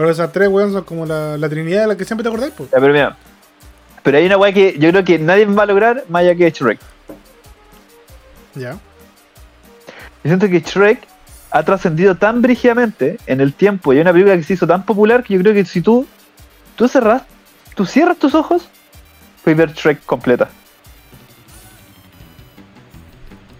Pero 0.00 0.12
esas 0.12 0.32
tres, 0.32 0.48
weón, 0.48 0.72
son 0.72 0.82
como 0.84 1.04
la, 1.04 1.36
la 1.36 1.46
trinidad 1.50 1.82
de 1.82 1.88
la 1.88 1.94
que 1.94 2.06
siempre 2.06 2.22
te 2.22 2.30
acordáis, 2.30 2.54
pues. 2.56 2.70
Ya, 2.70 2.80
pero 2.80 2.90
mira. 2.90 3.18
Pero 4.02 4.16
hay 4.16 4.24
una 4.24 4.38
weá 4.38 4.50
que 4.50 4.78
yo 4.78 4.88
creo 4.88 5.04
que 5.04 5.18
nadie 5.18 5.44
va 5.44 5.64
a 5.64 5.66
lograr 5.66 6.04
más 6.08 6.20
allá 6.20 6.34
que 6.34 6.50
Shrek. 6.50 6.80
Ya. 8.54 8.70
Yo 8.70 8.78
siento 10.24 10.48
que 10.48 10.60
Shrek 10.60 11.06
ha 11.50 11.62
trascendido 11.64 12.14
tan 12.14 12.40
brígidamente 12.40 13.18
en 13.26 13.42
el 13.42 13.52
tiempo 13.52 13.92
y 13.92 13.96
hay 13.96 14.00
una 14.00 14.12
película 14.12 14.38
que 14.38 14.42
se 14.42 14.54
hizo 14.54 14.66
tan 14.66 14.86
popular 14.86 15.22
que 15.22 15.34
yo 15.34 15.40
creo 15.42 15.52
que 15.52 15.66
si 15.66 15.82
tú, 15.82 16.06
tú 16.76 16.88
cerras, 16.88 17.24
tú 17.74 17.84
cierras 17.84 18.16
tus 18.16 18.34
ojos, 18.34 18.70
puedes 19.44 19.58
ver 19.58 19.74
Shrek 19.74 20.06
completa. 20.06 20.48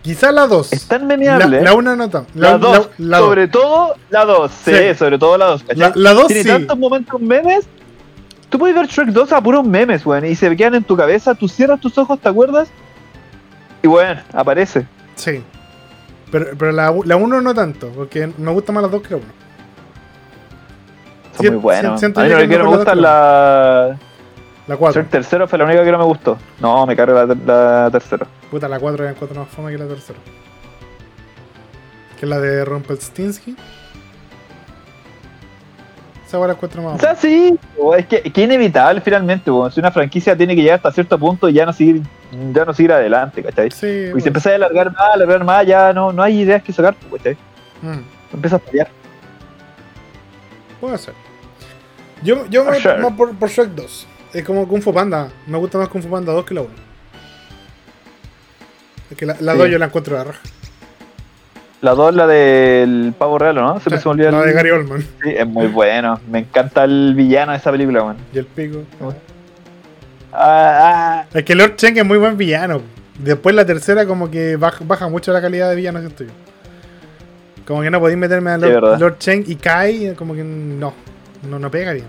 Quizás 0.02 0.32
la 0.32 0.46
2. 0.46 0.72
Es 0.72 0.86
tan 0.86 1.02
La, 1.02 1.06
meneable. 1.08 1.60
la 1.62 1.74
una 1.74 1.94
no 1.94 2.08
tan. 2.08 2.26
La 2.34 2.56
2, 2.56 2.90
la- 2.98 3.06
la 3.06 3.18
dos. 3.18 3.26
sobre 3.28 3.48
todo 3.48 3.94
la 4.08 4.24
2, 4.24 4.50
sí, 4.64 4.72
Sí. 4.74 4.94
sobre 4.94 5.18
todo 5.18 5.36
la 5.36 5.46
2. 5.46 5.64
La- 5.76 5.92
la 5.94 6.14
dos 6.14 6.26
Tiene 6.28 6.42
sí. 6.42 6.48
tantos 6.48 6.78
momentos 6.78 7.20
memes. 7.20 7.66
Tú 8.48 8.58
puedes 8.58 8.74
ver 8.74 8.86
Shrek 8.86 9.08
2 9.10 9.30
a 9.32 9.40
puros 9.40 9.64
memes, 9.64 10.04
weón, 10.06 10.24
y 10.24 10.34
se 10.34 10.56
quedan 10.56 10.74
en 10.74 10.84
tu 10.84 10.96
cabeza, 10.96 11.34
tú 11.34 11.46
cierras 11.48 11.80
tus 11.80 11.96
ojos, 11.98 12.18
¿te 12.18 12.28
acuerdas? 12.28 12.68
Y 13.82 13.86
weón, 13.88 14.18
aparece. 14.32 14.86
Sí. 15.16 15.42
Pero, 16.32 16.46
pero 16.58 16.72
la 16.72 17.16
1 17.16 17.40
no 17.42 17.54
tanto, 17.54 17.88
porque 17.94 18.32
me 18.38 18.50
gusta 18.52 18.72
más 18.72 18.82
las 18.82 18.90
dos 18.92 19.02
que 19.02 19.10
la 19.10 19.16
1. 19.16 19.26
Son 21.36 21.46
muy 21.60 21.98
siento 21.98 22.20
a 22.20 22.24
mí 22.24 22.30
no 22.30 22.36
me 22.64 22.64
mejor 22.64 22.76
gusta 22.78 22.94
la 22.94 23.00
la... 23.90 23.98
La 24.66 24.76
4. 24.76 25.00
Shrek 25.02 25.10
tercero 25.10 25.48
fue 25.48 25.58
la 25.58 25.64
única 25.64 25.84
que 25.84 25.90
no 25.92 25.98
me 25.98 26.04
gustó. 26.04 26.38
No, 26.60 26.86
me 26.86 26.94
carga 26.94 27.24
la, 27.26 27.34
la 27.84 27.90
tercera. 27.90 28.26
Puta, 28.50 28.68
la 28.68 28.78
4 28.78 29.04
la 29.04 29.10
encuentro 29.10 29.40
más 29.40 29.48
fama 29.48 29.70
que 29.70 29.78
la 29.78 29.86
tercera. 29.88 30.18
Que 32.18 32.26
es 32.26 32.28
la 32.28 32.38
de 32.38 32.64
Rumpelstiltskin. 32.64 33.56
Esa 36.26 36.38
la 36.38 36.52
encuentro 36.52 36.80
más 36.82 36.94
O 36.94 36.98
sea, 37.00 37.16
sí, 37.16 37.58
es 37.98 38.06
que, 38.06 38.22
que 38.22 38.42
inevitable 38.42 39.00
finalmente. 39.00 39.50
Si 39.72 39.80
una 39.80 39.90
franquicia 39.90 40.36
tiene 40.36 40.54
que 40.54 40.62
llegar 40.62 40.76
hasta 40.76 40.92
cierto 40.92 41.18
punto 41.18 41.48
y 41.48 41.54
ya 41.54 41.66
no 41.66 41.72
seguir, 41.72 42.02
ya 42.52 42.64
no 42.64 42.72
seguir 42.72 42.92
adelante, 42.92 43.42
¿cachai? 43.42 43.70
Sí, 43.72 43.86
Y 43.88 44.04
bueno. 44.10 44.20
si 44.20 44.28
empieza 44.28 44.50
a 44.50 44.54
alargar 44.54 44.92
más, 44.92 45.14
alargar 45.14 45.42
más, 45.44 45.66
ya 45.66 45.92
no, 45.92 46.12
no 46.12 46.22
hay 46.22 46.38
ideas 46.42 46.62
que 46.62 46.72
sacar, 46.72 46.94
¿cachai? 47.10 47.36
Mm, 47.82 48.34
Empieza 48.34 48.56
a 48.56 48.58
fallar. 48.60 48.88
puede 50.80 50.98
ser. 50.98 51.14
Yo, 52.22 52.46
yo 52.46 52.64
me 52.64 52.78
For 52.78 52.80
sure. 52.80 53.10
por, 53.16 53.34
por 53.34 53.48
Shrek 53.48 53.70
2. 53.70 54.06
Es 54.32 54.44
como 54.44 54.66
Kung 54.68 54.82
Fu 54.82 54.92
Panda. 54.92 55.28
Me 55.46 55.58
gusta 55.58 55.78
más 55.78 55.88
Kung 55.88 56.02
Fu 56.02 56.08
Panda 56.08 56.32
2 56.32 56.44
que 56.44 56.54
la 56.54 56.60
1. 56.62 56.70
Es 59.10 59.16
que 59.16 59.26
la, 59.26 59.36
la 59.40 59.52
Sí. 59.52 59.58
2 59.58 59.68
yo 59.70 59.78
la 59.78 59.86
encuentro 59.86 60.16
de 60.16 60.24
la 60.24 60.30
raja. 60.32 60.40
La 61.80 61.92
2, 61.94 62.14
la 62.14 62.26
del 62.26 63.14
pavo 63.18 63.38
real, 63.38 63.56
¿o 63.58 63.62
¿no? 63.62 63.80
Se 63.80 63.88
me 63.90 63.98
se 63.98 64.04
me 64.06 64.10
olvida 64.12 64.30
la 64.30 64.40
el- 64.42 64.46
de 64.48 64.52
Gary 64.52 64.70
Oldman. 64.70 65.00
Sí, 65.22 65.30
es 65.36 65.46
muy 65.46 65.66
bueno. 65.68 66.20
Me 66.30 66.40
encanta 66.40 66.84
el 66.84 67.14
villano 67.16 67.52
de 67.52 67.58
esa 67.58 67.70
película, 67.70 68.02
weón. 68.02 68.16
Y 68.34 68.38
el 68.38 68.46
pico. 68.46 68.82
Ah, 70.32 71.22
ah. 71.22 71.26
Es 71.32 71.44
que 71.44 71.54
Lord 71.54 71.76
Cheng 71.76 71.96
es 71.96 72.04
muy 72.04 72.18
buen 72.18 72.36
villano. 72.36 72.82
Después 73.18 73.54
la 73.54 73.64
tercera 73.66 74.06
como 74.06 74.30
que 74.30 74.56
baja, 74.56 74.84
baja 74.84 75.08
mucho 75.08 75.32
la 75.32 75.40
calidad 75.40 75.68
de 75.70 75.76
villano, 75.76 75.98
siento 76.00 76.24
yo. 76.24 76.30
Como 77.66 77.82
que 77.82 77.90
no 77.90 77.98
podéis 78.00 78.18
meterme 78.18 78.50
a 78.50 78.56
Sí, 78.58 78.66
Lord. 78.66 79.00
Lord 79.00 79.18
Cheng 79.18 79.44
y 79.46 79.56
Kai, 79.56 80.14
como 80.14 80.34
que 80.34 80.44
no. 80.44 80.92
No, 81.48 81.58
no 81.58 81.70
pega 81.70 81.92
bien. 81.92 82.06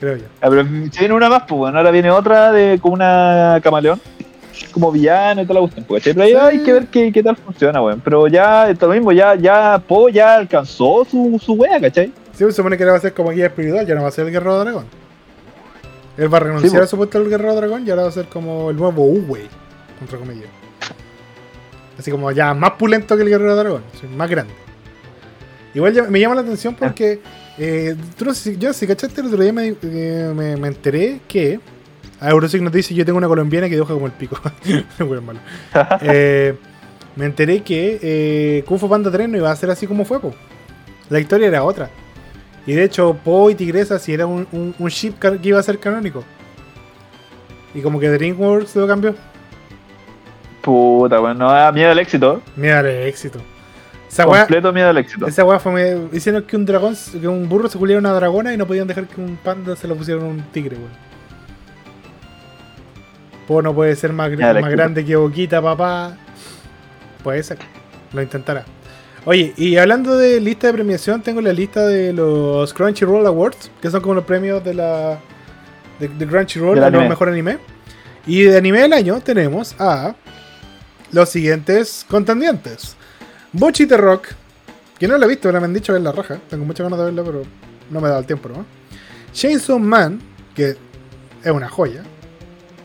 Creo 0.00 0.16
yo. 0.16 0.24
Ah, 0.40 0.48
pero 0.48 0.62
se 0.64 0.98
viene 1.00 1.14
una 1.14 1.28
más, 1.28 1.42
pues, 1.46 1.58
bueno. 1.58 1.78
Ahora 1.78 1.90
viene 1.90 2.10
otra 2.10 2.50
de 2.52 2.78
como 2.80 2.94
una 2.94 3.60
camaleón. 3.62 4.00
Como 4.72 4.90
villano 4.92 5.42
y 5.42 5.46
toda 5.46 5.54
la 5.54 5.60
cuestión, 5.60 5.86
pues. 5.86 6.02
Pero 6.04 6.22
ahí 6.22 6.30
Sí. 6.32 6.36
hay 6.36 6.58
que 6.64 6.72
ver 6.72 6.86
qué, 6.88 7.12
qué 7.12 7.22
tal 7.22 7.36
funciona, 7.36 7.80
weón. 7.82 8.00
Pero 8.04 8.26
ya, 8.26 8.68
esto 8.70 8.86
lo 8.88 8.92
mismo, 8.94 9.12
ya, 9.12 9.34
ya, 9.34 9.80
Po 9.86 10.08
ya 10.08 10.34
alcanzó 10.34 11.04
su, 11.10 11.40
su 11.42 11.54
wea, 11.54 11.80
¿cachai? 11.80 12.12
Sí, 12.32 12.44
se 12.44 12.52
supone 12.52 12.76
que 12.76 12.82
ahora 12.82 12.92
va 12.92 12.98
a 12.98 13.00
ser 13.02 13.14
como 13.14 13.30
guía 13.30 13.46
espiritual, 13.46 13.86
ya 13.86 13.94
no 13.94 14.02
va 14.02 14.08
a 14.08 14.12
ser 14.12 14.26
el 14.26 14.32
guerrero 14.32 14.58
dragón. 14.60 14.84
Él 16.16 16.32
va 16.32 16.38
a 16.38 16.40
renunciar 16.40 16.70
Sí, 16.72 16.78
a 16.78 16.86
su 16.86 16.96
puesto 16.96 17.18
del 17.20 17.30
guerrero 17.30 17.54
dragón 17.54 17.86
y 17.86 17.90
ahora 17.90 18.02
va 18.02 18.08
a 18.08 18.12
ser 18.12 18.26
como 18.26 18.70
el 18.70 18.76
nuevo 18.76 19.04
Uwei, 19.04 19.48
entre 20.00 20.18
comillas. 20.18 20.48
Así 21.98 22.10
como 22.10 22.30
ya 22.30 22.52
más 22.54 22.72
pulento 22.72 23.16
que 23.16 23.22
el 23.22 23.28
guerrero 23.28 23.56
dragón, 23.56 23.82
más 24.16 24.28
grande. 24.28 24.52
Igual 25.74 25.94
me 26.10 26.20
llama 26.20 26.34
la 26.34 26.40
atención 26.42 26.74
porque 26.74 27.20
eh, 27.60 27.94
no 28.24 28.34
sé 28.34 28.56
yo 28.56 28.72
si 28.72 28.86
cachaste 28.86 29.20
el 29.20 29.26
otro 29.26 29.42
día 29.42 29.52
me, 29.52 29.68
eh, 29.82 30.32
me, 30.34 30.56
me 30.56 30.68
enteré 30.68 31.20
que 31.28 31.60
a 32.18 32.30
Eurosic 32.30 32.62
nos 32.62 32.72
dice 32.72 32.94
yo 32.94 33.04
tengo 33.04 33.18
una 33.18 33.28
colombiana 33.28 33.68
que 33.68 33.74
dibuja 33.74 33.92
como 33.94 34.06
el 34.06 34.12
pico. 34.12 34.40
Malo. 34.98 35.40
Eh, 36.00 36.56
me 37.16 37.26
enteré 37.26 37.62
que 37.62 37.98
eh, 38.02 38.64
Kung 38.66 38.78
Fu 38.78 38.88
Panda 38.88 39.10
3 39.10 39.28
no 39.28 39.36
iba 39.36 39.50
a 39.50 39.56
ser 39.56 39.70
así 39.70 39.86
como 39.86 40.06
fue, 40.06 40.20
po. 40.20 40.34
La 41.10 41.20
historia 41.20 41.48
era 41.48 41.62
otra. 41.62 41.90
Y 42.66 42.72
de 42.72 42.84
hecho, 42.84 43.14
Po 43.24 43.50
y 43.50 43.54
Tigresa 43.54 43.98
sí 43.98 44.14
era 44.14 44.26
un, 44.26 44.46
un, 44.52 44.74
un 44.78 44.88
ship 44.88 45.14
que 45.18 45.38
iba 45.42 45.58
a 45.58 45.62
ser 45.62 45.78
canónico. 45.78 46.24
Y 47.74 47.82
como 47.82 48.00
que 48.00 48.08
DreamWorks 48.08 48.76
lo 48.76 48.86
cambió. 48.86 49.14
Puta, 50.62 51.20
weón, 51.20 51.38
no 51.38 51.50
da 51.50 51.72
miedo 51.72 51.90
al 51.90 51.98
éxito. 51.98 52.42
Mira 52.56 52.80
el 52.80 53.08
éxito. 53.08 53.40
Esa 54.10 54.24
Completo 54.24 54.72
miedo 54.72 54.88
al 54.88 54.98
éxito. 54.98 55.26
esa 55.28 55.44
weá 55.44 55.60
fue. 55.60 55.72
me- 55.72 56.16
hicieron 56.16 56.42
que 56.42 56.56
un 56.56 56.66
dragón, 56.66 56.96
que 57.20 57.28
un 57.28 57.48
burro 57.48 57.68
se 57.68 57.78
culiera 57.78 58.00
una 58.00 58.12
dragona 58.12 58.52
y 58.52 58.56
no 58.56 58.66
podían 58.66 58.88
dejar 58.88 59.06
que 59.06 59.20
un 59.20 59.36
panda 59.36 59.76
se 59.76 59.86
lo 59.86 59.94
pusiera 59.94 60.20
un 60.20 60.42
tigre, 60.52 60.76
weón. 60.76 60.90
Po 63.46 63.62
no 63.62 63.74
puede 63.74 63.94
ser 63.96 64.12
más, 64.12 64.30
grande 64.30 65.04
que 65.04 65.16
Boquita, 65.16 65.60
papá. 65.62 66.16
Puede 67.22 67.42
ser. 67.42 67.58
Lo 68.12 68.22
intentará. 68.22 68.64
Oye, 69.24 69.52
y 69.56 69.76
hablando 69.76 70.16
de 70.16 70.40
lista 70.40 70.68
de 70.68 70.72
premiación, 70.72 71.20
tengo 71.22 71.40
la 71.40 71.52
lista 71.52 71.86
de 71.86 72.12
los 72.12 72.72
Crunchyroll 72.72 73.26
Awards, 73.26 73.70
que 73.80 73.90
son 73.90 74.00
como 74.00 74.14
los 74.14 74.24
premios 74.24 74.64
de 74.64 74.74
la 74.74 75.18
de, 75.98 76.08
de 76.08 76.26
Crunchyroll, 76.26 76.80
de 76.80 76.90
los 76.90 77.08
mejor 77.08 77.28
anime. 77.28 77.58
Y 78.26 78.42
de 78.42 78.56
anime 78.56 78.80
del 78.80 78.92
año 78.92 79.20
tenemos 79.20 79.74
a 79.78 80.14
los 81.12 81.28
siguientes 81.28 82.06
contendientes. 82.08 82.96
Bochi 83.52 83.86
the 83.86 83.96
Rock, 83.96 84.28
que 84.98 85.08
no 85.08 85.18
lo 85.18 85.24
he 85.24 85.28
visto, 85.28 85.48
pero 85.48 85.60
me 85.60 85.66
han 85.66 85.74
dicho 85.74 85.92
que 85.92 85.98
es 85.98 86.04
la 86.04 86.12
raja. 86.12 86.38
Tengo 86.48 86.64
muchas 86.64 86.84
ganas 86.84 86.98
de 86.98 87.04
verla, 87.06 87.22
pero 87.24 87.42
no 87.90 88.00
me 88.00 88.08
da 88.08 88.18
el 88.18 88.26
tiempo, 88.26 88.48
¿no? 88.48 88.64
Chainsaw 89.32 89.78
Man, 89.78 90.20
que 90.54 90.76
es 91.42 91.50
una 91.50 91.68
joya. 91.68 92.02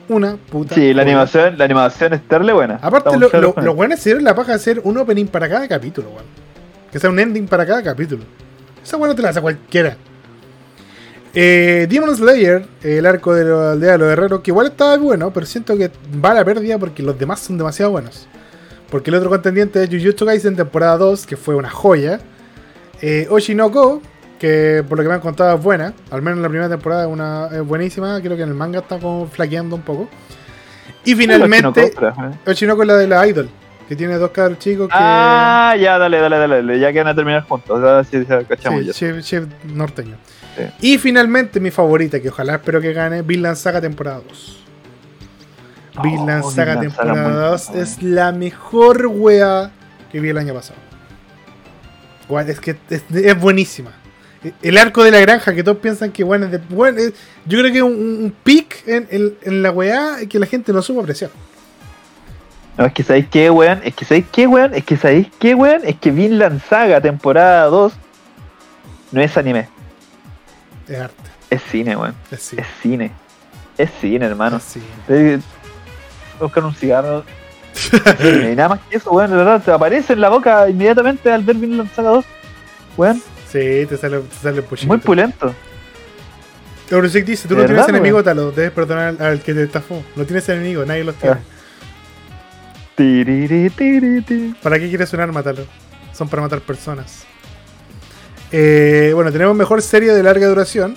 Una 0.08 0.36
puta. 0.38 0.76
Sí, 0.76 0.94
la 0.94 1.04
joya. 1.04 1.14
animación, 1.14 1.58
la 1.58 1.66
animación 1.66 2.14
es 2.14 2.28
terrible 2.28 2.54
buena. 2.54 2.76
Aparte, 2.82 3.10
Estamos 3.10 3.34
lo, 3.34 3.42
lo, 3.42 3.62
los 3.62 3.76
buenos 3.76 4.00
se 4.00 4.10
dieron 4.10 4.24
la 4.24 4.36
paja 4.36 4.52
de 4.52 4.56
hacer 4.56 4.82
un 4.84 4.98
opening 4.98 5.26
para 5.26 5.50
cada 5.50 5.68
capítulo, 5.68 6.10
weón. 6.10 6.26
Que 6.92 7.00
sea 7.00 7.10
un 7.10 7.20
ending 7.20 7.48
para 7.48 7.66
cada 7.66 7.84
capítulo. 7.84 8.24
Esa 8.84 8.98
weón 8.98 9.10
no 9.10 9.16
te 9.16 9.22
la 9.22 9.30
hace 9.30 9.42
cualquiera. 9.42 9.98
Eh, 11.38 11.86
Demon 11.90 12.16
Slayer, 12.16 12.66
el 12.82 13.06
arco 13.06 13.34
de 13.34 13.44
la 13.44 13.72
aldea 13.72 13.92
de 13.94 13.98
los 13.98 14.08
herreros, 14.08 14.40
que 14.40 14.52
igual 14.52 14.68
estaba 14.68 14.96
bueno, 14.98 15.32
pero 15.32 15.46
siento 15.46 15.78
que 15.78 15.92
va 16.24 16.32
a 16.32 16.36
la 16.36 16.46
pérdida 16.46 16.78
porque 16.78 17.04
los 17.04 17.20
demás 17.20 17.42
son 17.42 17.58
demasiado 17.58 17.92
buenos. 17.92 18.26
Porque 18.96 19.10
el 19.10 19.18
otro 19.18 19.30
contendiente 19.30 19.84
es 19.84 19.90
Jujutsu 19.90 20.26
Kaisen 20.26 20.56
temporada 20.56 20.96
2, 20.96 21.26
que 21.26 21.36
fue 21.36 21.54
una 21.54 21.70
joya. 21.70 22.22
Eh, 23.02 23.28
Oshinoko, 23.30 24.02
que 24.40 24.86
por 24.88 24.98
lo 24.98 25.04
que 25.04 25.10
me 25.10 25.16
han 25.16 25.20
contado 25.20 25.58
es 25.58 25.62
buena. 25.62 25.94
Al 26.12 26.22
menos 26.22 26.38
en 26.38 26.44
la 26.44 26.48
primera 26.48 26.70
temporada 26.70 27.04
es, 27.04 27.10
una, 27.12 27.50
es 27.52 27.62
buenísima. 27.62 28.22
Creo 28.22 28.38
que 28.38 28.44
en 28.44 28.48
el 28.48 28.56
manga 28.56 28.80
está 28.80 28.98
como 28.98 29.28
flaqueando 29.28 29.76
un 29.76 29.82
poco. 29.82 30.08
Y 31.04 31.14
finalmente, 31.14 31.92
Oshinoko, 32.48 32.84
eh. 32.84 32.86
Es 32.86 32.88
la 32.88 32.96
de 32.96 33.08
la 33.08 33.28
Idol, 33.28 33.50
que 33.90 33.98
tiene 33.98 34.16
dos 34.16 34.32
cabros 34.32 34.60
chicos 34.60 34.88
que. 34.88 34.94
Ah, 34.98 35.76
ya, 35.78 35.98
dale, 35.98 36.22
dale, 36.22 36.38
dale, 36.38 36.56
dale, 36.56 36.80
ya 36.80 36.94
que 36.94 37.00
van 37.00 37.10
a 37.10 37.16
terminar 37.16 37.44
juntos. 37.44 37.78
O 37.78 37.82
sea, 37.82 38.02
sí, 38.06 38.22
sí, 38.22 38.46
cachamos 38.48 38.80
sí, 38.80 38.88
ya. 38.88 38.94
chef, 38.94 39.22
chef 39.26 39.44
norteño. 39.74 40.16
Sí. 40.56 40.94
Y 40.94 40.98
finalmente 41.00 41.60
mi 41.60 41.70
favorita, 41.70 42.22
que 42.22 42.30
ojalá 42.30 42.56
espero 42.56 42.80
que 42.80 42.94
gane, 42.94 43.24
Vinland 43.24 43.58
Saga 43.58 43.82
temporada 43.82 44.22
2. 44.26 44.65
Oh, 45.98 46.02
Vinland 46.02 46.44
Saga 46.52 46.74
Vinland 46.76 46.82
temporada 46.82 47.24
muy 47.30 47.34
2 47.34 47.68
buena. 47.68 47.84
es 47.84 48.04
la 48.04 48.32
mejor 48.32 49.08
wea 49.08 49.72
que 50.12 50.20
vi 50.20 50.30
el 50.30 50.38
año 50.38 50.54
pasado. 50.54 50.80
Guay, 52.28 52.50
es 52.50 52.60
que 52.60 52.76
es, 52.90 53.04
es 53.14 53.40
buenísima. 53.40 53.92
El 54.62 54.78
arco 54.78 55.04
de 55.04 55.10
la 55.12 55.20
granja, 55.20 55.54
que 55.56 55.64
todos 55.64 55.78
piensan 55.78 56.12
que 56.12 56.24
bueno, 56.24 56.46
es 56.46 56.52
de, 56.52 56.58
bueno, 56.70 57.00
es- 57.00 57.14
yo 57.46 57.60
creo 57.60 57.72
que 57.72 57.78
es 57.80 57.84
un, 57.84 57.92
un 58.24 58.36
pic 58.44 58.88
en, 58.88 59.08
en- 59.10 59.36
en 59.42 59.64
la 59.64 59.72
weá 59.72 60.18
que 60.30 60.38
la 60.40 60.46
gente 60.46 60.72
no 60.74 60.82
supo 60.82 61.02
apreciar. 61.02 61.32
No, 62.78 62.86
es 62.86 62.94
que 62.94 63.04
sabéis 63.04 63.28
qué, 63.32 63.50
weón. 63.50 63.80
Es 63.84 63.96
que 63.96 64.04
sabéis 64.06 64.26
qué, 64.32 64.46
weón. 64.48 64.74
Es 64.76 64.84
que 64.84 64.98
sabéis 64.98 65.28
qué, 65.40 65.56
weón. 65.56 65.82
Es 65.86 65.96
que 65.96 66.12
Vinland 66.12 66.62
Saga 66.68 67.00
temporada 67.00 67.66
2 67.68 67.94
no 69.14 69.22
es 69.22 69.38
anime. 69.38 69.70
Es 70.88 71.00
arte, 71.00 71.16
Es 71.50 71.62
cine, 71.72 71.96
weón. 71.96 72.14
es 72.32 72.42
sí. 72.42 72.58
Es 72.60 72.68
cine. 72.82 73.12
Es 73.78 73.90
cine, 74.02 74.26
hermano. 74.26 74.58
es 74.58 74.64
sí. 74.64 74.82
Eh, 76.36 76.44
Buscar 76.44 76.64
un 76.64 76.76
cigarro. 76.76 77.24
y 78.52 78.56
nada 78.56 78.70
más 78.70 78.80
que 78.90 78.98
eso, 78.98 79.12
weón. 79.12 79.32
De 79.32 79.38
verdad, 79.38 79.62
te 79.64 79.72
aparece 79.72 80.14
en 80.14 80.22
la 80.22 80.30
boca 80.30 80.70
inmediatamente 80.70 81.32
al 81.32 81.44
ver 81.44 81.56
Vinland 81.58 81.94
Saga 81.94 82.10
2. 82.12 82.26
Weón, 82.98 83.22
Sí, 83.52 83.86
te 83.88 83.98
sale, 83.98 84.20
te 84.20 84.36
sale 84.42 84.58
el 84.58 84.64
puchito. 84.64 84.88
muy 84.88 84.98
pulento. 84.98 85.54
Eurosec 86.90 87.26
dice, 87.26 87.48
tú 87.48 87.56
¿De 87.56 87.62
no 87.62 87.66
tienes 87.68 87.86
verdad, 87.86 87.96
enemigo, 87.98 88.24
Talo, 88.24 88.52
debes 88.52 88.72
perdonar 88.72 89.16
al, 89.20 89.22
al 89.22 89.42
que 89.42 89.54
te 89.54 89.64
estafó. 89.64 90.04
No 90.16 90.24
tienes 90.26 90.48
enemigo, 90.50 90.86
nadie 90.86 91.04
los 91.04 91.16
tiene. 91.16 91.38
Ah. 91.38 91.40
¿Para 94.62 94.80
qué 94.80 94.88
quieres 94.90 95.12
un 95.14 95.20
arma, 95.20 95.44
Talo? 95.44 95.64
Son 96.14 96.28
para 96.30 96.42
matar 96.42 96.62
personas. 96.62 97.24
Eh, 98.52 99.12
bueno, 99.14 99.32
tenemos 99.32 99.56
mejor 99.56 99.82
serie 99.82 100.14
de 100.14 100.24
larga 100.24 100.48
duración. 100.48 100.96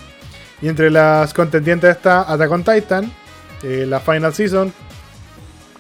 Y 0.61 0.69
entre 0.69 0.91
las 0.91 1.33
contendientes 1.35 1.91
está 1.91 2.23
Attack 2.33 2.51
on 2.51 2.65
Titan, 2.65 3.13
eh, 3.63 3.87
la 3.89 4.01
Final 4.01 4.35
Season, 4.35 4.73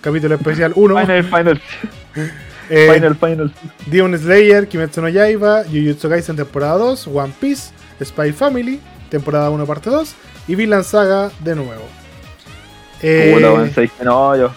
capítulo 0.00 0.34
especial 0.34 0.72
1. 0.74 0.98
Final, 1.00 1.24
final, 1.24 1.62
eh, 2.70 2.90
final, 2.94 3.14
final. 3.16 3.52
Demon 3.86 4.18
Slayer, 4.18 4.68
Kimetsu 4.68 5.00
no 5.02 5.08
Yaiba, 5.08 5.64
Jujutsu 5.64 6.08
Kaisen 6.08 6.36
temporada 6.36 6.76
2, 6.78 7.06
One 7.08 7.32
Piece, 7.40 7.72
Spy 8.02 8.32
Family, 8.32 8.80
temporada 9.10 9.50
1 9.50 9.66
parte 9.66 9.90
2 9.90 10.14
y 10.48 10.54
Vinland 10.54 10.84
Saga 10.84 11.30
de 11.40 11.54
nuevo. 11.56 11.84
Eh, 13.02 13.32
que 13.98 14.04
no, 14.04 14.36
yo. 14.36 14.50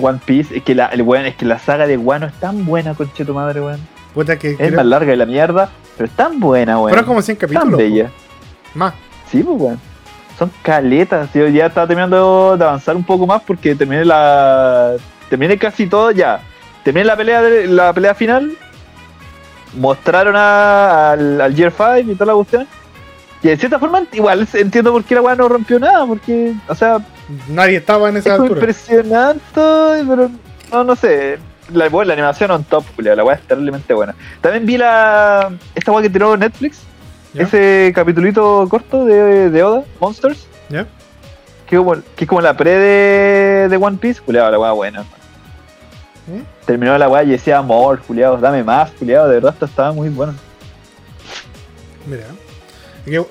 One 0.00 0.18
Piece, 0.24 0.56
es 0.56 0.62
que 0.62 0.74
la, 0.74 0.86
el 0.86 1.02
es 1.26 1.36
que 1.36 1.44
la 1.44 1.58
saga 1.58 1.86
de 1.86 1.98
Wano 1.98 2.26
es 2.26 2.32
tan 2.34 2.64
buena, 2.64 2.94
conche 2.94 3.24
tu 3.26 3.34
madre, 3.34 3.60
weón. 3.60 3.78
puta 4.14 4.38
que 4.38 4.52
Es 4.52 4.56
creo- 4.56 4.76
más 4.76 4.86
larga 4.86 5.10
de 5.10 5.16
la 5.18 5.26
mierda, 5.26 5.68
pero 5.98 6.06
es 6.08 6.16
tan 6.16 6.40
buena, 6.40 6.76
weón. 6.78 6.88
fueron 6.88 7.04
como 7.06 7.20
100 7.20 7.36
tan 7.36 7.48
capítulos. 7.50 7.78
bella. 7.78 8.06
po. 8.06 8.78
Más. 8.78 8.94
Sí, 9.30 9.42
pues, 9.42 9.60
weón. 9.60 9.80
Son 10.38 10.50
caletas. 10.62 11.28
Yo 11.34 11.46
ya 11.48 11.66
estaba 11.66 11.86
terminando 11.86 12.56
de 12.56 12.64
avanzar 12.64 12.96
un 12.96 13.04
poco 13.04 13.26
más 13.26 13.42
porque 13.42 13.74
terminé 13.74 14.04
la. 14.04 14.94
Terminé 15.28 15.58
casi 15.58 15.86
todo 15.86 16.10
ya. 16.10 16.40
Terminé 16.84 17.04
la 17.04 17.16
pelea 17.16 17.42
de, 17.42 17.66
la 17.66 17.92
pelea 17.92 18.14
final. 18.14 18.52
Mostraron 19.78 20.34
a- 20.36 21.12
al, 21.12 21.40
al 21.40 21.54
Gear 21.54 21.72
5 21.76 22.10
y 22.10 22.14
toda 22.14 22.26
la 22.26 22.34
cuestión. 22.34 22.66
Y 23.42 23.48
de 23.48 23.56
cierta 23.56 23.78
forma, 23.78 24.02
igual 24.12 24.46
entiendo 24.52 24.92
por 24.92 25.02
qué 25.04 25.14
la 25.16 25.22
weá 25.22 25.34
no 25.34 25.48
rompió 25.48 25.78
nada. 25.80 26.06
Porque, 26.06 26.52
o 26.68 26.74
sea, 26.74 26.98
Nadie 27.48 27.76
estaba 27.78 28.08
en 28.10 28.16
es 28.18 28.26
esa 28.26 28.36
como 28.36 28.48
altura. 28.48 28.60
impresionante, 28.60 29.44
pero 29.54 30.30
no, 30.70 30.84
no 30.84 30.96
sé. 30.96 31.38
La, 31.72 31.88
la 31.88 32.12
animación 32.12 32.50
on 32.50 32.64
top, 32.64 32.84
la 32.98 33.24
weá 33.24 33.36
es 33.36 33.42
terriblemente 33.42 33.94
buena. 33.94 34.14
También 34.40 34.66
vi 34.66 34.76
la 34.76 35.50
esta 35.74 35.90
weá 35.92 36.02
que 36.02 36.10
tiró 36.10 36.36
Netflix, 36.36 36.80
¿Ya? 37.34 37.44
ese 37.44 37.92
capitulito 37.94 38.66
corto 38.68 39.04
de, 39.04 39.50
de 39.50 39.62
Oda, 39.62 39.84
Monsters, 40.00 40.46
¿Ya? 40.68 40.86
que, 41.66 41.76
como- 41.76 41.94
que 41.94 42.24
es 42.24 42.28
como 42.28 42.40
la 42.40 42.56
pre 42.56 42.70
de, 42.78 43.68
de 43.68 43.76
One 43.76 43.96
Piece, 43.98 44.20
Juliado, 44.24 44.50
la 44.50 44.58
weá 44.58 44.72
buena. 44.72 45.02
¿Mm? 45.02 46.42
Terminó 46.66 46.96
la 46.98 47.08
weá 47.08 47.24
y 47.24 47.30
decía 47.30 47.58
amor, 47.58 48.00
Juliado, 48.06 48.36
dame 48.36 48.62
más, 48.62 48.92
Juliado, 48.98 49.28
de 49.28 49.34
verdad 49.34 49.52
esto 49.54 49.64
estaba 49.66 49.92
muy 49.92 50.08
bueno. 50.10 50.34
Mira. 52.06 52.26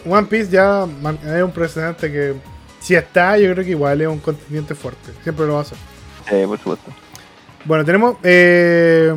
One 0.05 0.27
Piece 0.27 0.49
ya 0.51 0.85
es 0.85 1.43
un 1.43 1.51
precedente 1.51 2.11
que 2.11 2.35
si 2.79 2.95
está, 2.95 3.37
yo 3.37 3.51
creo 3.53 3.63
que 3.63 3.71
igual 3.71 4.01
es 4.01 4.07
un 4.07 4.19
contendiente 4.19 4.75
fuerte. 4.75 5.11
Siempre 5.23 5.45
lo 5.45 5.55
va 5.55 5.61
a 5.61 5.65
ser. 5.65 5.77
Eh, 6.31 6.45
por 6.47 6.57
supuesto. 6.57 6.91
Bueno, 7.63 7.85
tenemos 7.85 8.17
eh, 8.23 9.13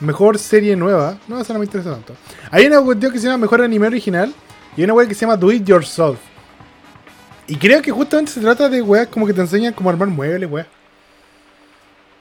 mejor 0.00 0.38
serie 0.38 0.74
nueva. 0.76 1.16
No, 1.28 1.38
esa 1.40 1.52
no 1.52 1.58
me 1.58 1.64
interesa 1.66 1.90
tanto. 1.92 2.14
Hay 2.50 2.66
una 2.66 2.80
cuestión 2.80 3.12
que 3.12 3.18
se 3.18 3.26
llama 3.26 3.38
mejor 3.38 3.62
anime 3.62 3.86
original 3.86 4.32
y 4.76 4.80
hay 4.80 4.84
una 4.84 4.94
web 4.94 5.08
que 5.08 5.14
se 5.14 5.22
llama 5.22 5.36
Do 5.36 5.52
It 5.52 5.64
Yourself. 5.64 6.18
Y 7.46 7.56
creo 7.56 7.82
que 7.82 7.90
justamente 7.90 8.30
se 8.32 8.40
trata 8.40 8.68
de 8.68 8.80
weas 8.80 9.08
como 9.08 9.26
que 9.26 9.32
te 9.32 9.40
enseñan 9.40 9.72
cómo 9.72 9.90
armar 9.90 10.08
muebles, 10.08 10.48
weas. 10.50 10.66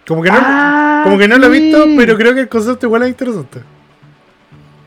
Como 0.07 0.23
que 0.23 0.31
no, 0.31 0.38
Ah, 0.41 1.01
como 1.03 1.18
que 1.19 1.27
no 1.27 1.38
lo 1.38 1.47
he 1.47 1.49
visto, 1.60 1.85
pero 1.95 2.18
creo 2.18 2.34
que 2.34 2.41
el 2.41 2.49
concepto 2.49 2.88
igual 2.88 3.03
es 3.03 3.10
interesante. 3.10 3.61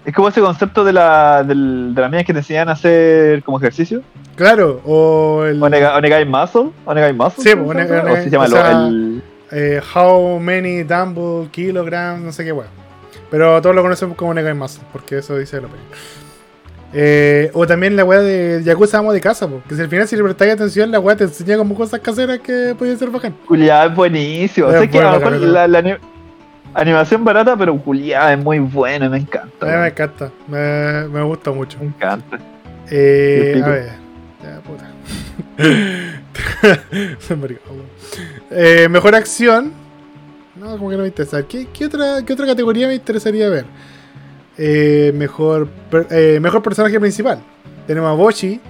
Es 0.05 0.12
como 0.12 0.27
ese 0.28 0.40
concepto 0.40 0.82
de 0.82 0.93
la, 0.93 1.44
del- 1.44 1.94
de 1.94 2.01
las 2.01 2.10
minas 2.10 2.27
que 2.27 2.32
te 2.32 2.40
enseñan 2.40 2.69
a 2.69 2.73
hacer 2.73 3.44
como 3.44 3.59
ejercicio. 3.59 4.02
Claro, 4.35 4.81
o 4.85 5.44
el 5.44 5.62
Onega- 5.62 5.97
Onegai 5.97 6.24
Muscle. 6.24 6.70
Onegai 6.85 7.12
Muscle. 7.12 7.44
Sí, 7.44 7.51
¿cómo 7.56 7.69
One- 7.69 7.86
se 7.86 7.94
llama? 7.94 8.10
One- 8.10 8.20
o 8.20 8.24
se 8.24 8.31
llama 8.31 8.44
o 8.44 8.48
lo- 8.48 8.56
sea, 8.56 8.70
el. 8.89 9.23
eh, 9.52 9.81
How 9.94 10.40
Many 10.40 10.82
Dumble 10.82 11.48
Kilograms, 11.52 12.20
no 12.20 12.32
sé 12.32 12.44
qué 12.44 12.51
wea. 12.51 12.66
Pero 13.33 13.61
todos 13.61 13.75
lo 13.75 13.83
conocemos 13.83 14.17
como 14.17 14.33
Negai 14.33 14.55
Muscle, 14.55 14.85
porque 14.93 15.19
eso 15.19 15.37
dice 15.37 15.57
la 15.61 15.67
película. 15.67 15.97
Eh, 16.95 17.51
o 17.55 17.67
también 17.67 17.97
la 17.97 18.05
wea 18.05 18.21
de 18.21 18.61
Yakuza 18.63 18.99
Amo 18.99 19.15
de 19.15 19.21
Casa, 19.23 19.49
po, 19.49 19.63
que 19.67 19.75
si 19.75 19.81
al 19.81 19.89
final 19.89 20.07
si 20.07 20.15
le 20.15 20.23
prestáis 20.23 20.53
atención, 20.53 20.91
la 20.91 21.01
wea 21.01 21.17
te 21.17 21.25
enseña 21.25 21.57
como 21.57 21.75
cosas 21.75 22.01
caseras 22.01 22.39
que 22.41 22.75
podían 22.79 22.99
ser 22.99 23.09
bacán. 23.11 23.35
Julián 23.47 23.91
es 23.91 23.97
buenísimo. 23.97 24.69
Es 24.71 24.79
sé 24.79 24.91
que 24.91 24.99
a 24.99 25.13
lo 25.13 25.21
bueno, 25.21 25.31
mejor 25.31 25.49
la 25.49 25.67
la, 25.67 25.69
la 25.69 25.79
ani- 25.79 25.99
animación 26.75 27.25
barata, 27.25 27.57
pero 27.57 27.77
Julián 27.79 28.39
es 28.39 28.45
muy 28.45 28.59
bueno, 28.59 29.09
me 29.09 29.17
encanta. 29.17 29.67
Mí 29.67 29.73
me 29.73 29.87
encanta, 29.89 30.31
me, 30.47 31.09
me 31.09 31.23
gusta 31.23 31.51
mucho. 31.51 31.79
Me 31.81 31.87
encanta. 31.87 32.39
Eh, 32.91 33.63
a 33.65 33.69
ver, 33.69 33.93
ya 34.43 34.61
puta. 34.61 34.91
Eh, 38.51 38.89
mejor 38.91 39.15
acción. 39.15 39.73
No, 40.63 40.79
como 40.79 40.91
que 40.91 40.97
no 40.97 41.03
me 41.03 41.09
interesa. 41.09 41.43
¿Qué, 41.43 41.67
qué 41.73 41.87
otra, 41.87 42.25
¿Qué 42.25 42.33
otra 42.33 42.47
categoría 42.47 42.87
me 42.87 42.95
interesaría 42.95 43.49
ver? 43.49 43.65
Eh, 44.57 45.13
mejor, 45.15 45.67
per- 45.91 46.07
eh, 46.11 46.39
mejor 46.41 46.63
personaje 46.63 47.01
principal. 47.01 47.41
Tenemos 47.87 48.11
a 48.11 48.15
Bochi 48.15 48.61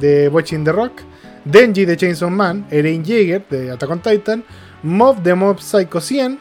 de 0.00 0.28
Bochi 0.28 0.56
in 0.56 0.64
the 0.64 0.72
Rock, 0.72 1.02
Denji 1.44 1.84
de 1.84 1.96
Chainsaw 1.96 2.30
Man, 2.30 2.66
Eren 2.70 3.04
Jaeger 3.04 3.46
de 3.48 3.70
Attack 3.70 3.90
on 3.90 4.00
Titan, 4.00 4.44
Mob 4.82 5.22
de 5.22 5.34
Mob 5.34 5.58
Psycho 5.60 6.00
100, 6.00 6.38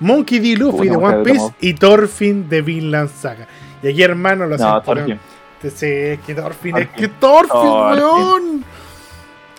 Monkey 0.00 0.38
D. 0.40 0.56
Luffy 0.56 0.88
de 0.88 0.96
One 0.96 1.22
Piece 1.24 1.54
y 1.60 1.74
Thorfinn 1.74 2.48
de 2.48 2.62
Vinland 2.62 3.10
Saga. 3.10 3.46
Y 3.82 3.88
aquí, 3.88 4.02
hermano, 4.02 4.44
lo 4.46 4.56
No, 4.56 4.82
siento. 4.82 4.82
Sí, 5.62 5.86
es 5.86 6.20
que 6.20 6.34
Thorfinn, 6.34 6.76
es 6.78 6.88
que 6.90 7.08
Thorfinn, 7.08 7.48
Thorfinn. 7.50 8.02
weón. 8.04 8.64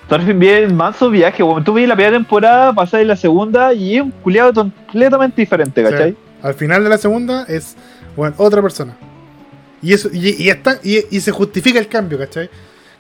Thorfinn 0.10 0.40
bien 0.40 0.76
manso 0.76 1.10
viaje, 1.10 1.44
weón. 1.44 1.64
Tú 1.64 1.74
vi 1.74 1.86
la 1.86 1.96
primera 1.96 2.18
temporada, 2.18 2.74
pasás 2.74 3.06
la 3.06 3.16
segunda 3.16 3.74
y 3.74 3.98
es 3.98 4.02
un 4.02 4.12
culiado 4.12 4.54
completamente 4.54 5.40
diferente, 5.42 5.84
¿cachai? 5.84 6.12
Sí. 6.12 6.18
Al 6.42 6.54
final 6.56 6.84
de 6.84 6.90
la 6.90 6.98
segunda 6.98 7.46
es 7.48 7.76
bueno, 8.16 8.34
otra 8.38 8.62
persona. 8.62 8.98
Y 9.82 9.94
eso 9.94 10.10
y, 10.12 10.44
y 10.44 10.50
está, 10.50 10.80
y, 10.84 11.04
y 11.16 11.20
se 11.22 11.32
justifica 11.32 11.80
el 11.80 11.88
cambio, 11.88 12.18
¿cachai? 12.18 12.50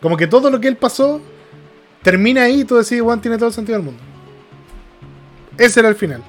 Como 0.01 0.15
que 0.15 0.27
todo 0.27 0.49
lo 0.49 0.59
que 0.61 0.67
él 0.67 0.77
pasó 0.77 1.19
termina 2.03 2.43
ahí 2.43 2.61
y 2.61 2.63
tú 2.65 2.75
decís, 2.77 3.01
Juan 3.01 3.19
tiene 3.19 3.37
todo 3.37 3.47
el 3.47 3.53
sentido 3.53 3.77
del 3.79 3.85
mundo. 3.85 4.01
Ese 5.57 5.79
era 5.79 5.89
el 5.89 5.95
final. 5.95 6.21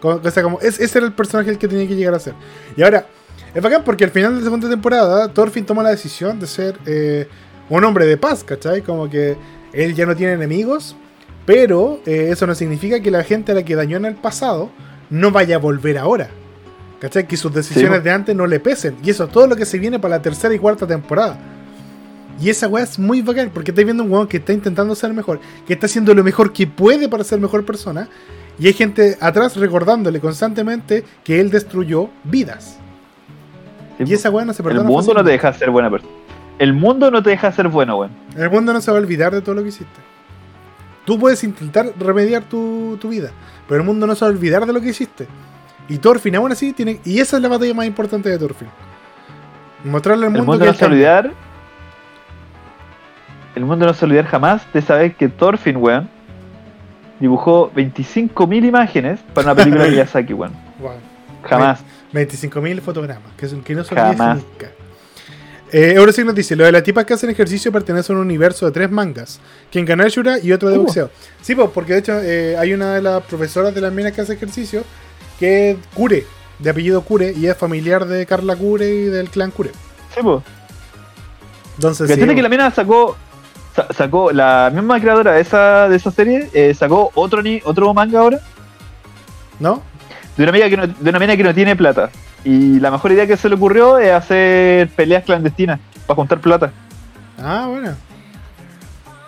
Como- 0.00 0.20
o 0.22 0.30
sea, 0.30 0.42
como 0.42 0.60
es- 0.60 0.78
ese 0.78 0.98
era 0.98 1.06
el 1.06 1.12
personaje 1.12 1.50
el 1.50 1.58
que 1.58 1.66
tenía 1.66 1.88
que 1.88 1.96
llegar 1.96 2.14
a 2.14 2.18
ser. 2.18 2.34
Y 2.76 2.82
ahora, 2.82 3.06
es 3.54 3.62
bacán 3.62 3.82
porque 3.84 4.04
al 4.04 4.10
final 4.10 4.32
de 4.34 4.38
la 4.40 4.44
segunda 4.44 4.68
temporada, 4.68 5.28
Thorfinn 5.32 5.64
toma 5.64 5.82
la 5.82 5.90
decisión 5.90 6.38
de 6.38 6.46
ser 6.46 6.76
eh, 6.86 7.26
un 7.68 7.82
hombre 7.84 8.06
de 8.06 8.16
paz, 8.16 8.44
¿cachai? 8.44 8.82
Como 8.82 9.08
que 9.10 9.36
él 9.76 9.94
ya 9.94 10.06
no 10.06 10.16
tiene 10.16 10.32
enemigos, 10.32 10.96
pero 11.44 12.00
eh, 12.06 12.28
eso 12.32 12.46
no 12.46 12.54
significa 12.54 13.00
que 13.00 13.10
la 13.10 13.22
gente 13.22 13.52
a 13.52 13.54
la 13.54 13.62
que 13.62 13.76
dañó 13.76 13.96
en 13.98 14.06
el 14.06 14.14
pasado 14.14 14.70
no 15.10 15.30
vaya 15.30 15.56
a 15.56 15.58
volver 15.58 15.98
ahora. 15.98 16.28
¿Cachai? 16.98 17.28
Que 17.28 17.36
sus 17.36 17.52
decisiones 17.52 18.02
de 18.02 18.10
antes 18.10 18.34
no 18.34 18.46
le 18.46 18.58
pesen. 18.58 18.96
Y 19.04 19.10
eso 19.10 19.24
es 19.24 19.30
todo 19.30 19.46
lo 19.46 19.54
que 19.54 19.66
se 19.66 19.78
viene 19.78 19.98
para 19.98 20.16
la 20.16 20.22
tercera 20.22 20.54
y 20.54 20.58
cuarta 20.58 20.86
temporada. 20.86 21.38
Y 22.40 22.50
esa 22.50 22.68
weá 22.68 22.84
es 22.84 22.98
muy 22.98 23.22
bacán 23.22 23.50
porque 23.52 23.70
estáis 23.70 23.84
viendo 23.86 24.02
un 24.02 24.10
weón 24.10 24.26
que 24.26 24.38
está 24.38 24.52
intentando 24.52 24.94
ser 24.94 25.12
mejor, 25.12 25.40
que 25.66 25.74
está 25.74 25.86
haciendo 25.86 26.14
lo 26.14 26.24
mejor 26.24 26.52
que 26.52 26.66
puede 26.66 27.08
para 27.08 27.22
ser 27.22 27.38
mejor 27.38 27.64
persona. 27.64 28.08
Y 28.58 28.66
hay 28.66 28.72
gente 28.72 29.16
atrás 29.20 29.56
recordándole 29.56 30.20
constantemente 30.20 31.04
que 31.22 31.38
él 31.40 31.50
destruyó 31.50 32.08
vidas. 32.24 32.78
Sí, 33.98 34.04
Y 34.06 34.14
esa 34.14 34.30
weá 34.30 34.44
no 34.44 34.52
se 34.54 34.62
el 34.62 34.68
perdona. 34.68 34.88
mundo 34.88 35.14
no 35.14 35.22
te 35.22 35.30
deja 35.30 35.52
ser 35.52 35.70
buena 35.70 35.90
persona. 35.90 36.12
El 36.58 36.72
mundo 36.72 37.10
no 37.10 37.22
te 37.22 37.30
deja 37.30 37.52
ser 37.52 37.68
bueno, 37.68 37.96
weón. 37.98 38.12
El 38.36 38.50
mundo 38.50 38.72
no 38.72 38.80
se 38.80 38.90
va 38.90 38.96
a 38.98 39.00
olvidar 39.00 39.32
de 39.32 39.42
todo 39.42 39.54
lo 39.54 39.62
que 39.62 39.68
hiciste. 39.68 40.00
Tú 41.04 41.18
puedes 41.18 41.44
intentar 41.44 41.92
remediar 41.98 42.42
tu, 42.44 42.98
tu 43.00 43.08
vida, 43.10 43.30
pero 43.68 43.80
el 43.80 43.86
mundo 43.86 44.06
no 44.06 44.14
se 44.14 44.24
va 44.24 44.30
a 44.30 44.34
olvidar 44.34 44.66
de 44.66 44.72
lo 44.72 44.80
que 44.80 44.88
hiciste. 44.88 45.26
Y 45.88 45.98
Thorfinn 45.98 46.34
aún 46.36 46.50
así 46.50 46.72
tiene... 46.72 47.00
Y 47.04 47.20
esa 47.20 47.36
es 47.36 47.42
la 47.42 47.48
batalla 47.48 47.74
más 47.74 47.86
importante 47.86 48.28
de 48.28 48.38
Thorfinn. 48.38 48.68
Mostrarle 49.84 50.26
al 50.26 50.32
El 50.32 50.38
mundo, 50.38 50.52
mundo 50.52 50.64
que 50.64 50.70
no 50.72 50.76
se 50.76 50.84
va 50.84 50.90
a 50.90 50.92
olvidar. 50.92 51.32
El 53.54 53.64
mundo 53.64 53.86
no 53.86 53.94
se 53.94 54.00
va 54.00 54.04
a 54.04 54.08
olvidar 54.08 54.26
jamás 54.26 54.66
de 54.72 54.82
saber 54.82 55.14
que 55.14 55.28
Thorfinn, 55.28 55.76
weón, 55.76 56.08
dibujó 57.20 57.70
25.000 57.72 58.66
imágenes 58.66 59.20
para 59.32 59.52
una 59.52 59.54
película 59.54 59.84
de 59.84 59.90
Miyazaki, 59.92 60.32
weón. 60.32 60.52
Wow. 60.80 60.92
Jamás. 61.44 61.84
25.000 62.12 62.80
fotogramas, 62.80 63.32
que, 63.36 63.46
que 63.62 63.74
no 63.74 63.84
se 63.84 63.94
olvide 63.94 64.16
Jamás. 64.16 64.38
nunca. 64.38 64.70
Eh, 65.72 65.94
Eurosign 65.96 66.26
nos 66.26 66.34
dice, 66.36 66.54
lo 66.54 66.64
de 66.64 66.70
las 66.72 66.82
tipas 66.84 67.04
que 67.04 67.14
hacen 67.14 67.28
ejercicio 67.28 67.72
pertenece 67.72 68.12
a 68.12 68.14
un 68.16 68.22
universo 68.22 68.66
de 68.66 68.72
tres 68.72 68.90
mangas, 68.90 69.40
Kengan 69.70 70.00
Ashura 70.00 70.38
y 70.38 70.52
otro 70.52 70.68
de 70.70 70.78
Uh. 70.78 70.82
boxeo. 70.82 71.10
Sí, 71.42 71.54
pues, 71.56 71.70
porque 71.74 71.94
de 71.94 71.98
hecho 71.98 72.20
eh, 72.22 72.56
hay 72.56 72.72
una 72.72 72.94
de 72.94 73.02
las 73.02 73.22
profesoras 73.24 73.74
de 73.74 73.80
las 73.80 73.92
minas 73.92 74.12
que 74.12 74.20
hace 74.20 74.34
ejercicio 74.34 74.84
que 75.40 75.72
es 75.72 75.76
Kure, 75.94 76.24
de 76.60 76.70
apellido 76.70 77.02
Kure, 77.02 77.32
y 77.36 77.46
es 77.46 77.56
familiar 77.56 78.06
de 78.06 78.24
Carla 78.26 78.54
Kure 78.56 78.88
y 78.88 79.04
del 79.06 79.28
clan 79.28 79.50
Kure. 79.50 79.70
Sí, 80.14 80.22
po. 80.22 80.42
Entonces, 81.76 82.10
sí, 82.14 82.20
que 82.34 82.42
la 82.42 82.48
mina 82.48 82.70
sacó. 82.70 83.16
sa- 83.74 83.88
Sacó 83.92 84.32
la 84.32 84.70
misma 84.72 84.98
creadora 85.00 85.32
de 85.32 85.40
esa, 85.42 85.88
de 85.88 85.96
esa 85.96 86.10
serie, 86.10 86.48
eh, 86.54 86.72
sacó 86.74 87.10
otro 87.14 87.42
ni, 87.42 87.60
otro 87.64 87.92
manga 87.92 88.20
ahora 88.20 88.40
¿no? 89.60 89.82
de 90.36 90.42
una, 90.44 90.50
amiga 90.50 90.70
que 90.70 90.76
no, 90.78 90.86
de 90.86 91.10
una 91.10 91.18
mina 91.18 91.36
que 91.36 91.42
no 91.44 91.54
tiene 91.54 91.76
plata. 91.76 92.08
Y 92.46 92.78
la 92.78 92.92
mejor 92.92 93.10
idea 93.10 93.26
que 93.26 93.36
se 93.36 93.48
le 93.48 93.56
ocurrió 93.56 93.98
es 93.98 94.12
hacer 94.12 94.88
peleas 94.90 95.24
clandestinas 95.24 95.80
para 96.06 96.14
juntar 96.14 96.40
plata. 96.40 96.70
Ah, 97.42 97.66
bueno. 97.68 97.92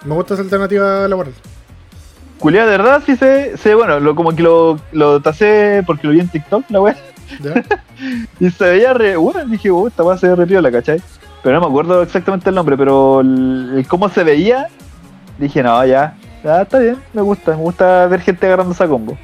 Me 0.05 0.15
gusta 0.15 0.35
esa 0.35 0.45
alternativa 0.45 1.09
laboral. 1.09 1.35
Culia, 2.39 2.65
de 2.65 2.71
verdad, 2.71 3.03
sí 3.05 3.17
sé, 3.17 3.57
sé 3.57 3.75
bueno, 3.75 3.99
lo, 3.99 4.15
como 4.15 4.37
que 4.37 4.45
lo, 4.45 4.79
lo 4.93 5.21
tasé 5.21 5.83
porque 5.85 6.07
lo 6.07 6.13
vi 6.13 6.21
en 6.21 6.29
TikTok, 6.29 6.71
la. 6.71 6.97
¿Ya? 7.43 7.55
Y 8.39 8.51
se 8.51 8.65
veía 8.65 8.95
re. 8.95 9.17
Bueno, 9.17 9.45
dije, 9.47 9.69
oh, 9.73 9.89
esta 9.89 10.05
wea 10.05 10.17
se 10.17 10.29
ve 10.29 10.37
re 10.37 10.47
piola, 10.47 10.71
¿cachai? 10.71 11.03
Pero 11.43 11.57
no 11.57 11.63
me 11.63 11.67
acuerdo 11.67 12.01
exactamente 12.03 12.51
el 12.51 12.55
nombre, 12.55 12.77
pero 12.77 13.23
el, 13.23 13.73
el 13.79 13.89
cómo 13.89 14.09
se 14.09 14.23
veía, 14.23 14.69
dije, 15.39 15.61
no, 15.65 15.85
ya, 15.85 16.17
ya 16.45 16.63
está 16.63 16.79
bien, 16.79 16.99
me 17.13 17.23
gusta, 17.23 17.51
me 17.51 17.63
gusta 17.63 18.07
ver 18.07 18.21
gente 18.21 18.47
agarrando 18.47 18.75
esa 18.75 18.87
combo. 18.87 19.19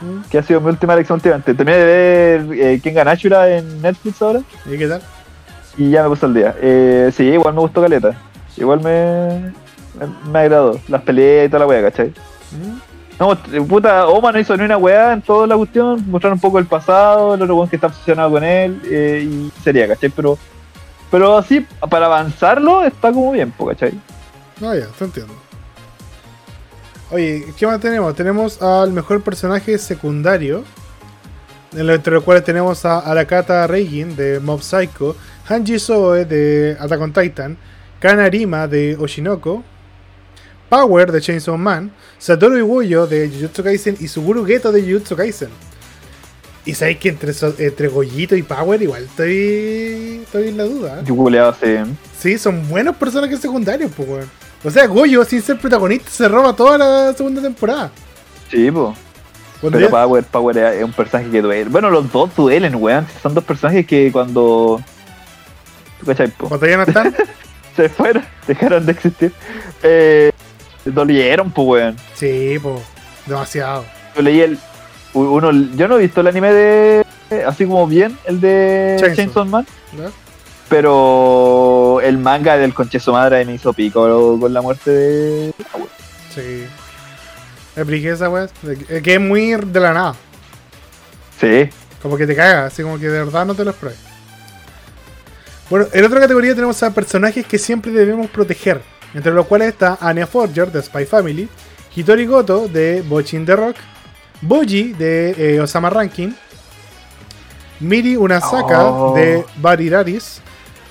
¿Mm? 0.00 0.20
Que 0.30 0.38
ha 0.38 0.42
sido 0.42 0.60
mi 0.60 0.68
última 0.68 0.94
elección 0.94 1.16
últimamente. 1.16 1.54
Terminé 1.54 1.78
de 1.78 1.84
ver 1.84 2.58
eh, 2.58 2.80
Kengan 2.82 3.08
Ashura 3.08 3.48
en 3.56 3.82
Netflix 3.82 4.20
ahora 4.22 4.40
¿Y 4.66 4.78
qué 4.78 4.88
tal? 4.88 5.02
y 5.76 5.90
ya 5.90 6.02
me 6.02 6.08
puse 6.10 6.26
al 6.26 6.34
día. 6.34 6.54
Eh, 6.60 7.10
sí, 7.14 7.24
igual 7.24 7.54
me 7.54 7.60
gustó 7.60 7.80
Caleta. 7.80 8.14
Igual 8.56 8.80
me, 8.80 9.52
me, 9.98 10.30
me 10.30 10.38
agradó. 10.38 10.78
Las 10.88 11.02
peleas 11.02 11.46
y 11.46 11.48
toda 11.48 11.60
la 11.60 11.66
wea, 11.66 11.82
¿cachai? 11.82 12.08
¿Mm? 12.08 12.78
No, 13.20 13.36
puta, 13.66 14.08
Oma 14.08 14.32
no 14.32 14.38
hizo 14.38 14.56
ni 14.56 14.64
una 14.64 14.78
weá 14.78 15.12
en 15.12 15.20
toda 15.20 15.46
la 15.46 15.54
cuestión, 15.54 16.02
mostrar 16.10 16.32
un 16.32 16.40
poco 16.40 16.58
el 16.58 16.64
pasado, 16.64 17.34
el 17.34 17.42
otro 17.42 17.54
weón 17.54 17.68
que 17.68 17.76
está 17.76 17.88
obsesionado 17.88 18.30
con 18.30 18.42
él, 18.42 18.80
eh, 18.90 19.28
y 19.30 19.52
sería, 19.62 19.86
¿cachai? 19.86 20.08
Pero, 20.08 20.38
pero 21.10 21.36
así, 21.36 21.66
para 21.90 22.06
avanzarlo, 22.06 22.82
está 22.82 23.12
como 23.12 23.32
bien, 23.32 23.52
¿cachai? 23.58 23.92
Ah, 24.62 24.74
ya, 24.74 24.86
te 24.86 25.04
entiendo. 25.04 25.34
Oye, 27.12 27.44
¿qué 27.58 27.66
más 27.66 27.80
tenemos? 27.80 28.14
Tenemos 28.14 28.62
al 28.62 28.92
mejor 28.92 29.20
personaje 29.22 29.76
secundario. 29.78 30.64
Entre 31.72 32.12
los 32.12 32.24
cuales 32.24 32.44
tenemos 32.44 32.84
a 32.84 32.98
Arakata 32.98 33.66
Reigin 33.66 34.16
de 34.16 34.40
Mob 34.40 34.60
Psycho, 34.60 35.16
Hanji 35.48 35.78
Soe 35.78 36.24
de 36.24 36.76
Attack 36.78 37.00
on 37.00 37.12
Titan, 37.12 37.56
Kanarima 38.00 38.66
de 38.66 38.96
Oshinoko, 38.98 39.62
Power 40.68 41.12
de 41.12 41.20
Chainsaw 41.20 41.56
Man, 41.56 41.92
Satoru 42.18 42.56
Iwuyo 42.58 43.06
de 43.06 43.28
Jujutsu 43.28 43.62
Kaisen 43.62 43.96
y 44.00 44.08
Suguru 44.08 44.44
Geto 44.44 44.72
de 44.72 44.82
Jujutsu 44.82 45.14
Kaisen. 45.14 45.50
Y 46.64 46.74
sabéis 46.74 46.98
que 46.98 47.08
entre, 47.08 47.32
entre 47.58 47.88
Goyito 47.88 48.36
y 48.36 48.42
Power 48.42 48.82
igual 48.82 49.04
estoy, 49.04 50.22
estoy 50.24 50.48
en 50.48 50.56
la 50.56 50.64
duda. 50.64 51.00
¿eh? 51.00 51.02
Yo 51.04 51.16
culeado 51.16 51.50
así. 51.50 51.76
Sí, 52.18 52.36
son 52.36 52.68
buenos 52.68 52.96
personajes 52.96 53.40
secundarios, 53.40 53.90
pues, 53.96 54.08
weón. 54.08 54.39
O 54.62 54.70
sea, 54.70 54.86
Goyo, 54.86 55.24
sin 55.24 55.40
ser 55.40 55.58
protagonista, 55.58 56.10
se 56.10 56.28
roba 56.28 56.54
toda 56.54 56.76
la 56.76 57.12
segunda 57.14 57.40
temporada. 57.40 57.90
Sí, 58.50 58.70
po. 58.70 58.94
Pero 59.62 59.90
Power, 59.90 60.24
Power 60.24 60.56
es 60.56 60.84
un 60.84 60.92
personaje 60.92 61.30
que 61.30 61.42
duele. 61.42 61.68
Bueno, 61.70 61.90
los 61.90 62.10
dos 62.10 62.34
duelen, 62.34 62.74
weón. 62.76 63.06
Son 63.22 63.34
dos 63.34 63.44
personajes 63.44 63.86
que 63.86 64.10
cuando. 64.10 64.80
¿Tú 65.98 66.06
cachai, 66.06 66.28
po? 66.28 66.48
cuando 66.48 66.66
ya 66.66 66.76
no 66.78 66.82
están, 66.84 67.14
Se 67.76 67.88
fueron, 67.88 68.24
dejaron 68.46 68.86
de 68.86 68.92
existir. 68.92 69.32
Eh, 69.82 70.32
dolieron, 70.84 71.50
pues, 71.50 71.68
weón. 71.68 71.96
sí, 72.14 72.58
pues, 72.60 72.82
demasiado. 73.26 73.84
Yo 74.16 74.22
leí 74.22 74.40
el. 74.40 74.58
Uno, 75.12 75.50
yo 75.52 75.88
no 75.88 75.96
he 75.98 76.02
visto 76.02 76.20
el 76.20 76.26
anime 76.26 76.52
de. 76.52 77.06
Así 77.46 77.64
como 77.66 77.86
bien, 77.86 78.18
el 78.24 78.40
de 78.40 78.96
Chainsaw. 78.98 79.16
Chainsaw 79.16 79.44
Man. 79.44 79.66
¿no? 79.92 80.10
Pero 80.70 82.00
el 82.00 82.16
manga 82.16 82.56
del 82.56 82.72
concheso 82.72 83.12
madre 83.12 83.44
me 83.44 83.54
hizo 83.54 83.72
pico 83.72 84.38
con 84.40 84.54
la 84.54 84.62
muerte 84.62 84.90
de. 84.90 85.54
Sí. 86.34 86.64
Expliqué 87.76 88.10
esa 88.10 88.30
weá. 88.30 88.48
Que 89.02 89.14
es 89.14 89.20
muy 89.20 89.52
de 89.56 89.80
la 89.80 89.92
nada. 89.92 90.14
Sí. 91.40 91.68
Como 92.00 92.16
que 92.16 92.26
te 92.26 92.36
caga, 92.36 92.66
así 92.66 92.82
como 92.82 92.98
que 92.98 93.08
de 93.08 93.18
verdad 93.24 93.44
no 93.44 93.54
te 93.54 93.64
lo 93.64 93.70
esperas. 93.72 93.96
Bueno, 95.68 95.86
en 95.92 96.04
otra 96.04 96.20
categoría 96.20 96.54
tenemos 96.54 96.80
a 96.82 96.94
personajes 96.94 97.44
que 97.44 97.58
siempre 97.58 97.90
debemos 97.90 98.30
proteger. 98.30 98.80
Entre 99.12 99.32
los 99.32 99.46
cuales 99.46 99.68
está 99.68 99.98
Anya 100.00 100.26
Forger 100.26 100.70
de 100.70 100.82
Spy 100.82 101.04
Family, 101.04 101.48
Hitori 101.96 102.26
Goto 102.26 102.68
de 102.68 103.02
Bochin 103.02 103.44
the 103.44 103.56
Rock, 103.56 103.76
Boji 104.40 104.92
de 104.92 105.56
eh, 105.56 105.60
Osama 105.60 105.90
Ranking, 105.90 106.30
Miri 107.80 108.16
Unasaka 108.16 108.84
Oh. 108.84 109.14
de 109.16 109.44
Bariraris, 109.56 110.40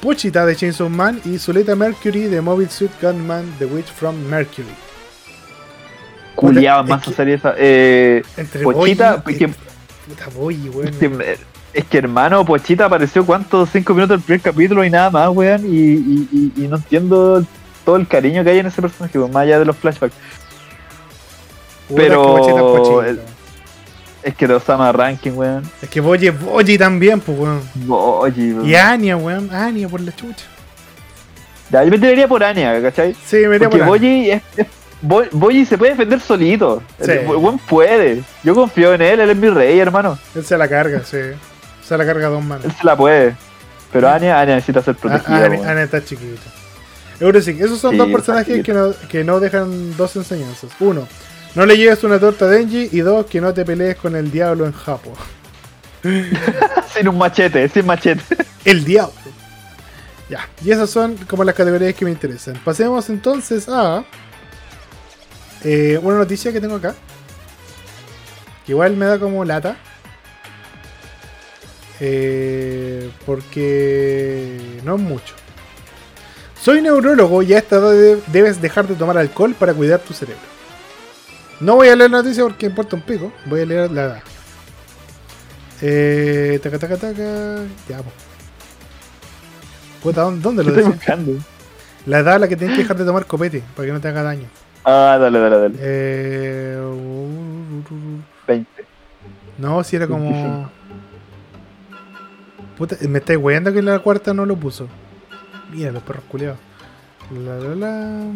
Pochita 0.01 0.45
de 0.45 0.55
Chainsaw 0.55 0.89
Man 0.89 1.19
y 1.25 1.37
Zuleta 1.37 1.75
Mercury 1.75 2.21
de 2.23 2.39
Mobile 2.41 2.69
Suit 2.69 2.91
Gunman 3.01 3.53
The 3.59 3.65
Witch 3.65 3.87
from 3.91 4.15
Mercury. 4.29 4.67
Culiaba 6.35 6.83
es 6.83 6.89
más 6.89 7.03
que- 7.03 7.13
serie 7.13 7.35
esa. 7.35 7.53
Eh, 7.57 8.23
Entre 8.37 8.63
Pochita, 8.63 9.21
que- 9.25 9.49
Puta 9.49 10.29
weón. 10.35 10.87
es 10.87 10.95
que, 10.95 11.37
es 11.73 11.85
que, 11.85 11.97
hermano, 11.97 12.45
Pochita 12.45 12.85
apareció 12.85 13.25
cuántos 13.25 13.69
cinco 13.71 13.93
minutos 13.93 14.17
del 14.17 14.25
primer 14.25 14.41
capítulo 14.41 14.85
y 14.85 14.89
nada 14.89 15.09
más, 15.09 15.29
weón. 15.29 15.65
Y, 15.65 15.77
y, 15.77 16.27
y- 16.31 16.63
y 16.63 16.67
no 16.69 16.77
entiendo 16.77 17.43
todo 17.83 17.97
el 17.97 18.07
cariño 18.07 18.43
que 18.43 18.51
hay 18.51 18.59
en 18.59 18.67
ese 18.67 18.81
personaje, 18.81 19.17
más 19.19 19.35
allá 19.35 19.59
de 19.59 19.65
los 19.65 19.75
flashbacks. 19.75 20.15
Puta, 21.89 22.01
pero 22.01 22.21
que 22.21 22.39
Pochita 22.39 22.61
Pochita. 22.61 23.21
Es 24.23 24.35
que 24.35 24.45
Osama 24.47 24.91
Ranking, 24.91 25.31
weón. 25.31 25.63
Es 25.81 25.89
que 25.89 26.01
Boji 26.01 26.27
es 26.27 26.39
Boji 26.41 26.77
también, 26.77 27.19
pues, 27.21 27.37
weón. 27.39 27.61
Oye, 27.89 28.53
weón. 28.53 28.67
Y 28.69 28.75
Anya, 28.75 29.15
weón. 29.17 29.53
Anya 29.53 29.87
por 29.87 30.01
la 30.01 30.13
chucha. 30.15 30.45
Ya, 31.69 31.83
yo 31.83 31.91
me 31.91 31.99
tiraría 31.99 32.27
por 32.27 32.43
Anya, 32.43 32.81
¿cachai? 32.81 33.15
Sí, 33.25 33.37
me 33.47 33.59
Porque 33.59 33.67
por 33.67 33.75
Anya. 33.77 33.85
Boyi 33.85 34.31
es, 34.31 34.41
es- 34.57 34.67
Boyi 35.01 35.65
se 35.65 35.77
puede 35.77 35.91
defender 35.91 36.19
solito. 36.19 36.83
Sí. 37.01 37.11
El 37.11 37.25
buen 37.25 37.57
puede. 37.59 38.21
Yo 38.43 38.53
confío 38.53 38.93
en 38.93 39.01
él, 39.01 39.19
él 39.21 39.29
es 39.29 39.37
mi 39.37 39.49
rey, 39.49 39.79
hermano. 39.79 40.17
Él 40.35 40.43
se 40.43 40.57
la 40.57 40.67
carga, 40.67 41.01
sí. 41.05 41.17
Se 41.87 41.97
la 41.97 42.05
carga 42.05 42.27
a 42.27 42.29
dos 42.31 42.43
manos. 42.43 42.65
Él 42.65 42.71
se 42.73 42.83
la 42.83 42.97
puede. 42.97 43.35
Pero 43.93 44.09
Anya, 44.09 44.39
Anya 44.41 44.55
necesita 44.55 44.81
ser 44.81 44.95
Ah, 44.97 45.01
protegida. 45.01 45.45
Anya. 45.45 45.71
Anya 45.71 45.83
está 45.83 46.03
chiquita. 46.03 46.41
Eurosic, 47.21 47.59
esos 47.61 47.79
son 47.79 47.91
Sí, 47.91 47.97
dos 47.97 48.09
personajes 48.09 48.63
que 48.63 48.73
no, 48.73 48.91
que 49.09 49.23
no 49.23 49.39
dejan 49.39 49.95
dos 49.95 50.15
enseñanzas. 50.15 50.71
Uno, 50.79 51.07
no 51.55 51.65
le 51.65 51.77
lleves 51.77 52.03
una 52.03 52.19
torta 52.19 52.45
a 52.45 52.47
Denji. 52.49 52.89
Y 52.91 52.99
dos, 52.99 53.25
que 53.25 53.41
no 53.41 53.53
te 53.53 53.65
pelees 53.65 53.95
con 53.97 54.15
el 54.15 54.31
diablo 54.31 54.65
en 54.65 54.71
Japo. 54.73 55.13
sin 56.93 57.07
un 57.07 57.17
machete, 57.17 57.67
sin 57.69 57.85
machete. 57.85 58.23
El 58.65 58.83
diablo. 58.85 59.13
Ya, 60.29 60.47
y 60.63 60.71
esas 60.71 60.89
son 60.89 61.15
como 61.27 61.43
las 61.43 61.55
categorías 61.55 61.95
que 61.95 62.05
me 62.05 62.11
interesan. 62.11 62.55
Pasemos 62.63 63.09
entonces 63.09 63.67
a 63.67 64.03
eh, 65.63 65.99
una 66.01 66.17
noticia 66.17 66.53
que 66.53 66.61
tengo 66.61 66.75
acá. 66.75 66.93
Que 68.65 68.73
igual 68.73 68.95
me 68.95 69.05
da 69.07 69.17
como 69.19 69.43
lata. 69.43 69.75
Eh, 71.99 73.11
porque 73.25 74.79
no 74.83 74.95
es 74.95 75.01
mucho. 75.01 75.33
Soy 76.61 76.81
neurólogo 76.81 77.41
y 77.41 77.53
a 77.53 77.57
esta 77.57 77.77
edad 77.77 77.91
de- 77.91 78.21
debes 78.27 78.61
dejar 78.61 78.87
de 78.87 78.95
tomar 78.95 79.17
alcohol 79.17 79.55
para 79.57 79.73
cuidar 79.73 79.99
tu 79.99 80.13
cerebro. 80.13 80.41
No 81.59 81.75
voy 81.75 81.89
a 81.89 81.95
leer 81.95 82.11
la 82.11 82.17
noticia 82.19 82.43
porque 82.43 82.67
importa 82.67 82.95
un 82.95 83.01
pico. 83.01 83.31
Voy 83.45 83.61
a 83.61 83.65
leer 83.65 83.91
la 83.91 84.03
edad. 84.03 84.23
Eh, 85.81 86.59
taca, 86.61 86.79
taca, 86.79 86.97
taca. 86.97 87.63
Ya. 87.87 87.99
Puta, 90.01 90.21
¿dónde, 90.21 90.41
dónde 90.41 90.63
¿Qué 90.63 90.69
lo 90.69 90.75
decía? 90.75 90.91
buscando? 90.91 91.33
La 92.05 92.19
edad 92.19 92.35
a 92.35 92.39
la 92.39 92.47
que 92.47 92.55
tienes 92.55 92.75
que 92.77 92.83
dejar 92.83 92.97
de 92.97 93.05
tomar 93.05 93.25
copete 93.25 93.61
para 93.75 93.85
que 93.85 93.91
no 93.91 93.99
te 93.99 94.07
haga 94.07 94.23
daño. 94.23 94.47
Ah, 94.85 95.17
dale, 95.19 95.39
dale, 95.39 95.57
dale. 95.57 95.75
Eh, 95.79 96.81
20. 98.47 98.85
no, 99.57 99.83
si 99.83 99.95
era 99.97 100.07
como. 100.07 100.69
Puta, 102.77 102.95
me 103.07 103.19
estáis 103.19 103.37
weyando 103.39 103.73
que 103.73 103.81
la 103.81 103.99
cuarta 103.99 104.33
no 104.33 104.45
lo 104.45 104.55
puso. 104.55 104.87
Mira 105.71 105.91
los 105.91 106.01
perros 106.03 106.23
culiados. 106.29 106.57
La 107.31 107.59
la 107.59 107.75
la. 107.75 108.31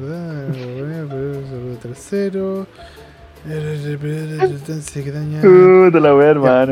Verdad, 0.00 1.78
Tercero. 1.80 2.66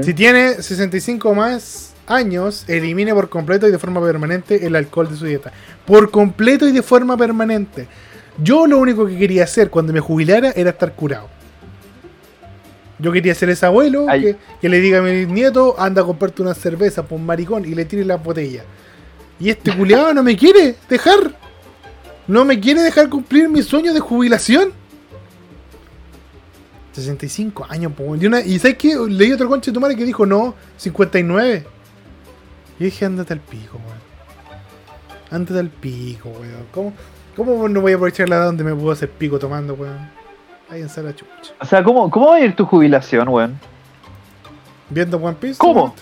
Si 0.03 0.15
tiene 0.15 0.55
65 0.55 1.29
o 1.29 1.35
más 1.35 1.95
años, 2.07 2.65
elimine 2.69 3.15
por 3.15 3.29
completo 3.29 3.69
y 3.69 3.71
de 3.71 3.79
forma 3.79 4.01
permanente 4.01 4.67
el 4.67 4.75
alcohol 4.75 5.09
de 5.09 5.17
su 5.17 5.27
dieta. 5.27 5.53
Por 5.87 6.11
completo 6.11 6.67
y 6.67 6.73
de 6.73 6.83
forma 6.83 7.17
permanente. 7.17 7.87
Yo 8.43 8.67
lo 8.67 8.79
único 8.79 9.07
que 9.07 9.17
quería 9.17 9.45
hacer 9.45 9.71
cuando 9.71 9.93
me 9.93 10.01
jubilara 10.01 10.53
era 10.57 10.71
estar 10.71 10.93
curado. 10.95 11.29
Yo 12.99 13.13
quería 13.13 13.35
ser 13.35 13.49
ese 13.51 13.67
abuelo 13.67 14.07
que, 14.07 14.37
que 14.61 14.69
le 14.69 14.81
diga 14.81 14.99
a 14.99 15.03
mi 15.03 15.25
nieto, 15.27 15.75
anda 15.79 16.03
a 16.03 16.05
comprarte 16.05 16.43
una 16.43 16.55
cerveza 16.55 17.05
por 17.05 17.19
maricón 17.19 17.65
y 17.65 17.75
le 17.75 17.85
tire 17.85 18.05
la 18.05 18.17
botella. 18.17 18.65
Y 19.39 19.51
este 19.51 19.75
culiado 19.75 20.13
no 20.13 20.23
me 20.23 20.37
quiere 20.37 20.77
dejar. 20.89 21.33
No 22.31 22.45
me 22.45 22.61
quiere 22.61 22.81
dejar 22.81 23.09
cumplir 23.09 23.49
mi 23.49 23.61
sueño 23.61 23.93
de 23.93 23.99
jubilación. 23.99 24.73
65 26.93 27.67
años, 27.69 27.93
po. 27.93 28.15
Y, 28.15 28.25
una, 28.25 28.41
y 28.41 28.57
¿sabes 28.61 28.77
qué? 28.77 28.95
Leí 29.09 29.33
otro 29.33 29.49
conche 29.49 29.73
de 29.73 29.75
tu 29.75 29.81
madre 29.81 29.97
que 29.97 30.05
dijo, 30.05 30.25
no, 30.25 30.55
59. 30.77 31.67
Y 32.79 32.85
dije, 32.85 33.05
ándate 33.05 33.33
al 33.33 33.41
pico, 33.41 33.79
weón. 33.79 33.99
Ándate 35.33 35.59
al 35.59 35.71
pico, 35.71 36.29
weón. 36.29 36.67
¿Cómo, 36.71 36.93
¿Cómo 37.35 37.69
no 37.69 37.81
voy 37.81 37.91
a 37.91 37.95
aprovechar 37.97 38.29
la 38.29 38.37
edad 38.37 38.45
donde 38.45 38.63
me 38.63 38.77
puedo 38.77 38.93
hacer 38.93 39.11
pico 39.11 39.41
tomando, 39.41 39.75
weón? 39.75 39.99
Váyanse 40.71 41.01
a 41.01 41.03
la 41.03 41.17
chucha. 41.17 41.53
O 41.61 41.65
sea, 41.65 41.83
¿cómo, 41.83 42.09
¿cómo 42.13 42.29
va 42.29 42.37
a 42.37 42.41
ir 42.41 42.55
tu 42.55 42.65
jubilación, 42.65 43.29
weón? 43.29 43.59
Viendo 44.89 45.17
One 45.17 45.37
Piece. 45.41 45.59
¿Cómo? 45.59 45.83
weón. 45.83 45.93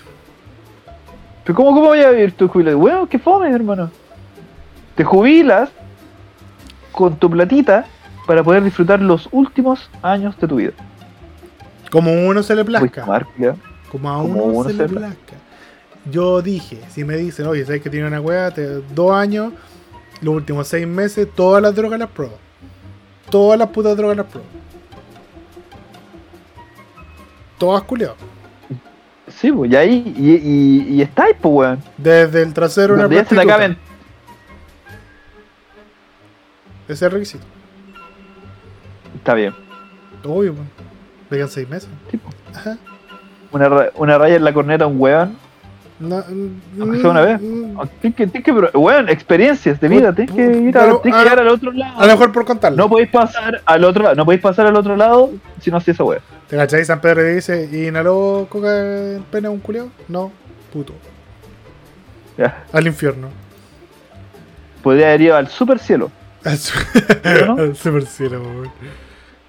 ¿Pero 1.44 1.56
cómo, 1.56 1.72
¿Cómo 1.72 1.88
vaya 1.88 2.10
a 2.10 2.12
ir 2.12 2.32
tu 2.32 2.48
jubilación? 2.48 2.82
Weón, 2.82 3.08
qué 3.08 3.18
fome, 3.18 3.50
hermano. 3.50 3.90
Te 4.94 5.04
jubilas 5.04 5.70
con 6.92 7.16
tu 7.16 7.30
platita 7.30 7.86
para 8.26 8.42
poder 8.42 8.62
disfrutar 8.62 9.00
los 9.00 9.28
últimos 9.32 9.90
años 10.02 10.38
de 10.38 10.46
tu 10.46 10.56
vida. 10.56 10.72
Como 11.90 12.12
uno 12.12 12.42
se 12.42 12.54
le 12.54 12.64
plazca. 12.64 13.02
Como 13.90 14.10
a 14.10 14.22
como 14.22 14.44
uno, 14.44 14.68
se, 14.68 14.76
se 14.76 14.82
le 14.82 14.88
plazca. 14.88 15.34
Yo 16.10 16.42
dije, 16.42 16.80
si 16.90 17.04
me 17.04 17.16
dicen, 17.16 17.46
oye, 17.46 17.64
¿sabes 17.64 17.80
que 17.82 17.90
tiene 17.90 18.06
una 18.06 18.20
weá? 18.20 18.52
Dos 18.94 19.12
años, 19.12 19.52
los 20.20 20.34
últimos 20.34 20.68
seis 20.68 20.86
meses, 20.86 21.28
todas 21.34 21.62
las 21.62 21.74
drogas 21.74 21.98
las 21.98 22.10
pruebo. 22.10 22.36
Todas 23.30 23.58
las 23.58 23.68
putas 23.68 23.96
drogas 23.96 24.16
las 24.16 24.26
pruebo. 24.26 24.46
Todas 27.58 27.82
culiadas. 27.82 28.16
Sí, 29.28 29.52
pues, 29.52 29.70
y 29.70 29.76
ahí, 29.76 30.14
y, 30.16 30.30
y, 30.30 30.94
y 30.96 31.02
está 31.02 31.24
ahí, 31.24 31.32
pues, 31.40 31.52
weón. 31.54 31.82
Desde 31.96 32.42
el 32.42 32.54
trasero 32.54 32.94
una 32.94 33.02
ya 33.04 33.08
se 33.08 33.14
te 33.14 33.34
prostituta. 33.34 33.54
acaben. 33.54 33.78
Ese 36.88 36.94
es 36.94 37.02
el 37.02 37.10
requisito. 37.10 37.44
Está 39.16 39.34
bien. 39.34 39.54
Obvio, 40.24 40.52
weón. 40.54 40.68
Vegan 41.30 41.48
seis 41.48 41.68
meses. 41.68 41.88
Sí, 42.10 42.16
pues. 42.16 42.34
Ajá. 42.56 42.76
Una, 43.52 43.68
ra- 43.68 43.90
una 43.96 44.18
raya 44.18 44.36
en 44.36 44.44
la 44.44 44.52
corneta, 44.52 44.86
un 44.86 45.00
weón. 45.00 45.36
No, 46.00 46.22
Aunque 46.80 47.00
sea 47.00 47.10
una 47.10 47.22
vez. 47.22 47.40
mm, 47.40 47.76
Tienes 48.00 48.16
que, 48.16 48.26
tienes 48.28 48.44
que, 48.44 48.52
pro- 48.54 48.70
weón, 48.80 49.08
experiencias 49.08 49.80
de 49.80 49.88
vida. 49.88 50.12
Tienes 50.12 50.34
que 50.34 50.42
ir 50.42 50.78
a, 50.78 50.82
Pero, 50.82 50.98
tienes 51.00 51.18
que 51.18 51.24
llegar 51.24 51.40
al 51.40 51.48
otro 51.48 51.72
lado. 51.72 51.98
A 52.00 52.06
lo 52.06 52.12
mejor 52.12 52.32
por 52.32 52.44
contarlo. 52.44 52.76
No 52.78 52.88
podéis 52.88 53.10
pasar 53.10 53.60
al 53.64 53.84
otro 53.84 54.04
lado. 54.04 54.14
No 54.14 54.24
podéis 54.24 54.40
pasar 54.42 54.66
al 54.66 54.76
otro 54.76 54.96
lado 54.96 55.30
si 55.60 55.70
no 55.70 55.76
hacéis 55.78 55.96
esa 55.96 56.04
weón. 56.04 56.22
¿Te 56.48 56.56
cachai? 56.56 56.84
San 56.84 57.00
Pedro 57.00 57.22
le 57.22 57.34
dice, 57.34 57.68
¿y 57.70 57.88
inhaló 57.88 58.46
coca 58.48 59.14
en 59.16 59.22
pene 59.24 59.48
a 59.48 59.50
un 59.50 59.58
culiao? 59.58 59.88
No, 60.06 60.30
puto. 60.72 60.94
Ya. 62.38 62.64
Al 62.72 62.86
infierno. 62.86 63.28
Podría 64.82 65.08
haber 65.08 65.20
ido 65.22 65.36
al 65.36 65.48
super 65.48 65.78
cielo. 65.80 66.10
Al, 66.44 66.58
su- 66.58 66.78
¿No? 67.46 67.56
al 67.58 67.76
super 67.76 68.06
cielo, 68.06 68.42
weón. 68.42 68.70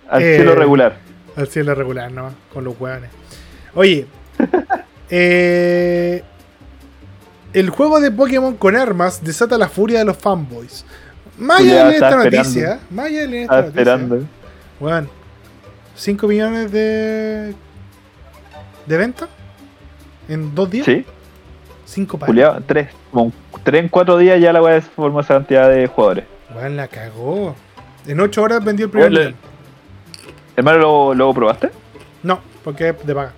Al 0.09 0.21
Eh, 0.23 0.35
cielo 0.37 0.55
regular. 0.55 0.97
Al 1.35 1.47
cielo 1.47 1.75
regular 1.75 2.11
nomás, 2.11 2.33
con 2.53 2.63
los 2.63 2.79
hueones. 2.79 3.09
Oye, 3.75 4.07
eh, 5.09 6.23
el 7.53 7.69
juego 7.69 7.99
de 7.99 8.11
Pokémon 8.11 8.55
con 8.57 8.75
armas 8.75 9.23
desata 9.23 9.57
la 9.57 9.69
furia 9.69 9.99
de 9.99 10.05
los 10.05 10.17
fanboys. 10.17 10.85
Más 11.37 11.61
allá 11.61 11.85
de 11.87 11.93
esta 11.93 12.09
esperando. 12.09 12.37
noticia, 12.37 12.79
más 12.89 13.05
allá 13.05 13.27
de 13.27 13.41
esta 13.43 13.55
noticia, 13.61 13.79
esperando. 13.81 14.25
weón, 14.79 15.09
5 15.95 16.27
millones 16.27 16.71
de 16.71 17.53
de 18.85 18.97
venta 18.97 19.27
en 20.27 20.53
dos 20.55 20.69
días. 20.69 20.85
Sí, 20.85 21.05
5 21.85 22.17
para. 22.17 22.27
Julián, 22.27 22.63
tres. 22.67 22.89
Como 23.11 23.31
tres 23.63 23.83
en 23.83 23.89
cuatro 23.89 24.17
días 24.17 24.39
ya 24.41 24.51
la 24.51 24.61
weá 24.61 24.81
se 24.81 24.89
formó 24.89 25.21
esa 25.21 25.35
cantidad 25.35 25.69
de 25.69 25.87
jugadores. 25.87 26.25
Weón, 26.55 26.75
la 26.75 26.87
cagó. 26.87 27.55
En 28.07 28.19
8 28.19 28.41
horas 28.41 28.63
vendió 28.63 28.85
el 28.85 28.91
primer 28.91 29.11
millón. 29.11 29.35
Hermano, 30.55 30.79
¿lo, 30.79 31.13
lo 31.13 31.33
probaste? 31.33 31.69
No, 32.23 32.39
porque 32.63 32.89
es 32.89 33.05
de 33.05 33.15
paga. 33.15 33.33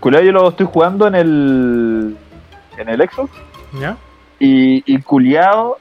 Culeado, 0.00 0.24
yo 0.24 0.32
lo 0.32 0.48
estoy 0.48 0.66
jugando 0.66 1.06
en 1.06 1.14
el. 1.14 2.16
en 2.76 2.88
el 2.88 3.08
Xbox. 3.08 3.30
¿Ya? 3.80 3.96
Y, 4.38 4.82
y 4.92 5.00
culiado. 5.00 5.78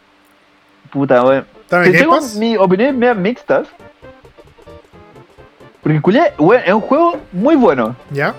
Puta, 0.92 1.24
weón. 1.24 1.46
¿Está 1.62 1.78
en 1.78 1.92
Te 1.92 1.98
el 2.00 2.06
Game 2.06 2.20
tengo 2.20 2.40
mi 2.40 2.58
opinión 2.58 2.98
medio 2.98 3.16
mixtas. 3.16 3.68
Porque 5.82 6.02
culiado, 6.02 6.30
weón, 6.40 6.64
es 6.66 6.74
un 6.74 6.82
juego 6.82 7.18
muy 7.32 7.56
bueno. 7.56 7.96
¿Ya? 8.12 8.36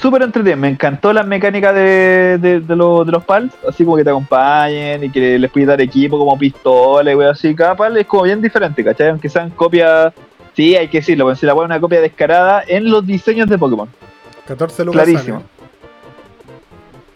Súper 0.00 0.22
entretenido. 0.22 0.58
Me 0.58 0.68
encantó 0.68 1.12
las 1.12 1.26
mecánicas 1.26 1.74
de, 1.74 2.38
de, 2.38 2.60
de 2.60 2.76
los, 2.76 3.06
de 3.06 3.12
los 3.12 3.24
pals. 3.24 3.52
Así 3.66 3.84
como 3.84 3.96
que 3.96 4.04
te 4.04 4.10
acompañen 4.10 5.04
y 5.04 5.10
que 5.10 5.38
les 5.38 5.50
puedes 5.50 5.68
dar 5.68 5.80
equipo 5.80 6.18
como 6.18 6.38
pistola 6.38 7.12
y 7.12 7.22
así. 7.24 7.54
Cada 7.54 7.74
pal 7.74 7.96
es 7.96 8.06
como 8.06 8.24
bien 8.24 8.42
diferente, 8.42 8.84
¿cachai? 8.84 9.08
Aunque 9.08 9.28
sean 9.28 9.50
copias. 9.50 10.12
Sí, 10.54 10.76
hay 10.76 10.88
que 10.88 10.98
decirlo, 10.98 11.24
porque 11.24 11.40
si 11.40 11.46
la 11.46 11.52
es 11.52 11.58
una 11.58 11.80
copia 11.80 12.00
descarada 12.00 12.62
en 12.66 12.90
los 12.90 13.06
diseños 13.06 13.48
de 13.48 13.58
Pokémon. 13.58 13.88
14 14.46 14.84
lucas. 14.84 15.02
Clarísimo. 15.02 15.38
sale. 15.38 15.50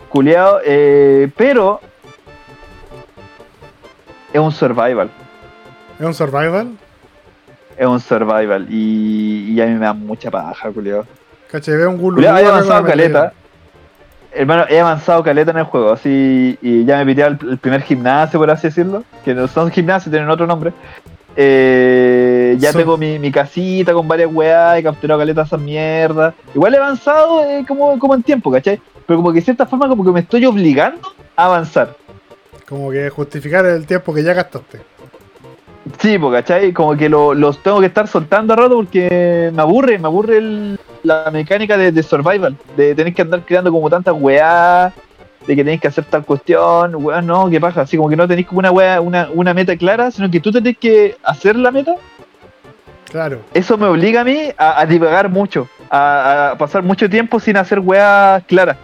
Culeado, 0.08 0.60
eh, 0.64 1.30
pero. 1.36 1.80
Es 4.32 4.40
un 4.40 4.52
survival. 4.52 5.10
¿Es 5.98 6.06
un 6.06 6.14
survival? 6.14 6.70
Es 7.76 7.86
un 7.86 8.00
survival. 8.00 8.66
Y, 8.70 9.52
y 9.52 9.60
a 9.60 9.66
mí 9.66 9.72
me 9.72 9.80
da 9.80 9.92
mucha 9.92 10.30
paja, 10.30 10.70
culiado. 10.70 11.06
Caché, 11.50 11.76
ve 11.76 11.86
un 11.86 11.98
gulu. 11.98 12.16
Culeado, 12.16 12.38
he 12.38 12.46
avanzado 12.46 12.84
caleta. 12.84 13.32
Hermano, 14.32 14.64
he 14.68 14.78
avanzado 14.78 15.22
caleta 15.24 15.50
en 15.50 15.58
el 15.58 15.64
juego, 15.64 15.92
así, 15.92 16.56
y 16.62 16.84
ya 16.84 16.98
me 16.98 17.06
pité 17.06 17.22
el 17.24 17.58
primer 17.58 17.82
gimnasio, 17.82 18.38
por 18.38 18.48
así 18.50 18.68
decirlo, 18.68 19.02
que 19.24 19.34
no 19.34 19.48
son 19.48 19.70
gimnasios, 19.72 20.12
tienen 20.12 20.30
otro 20.30 20.46
nombre. 20.46 20.72
Eh, 21.34 22.56
ya 22.58 22.70
Son- 22.70 22.80
tengo 22.80 22.96
mi, 22.96 23.18
mi 23.18 23.32
casita 23.32 23.92
con 23.92 24.06
varias 24.06 24.30
weas, 24.32 24.78
he 24.78 24.82
capturado 24.84 25.18
caleta 25.20 25.42
esas 25.42 25.60
mierdas. 25.60 26.34
Igual 26.54 26.74
he 26.74 26.76
avanzado 26.78 27.44
eh, 27.44 27.64
como, 27.66 27.98
como 27.98 28.14
en 28.14 28.22
tiempo, 28.22 28.52
¿cachai? 28.52 28.80
Pero 29.06 29.16
como 29.18 29.32
que 29.32 29.40
de 29.40 29.44
cierta 29.44 29.66
forma 29.66 29.88
como 29.88 30.04
que 30.04 30.12
me 30.12 30.20
estoy 30.20 30.44
obligando 30.46 31.00
a 31.34 31.46
avanzar. 31.46 31.96
Como 32.68 32.90
que 32.92 33.10
justificar 33.10 33.66
el 33.66 33.84
tiempo 33.86 34.14
que 34.14 34.22
ya 34.22 34.32
gastaste. 34.34 34.80
Sí, 35.98 36.18
pues, 36.18 36.32
¿cachai? 36.32 36.72
Como 36.72 36.96
que 36.96 37.08
lo- 37.08 37.34
los 37.34 37.60
tengo 37.62 37.80
que 37.80 37.86
estar 37.86 38.06
soltando 38.06 38.52
a 38.52 38.56
rato 38.56 38.76
porque 38.76 39.50
me 39.52 39.62
aburre, 39.62 39.98
me 39.98 40.06
aburre 40.06 40.38
el- 40.38 40.78
la 41.02 41.30
mecánica 41.30 41.76
de, 41.76 41.92
de 41.92 42.02
survival, 42.02 42.56
de 42.76 42.94
tener 42.94 43.14
que 43.14 43.22
andar 43.22 43.44
creando 43.44 43.70
como 43.72 43.88
tantas 43.88 44.14
weá, 44.18 44.92
de 45.46 45.56
que 45.56 45.64
tenéis 45.64 45.80
que 45.80 45.88
hacer 45.88 46.04
tal 46.04 46.24
cuestión, 46.24 46.94
weá, 46.96 47.22
no, 47.22 47.48
¿qué 47.48 47.60
pasa? 47.60 47.82
Así 47.82 47.96
como 47.96 48.08
que 48.08 48.16
no 48.16 48.28
tenéis 48.28 48.46
como 48.46 48.58
una 48.58 48.70
weá, 48.70 49.00
una, 49.00 49.28
una 49.32 49.54
meta 49.54 49.76
clara, 49.76 50.10
sino 50.10 50.30
que 50.30 50.40
tú 50.40 50.52
tenés 50.52 50.76
que 50.78 51.16
hacer 51.22 51.56
la 51.56 51.70
meta. 51.70 51.96
Claro. 53.10 53.40
Eso 53.54 53.76
me 53.76 53.86
obliga 53.86 54.20
a 54.20 54.24
mí 54.24 54.50
a, 54.56 54.80
a 54.80 54.86
divagar 54.86 55.28
mucho, 55.28 55.68
a, 55.90 56.50
a 56.52 56.58
pasar 56.58 56.82
mucho 56.82 57.08
tiempo 57.10 57.40
sin 57.40 57.56
hacer 57.56 57.80
weá 57.80 58.42
claras. 58.46 58.76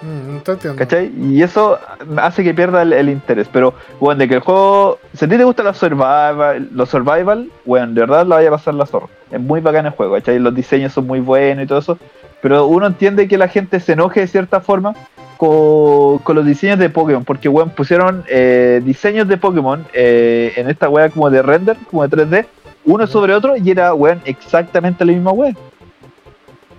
Mm, 0.00 0.36
no. 0.36 0.76
¿Cachai? 0.76 1.10
Y 1.18 1.42
eso 1.42 1.78
hace 2.18 2.44
que 2.44 2.52
pierda 2.52 2.82
el, 2.82 2.92
el 2.92 3.08
interés. 3.08 3.48
Pero, 3.50 3.74
bueno, 3.98 4.18
de 4.18 4.28
que 4.28 4.34
el 4.34 4.40
juego. 4.40 4.98
Si 5.14 5.24
a 5.24 5.28
ti 5.28 5.36
te 5.36 5.44
gustan 5.44 5.66
los 5.66 5.78
survival, 5.78 6.68
los 6.72 6.88
survival, 6.90 7.50
bueno, 7.64 7.92
de 7.92 8.00
verdad 8.00 8.26
la 8.26 8.36
vaya 8.36 8.48
a 8.48 8.52
pasar 8.52 8.74
la 8.74 8.86
zorra. 8.86 9.08
Es 9.30 9.40
muy 9.40 9.60
bacán 9.60 9.86
el 9.86 9.92
juego, 9.92 10.14
¿cachai? 10.14 10.38
Los 10.38 10.54
diseños 10.54 10.92
son 10.92 11.06
muy 11.06 11.20
buenos 11.20 11.64
y 11.64 11.66
todo 11.66 11.78
eso. 11.78 11.98
Pero 12.42 12.66
uno 12.66 12.86
entiende 12.86 13.26
que 13.26 13.38
la 13.38 13.48
gente 13.48 13.80
se 13.80 13.92
enoje 13.92 14.20
de 14.20 14.26
cierta 14.26 14.60
forma 14.60 14.94
con, 15.38 16.18
con 16.18 16.36
los 16.36 16.44
diseños 16.44 16.78
de 16.78 16.90
Pokémon. 16.90 17.24
Porque, 17.24 17.48
bueno, 17.48 17.72
pusieron 17.74 18.22
eh, 18.28 18.82
diseños 18.84 19.26
de 19.28 19.38
Pokémon 19.38 19.84
eh, 19.94 20.52
en 20.56 20.68
esta 20.68 20.90
wea 20.90 21.08
como 21.08 21.30
de 21.30 21.40
render, 21.40 21.76
como 21.90 22.06
de 22.06 22.16
3D, 22.16 22.46
uno 22.84 23.06
sobre 23.06 23.34
otro, 23.34 23.56
y 23.56 23.70
era, 23.70 23.94
weón, 23.94 24.20
exactamente 24.26 25.04
la 25.04 25.12
misma 25.12 25.32
wea. 25.32 25.54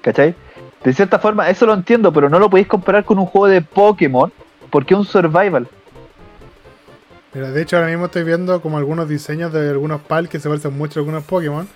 ¿Cachai? 0.02 0.36
De 0.88 0.94
cierta 0.94 1.20
forma, 1.20 1.50
eso 1.50 1.66
lo 1.66 1.74
entiendo, 1.74 2.14
pero 2.14 2.30
no 2.30 2.40
lo 2.40 2.50
podéis 2.50 2.70
comparar 2.70 3.04
con 3.04 3.20
un 3.20 3.26
juego 3.26 3.48
de 3.48 3.62
Pokémon 3.62 4.32
porque 4.70 4.94
es 4.94 4.98
un 5.02 5.06
survival. 5.06 5.68
Mira, 7.34 7.52
de 7.52 7.62
hecho 7.62 7.76
ahora 7.76 7.90
mismo 7.90 8.06
estoy 8.06 8.24
viendo 8.24 8.62
como 8.62 8.78
algunos 8.78 9.10
diseños 9.10 9.52
de 9.52 9.70
algunos 9.70 10.00
PAL 10.00 10.30
que 10.30 10.40
se 10.40 10.48
parecen 10.48 10.78
mucho 10.78 10.98
a 10.98 11.02
algunos 11.02 11.26
Pokémon. 11.26 11.68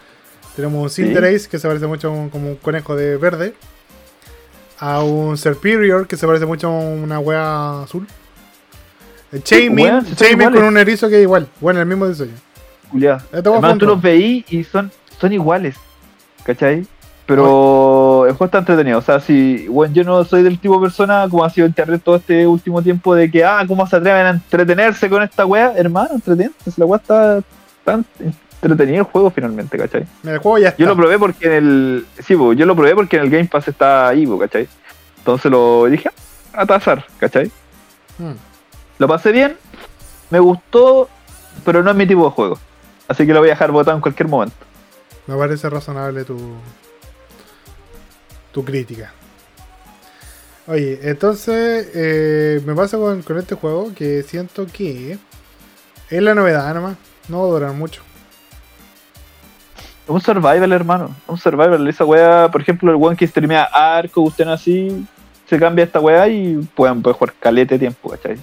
Tenemos 0.56 0.82
un 0.82 0.90
Sí. 0.90 1.04
Cinderace 1.04 1.50
que 1.50 1.60
se 1.60 1.68
parece 1.68 1.88
mucho 1.88 2.08
a 2.08 2.12
un, 2.12 2.30
como 2.30 2.52
un 2.52 2.56
conejo 2.56 2.96
de 2.96 3.18
verde. 3.18 3.54
A 4.80 5.04
un 5.04 5.38
Serperior 5.38 6.08
que 6.08 6.16
se 6.16 6.26
parece 6.26 6.46
mucho 6.46 6.68
a 6.68 6.72
una 6.72 7.20
wea 7.20 7.82
azul. 7.82 8.08
Son 9.30 9.44
Chaymin 9.44 10.54
con 10.54 10.64
un 10.64 10.78
erizo 10.78 11.10
que 11.10 11.18
es 11.18 11.24
igual. 11.24 11.50
Bueno, 11.60 11.82
el 11.82 11.86
mismo 11.86 12.08
diseño. 12.08 12.32
Julián. 12.90 13.20
Eh, 13.34 13.42
te 13.42 13.50
voy 13.50 13.56
a 13.56 13.56
Hermano, 13.58 13.78
tú 13.78 13.88
los 13.88 14.02
veí 14.02 14.46
y 14.48 14.64
son, 14.64 14.90
son 15.20 15.34
iguales. 15.34 15.76
¿Cachai? 16.46 16.88
Pero 17.26 18.01
el 18.32 18.38
juego 18.38 18.46
está 18.46 18.58
entretenido. 18.60 19.00
O 19.00 19.02
sea, 19.02 19.20
si 19.20 19.68
bueno, 19.68 19.94
yo 19.94 20.04
no 20.04 20.24
soy 20.24 20.44
del 20.44 20.60
tipo 20.60 20.76
de 20.76 20.82
persona 20.82 21.28
como 21.30 21.44
ha 21.44 21.50
sido 21.50 21.68
internet 21.68 22.02
todo 22.04 22.16
este 22.16 22.48
último 22.48 22.82
tiempo 22.82 23.14
de 23.16 23.30
que, 23.30 23.44
ah, 23.46 23.64
¿cómo 23.68 23.86
se 23.88 23.96
atreven 23.96 24.26
a 24.26 24.30
entretenerse 24.32 25.10
con 25.10 25.24
esta 25.24 25.46
wea? 25.46 25.74
Hermano, 25.76 26.10
entretense. 26.16 26.72
La 26.78 26.86
wea 26.86 27.00
está 27.00 27.42
tan 27.84 28.06
entretenido 28.62 29.00
el 29.00 29.12
juego 29.12 29.30
finalmente, 29.32 29.78
¿cachai? 29.78 30.06
El 30.24 30.38
juego 30.40 30.58
ya 30.58 30.70
está. 30.70 30.82
Yo 30.82 30.88
lo 30.88 30.96
probé 30.96 31.18
porque 31.20 31.46
en 31.46 31.54
el. 31.54 32.06
Sí, 32.20 32.36
bo, 32.36 32.54
yo 32.54 32.66
lo 32.66 32.76
probé 32.76 32.96
porque 32.96 33.18
en 33.18 33.24
el 33.24 33.30
Game 33.30 33.46
Pass 33.46 33.68
está 33.68 34.08
ahí, 34.08 34.26
bo, 34.26 34.40
¿cachai? 34.40 34.68
Entonces 35.18 35.52
lo 35.52 35.86
dije, 35.86 36.10
"Ah, 36.54 36.62
a 36.62 36.66
tasar, 36.66 37.06
¿cachai? 37.20 37.52
Mm. 38.18 38.34
Lo 39.00 39.08
pasé 39.08 39.32
bien, 39.32 39.56
me 40.30 40.40
gustó, 40.40 41.10
pero 41.66 41.84
no 41.84 41.92
es 41.92 41.98
mi 41.98 42.06
tipo 42.08 42.26
de 42.26 42.32
juego. 42.32 42.60
Así 43.08 43.26
que 43.26 43.34
lo 43.34 43.40
voy 43.40 43.50
a 43.50 43.54
dejar 43.54 43.72
botado 43.72 43.98
en 43.98 44.02
cualquier 44.02 44.30
momento. 44.30 44.56
Me 45.28 45.36
parece 45.36 45.70
razonable 45.70 46.24
tu, 46.24 46.38
tu 48.52 48.64
crítica. 48.64 49.14
Oye, 50.68 51.00
entonces 51.04 51.90
eh, 51.94 52.62
me 52.66 52.76
pasa 52.76 52.98
con, 52.98 53.22
con 53.24 53.38
este 53.38 53.56
juego 53.56 53.92
que 53.96 54.24
siento 54.24 54.66
que 54.68 55.18
es 56.10 56.22
la 56.22 56.36
novedad 56.36 56.74
nomás. 56.74 56.98
No 57.28 57.40
va 57.40 57.46
a 57.46 57.52
durar 57.52 57.74
mucho. 57.74 58.02
Un 60.08 60.22
survival, 60.22 60.72
hermano. 60.72 61.16
Un 61.28 61.38
survival. 61.38 61.88
Esa 61.88 62.06
wea, 62.06 62.50
por 62.52 62.62
ejemplo, 62.62 62.92
el 62.92 62.98
weón 62.98 63.16
que 63.16 63.28
streamea 63.28 63.64
arco, 63.64 64.22
usted 64.22 64.48
así, 64.48 65.06
se 65.48 65.58
cambia 65.60 65.86
esta 65.86 66.00
wea 66.00 66.28
y 66.28 66.58
pueden, 66.76 67.02
puede 67.02 67.16
jugar 67.16 67.34
calete 67.40 67.76
de 67.76 67.80
tiempo, 67.80 68.10
¿cachai? 68.10 68.38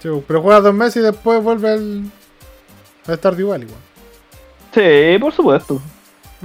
Sí, 0.00 0.08
pero 0.26 0.42
juega 0.42 0.60
dos 0.60 0.74
meses 0.74 0.96
y 0.96 1.00
después 1.00 1.42
vuelve 1.42 1.70
al, 1.70 2.02
a 3.06 3.14
estar 3.14 3.38
igual 3.38 3.62
igual. 3.62 3.80
Sí, 4.74 5.18
por 5.18 5.32
supuesto. 5.32 5.80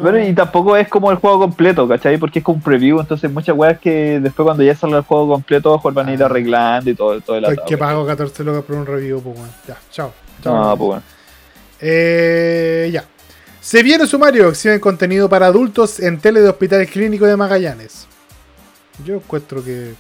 Bueno, 0.01 0.19
y 0.19 0.34
tampoco 0.34 0.76
es 0.77 0.88
como 0.88 1.11
el 1.11 1.17
juego 1.17 1.39
completo, 1.39 1.88
¿cachai? 1.88 2.17
Porque 2.17 2.39
es 2.39 2.45
como 2.45 2.57
un 2.57 2.61
preview, 2.63 2.99
entonces 2.99 3.31
muchas 3.31 3.55
weas 3.55 3.80
que 3.80 4.19
después 4.19 4.45
cuando 4.45 4.63
ya 4.63 4.76
salga 4.76 4.97
el 4.97 5.03
juego 5.03 5.27
completo, 5.34 5.73
mejor 5.73 5.93
van 5.93 6.09
a 6.09 6.13
ir 6.13 6.23
Ah. 6.23 6.26
arreglando 6.27 6.89
y 6.89 6.95
todo, 6.95 7.19
todo 7.21 7.35
el 7.38 7.45
atado, 7.45 7.65
que 7.67 7.77
pago 7.77 8.05
14 8.05 8.43
lucas 8.43 8.63
por 8.63 8.76
un 8.77 8.85
review, 8.85 9.21
pues 9.21 9.38
bueno. 9.38 9.53
Ya, 9.67 9.77
chao. 9.91 10.13
Chao. 10.43 10.55
No, 10.55 10.77
pues 10.77 10.88
bueno. 10.88 11.03
Eh, 11.81 12.89
ya. 12.91 13.05
Se 13.61 13.84
viene 13.84 14.05
sumario, 14.07 14.49
exhiben 14.49 14.80
contenido 14.80 15.27
para 15.30 15.47
adultos 15.47 15.99
en 15.99 16.19
tele 16.19 16.41
de 16.41 16.49
hospitales 16.49 16.89
clínicos 16.89 17.27
de 17.27 17.35
Magallanes. 17.38 18.07
Yo 19.05 19.15
encuentro 19.15 19.63
que. 19.63 19.93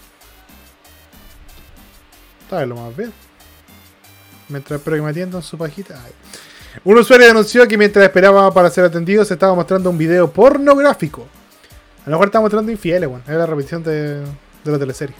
Está 2.43 2.65
lo 2.65 2.75
más 2.75 2.95
bien. 2.95 3.11
Mientras 4.47 4.79
espero 4.79 4.95
que 4.97 5.01
me 5.03 5.09
atiendan 5.09 5.43
su 5.43 5.57
pajita. 5.57 6.01
Ay. 6.03 6.11
Un 6.83 6.97
usuario 6.97 7.27
denunció 7.27 7.67
que 7.67 7.77
mientras 7.77 8.05
esperaba 8.05 8.53
para 8.53 8.69
ser 8.69 8.85
atendido 8.85 9.25
se 9.25 9.33
estaba 9.33 9.53
mostrando 9.55 9.89
un 9.89 9.97
video 9.97 10.31
pornográfico. 10.31 11.25
A 12.05 12.09
lo 12.09 12.15
mejor 12.15 12.27
estaba 12.27 12.43
mostrando 12.43 12.71
infieles, 12.71 13.09
bueno. 13.09 13.23
Era 13.27 13.39
la 13.39 13.45
repetición 13.45 13.83
de, 13.83 14.21
de 14.21 14.71
la 14.71 14.79
teleserie. 14.79 15.15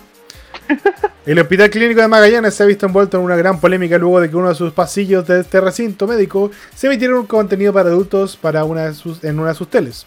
El 1.26 1.38
Hospital 1.40 1.70
Clínico 1.70 2.02
de 2.02 2.08
Magallanes 2.08 2.54
se 2.54 2.64
ha 2.64 2.66
visto 2.66 2.86
envuelto 2.86 3.18
en 3.18 3.24
una 3.24 3.36
gran 3.36 3.60
polémica 3.60 3.98
luego 3.98 4.20
de 4.20 4.30
que 4.30 4.36
uno 4.36 4.50
de 4.50 4.56
sus 4.56 4.74
pasillos 4.74 5.28
de 5.28 5.42
este 5.42 5.62
recinto 5.62 6.08
médico 6.08 6.50
se 6.74 6.88
emitieron 6.88 7.20
un 7.20 7.28
contenido 7.28 7.74
para 7.74 7.90
adultos 7.90 8.38
para 8.38 8.64
una 8.64 8.86
de 8.86 8.94
sus, 8.94 9.24
en 9.24 9.40
una 9.40 9.50
de 9.50 9.56
sus 9.56 9.70
teles. 9.70 10.06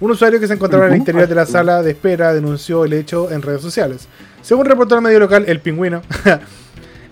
Un 0.00 0.10
usuario 0.10 0.40
que 0.40 0.46
se 0.46 0.54
encontraba 0.54 0.86
en 0.86 0.92
el 0.92 0.98
interior 0.98 1.26
de 1.26 1.34
la 1.34 1.46
sala 1.46 1.82
de 1.82 1.92
espera 1.92 2.34
denunció 2.34 2.84
el 2.84 2.92
hecho 2.92 3.30
en 3.30 3.42
redes 3.42 3.62
sociales. 3.62 4.08
Según 4.42 4.66
reportó 4.66 4.94
el 4.94 5.02
medio 5.02 5.20
local 5.20 5.44
El 5.46 5.60
Pingüino, 5.60 6.02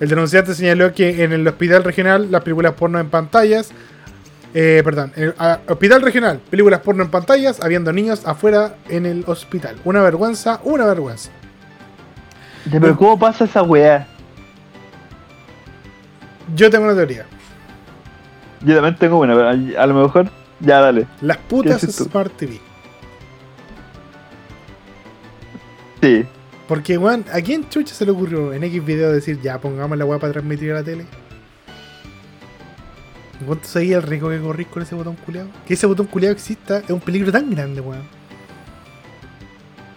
el 0.05 0.11
denunciante 0.11 0.55
señaló 0.55 0.93
que 0.93 1.25
en 1.25 1.33
el 1.33 1.49
hospital 1.49 1.83
regional 1.83 2.31
las 2.31 2.43
películas 2.43 2.75
porno 2.75 3.01
en 3.01 3.09
pantallas, 3.09 3.73
eh, 4.53 4.83
perdón, 4.85 5.13
en 5.17 5.25
el 5.25 5.35
ah, 5.39 5.61
hospital 5.67 6.03
regional, 6.03 6.41
películas 6.51 6.81
porno 6.81 7.03
en 7.03 7.11
pantallas, 7.11 7.63
habiendo 7.63 7.91
niños 7.91 8.27
afuera 8.27 8.77
en 8.91 9.07
el 9.07 9.25
hospital. 9.27 9.77
Una 9.83 10.03
vergüenza, 10.03 10.61
una 10.63 10.85
vergüenza. 10.85 11.31
Pero 12.71 12.95
¿cómo 12.99 13.19
pasa 13.19 13.45
esa 13.47 13.63
wea? 13.63 14.07
Yo 16.55 16.69
tengo 16.69 16.85
una 16.85 16.95
teoría. 16.95 17.25
Yo 18.61 18.75
también 18.75 18.97
tengo 18.97 19.19
una, 19.19 19.35
pero 19.35 19.49
a, 19.49 19.87
lo 19.87 19.95
mejor, 19.95 20.29
ya 20.61 20.81
dale. 20.83 21.07
Las 21.23 21.39
putas. 21.39 21.81
Smart 21.81 22.37
TV. 22.37 22.61
Sí. 26.03 26.27
Porque, 26.69 26.97
weón, 26.97 27.25
¿a 27.33 27.41
quién 27.43 27.69
chucha 27.69 27.95
se 27.95 28.05
le 28.07 28.13
ocurrió 28.13 28.53
en 28.53 28.65
X 28.65 28.85
video 28.85 29.13
decir 29.13 29.39
ya 29.43 29.59
pongamos 29.59 29.99
la 29.99 30.05
weá 30.07 30.19
para 30.19 30.33
transmitir 30.33 30.71
a 30.73 30.77
la 30.77 30.83
tele? 30.83 31.05
¿Cuánto 33.47 33.67
seguía 33.69 33.97
el 33.99 34.03
rico 34.03 34.31
que 34.31 34.39
corrís 34.41 34.69
con 34.69 34.83
ese 34.83 34.95
botón 34.95 35.17
culeado? 35.17 35.49
Que 35.67 35.75
ese 35.75 35.87
botón 35.87 36.07
culeado 36.07 36.33
exista 36.35 36.79
es 36.79 36.91
un 36.91 37.01
peligro 37.01 37.31
tan 37.33 37.51
grande, 37.51 37.81
weón. 37.83 38.03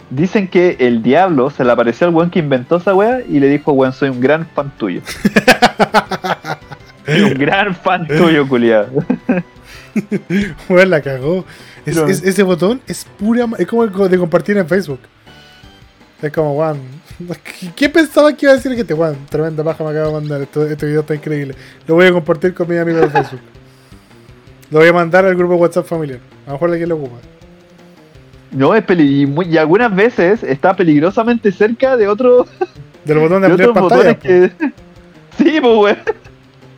Dicen 0.09 0.47
que 0.47 0.75
el 0.79 1.03
diablo 1.03 1.49
se 1.49 1.63
le 1.63 1.71
apareció 1.71 2.07
al 2.07 2.13
weón 2.13 2.29
que 2.29 2.39
inventó 2.39 2.77
esa 2.77 2.93
wea 2.95 3.21
y 3.27 3.39
le 3.39 3.47
dijo, 3.47 3.71
weón, 3.73 3.93
soy 3.93 4.09
un 4.09 4.19
gran 4.19 4.45
fan 4.47 4.71
tuyo. 4.77 5.01
Soy 7.05 7.21
un 7.21 7.35
gran 7.35 7.73
fan 7.73 8.05
tuyo, 8.05 8.45
culiado. 8.49 8.89
Weón, 10.67 10.89
la 10.89 10.99
cagó. 11.01 11.45
Es- 11.85 11.95
Pero- 11.95 12.07
es- 12.09 12.21
ese 12.21 12.43
botón 12.43 12.81
es 12.85 13.05
pura. 13.17 13.45
Es 13.57 13.65
como 13.67 13.85
el 13.85 14.09
de 14.09 14.17
compartir 14.17 14.57
en 14.57 14.67
Facebook. 14.67 14.99
Es 16.21 16.31
como, 16.31 16.53
weón. 16.55 16.79
¿qué- 17.43 17.71
¿Qué 17.75 17.89
pensaba 17.89 18.33
que 18.33 18.45
iba 18.45 18.53
a 18.53 18.55
decir 18.55 18.75
que 18.75 18.83
te, 18.83 18.93
weón? 18.93 19.17
Tremenda 19.29 19.63
paja 19.63 19.83
me 19.83 19.91
acaba 19.91 20.07
de 20.07 20.13
mandar. 20.13 20.41
Esto, 20.41 20.65
este 20.65 20.85
video 20.85 21.01
está 21.01 21.15
increíble. 21.15 21.55
Lo 21.87 21.95
voy 21.95 22.05
a 22.07 22.11
compartir 22.11 22.53
con 22.53 22.67
mis 22.69 22.79
amigos 22.79 23.01
de 23.01 23.09
Facebook. 23.09 23.41
Lo 24.71 24.79
voy 24.79 24.87
a 24.89 24.93
mandar 24.93 25.25
al 25.25 25.35
grupo 25.35 25.55
WhatsApp 25.55 25.85
familiar. 25.85 26.19
A 26.45 26.49
lo 26.49 26.53
mejor 26.53 26.71
alguien 26.71 26.89
lo 26.89 26.95
ocupa. 26.95 27.17
No, 28.51 28.73
es 28.75 28.83
peli 28.83 29.29
y, 29.49 29.57
algunas 29.57 29.93
veces 29.95 30.41
está 30.43 30.73
peligrosamente 30.75 31.51
cerca 31.51 31.97
de 31.97 32.07
otro 32.07 32.45
Del 33.05 33.19
botón 33.19 33.41
de 33.41 33.47
de 33.47 33.53
ampliar 33.53 33.73
pantalla. 33.73 34.19
que. 34.19 34.51
Sí, 35.37 35.59
pues 35.61 35.77
weón. 35.77 35.97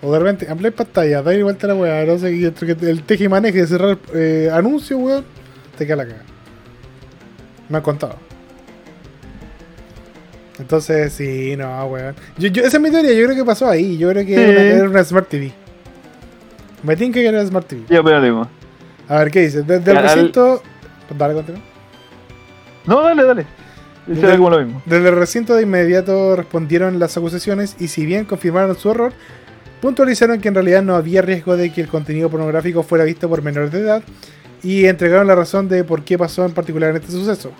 O 0.02 0.12
de 0.14 0.20
repente, 0.20 0.48
ampliar 0.50 0.74
pantalla, 0.74 1.22
dar 1.22 1.42
vuelta 1.44 1.66
a 1.68 1.70
la 1.70 1.76
weá. 1.76 2.06
No 2.06 2.18
sé, 2.18 2.34
y 2.36 2.44
el 2.46 3.04
teje 3.04 3.24
y 3.26 3.28
maneje 3.30 3.60
de 3.62 3.68
cerrar 3.68 3.98
eh, 4.14 4.50
anuncio, 4.52 4.98
weón. 4.98 5.24
Te 5.78 5.86
queda 5.86 5.98
la 5.98 6.06
caga. 6.08 6.24
Me 7.70 7.78
han 7.78 7.84
contado. 7.84 8.16
Entonces, 10.60 11.14
sí, 11.14 11.56
no, 11.58 11.86
weón. 11.86 12.16
Yo, 12.38 12.50
yo- 12.50 12.64
esa 12.64 12.78
es 12.78 12.84
mi 12.84 12.92
teoría, 12.92 13.14
yo 13.14 13.26
creo 13.26 13.36
que 13.38 13.46
pasó 13.46 13.68
ahí. 13.70 13.98
Yo 13.98 14.10
creo 14.10 14.26
que 14.26 14.36
Sí. 14.36 14.42
era, 14.42 14.52
una, 14.52 14.62
era 14.62 14.90
una 14.90 15.04
Smart 15.04 15.28
TV. 15.30 15.52
Me 16.84 16.96
tinca 16.96 17.20
que 17.20 17.28
era 17.28 17.40
una 17.40 17.48
Smart 17.50 17.68
TV. 17.68 17.84
Ya, 17.90 18.04
pero 18.04 18.22
digo. 18.22 18.48
A 19.08 19.20
ver, 19.20 19.32
¿qué 19.32 19.42
dice? 19.42 19.64
Desde 19.64 19.92
el 19.92 19.98
Al- 19.98 20.04
recinto. 20.04 20.62
Dale, 21.18 21.34
continúa. 21.34 21.62
No, 22.86 23.02
dale, 23.02 23.24
dale. 23.24 23.46
Desde- 24.06 24.38
como 24.38 24.50
lo 24.50 24.60
mismo. 24.64 24.82
Desde 24.86 25.10
el 25.10 25.16
recinto 25.16 25.56
de 25.56 25.64
inmediato 25.64 26.36
respondieron 26.36 27.00
las 27.00 27.16
acusaciones 27.18 27.76
y 27.80 27.88
si 27.88 28.06
bien 28.06 28.26
confirmaron 28.26 28.76
su 28.76 28.90
error, 28.92 29.14
puntualizaron 29.82 30.42
que 30.42 30.48
en 30.48 30.56
realidad 30.56 30.82
no 30.84 30.96
había 30.96 31.22
riesgo 31.22 31.56
de 31.58 31.72
que 31.72 31.82
el 31.82 31.88
contenido 31.88 32.30
pornográfico 32.30 32.84
fuera 32.84 33.04
visto 33.04 33.30
por 33.30 33.42
menores 33.44 33.72
de 33.72 33.80
edad 33.82 34.04
y 34.64 34.86
entregaron 34.86 35.28
la 35.28 35.36
razón 35.36 35.70
de 35.70 35.84
por 35.84 36.04
qué 36.04 36.18
pasó 36.18 36.44
en 36.46 36.52
particular 36.54 36.90
en 36.92 36.98
este 36.98 37.12
suceso. 37.12 37.52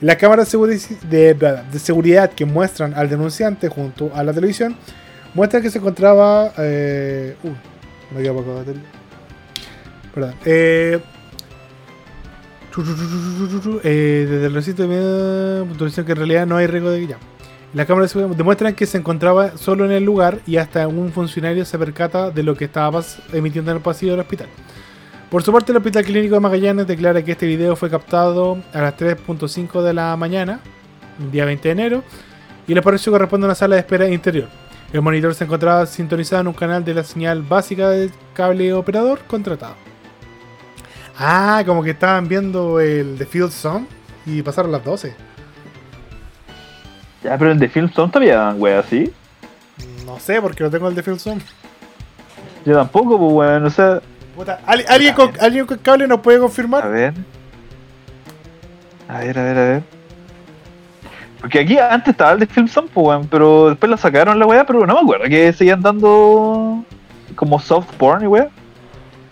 Las 0.00 0.16
cámaras 0.16 0.50
de, 0.50 0.58
seguri- 0.58 1.00
de- 1.00 1.34
de 1.34 1.78
seguridad 1.78 2.30
que 2.30 2.44
muestran 2.44 2.94
al 2.94 3.08
denunciante 3.08 3.68
junto 3.68 4.10
a 4.14 4.22
la 4.22 4.32
televisión 4.32 4.76
muestran 5.34 5.62
que 5.62 5.70
se 5.70 5.78
encontraba... 5.78 6.52
Eh, 6.58 7.34
uh, 7.42 8.14
me 8.14 8.22
de. 8.22 8.74
Perdón. 10.14 10.34
Eh, 10.44 11.00
eh, 13.84 14.26
desde 14.28 14.46
el 14.46 14.54
recinto 14.54 14.82
de 14.82 15.64
puntualizaron 15.64 16.06
que 16.06 16.12
en 16.12 16.18
realidad 16.18 16.46
no 16.46 16.56
hay 16.56 16.66
riesgo 16.66 16.90
de 16.90 17.00
que 17.00 17.06
ya. 17.06 17.18
Las 17.74 17.86
cámaras 17.86 18.10
de 18.10 18.12
seguridad 18.12 18.36
demuestran 18.36 18.74
que 18.74 18.86
se 18.86 18.96
encontraba 18.98 19.56
solo 19.56 19.84
en 19.84 19.92
el 19.92 20.04
lugar 20.04 20.40
y 20.46 20.56
hasta 20.56 20.86
un 20.88 21.12
funcionario 21.12 21.64
se 21.64 21.78
percata 21.78 22.30
de 22.30 22.42
lo 22.42 22.54
que 22.54 22.66
estaba 22.66 23.02
emitiendo 23.32 23.70
en 23.70 23.78
el 23.78 23.82
pasillo 23.82 24.12
del 24.12 24.20
hospital. 24.20 24.48
Por 25.36 25.42
su 25.42 25.52
parte, 25.52 25.70
el 25.70 25.76
Hospital 25.76 26.02
Clínico 26.02 26.36
de 26.36 26.40
Magallanes 26.40 26.86
declara 26.86 27.22
que 27.22 27.32
este 27.32 27.44
video 27.44 27.76
fue 27.76 27.90
captado 27.90 28.56
a 28.72 28.80
las 28.80 28.96
3.5 28.96 29.82
de 29.82 29.92
la 29.92 30.16
mañana, 30.16 30.60
el 31.20 31.30
día 31.30 31.44
20 31.44 31.68
de 31.68 31.72
enero, 31.72 32.02
y 32.66 32.72
el 32.72 32.78
apareció 32.78 33.12
corresponde 33.12 33.44
a 33.44 33.48
una 33.48 33.54
sala 33.54 33.74
de 33.74 33.80
espera 33.80 34.08
interior. 34.08 34.48
El 34.94 35.02
monitor 35.02 35.34
se 35.34 35.44
encontraba 35.44 35.84
sintonizado 35.84 36.40
en 36.40 36.48
un 36.48 36.54
canal 36.54 36.82
de 36.86 36.94
la 36.94 37.04
señal 37.04 37.42
básica 37.42 37.90
del 37.90 38.12
cable 38.32 38.72
operador 38.72 39.18
contratado. 39.26 39.74
Ah, 41.18 41.62
como 41.66 41.82
que 41.82 41.90
estaban 41.90 42.26
viendo 42.28 42.80
el 42.80 43.18
The 43.18 43.26
Field 43.26 43.50
Song 43.50 43.84
y 44.24 44.40
pasaron 44.40 44.72
las 44.72 44.82
12. 44.86 45.14
Ya, 47.24 47.36
pero 47.36 47.52
en 47.52 47.58
The 47.58 47.68
Film 47.68 47.90
Zone 47.90 48.10
todavía 48.10 48.54
wea 48.56 48.78
así. 48.78 49.12
No 50.06 50.18
sé, 50.18 50.40
porque 50.40 50.64
no 50.64 50.70
tengo 50.70 50.88
el 50.88 50.94
The 50.94 51.02
Field 51.02 51.20
Song. 51.20 51.40
Yo 52.64 52.74
tampoco, 52.74 53.18
pues 53.18 53.32
weón, 53.34 53.66
o 53.66 53.70
sea. 53.70 54.00
Puta, 54.36 54.60
¿al- 54.66 54.84
¿alguien, 54.88 55.14
con, 55.14 55.32
¿Alguien 55.40 55.66
con 55.66 55.78
cable 55.78 56.06
nos 56.06 56.20
puede 56.20 56.36
A 56.38 56.40
confirmar? 56.40 56.90
ver. 56.90 57.14
A 59.08 59.20
ver, 59.20 59.38
a 59.38 59.42
ver, 59.42 59.58
a 59.58 59.64
ver. 59.64 59.82
Porque 61.40 61.60
aquí 61.60 61.78
antes 61.78 62.08
estaba 62.12 62.32
el 62.32 62.40
de 62.40 62.46
Film 62.46 62.68
Zone, 62.68 62.88
pues 62.92 63.26
pero 63.30 63.68
después 63.70 63.88
lo 63.90 63.96
sacaron 63.96 64.38
la 64.38 64.46
weá, 64.46 64.64
pero 64.66 64.84
no 64.86 64.94
me 64.94 65.00
acuerdo 65.00 65.24
que 65.26 65.52
seguían 65.52 65.80
dando 65.80 66.84
como 67.34 67.58
soft 67.60 67.92
porn 67.96 68.24
y 68.24 68.26
weá. 68.26 68.48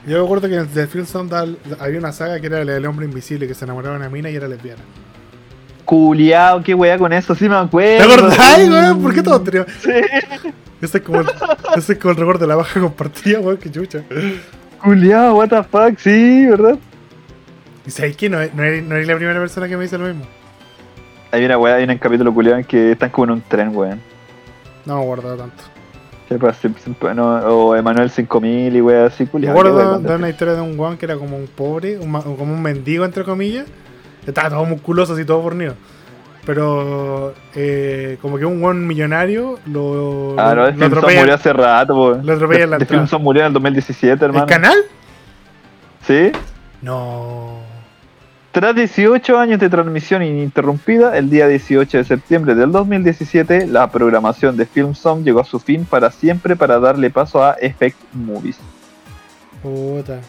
Yo 0.06 0.18
me 0.18 0.24
acuerdo 0.24 0.48
que 0.48 0.54
en 0.56 0.68
The 0.68 0.86
Field 0.86 1.06
Song 1.06 1.28
da- 1.28 1.46
había 1.80 1.98
una 1.98 2.12
saga 2.12 2.38
que 2.40 2.46
era 2.46 2.62
la 2.64 2.72
del 2.72 2.86
hombre 2.86 3.06
invisible 3.06 3.48
que 3.48 3.54
se 3.54 3.64
enamoraba 3.64 3.94
de 3.94 4.00
una 4.00 4.10
mina 4.10 4.30
y 4.30 4.36
era 4.36 4.46
lesbiana. 4.48 4.82
Culeado, 5.84 6.62
qué 6.62 6.74
weá 6.74 6.96
con 6.98 7.12
eso, 7.12 7.34
sí 7.34 7.44
me 7.48 7.56
¿Te 7.56 7.62
acuerdo. 7.62 8.14
acordás, 8.14 8.58
weón? 8.68 9.02
¿Por 9.02 9.14
qué 9.14 9.22
todos 9.22 9.44
teníamos? 9.44 9.70
Sí. 9.82 9.90
Ese 10.80 10.98
es 10.98 11.04
como 11.04 11.20
el, 11.20 11.26
ese 11.76 11.92
es 11.94 11.98
como 11.98 12.12
el 12.12 12.16
recuerdo 12.18 12.40
de 12.42 12.46
la 12.48 12.56
baja 12.56 12.78
compartida, 12.80 13.40
weón, 13.40 13.56
que 13.56 13.70
chucha. 13.70 14.02
Culeado, 14.84 15.34
what 15.36 15.48
the 15.48 15.62
fuck, 15.62 15.98
sí, 15.98 16.46
¿verdad? 16.46 16.78
Y 17.86 17.90
sabes 17.90 18.16
que 18.16 18.28
no, 18.28 18.40
es- 18.40 18.54
no, 18.54 18.62
eres, 18.62 18.84
no 18.84 18.94
eres 18.94 19.08
la 19.08 19.16
primera 19.16 19.40
persona 19.40 19.68
que 19.68 19.76
me 19.76 19.84
dice 19.84 19.98
lo 19.98 20.06
mismo. 20.06 20.24
Hay 21.32 21.44
una 21.44 21.58
weá, 21.58 21.76
hay 21.76 21.84
un 21.84 21.98
capítulo 21.98 22.32
culiado 22.32 22.58
en 22.58 22.64
que 22.64 22.92
están 22.92 23.10
como 23.10 23.24
en 23.24 23.30
un 23.32 23.40
tren, 23.42 23.74
weón. 23.74 24.00
No 24.84 24.96
me 24.98 25.02
acuerdo 25.02 25.36
tanto. 25.36 25.64
Sim- 26.60 26.94
no, 27.14 27.36
o 27.38 27.76
Emanuel 27.76 28.10
5000 28.10 28.74
y 28.76 28.80
weá 28.80 29.06
así, 29.06 29.24
Me 29.24 29.30
culiado. 29.30 29.54
qué 29.54 29.60
acuerdo 29.68 29.98
de, 30.00 30.14
una 30.16 30.28
historia 30.30 30.54
de 30.54 30.60
un 30.60 30.78
weón 30.78 30.96
que 30.96 31.06
era 31.06 31.16
como 31.16 31.36
un 31.36 31.46
pobre, 31.46 31.98
un 31.98 32.12
como 32.12 32.52
un 32.54 32.62
mendigo, 32.62 33.04
entre 33.04 33.24
comillas. 33.24 33.66
Estaba 34.26 34.48
todo 34.50 34.64
musculoso, 34.64 35.12
así 35.14 35.24
todo 35.24 35.42
fornido. 35.42 35.74
Pero, 36.46 37.34
eh, 37.54 38.18
como 38.20 38.36
que 38.38 38.44
un 38.44 38.62
weón 38.62 38.86
millonario 38.86 39.58
lo, 39.66 40.34
Ah, 40.38 40.54
no, 40.54 40.70
lo, 40.70 40.86
atropella- 40.86 41.20
murió 41.20 41.34
hace 41.34 41.52
rato, 41.52 41.94
po. 41.94 42.18
lo 42.22 42.32
atropella 42.34 42.64
en 42.64 42.70
la 42.70 43.18
murió 43.18 43.42
en 43.42 43.46
el 43.48 43.52
2017, 43.54 44.24
hermano. 44.24 44.44
¿El 44.44 44.48
canal? 44.50 44.78
Sí. 46.06 46.32
No. 46.82 47.58
Tras 48.52 48.74
18 48.76 49.36
años 49.38 49.58
de 49.58 49.68
transmisión 49.68 50.22
ininterrumpida, 50.22 51.16
el 51.16 51.28
día 51.28 51.48
18 51.48 51.98
de 51.98 52.04
septiembre 52.04 52.54
del 52.54 52.70
2017, 52.70 53.66
la 53.66 53.90
programación 53.90 54.56
de 54.56 54.66
Film 54.66 54.94
Song 54.94 55.24
llegó 55.24 55.40
a 55.40 55.44
su 55.44 55.58
fin 55.58 55.84
para 55.84 56.10
siempre 56.10 56.54
para 56.54 56.78
darle 56.78 57.10
paso 57.10 57.42
a 57.42 57.54
Effect 57.60 57.96
Movies. 58.12 58.58
Puta. 59.62 60.20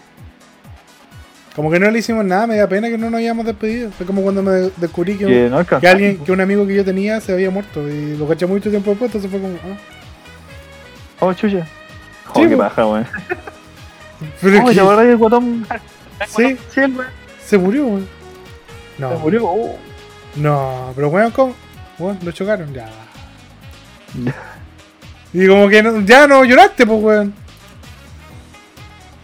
Como 1.55 1.71
que 1.71 1.79
no 1.79 1.89
le 1.89 1.99
hicimos 1.99 2.25
nada, 2.25 2.47
me 2.47 2.57
da 2.57 2.67
pena 2.67 2.89
que 2.89 2.97
no 2.97 3.09
nos 3.09 3.19
hayamos 3.19 3.45
despedido. 3.45 3.89
Fue 3.91 4.05
como 4.05 4.21
cuando 4.21 4.43
me 4.43 4.51
de- 4.51 4.71
descubrí 4.77 5.17
que, 5.17 5.25
Que 5.25 5.43
no 5.49 5.51
que 5.51 5.59
alcanzó. 5.75 5.87
alguien, 5.87 6.17
que 6.17 6.31
un 6.33 6.41
amigo 6.41 6.67
que 6.67 6.75
yo 6.75 6.83
tenía 6.83 7.21
se 7.21 7.31
había 7.31 7.49
muerto 7.49 7.87
y 7.89 8.17
lo 8.17 8.27
caché 8.27 8.45
mucho 8.45 8.69
tiempo 8.69 8.89
después, 8.91 9.07
entonces 9.15 9.31
fue 9.31 9.39
como, 9.39 9.55
ah. 9.63 9.77
Oh, 11.21 11.33
chucha. 11.33 11.65
Oh, 12.33 12.41
Sí, 12.41 12.49
qué 12.49 12.55
baja, 12.55 12.85
weón. 12.85 13.07
Pero 14.41 14.63
Oh. 14.65 14.71
Sí. 16.27 16.57
Sí, 16.73 16.81
weón. 16.81 17.05
se 17.45 17.57
murió, 17.57 17.85
weón. 17.85 18.07
No, 18.97 19.11
Se 19.11 19.17
murió. 19.17 19.45
Oh. 19.45 19.77
no, 20.35 20.91
pero 20.95 21.07
weón, 21.09 21.31
¿cómo? 21.31 21.53
Weón, 21.99 22.17
lo 22.23 22.31
chocaron, 22.31 22.73
ya. 22.73 22.89
Y 25.33 25.47
como 25.47 25.67
que 25.67 25.83
no- 25.83 26.01
ya 26.01 26.27
no 26.27 26.43
lloraste, 26.45 26.85
pues, 26.85 27.01
weón. 27.01 27.33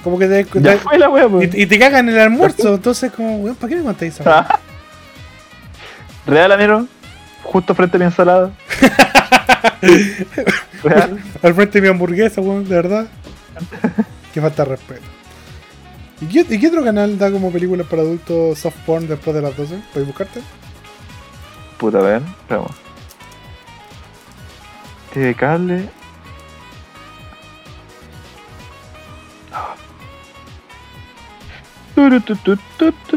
Como 0.03 0.17
que 0.17 0.27
te, 0.27 0.43
Ya 0.59 0.73
te- 0.73 0.77
fue 0.79 0.97
la 0.97 1.09
weá, 1.09 1.27
pues. 1.29 1.53
y, 1.53 1.61
y 1.63 1.65
te 1.67 1.77
cagan 1.77 2.09
el 2.09 2.19
almuerzo, 2.19 2.75
entonces 2.75 3.11
como, 3.11 3.37
weón, 3.37 3.55
¿para 3.55 3.69
qué 3.69 3.75
me 3.75 3.83
contáis 3.83 4.19
esa? 4.19 4.47
Real, 6.25 6.51
amigo. 6.51 6.85
Justo 7.43 7.73
frente 7.75 7.97
a 7.97 7.99
mi 7.99 8.05
ensalada. 8.05 8.51
Real. 10.83 11.19
Al 11.43 11.53
frente 11.53 11.79
de 11.79 11.81
mi 11.81 11.87
hamburguesa, 11.87 12.41
weón, 12.41 12.63
de 12.67 12.75
verdad. 12.75 13.07
que 14.33 14.41
falta 14.41 14.63
de 14.63 14.69
respeto. 14.71 15.01
¿Y 16.21 16.25
qué, 16.27 16.45
y 16.55 16.59
qué 16.59 16.67
otro 16.67 16.83
canal 16.83 17.17
da 17.17 17.31
como 17.31 17.51
películas 17.51 17.87
para 17.87 18.03
adultos 18.03 18.59
soft 18.59 18.75
porn 18.85 19.07
después 19.07 19.35
de 19.35 19.41
las 19.41 19.55
12? 19.57 19.79
¿Puedes 19.91 20.07
buscarte? 20.07 20.41
Puta, 21.77 21.97
a 21.97 22.01
ver. 22.01 22.21
Vamos. 22.49 22.71
TV 25.13 25.33
cable. 25.35 25.89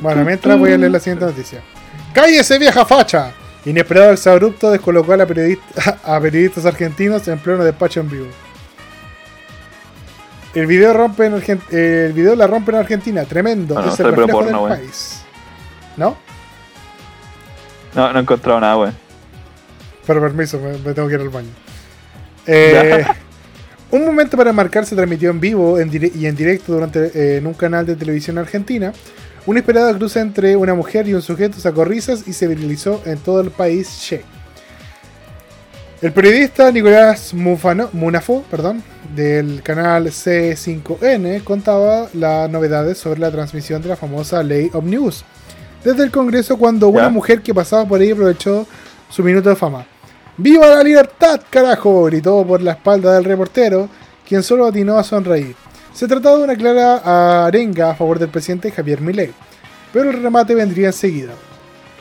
Bueno, 0.00 0.24
mientras 0.24 0.58
voy 0.58 0.72
a 0.72 0.78
leer 0.78 0.92
la 0.92 1.00
siguiente 1.00 1.24
noticia. 1.24 1.62
¡Cállese, 2.12 2.58
vieja 2.58 2.84
facha! 2.84 3.32
Inesperado 3.64 4.12
exabrupto 4.12 4.70
descolocó 4.70 5.14
a, 5.14 5.16
la 5.16 5.26
periodista, 5.26 5.98
a 6.04 6.20
periodistas 6.20 6.66
argentinos 6.66 7.26
en 7.28 7.38
pleno 7.38 7.64
despacho 7.64 8.00
en 8.00 8.10
vivo. 8.10 8.26
El 10.54 10.66
video, 10.66 10.92
rompe 10.92 11.26
en 11.26 11.34
el 11.70 12.12
video 12.12 12.36
la 12.36 12.46
rompe 12.46 12.70
en 12.70 12.78
Argentina, 12.78 13.24
tremendo. 13.24 13.76
Ah, 13.76 13.86
no, 13.86 13.92
es 13.92 13.98
el 13.98 14.06
reflejo 14.06 14.30
porno, 14.30 14.66
del 14.66 14.70
wey. 14.70 14.80
país. 14.80 15.22
¿No? 15.96 16.16
No, 17.94 18.12
no 18.12 18.18
he 18.18 18.22
encontrado 18.22 18.60
nada, 18.60 18.76
weón. 18.76 18.94
Pero 20.06 20.20
permiso, 20.20 20.60
me, 20.60 20.78
me 20.78 20.94
tengo 20.94 21.08
que 21.08 21.14
ir 21.14 21.20
al 21.20 21.28
baño. 21.30 21.48
Eh, 22.46 23.04
un 23.90 24.04
momento 24.04 24.36
para 24.36 24.52
marcar 24.52 24.86
se 24.86 24.96
transmitió 24.96 25.30
en 25.30 25.40
vivo 25.40 25.78
en 25.78 25.90
y 25.92 26.26
en 26.26 26.34
directo 26.36 26.72
durante 26.72 27.06
eh, 27.14 27.36
en 27.38 27.46
un 27.46 27.54
canal 27.54 27.86
de 27.86 27.96
televisión 27.96 28.38
argentina. 28.38 28.92
Un 29.46 29.56
inesperado 29.56 29.94
cruce 29.96 30.20
entre 30.20 30.56
una 30.56 30.74
mujer 30.74 31.06
y 31.06 31.14
un 31.14 31.20
sujeto 31.22 31.60
sacó 31.60 31.84
risas 31.84 32.26
y 32.26 32.32
se 32.32 32.46
viralizó 32.48 33.02
en 33.04 33.18
todo 33.18 33.40
el 33.40 33.50
país. 33.50 34.00
Che. 34.00 34.22
El 36.00 36.12
periodista 36.12 36.70
Nicolás 36.72 37.34
Mufano- 37.34 37.90
Munafo 37.92 38.44
perdón, 38.50 38.82
del 39.14 39.62
canal 39.62 40.06
C5N 40.06 41.44
contaba 41.44 42.08
las 42.14 42.50
novedades 42.50 42.98
sobre 42.98 43.20
la 43.20 43.30
transmisión 43.30 43.80
de 43.80 43.88
la 43.90 43.96
famosa 43.96 44.42
ley 44.42 44.70
Omnibus 44.72 45.24
desde 45.84 46.02
el 46.02 46.10
Congreso 46.10 46.56
cuando 46.56 46.88
una 46.88 47.08
mujer 47.10 47.42
que 47.42 47.54
pasaba 47.54 47.86
por 47.86 48.00
ahí 48.00 48.10
aprovechó 48.10 48.66
su 49.10 49.22
minuto 49.22 49.50
de 49.50 49.56
fama. 49.56 49.86
¡Viva 50.36 50.66
la 50.66 50.82
libertad, 50.82 51.40
carajo! 51.48 52.04
gritó 52.04 52.44
por 52.44 52.60
la 52.60 52.72
espalda 52.72 53.14
del 53.14 53.24
reportero, 53.24 53.88
quien 54.26 54.42
solo 54.42 54.66
atinó 54.66 54.98
a 54.98 55.04
sonreír. 55.04 55.54
Se 55.92 56.08
trataba 56.08 56.38
de 56.38 56.44
una 56.44 56.56
clara 56.56 57.46
arenga 57.46 57.90
a 57.90 57.94
favor 57.94 58.18
del 58.18 58.30
presidente 58.30 58.72
Javier 58.72 59.00
Milei, 59.00 59.32
pero 59.92 60.10
el 60.10 60.20
remate 60.20 60.54
vendría 60.54 60.88
enseguida. 60.88 61.32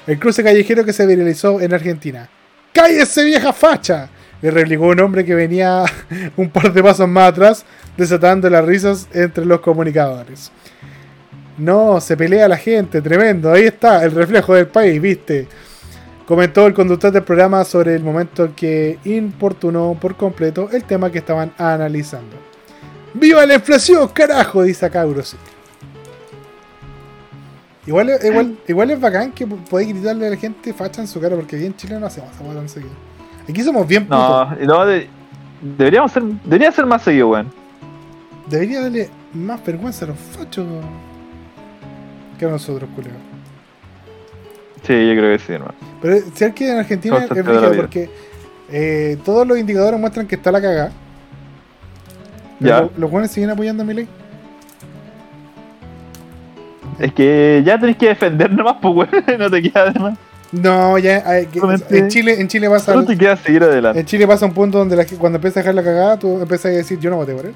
El 0.08 0.18
cruce 0.18 0.44
callejero 0.44 0.84
que 0.84 0.94
se 0.94 1.06
viralizó 1.06 1.62
en 1.62 1.74
Argentina. 1.74 2.28
¡Cállese, 2.74 3.24
vieja 3.24 3.54
facha! 3.54 4.10
le 4.42 4.52
replicó 4.52 4.88
un 4.88 5.00
hombre 5.00 5.24
que 5.24 5.36
venía 5.36 5.86
un 6.36 6.50
par 6.50 6.74
de 6.74 6.84
pasos 6.84 7.08
más 7.08 7.30
atrás, 7.30 7.66
desatando 7.96 8.50
las 8.50 8.66
risas 8.66 9.08
entre 9.14 9.46
los 9.46 9.62
comunicadores. 9.62 10.52
No, 11.58 12.02
se 12.02 12.18
pelea 12.18 12.48
la 12.48 12.58
gente, 12.58 13.02
tremendo. 13.02 13.52
Ahí 13.52 13.66
está, 13.66 14.04
el 14.04 14.12
reflejo 14.12 14.56
del 14.56 14.68
país, 14.68 15.00
viste. 15.00 15.48
Comentó 16.26 16.66
el 16.68 16.74
conductor 16.74 17.12
del 17.12 17.24
programa 17.24 17.64
sobre 17.66 17.96
el 17.96 18.04
momento 18.04 18.52
que 18.56 18.98
importunó 19.04 19.98
por 20.00 20.16
completo 20.16 20.70
el 20.72 20.84
tema 20.86 21.12
que 21.12 21.18
estaban 21.18 21.52
analizando. 21.58 22.38
¡Viva 23.14 23.46
la 23.46 23.56
inflación, 23.56 24.08
carajo! 24.08 24.64
Dice 24.64 24.86
acá 24.86 25.04
Grossi. 25.06 25.36
Igual, 27.86 28.10
es- 28.10 28.24
igual, 28.24 28.58
igual 28.68 28.92
es 28.92 29.00
bacán 29.02 29.32
que 29.34 29.46
podéis 29.46 29.90
gritarle 29.94 30.28
a 30.28 30.30
la 30.32 30.38
gente 30.38 30.74
facha 30.74 31.02
en 31.02 31.08
su 31.08 31.20
cara, 31.20 31.36
porque 31.36 31.58
aquí 31.58 31.66
en 31.66 31.76
Chile 31.76 32.00
no 32.00 32.06
hacemos 32.08 32.32
esa 32.34 32.44
tan 32.54 32.70
seguido. 32.70 32.94
Aquí 33.48 33.62
somos 33.62 33.86
bien 33.86 34.06
putos. 34.06 34.20
No, 34.20 34.56
no, 34.66 34.86
de- 34.86 35.10
deberíamos 35.62 36.12
ser, 36.12 36.24
debería 36.24 36.72
ser 36.72 36.86
más 36.86 37.02
seguido, 37.04 37.30
weón. 37.30 37.52
Debería 38.48 38.82
darle 38.82 39.10
más 39.34 39.64
vergüenza 39.66 40.06
a 40.06 40.10
los 40.10 40.18
fachos 40.18 40.66
que 42.40 42.46
a 42.46 42.50
nosotros, 42.50 42.90
culero. 42.96 43.16
Sí, 44.84 45.08
yo 45.08 45.16
creo 45.16 45.38
que 45.38 45.44
sí, 45.44 45.54
hermano. 45.54 45.74
Pero 46.02 46.18
si 46.34 46.52
que 46.52 46.72
en 46.72 46.80
Argentina 46.80 47.18
es 47.18 47.28
Constante 47.28 47.52
vida. 47.52 47.76
porque 47.76 48.10
eh, 48.70 49.18
todos 49.24 49.48
los 49.48 49.58
indicadores 49.58 50.00
muestran 50.00 50.28
que 50.28 50.36
está 50.36 50.52
la 50.52 50.62
cagada. 50.62 50.92
Ya. 52.60 52.90
Los, 52.98 53.10
buenos 53.10 53.32
siguen 53.32 53.50
apoyando 53.50 53.84
a 53.84 53.86
mi 53.86 53.94
ley. 53.94 54.08
Es 57.00 57.14
que 57.14 57.64
ya 57.66 57.80
tenés 57.80 57.98
que 57.98 58.08
defender 58.10 58.52
nomás, 58.52 58.78
pues, 58.82 58.94
weón. 58.94 59.24
No 59.40 59.50
te 59.50 59.62
queda 59.62 59.92
de 59.92 60.00
más. 60.00 60.18
No, 60.52 60.98
ya 61.00 61.24
hay 61.26 61.48
Solamente- 61.52 61.98
en 61.98 62.08
Chile, 62.10 62.40
en 62.40 62.48
Chile 62.48 62.70
pasa 62.70 62.94
Solo 62.94 63.06
te 63.06 63.18
queda 63.18 63.36
seguir 63.38 63.64
adelante. 63.64 64.00
en 64.00 64.06
Chile 64.06 64.28
pasa 64.28 64.46
un 64.46 64.54
punto 64.54 64.78
donde 64.78 64.96
la, 64.96 65.06
cuando 65.18 65.38
empieza 65.38 65.60
a 65.60 65.64
dejar 65.64 65.74
la 65.74 65.84
cagada, 65.84 66.20
tú 66.20 66.40
empiezas 66.40 66.66
a 66.66 66.70
decir 66.70 67.00
yo 67.00 67.10
no 67.10 67.16
voté 67.16 67.34
por 67.34 67.48
él. 67.48 67.56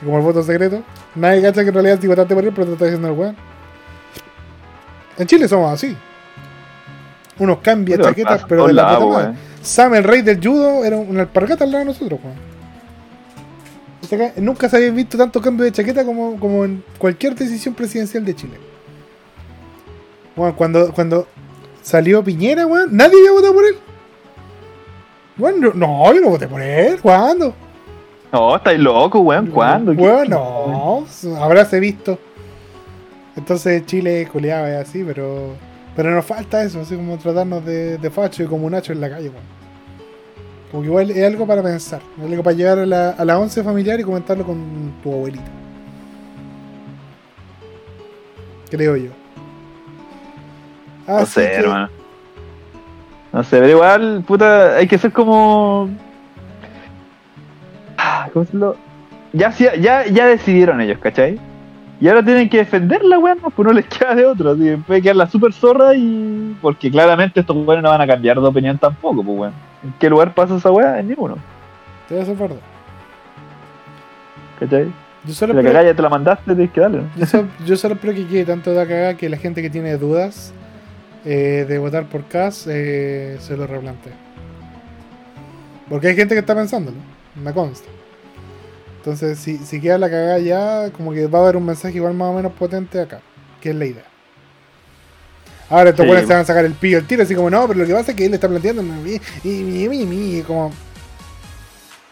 Y 0.00 0.04
como 0.06 0.16
el 0.16 0.24
voto 0.24 0.42
secreto, 0.42 0.82
nadie 1.14 1.42
cacha 1.42 1.62
que 1.62 1.68
en 1.68 1.74
realidad 1.74 1.98
sí 2.00 2.06
votaste 2.06 2.34
por 2.34 2.44
él, 2.44 2.52
pero 2.54 2.66
te 2.66 2.72
estás 2.72 2.88
diciendo 2.88 3.08
el 3.08 3.14
weón. 3.14 3.36
En 5.18 5.26
Chile 5.26 5.48
somos 5.48 5.70
así. 5.70 5.96
Unos 7.38 7.58
Pero 7.62 8.04
chaquetas, 8.04 8.34
pasa 8.36 8.46
pero 8.48 8.66
de 8.66 8.72
la 8.72 8.82
puta 8.98 9.06
madre. 9.06 9.24
weón. 9.26 9.36
Sam, 9.62 9.94
el 9.94 10.04
rey 10.04 10.22
del 10.22 10.40
judo, 10.44 10.84
era 10.84 10.96
una 10.96 11.20
alpargata 11.22 11.64
al 11.64 11.70
lado 11.70 11.84
de 11.84 11.90
nosotros, 11.92 12.20
weón. 12.22 12.48
Que 14.34 14.40
Nunca 14.40 14.68
se 14.68 14.76
había 14.76 14.90
visto 14.90 15.18
tanto 15.18 15.40
cambio 15.40 15.64
de 15.64 15.72
chaqueta 15.72 16.04
como, 16.04 16.38
como 16.40 16.64
en 16.64 16.82
cualquier 16.98 17.34
decisión 17.34 17.74
presidencial 17.74 18.24
de 18.24 18.34
Chile. 18.34 18.54
Bueno, 20.34 20.56
cuando, 20.56 20.92
cuando 20.92 21.26
salió 21.82 22.22
Piñera, 22.24 22.66
weón, 22.66 22.88
nadie 22.96 23.18
había 23.18 23.32
votado 23.32 23.54
por 23.54 23.64
él. 23.66 23.74
Bueno, 25.36 25.72
no, 25.74 26.12
yo 26.14 26.20
no 26.20 26.30
voté 26.30 26.48
por 26.48 26.60
él. 26.62 26.98
¿Cuándo? 27.00 27.54
No, 28.32 28.56
estáis 28.56 28.78
loco, 28.80 29.20
weón. 29.20 29.46
¿Cuándo? 29.48 29.92
¿Qué- 29.92 29.98
Bueno, 29.98 31.06
no, 31.22 31.36
habráse 31.42 31.78
visto. 31.80 32.18
Entonces 33.36 33.84
Chile 33.86 34.28
culeaba 34.32 34.68
y 34.70 34.74
así, 34.74 35.04
pero 35.04 35.52
pero 35.98 36.12
nos 36.14 36.24
falta 36.24 36.62
eso, 36.62 36.80
así 36.80 36.94
como 36.94 37.18
tratarnos 37.18 37.64
de, 37.64 37.98
de 37.98 38.10
facho 38.10 38.44
y 38.44 38.46
como 38.46 38.70
Nacho 38.70 38.92
en 38.92 39.00
la 39.00 39.10
calle, 39.10 39.30
weón. 39.30 39.42
Como 40.70 40.82
que 40.84 40.88
igual 40.90 41.10
es 41.10 41.24
algo 41.26 41.44
para 41.44 41.60
pensar, 41.60 42.00
es 42.16 42.24
algo 42.24 42.40
para 42.44 42.54
llegar 42.56 42.78
a 42.78 42.86
la, 42.86 43.10
a 43.10 43.24
la 43.24 43.36
once 43.36 43.64
familiar 43.64 43.98
y 43.98 44.04
comentarlo 44.04 44.44
con 44.46 44.92
tu 45.02 45.12
abuelita. 45.12 45.50
Creo 48.70 48.96
yo. 48.96 49.10
No 51.08 51.26
sé, 51.26 51.48
que- 51.50 51.56
hermano. 51.56 51.88
No 53.32 53.42
sé, 53.42 53.58
pero 53.58 53.68
igual, 53.68 54.22
puta, 54.24 54.76
hay 54.76 54.86
que 54.86 54.98
ser 54.98 55.10
como. 55.12 55.88
Ah, 57.96 58.28
¿Cómo 58.32 58.44
decirlo? 58.44 58.76
Ya, 59.32 59.50
sí- 59.50 59.66
ya, 59.80 60.06
ya 60.06 60.26
decidieron 60.26 60.80
ellos, 60.80 60.98
¿cachai? 61.00 61.40
Y 62.00 62.06
ahora 62.08 62.24
tienen 62.24 62.48
que 62.48 62.58
defenderla, 62.58 63.18
weón, 63.18 63.38
pues 63.40 63.66
no 63.66 63.72
les 63.72 63.86
queda 63.98 64.14
de 64.14 64.26
otra. 64.26 64.52
Así, 64.52 64.76
puede 64.86 65.02
quedar 65.02 65.16
la 65.16 65.28
super 65.28 65.52
zorra 65.52 65.94
y. 65.94 66.56
Porque 66.60 66.90
claramente 66.90 67.40
estos 67.40 67.56
weones 67.56 67.82
no 67.82 67.90
van 67.90 68.00
a 68.00 68.06
cambiar 68.06 68.40
de 68.40 68.46
opinión 68.46 68.78
tampoco, 68.78 69.22
pues 69.22 69.38
weón. 69.38 69.52
¿En 69.82 69.92
qué 69.98 70.10
lugar 70.10 70.34
pasa 70.34 70.56
esa 70.56 70.70
weá? 70.70 70.98
En 70.98 71.08
ninguno, 71.08 71.36
Te 72.08 72.14
voy 72.14 72.20
a 72.20 72.22
hacer 72.24 72.36
verdad. 72.36 72.56
¿cachai? 74.58 74.92
Yo 75.24 75.34
solo 75.34 75.54
la 75.54 75.62
cagada 75.62 75.84
ya 75.84 75.94
te 75.94 76.02
la 76.02 76.08
mandaste, 76.08 76.54
tienes 76.54 76.72
que 76.72 76.80
darle, 76.80 76.98
¿no? 76.98 77.10
Yo 77.16 77.26
solo, 77.26 77.48
yo 77.66 77.76
solo 77.76 77.94
espero 77.94 78.14
que 78.14 78.26
quede 78.26 78.44
tanto 78.44 78.72
de 78.72 78.80
acá 78.80 79.14
que 79.16 79.28
la 79.28 79.36
gente 79.36 79.62
que 79.62 79.70
tiene 79.70 79.96
dudas 79.96 80.52
eh, 81.24 81.66
de 81.68 81.78
votar 81.78 82.04
por 82.04 82.24
CAS 82.24 82.66
eh, 82.68 83.36
se 83.40 83.56
lo 83.56 83.66
replante. 83.66 84.10
Porque 85.88 86.08
hay 86.08 86.16
gente 86.16 86.34
que 86.34 86.40
está 86.40 86.54
pensándolo, 86.54 86.96
me 87.42 87.52
consta. 87.52 87.88
Entonces, 89.08 89.38
si, 89.38 89.56
si 89.56 89.80
queda 89.80 89.96
la 89.96 90.10
cagada 90.10 90.38
ya, 90.38 90.90
como 90.90 91.12
que 91.12 91.26
va 91.26 91.38
a 91.38 91.42
haber 91.42 91.56
un 91.56 91.64
mensaje 91.64 91.96
igual 91.96 92.12
más 92.12 92.28
o 92.28 92.34
menos 92.34 92.52
potente 92.52 93.00
acá, 93.00 93.20
que 93.58 93.70
es 93.70 93.74
la 93.76 93.86
idea. 93.86 94.04
Ahora 95.70 95.90
estos 95.90 96.04
Sí, 96.04 96.08
buenos 96.08 96.22
se 96.24 96.26
po. 96.26 96.34
van 96.34 96.42
a 96.42 96.44
sacar 96.44 96.64
el 96.66 96.74
pillo 96.74 96.98
el 96.98 97.06
tiro, 97.06 97.22
así 97.22 97.34
como 97.34 97.48
no, 97.48 97.66
pero 97.66 97.80
lo 97.80 97.86
que 97.86 97.94
pasa 97.94 98.10
es 98.10 98.16
que 98.16 98.26
él 98.26 98.34
está 98.34 98.48
planteando 98.48 98.82
y, 98.82 99.20
y, 99.44 99.48
y, 99.48 100.38
y, 100.38 100.42
como 100.42 100.72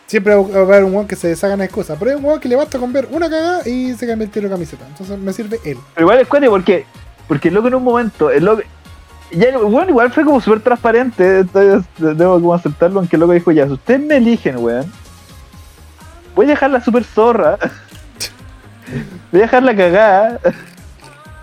Siempre 0.06 0.34
va 0.36 0.58
a 0.58 0.62
haber 0.62 0.84
un 0.84 0.94
weón 0.94 1.06
que 1.06 1.16
se 1.16 1.28
deshaga 1.28 1.56
de 1.56 1.68
cosas. 1.68 1.98
Pero 1.98 2.12
hay 2.12 2.16
un 2.16 2.24
weón 2.24 2.40
que 2.40 2.48
le 2.48 2.56
basta 2.56 2.78
con 2.78 2.92
ver 2.92 3.08
una 3.10 3.28
cagada 3.28 3.68
y 3.68 3.92
se 3.94 4.06
cambia 4.06 4.24
el 4.24 4.30
tiro 4.30 4.48
de 4.48 4.54
camiseta. 4.54 4.86
Entonces 4.86 5.18
me 5.18 5.32
sirve 5.32 5.60
él. 5.64 5.78
Pero 5.94 6.06
igual 6.06 6.20
es 6.20 6.28
cuate 6.28 6.48
porque, 6.48 6.86
porque 7.28 7.48
el 7.48 7.54
loco 7.54 7.68
en 7.68 7.74
un 7.74 7.82
momento, 7.82 8.30
el 8.30 8.44
loco, 8.44 8.62
ya, 9.32 9.48
el 9.48 9.56
weón 9.56 9.88
igual 9.88 10.12
fue 10.12 10.24
como 10.24 10.40
súper 10.40 10.60
transparente, 10.60 11.40
entonces 11.40 11.84
debo 11.98 12.34
como 12.34 12.54
aceptarlo, 12.54 13.00
aunque 13.00 13.16
el 13.16 13.20
loco 13.20 13.32
dijo, 13.32 13.50
ya, 13.50 13.66
si 13.66 13.72
ustedes 13.72 14.00
me 14.00 14.18
eligen, 14.18 14.58
weón, 14.58 14.86
voy 16.36 16.46
a 16.46 16.50
dejarla 16.50 16.80
súper 16.80 17.02
zorra, 17.02 17.58
voy 19.32 19.40
a 19.40 19.44
dejarla 19.44 19.74
cagada, 19.74 20.38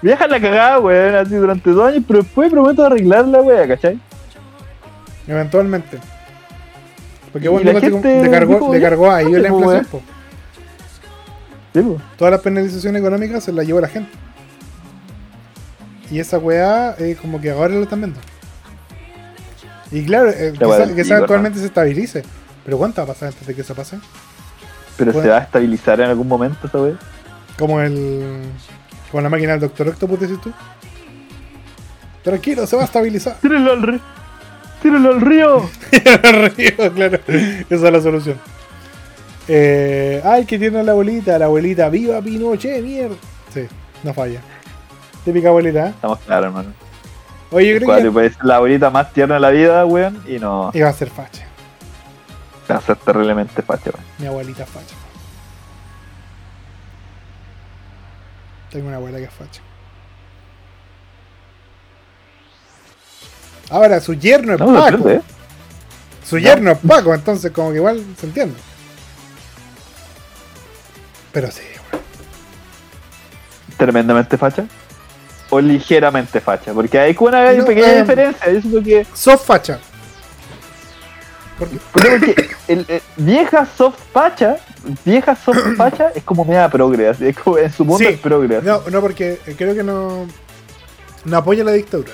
voy 0.01 0.11
a 0.11 0.13
dejarla 0.13 0.39
cagada, 0.39 0.79
weón, 0.79 1.15
así 1.15 1.35
durante 1.35 1.69
dos 1.71 1.89
años, 1.89 2.03
pero 2.07 2.21
después 2.21 2.51
prometo 2.51 2.85
arreglarla, 2.85 3.41
weón, 3.41 3.67
¿cachai? 3.67 3.99
Eventualmente. 5.27 5.97
Porque 7.31 7.49
bueno, 7.49 7.73
la 7.73 7.81
gente 7.81 8.23
le 8.23 8.29
cargó, 8.29 8.73
le 8.73 8.81
cargó 8.81 9.11
a 9.11 9.21
ellos 9.21 9.41
la 9.41 9.47
inflación. 9.49 9.85
po. 9.85 10.01
Sí, 11.73 11.81
po. 11.81 12.01
Toda 12.15 12.31
la 12.31 12.37
penalización 12.37 12.95
económica 12.95 13.41
se 13.41 13.51
la 13.51 13.63
llevó 13.63 13.81
la 13.81 13.87
gente. 13.87 14.11
Y 16.11 16.19
esa 16.19 16.37
weá, 16.37 16.95
eh, 16.99 17.17
como 17.19 17.41
que 17.41 17.49
ahora 17.49 17.73
lo 17.73 17.81
están 17.81 18.01
viendo. 18.01 18.19
Y 19.91 20.05
claro, 20.05 20.29
eh, 20.29 20.53
La 20.59 20.67
weá 20.67 20.77
quizá, 20.77 20.85
del 20.85 20.95
quizá 20.95 21.15
pico, 21.15 21.23
actualmente 21.23 21.59
se 21.59 21.65
estabilice. 21.65 22.23
Pero 22.63 22.77
¿cuánto 22.77 23.01
va 23.01 23.05
a 23.05 23.07
pasar 23.07 23.29
antes 23.29 23.47
de 23.47 23.55
que 23.55 23.61
eso 23.61 23.73
pase? 23.73 23.97
Pero 24.97 25.11
Bueno. 25.11 25.25
se 25.25 25.29
va 25.31 25.37
a 25.39 25.41
estabilizar 25.43 25.99
en 26.01 26.09
algún 26.09 26.27
momento 26.27 26.67
esa 26.67 26.77
weón. 26.79 26.99
Como 27.57 27.79
el. 27.81 28.41
Como 29.11 29.21
la 29.21 29.29
máquina 29.29 29.51
del 29.53 29.61
Doctor 29.61 29.87
Octopus, 29.89 30.19
decís 30.19 30.39
tú. 30.41 30.51
Tranquilo, 32.23 32.65
se 32.65 32.75
va 32.75 32.83
a 32.83 32.85
estabilizar. 32.85 33.35
Tírenlo 33.41 33.71
al 33.73 33.81
río. 33.81 33.99
Tírenlo 34.81 35.11
al 35.11 35.21
río. 35.21 35.69
Río, 36.57 36.93
claro. 36.93 37.19
Esa 37.27 37.87
es 37.87 37.93
la 37.93 38.01
solución. 38.01 38.37
Eh, 39.47 40.21
ay, 40.23 40.45
que 40.45 40.57
tiene 40.57 40.83
la 40.83 40.91
abuelita. 40.93 41.37
La 41.37 41.45
abuelita, 41.45 41.89
viva 41.89 42.21
Pinochet, 42.21 42.81
mierda. 42.83 43.15
Sí, 43.53 43.65
no 44.03 44.13
falla. 44.13 44.39
Típica 45.25 45.49
abuelita. 45.49 45.87
¿eh? 45.87 45.89
Estamos 45.89 46.19
claros, 46.19 46.45
hermano. 46.47 46.73
Oye, 47.51 47.73
yo 47.79 47.85
creo 47.85 48.03
que 48.03 48.11
puede 48.11 48.29
ser 48.31 48.43
la 48.45 48.55
abuelita 48.57 48.89
más 48.89 49.13
tierna 49.13 49.35
de 49.35 49.41
la 49.41 49.49
vida, 49.51 49.85
weón, 49.85 50.21
y 50.27 50.39
no 50.39 50.71
iba 50.73 50.89
a 50.89 50.93
ser 50.93 51.09
facha. 51.09 51.45
Va 52.71 52.77
a 52.77 52.81
ser 52.81 52.95
terriblemente 52.97 53.61
facha. 53.61 53.91
Mi 54.17 54.27
abuelita 54.27 54.63
es 54.63 54.69
facha. 54.69 54.95
Tengo 58.71 58.87
una 58.87 58.97
abuela 58.97 59.17
que 59.19 59.25
es 59.25 59.33
facha. 59.33 59.61
Ahora, 63.69 63.99
su 63.99 64.13
yerno 64.13 64.53
es 64.53 64.59
No 64.59 64.73
Paco. 64.73 65.09
¿eh? 65.09 65.21
Su 66.27 66.37
yerno 66.37 66.71
es 66.71 66.77
Paco, 66.79 67.13
entonces 67.13 67.51
como 67.51 67.69
que 67.71 67.77
igual 67.77 68.03
se 68.17 68.25
entiende. 68.27 68.55
Pero 71.31 71.51
sí, 71.51 71.61
weón. 71.91 72.03
Tremendamente 73.77 74.37
facha. 74.37 74.65
O 75.49 75.59
ligeramente 75.59 76.39
facha. 76.39 76.73
Porque 76.73 76.99
hay 76.99 77.15
una 77.19 77.51
No, 77.53 77.65
pequeña 77.65 77.91
eh, 77.93 78.01
diferencia. 78.01 78.51
Yo 78.51 78.61
siento 78.61 78.83
que. 78.83 79.05
Soft 79.13 79.45
facha. 79.45 79.79
Porque, 81.65 81.79
Porque 81.91 82.49
el, 82.67 82.85
el- 82.87 83.01
vieja 83.17 83.65
soft 83.65 83.99
facha. 84.11 84.57
Vieja 85.05 85.35
soft 85.35 85.59
facha 85.77 86.09
es 86.15 86.23
como 86.23 86.43
media 86.45 86.69
progre. 86.69 87.07
Así, 87.09 87.27
es 87.27 87.37
como 87.37 87.57
en 87.57 87.71
su 87.71 87.85
mundo 87.85 87.99
Sí. 88.07 88.13
es 88.13 88.19
progre. 88.19 88.61
no, 88.61 88.81
no, 88.89 89.01
porque 89.01 89.39
creo 89.57 89.73
que 89.73 89.83
no, 89.83 90.27
no 91.25 91.37
apoya 91.37 91.63
la 91.63 91.71
dictadura. 91.71 92.11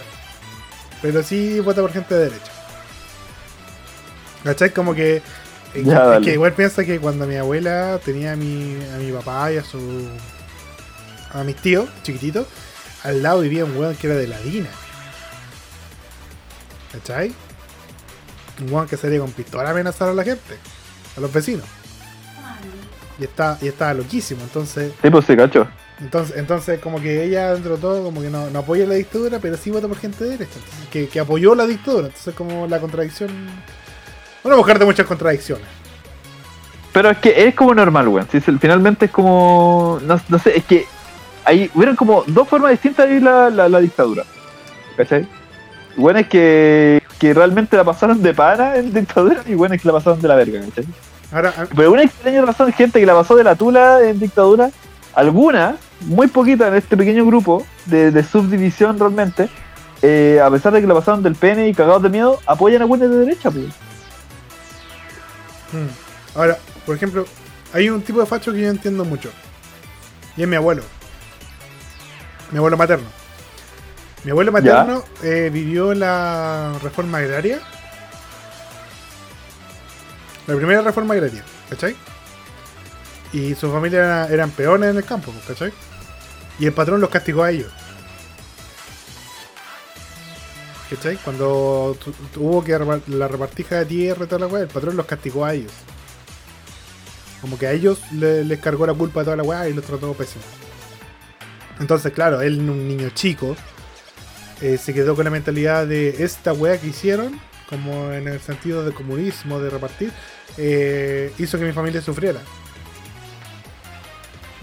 Pero 1.02 1.24
sí 1.24 1.60
vota 1.62 1.82
por 1.82 1.92
gente 1.94 2.14
de 2.14 2.26
derecha. 2.26 2.52
¿Cachai? 4.44 4.72
Como 4.72 4.94
que. 4.94 5.18
eh, 5.18 5.84
Ya, 5.84 6.18
es 6.18 6.24
que 6.26 6.34
igual 6.34 6.54
piensa 6.54 6.84
que 6.86 7.00
cuando 7.00 7.26
mi 7.28 7.36
abuela 7.36 8.00
tenía 8.04 8.34
a 8.34 8.36
mi, 8.36 8.78
a 8.94 8.98
mi 8.98 9.12
papá 9.12 9.52
y 9.52 9.58
a 9.58 9.64
su. 9.64 10.08
a 11.34 11.44
mis 11.44 11.56
tíos, 11.58 11.88
chiquititos, 12.04 12.48
al 13.04 13.22
lado 13.24 13.42
vivía 13.42 13.66
un 13.66 13.76
weón 13.78 13.96
que 13.96 14.08
era 14.08 14.16
de 14.18 14.28
la 14.28 14.40
Dina. 14.40 14.70
¿Cachai? 16.92 17.34
Un 18.62 18.74
weón 18.74 18.88
que 18.88 18.98
salía 18.98 19.20
con 19.20 19.32
pistola 19.32 19.70
a 19.70 19.72
amenazar 19.72 20.10
a 20.10 20.14
la 20.14 20.24
gente, 20.24 20.58
a 21.18 21.22
los 21.22 21.32
vecinos. 21.32 21.66
Y, 23.20 23.24
está, 23.24 23.58
y 23.62 23.68
estaba 23.68 23.94
loquísimo, 23.94 24.42
entonces. 24.42 24.94
Sí, 25.02 25.10
pues 25.10 25.26
sí, 25.26 25.36
cacho. 25.36 25.68
Entonces, 26.00 26.38
entonces, 26.38 26.80
como 26.80 27.02
que 27.02 27.26
ella, 27.26 27.54
dentro 27.54 27.76
de 27.76 27.82
todo, 27.82 28.04
como 28.04 28.22
que 28.22 28.30
no, 28.30 28.50
no 28.50 28.60
apoya 28.60 28.86
la 28.86 28.96
dictadura, 28.96 29.40
pero 29.40 29.58
sí 29.58 29.70
vota 29.70 29.88
por 29.88 29.98
gente 29.98 30.24
de 30.24 30.32
derecha. 30.32 30.54
Entonces, 30.56 30.90
que, 30.90 31.08
que 31.10 31.20
apoyó 31.20 31.56
la 31.56 31.68
dictadura. 31.68 32.08
Entonces, 32.08 32.34
como 32.34 32.68
la 32.68 32.80
contradicción. 32.80 33.30
Una 34.44 34.56
mujer 34.56 34.80
de 34.80 34.86
muchas 34.86 35.06
contradicciones. 35.06 35.66
Pero 36.94 37.10
es 37.10 37.18
que 37.18 37.48
es 37.48 37.56
como 37.56 37.76
normal, 37.76 38.08
weón. 38.08 38.28
Si 38.32 38.40
finalmente 38.40 39.06
es 39.06 39.12
como. 39.12 40.00
No, 40.04 40.20
no 40.30 40.40
sé, 40.40 40.58
es 40.58 40.64
que. 40.64 40.86
Ahí 41.44 41.70
hubieron 41.74 41.96
como 41.96 42.24
dos 42.28 42.48
formas 42.48 42.72
distintas 42.72 43.06
de 43.06 43.14
vivir 43.14 43.24
la, 43.24 43.50
la, 43.50 43.68
la 43.68 43.80
dictadura. 43.80 44.24
¿Cachai? 44.96 45.28
Bueno, 45.98 46.20
es 46.20 46.28
que, 46.28 47.02
que 47.20 47.34
realmente 47.34 47.76
la 47.76 47.84
pasaron 47.84 48.22
de 48.22 48.34
pana 48.34 48.76
en 48.78 48.94
dictadura 48.94 49.42
y 49.46 49.54
bueno, 49.56 49.76
es 49.76 49.82
que 49.82 49.88
la 49.88 49.94
pasaron 49.96 50.22
de 50.22 50.28
la 50.28 50.36
verga, 50.36 50.62
¿cachai? 50.62 50.86
Ahora, 51.32 51.54
a- 51.58 51.66
Por 51.66 51.88
una 51.88 52.04
extraña 52.04 52.42
razón, 52.44 52.72
gente 52.74 53.00
que 53.00 53.06
la 53.06 53.14
pasó 53.14 53.36
de 53.36 53.44
la 53.44 53.56
tula 53.56 54.02
en 54.04 54.20
dictadura, 54.20 54.72
algunas, 55.14 55.76
muy 56.02 56.28
poquitas 56.28 56.70
en 56.70 56.76
este 56.76 56.96
pequeño 56.96 57.26
grupo 57.26 57.66
de, 57.86 58.12
de 58.12 58.24
subdivisión 58.24 58.98
realmente, 58.98 59.50
eh, 60.02 60.40
a 60.44 60.50
pesar 60.50 60.72
de 60.74 60.80
que 60.82 60.88
la 60.88 60.94
pasaron 60.94 61.22
del 61.22 61.36
pene 61.36 61.68
y 61.68 61.74
cagados 61.74 62.02
de 62.04 62.10
miedo, 62.10 62.40
apoyan 62.46 62.82
a 62.82 62.86
buenas 62.86 63.10
de 63.10 63.18
derecha, 63.18 63.52
pues. 63.52 63.66
mm. 65.74 66.38
ahora, 66.38 66.58
por 66.86 66.96
ejemplo, 66.96 67.26
hay 67.74 67.90
un 67.90 68.02
tipo 68.02 68.20
de 68.20 68.26
facho 68.26 68.52
que 68.54 68.62
yo 68.62 68.70
entiendo 68.70 69.04
mucho. 69.06 69.30
Y 70.38 70.44
es 70.44 70.48
mi 70.48 70.56
abuelo. 70.56 70.84
Mi 72.52 72.58
abuelo 72.60 72.78
materno. 72.78 73.06
Mi 74.24 74.32
abuelo 74.32 74.52
materno 74.52 75.04
eh, 75.24 75.50
vivió 75.52 75.94
la 75.94 76.74
reforma 76.84 77.20
agraria. 77.20 77.60
La 80.48 80.56
primera 80.56 80.82
reforma 80.82 81.14
agraria, 81.14 81.44
¿cachai? 81.70 81.96
Y 83.32 83.54
su 83.56 83.72
familia 83.72 84.00
era- 84.00 84.28
eran 84.28 84.52
peones 84.52 84.90
en 84.90 84.98
el 84.98 85.06
campo, 85.06 85.34
¿cachai? 85.48 85.72
Y 86.58 86.66
el 86.66 86.74
patrón 86.74 87.00
los 87.00 87.10
castigó 87.10 87.44
a 87.44 87.52
ellos. 87.52 87.72
¿Cachai? 90.90 91.18
Cuando 91.18 91.96
hubo 92.36 92.64
que 92.64 92.78
la 93.08 93.28
repartija 93.28 93.76
de 93.76 93.86
tierra 93.86 94.26
y 94.26 94.28
toda 94.28 94.40
la 94.40 94.48
weá, 94.48 94.64
el 94.64 94.68
patrón 94.70 94.98
los 94.98 95.06
castigó 95.06 95.46
a 95.46 95.54
ellos. 95.54 95.72
Como 97.42 97.58
que 97.58 97.68
a 97.68 97.72
ellos 97.72 98.00
le- 98.12 98.44
les 98.44 98.60
cargó 98.60 98.86
la 98.88 98.94
culpa 98.96 99.20
de 99.22 99.26
toda 99.26 99.38
la 99.38 99.44
weá 99.44 99.70
y 99.70 99.74
los 99.74 99.86
trató 99.86 100.12
pésimo. 100.14 100.44
Entonces, 101.80 102.12
claro, 102.12 102.42
él, 102.42 102.58
un 102.60 102.88
niño 102.88 103.10
chico, 103.12 103.56
eh, 104.62 104.78
se 104.78 104.94
quedó 104.94 105.16
con 105.16 105.26
la 105.26 105.32
mentalidad 105.32 105.88
de 105.88 106.24
esta 106.24 106.54
weá 106.54 106.78
que 106.80 106.88
hicieron, 106.88 107.40
como 107.70 108.12
en 108.12 108.28
el 108.28 108.40
sentido 108.40 108.84
de 108.84 108.92
comunismo, 108.94 109.60
de 109.60 109.70
repartir, 109.70 110.12
eh, 110.58 111.32
hizo 111.38 111.58
que 111.58 111.66
mi 111.66 111.72
familia 111.72 112.02
sufriera. 112.02 112.40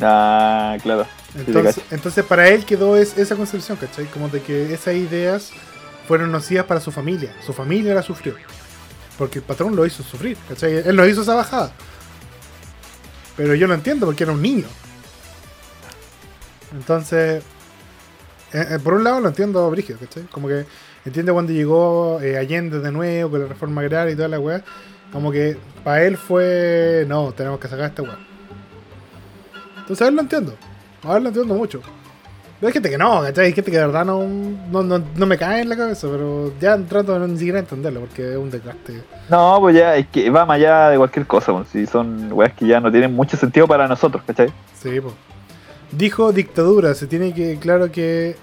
Ah, 0.00 0.76
claro. 0.82 1.06
Entonces, 1.34 1.82
entonces 1.90 2.24
para 2.24 2.48
él 2.48 2.64
quedó 2.64 2.96
es- 2.96 3.16
esa 3.18 3.36
concepción, 3.36 3.76
¿cachai? 3.76 4.06
Como 4.06 4.28
de 4.28 4.40
que 4.42 4.72
esas 4.72 4.94
ideas 4.94 5.50
fueron 6.08 6.30
nocivas 6.32 6.66
para 6.66 6.80
su 6.80 6.90
familia. 6.92 7.34
Su 7.44 7.52
familia 7.52 7.94
la 7.94 8.02
sufrió. 8.02 8.34
Porque 9.18 9.38
el 9.38 9.44
patrón 9.44 9.74
lo 9.76 9.86
hizo 9.86 10.02
sufrir, 10.02 10.36
¿cachai? 10.48 10.74
Él 10.86 10.96
no 10.96 11.06
hizo 11.06 11.22
esa 11.22 11.34
bajada. 11.34 11.72
Pero 13.36 13.54
yo 13.54 13.66
lo 13.66 13.74
entiendo 13.74 14.06
porque 14.06 14.24
era 14.24 14.32
un 14.32 14.42
niño. 14.42 14.66
Entonces, 16.72 17.42
eh, 18.52 18.66
eh, 18.70 18.78
por 18.82 18.94
un 18.94 19.04
lado 19.04 19.20
lo 19.20 19.28
entiendo 19.28 19.68
Brigio, 19.70 19.98
¿cachai? 19.98 20.24
Como 20.24 20.48
que 20.48 20.64
entiende 21.04 21.32
cuando 21.32 21.52
llegó 21.52 22.20
eh, 22.20 22.38
Allende 22.38 22.80
de 22.80 22.92
nuevo 22.92 23.30
con 23.30 23.42
la 23.42 23.46
reforma 23.46 23.80
agraria 23.80 24.12
y 24.12 24.16
toda 24.16 24.28
la 24.28 24.38
weá. 24.38 24.62
Como 25.12 25.30
que 25.30 25.56
para 25.84 26.04
él 26.04 26.16
fue, 26.16 27.04
no, 27.08 27.32
tenemos 27.32 27.58
que 27.58 27.68
sacar 27.68 27.86
esta 27.86 28.02
weá. 28.02 28.18
Entonces 29.78 30.02
a 30.02 30.08
él 30.08 30.14
lo 30.14 30.22
entiendo. 30.22 30.54
A 31.02 31.16
él 31.16 31.22
lo 31.22 31.28
entiendo 31.28 31.54
mucho. 31.54 31.80
Pero 32.58 32.68
hay 32.68 32.72
gente 32.72 32.88
que 32.88 32.98
no, 32.98 33.20
¿cachai? 33.20 33.46
Hay 33.46 33.52
gente 33.52 33.70
que 33.70 33.76
de 33.76 33.86
verdad 33.86 34.04
no, 34.06 34.22
no, 34.24 34.82
no, 34.82 35.02
no 35.14 35.26
me 35.26 35.36
cae 35.36 35.60
en 35.60 35.68
la 35.68 35.76
cabeza, 35.76 36.08
pero 36.10 36.52
ya 36.58 36.78
trato 36.78 37.12
de 37.12 37.18
no 37.18 37.26
ni 37.28 37.36
siquiera 37.36 37.58
entenderlo 37.58 38.00
porque 38.00 38.32
es 38.32 38.38
un 38.38 38.50
desgaste. 38.50 39.02
No, 39.28 39.58
pues 39.60 39.76
ya, 39.76 39.94
es 39.96 40.06
que 40.06 40.30
va 40.30 40.46
más 40.46 40.56
allá 40.56 40.88
de 40.88 40.96
cualquier 40.96 41.26
cosa, 41.26 41.52
pues, 41.52 41.68
si 41.68 41.86
son 41.86 42.32
weas 42.32 42.54
que 42.54 42.66
ya 42.66 42.80
no 42.80 42.90
tienen 42.90 43.12
mucho 43.12 43.36
sentido 43.36 43.66
para 43.66 43.86
nosotros, 43.86 44.22
¿cachai? 44.26 44.50
Sí, 44.74 45.00
po. 45.00 45.12
Dijo 45.92 46.32
dictadura, 46.32 46.94
se 46.94 47.06
tiene 47.06 47.32
que, 47.34 47.58
claro 47.58 47.90
que. 47.90 48.36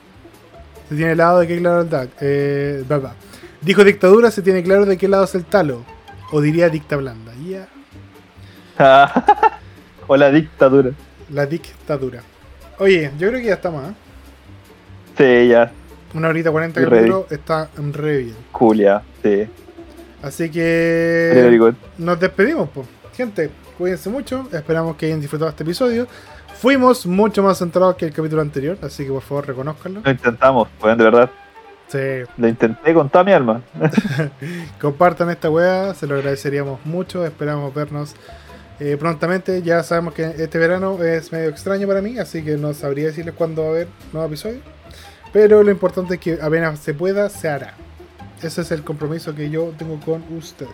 Se 0.90 0.96
tiene 0.96 1.16
lado 1.16 1.40
de 1.40 1.48
qué 1.48 1.60
lado 1.60 1.82
el 1.82 1.90
DAC. 1.90 2.10
Eh. 2.22 2.84
Dijo 3.62 3.84
dictadura, 3.84 4.32
se 4.32 4.42
tiene 4.42 4.64
claro 4.64 4.86
de 4.86 4.98
qué 4.98 5.08
lado 5.08 5.24
es 5.24 5.36
el 5.36 5.46
talo. 5.46 5.84
O 6.32 6.42
diría 6.42 6.70
dicta 6.70 6.96
blanda. 6.98 7.32
O 10.08 10.18
la 10.18 10.32
dictadura. 10.32 10.92
La 11.30 11.46
dictadura. 11.46 12.22
Oye, 12.80 13.12
yo 13.18 13.30
creo 13.30 13.40
que 13.40 13.48
ya 13.48 13.54
está 13.54 13.72
más. 13.72 13.92
¿eh? 13.92 13.94
Sí, 15.18 15.50
ya, 15.50 15.72
Una 16.14 16.28
horita 16.30 16.52
40 16.52 16.80
Estoy 16.80 16.90
ready. 16.92 17.10
capítulos 17.10 17.32
está 17.32 17.70
re 17.94 18.18
bien. 18.18 18.36
Julia, 18.52 19.02
sí. 19.22 19.48
Así 20.22 20.50
que. 20.50 21.74
Nos 21.98 22.20
despedimos, 22.20 22.70
pues. 22.74 22.88
gente, 23.16 23.50
cuídense 23.78 24.10
mucho. 24.10 24.48
Esperamos 24.52 24.98
que 24.98 25.06
hayan 25.06 25.22
disfrutado 25.22 25.50
este 25.50 25.64
episodio. 25.64 26.08
Fuimos 26.64 27.06
mucho 27.06 27.44
más 27.44 27.58
centrados 27.58 27.98
que 27.98 28.06
el 28.06 28.14
capítulo 28.14 28.42
anterior, 28.42 28.78
así 28.84 29.04
que 29.04 29.12
por 29.12 29.22
favor 29.22 29.48
reconozcanlo. 29.48 30.00
Lo 30.02 30.10
intentamos, 30.10 30.70
weón, 30.82 30.98
de 30.98 31.04
verdad. 31.04 31.30
Sí, 31.90 31.98
Lo 32.38 32.48
intenté 32.48 32.94
con 32.94 33.10
toda 33.10 33.26
mi 33.26 33.34
alma. 33.34 33.62
compartan 34.80 35.30
esta 35.30 35.50
weá, 35.50 35.94
se 35.94 36.08
lo 36.08 36.16
agradeceríamos 36.16 36.80
mucho. 36.86 37.26
Esperamos 37.26 37.74
vernos 37.74 38.16
eh, 38.80 38.96
prontamente. 38.98 39.62
Ya 39.62 39.84
sabemos 39.84 40.14
que 40.14 40.24
este 40.24 40.58
verano 40.58 41.04
es 41.04 41.34
medio 41.34 41.50
extraño 41.50 41.86
para 41.86 42.02
mí, 42.02 42.18
así 42.18 42.42
que 42.42 42.56
no 42.56 42.74
sabría 42.74 43.08
decirles 43.08 43.36
cuándo 43.38 43.64
va 43.64 43.68
a 43.68 43.72
haber 43.72 43.88
nuevo 44.14 44.28
episodio. 44.28 44.60
Pero 45.34 45.64
lo 45.64 45.72
importante 45.72 46.14
es 46.14 46.20
que 46.22 46.40
apenas 46.42 46.80
se 46.80 46.94
pueda, 46.94 47.28
se 47.28 47.50
hará. 47.50 47.74
Ese 48.42 48.62
es 48.62 48.72
el 48.72 48.86
compromiso 48.86 49.36
que 49.36 49.50
yo 49.50 49.74
tengo 49.78 50.00
con 50.00 50.24
ustedes. 50.38 50.72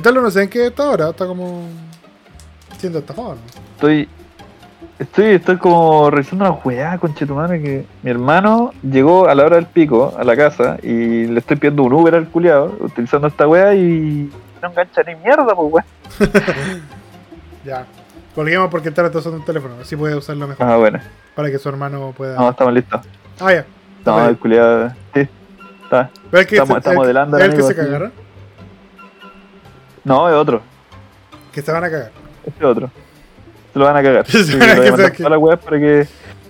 Tal 0.00 0.14
no 0.14 0.30
sé 0.30 0.44
en 0.44 0.48
qué 0.48 0.68
está 0.68 0.84
ahora, 0.84 1.10
está 1.10 1.26
como 1.26 1.66
siendo 2.78 3.00
estafado. 3.00 3.30
¿no? 3.30 3.40
Estoy. 3.74 4.08
Estoy, 4.98 5.26
estoy 5.34 5.56
como 5.56 6.08
revisando 6.08 6.44
una 6.44 6.54
weá, 6.64 6.98
conchetumare, 6.98 7.60
que 7.60 7.84
mi 8.02 8.10
hermano 8.10 8.72
llegó 8.82 9.28
a 9.28 9.34
la 9.34 9.44
hora 9.44 9.56
del 9.56 9.66
pico 9.66 10.14
a 10.16 10.22
la 10.22 10.36
casa 10.36 10.76
y 10.82 11.26
le 11.26 11.40
estoy 11.40 11.56
pidiendo 11.56 11.82
un 11.82 11.92
Uber 11.92 12.14
al 12.14 12.28
culiado 12.28 12.76
utilizando 12.78 13.26
esta 13.26 13.48
weá 13.48 13.74
y 13.74 14.30
no 14.62 14.68
engancha 14.68 15.02
ni 15.02 15.16
mierda, 15.16 15.54
pues 15.54 15.72
weá. 15.72 15.84
Ya. 17.64 17.86
Colguemos 18.34 18.68
porque 18.70 18.90
está 18.90 19.02
retrasando 19.02 19.38
un 19.38 19.44
teléfono, 19.44 19.74
así 19.80 19.96
puede 19.96 20.14
usarlo 20.16 20.46
mejor. 20.46 20.66
Ah, 20.66 20.76
bueno. 20.76 21.00
Para 21.34 21.50
que 21.50 21.58
su 21.58 21.68
hermano 21.68 22.12
pueda. 22.16 22.36
No, 22.36 22.50
estamos 22.50 22.74
listos. 22.74 23.00
Ah, 23.40 23.52
ya. 23.52 23.64
No, 24.04 24.28
el 24.28 24.36
culiado. 24.36 24.90
Sí, 25.14 25.26
está. 25.84 26.10
Pero 26.30 26.40
es 26.42 26.46
que 26.46 26.56
Estamos- 26.56 26.78
estamos 26.78 27.08
el- 27.08 27.54
que 27.54 27.62
se 27.62 27.74
cagaron. 27.74 28.12
No, 30.04 30.28
es 30.28 30.34
otro. 30.34 30.60
Que 31.52 31.62
se 31.62 31.72
van 31.72 31.84
a 31.84 31.90
cagar. 31.90 32.10
Este 32.44 32.58
es 32.58 32.64
otro. 32.70 32.90
Se 33.74 33.78
lo 33.78 33.84
van 33.84 33.96
a 33.98 34.02
cagar. 34.02 34.26
Se 34.30 34.44
Sí, 34.44 34.56
van 34.56 34.70
a 34.70 34.74
le 34.76 34.90
voy 34.90 35.02
a 35.04 35.10
que 35.12 35.22
la 35.28 35.36
weá 35.38 35.56
para 35.58 35.78
que. 35.78 36.06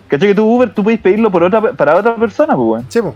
¿Cachai 0.07 0.29
que 0.29 0.35
tu 0.37 0.45
Uber 0.47 0.73
tú 0.73 0.85
puedes 0.85 1.01
pedirlo 1.01 1.31
por 1.31 1.43
otra, 1.43 1.73
para 1.73 1.97
otra 1.97 2.15
persona, 2.15 2.55
pues 2.55 2.69
weón? 2.69 2.87
Sí, 2.89 3.01
po. 3.03 3.15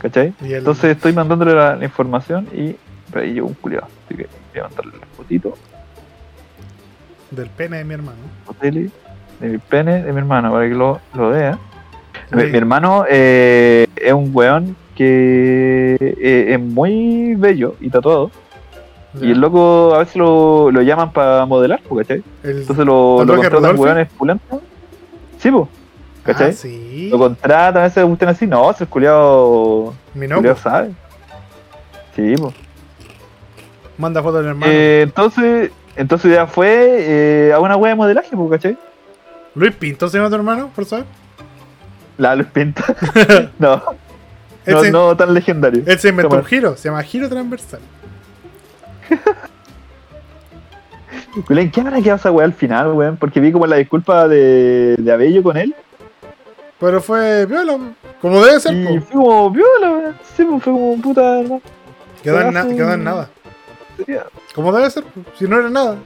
¿Cachai? 0.00 0.32
El- 0.42 0.52
Entonces 0.54 0.96
estoy 0.96 1.12
mandándole 1.12 1.54
la, 1.54 1.76
la 1.76 1.84
información 1.84 2.46
y 2.52 2.74
por 3.10 3.20
ahí 3.22 3.32
llegó 3.34 3.48
un 3.48 3.54
culiado. 3.54 3.86
Así 4.06 4.16
que 4.16 4.26
voy 4.52 4.60
a 4.60 4.62
mandarle 4.64 4.92
la 4.98 5.06
fotito, 5.16 5.56
Del 7.30 7.48
pene 7.50 7.78
de 7.78 7.84
mi 7.84 7.94
hermano. 7.94 8.18
foteli, 8.44 8.90
de 9.40 9.48
mi 9.48 9.58
pene 9.58 10.02
de 10.02 10.12
mi 10.12 10.18
hermano 10.18 10.50
para 10.52 10.68
que 10.68 10.74
lo, 10.74 11.00
lo 11.14 11.30
vea. 11.30 11.58
Mi, 12.32 12.42
Sí. 12.42 12.48
mi 12.50 12.58
hermano 12.58 13.04
eh, 13.08 13.86
es 13.96 14.12
un 14.12 14.30
weón 14.32 14.76
que 14.94 15.96
eh, 16.00 16.54
es 16.54 16.60
muy 16.60 17.34
bello 17.36 17.76
y 17.80 17.90
tatuado. 17.90 18.30
Y 19.20 19.32
el 19.32 19.40
loco 19.40 19.94
a 19.94 19.98
veces 19.98 20.16
lo, 20.16 20.70
lo 20.70 20.82
llaman 20.82 21.12
para 21.12 21.44
modelar, 21.46 21.80
¿cachai? 21.96 22.22
El- 22.44 22.60
Entonces 22.60 22.84
lo, 22.86 23.18
lo 23.18 23.18
¿Tatuaje 23.20 23.40
contratan 23.50 23.62
Rodolfo? 23.62 23.82
weones 23.82 24.08
pulentos. 24.16 24.60
Sí, 25.38 25.50
pues. 25.50 25.68
¿Cachai? 26.22 26.50
Ah, 26.50 26.52
sí. 26.52 27.08
Lo 27.10 27.18
contratan, 27.18 27.78
a 27.82 27.84
veces 27.86 28.04
gustan 28.04 28.28
así. 28.28 28.46
No, 28.46 28.72
si 28.72 28.84
el 28.84 28.88
culiado, 28.88 29.94
Mi 30.14 30.24
el 30.24 30.30
no, 30.30 30.36
culiao 30.36 30.54
po. 30.54 30.60
sabe. 30.62 30.90
Sí, 32.14 32.34
pues. 32.38 32.54
Manda 33.98 34.22
foto 34.22 34.38
del 34.38 34.46
hermano. 34.46 34.72
Eh, 34.72 35.02
entonces, 35.02 35.70
entonces 35.96 36.32
ya 36.32 36.46
fue 36.46 36.68
eh, 37.00 37.52
a 37.52 37.58
una 37.58 37.76
wea 37.76 37.90
de 37.90 37.96
modelaje, 37.96 38.36
pues, 38.36 38.50
¿cachai? 38.50 38.78
Luis 39.54 39.74
Pinto 39.74 40.08
se 40.08 40.18
llama 40.18 40.28
tu 40.30 40.36
hermano, 40.36 40.70
por 40.74 40.84
saber. 40.84 41.04
La 42.16 42.36
Luz 42.36 42.46
Pinta. 42.48 42.84
no, 43.58 43.82
no, 44.66 44.80
se, 44.82 44.90
no 44.92 45.16
tan 45.16 45.34
legendario. 45.34 45.82
él 45.86 45.98
se 45.98 46.10
inventó 46.10 46.36
un 46.36 46.44
giro, 46.44 46.76
se 46.76 46.88
llama 46.88 47.02
giro 47.02 47.28
transversal. 47.28 47.80
Culiao, 51.46 51.70
¿Qué 51.72 51.80
habrá 51.80 52.00
quedado 52.00 52.16
esa 52.16 52.30
wea 52.32 52.44
al 52.46 52.52
final, 52.52 52.92
weón? 52.92 53.16
Porque 53.16 53.40
vi 53.40 53.52
como 53.52 53.66
la 53.66 53.76
disculpa 53.76 54.26
de, 54.28 54.96
de 54.98 55.12
Abello 55.12 55.42
con 55.42 55.56
él. 55.56 55.74
Pero 56.78 57.00
fue 57.02 57.44
viola, 57.46 57.78
como 58.22 58.42
debe 58.44 58.58
ser, 58.58 58.74
Y 58.74 58.84
po. 58.84 59.04
fue 59.06 59.12
como 59.12 59.50
viola, 59.50 59.90
weón. 59.90 60.14
Sí, 60.36 60.44
pues 60.44 60.62
fue 60.62 60.72
como 60.72 61.00
puta. 61.00 61.42
Quedó 62.22 62.40
en, 62.40 62.52
na- 62.54 62.62
pedazo- 62.64 62.76
quedó 62.76 62.92
en 62.94 63.04
nada. 63.04 63.30
Sería- 63.96 64.26
Como 64.54 64.72
debe 64.72 64.90
ser, 64.90 65.04
po. 65.04 65.20
si 65.38 65.46
no 65.46 65.58
era 65.58 65.68
nada. 65.70 65.96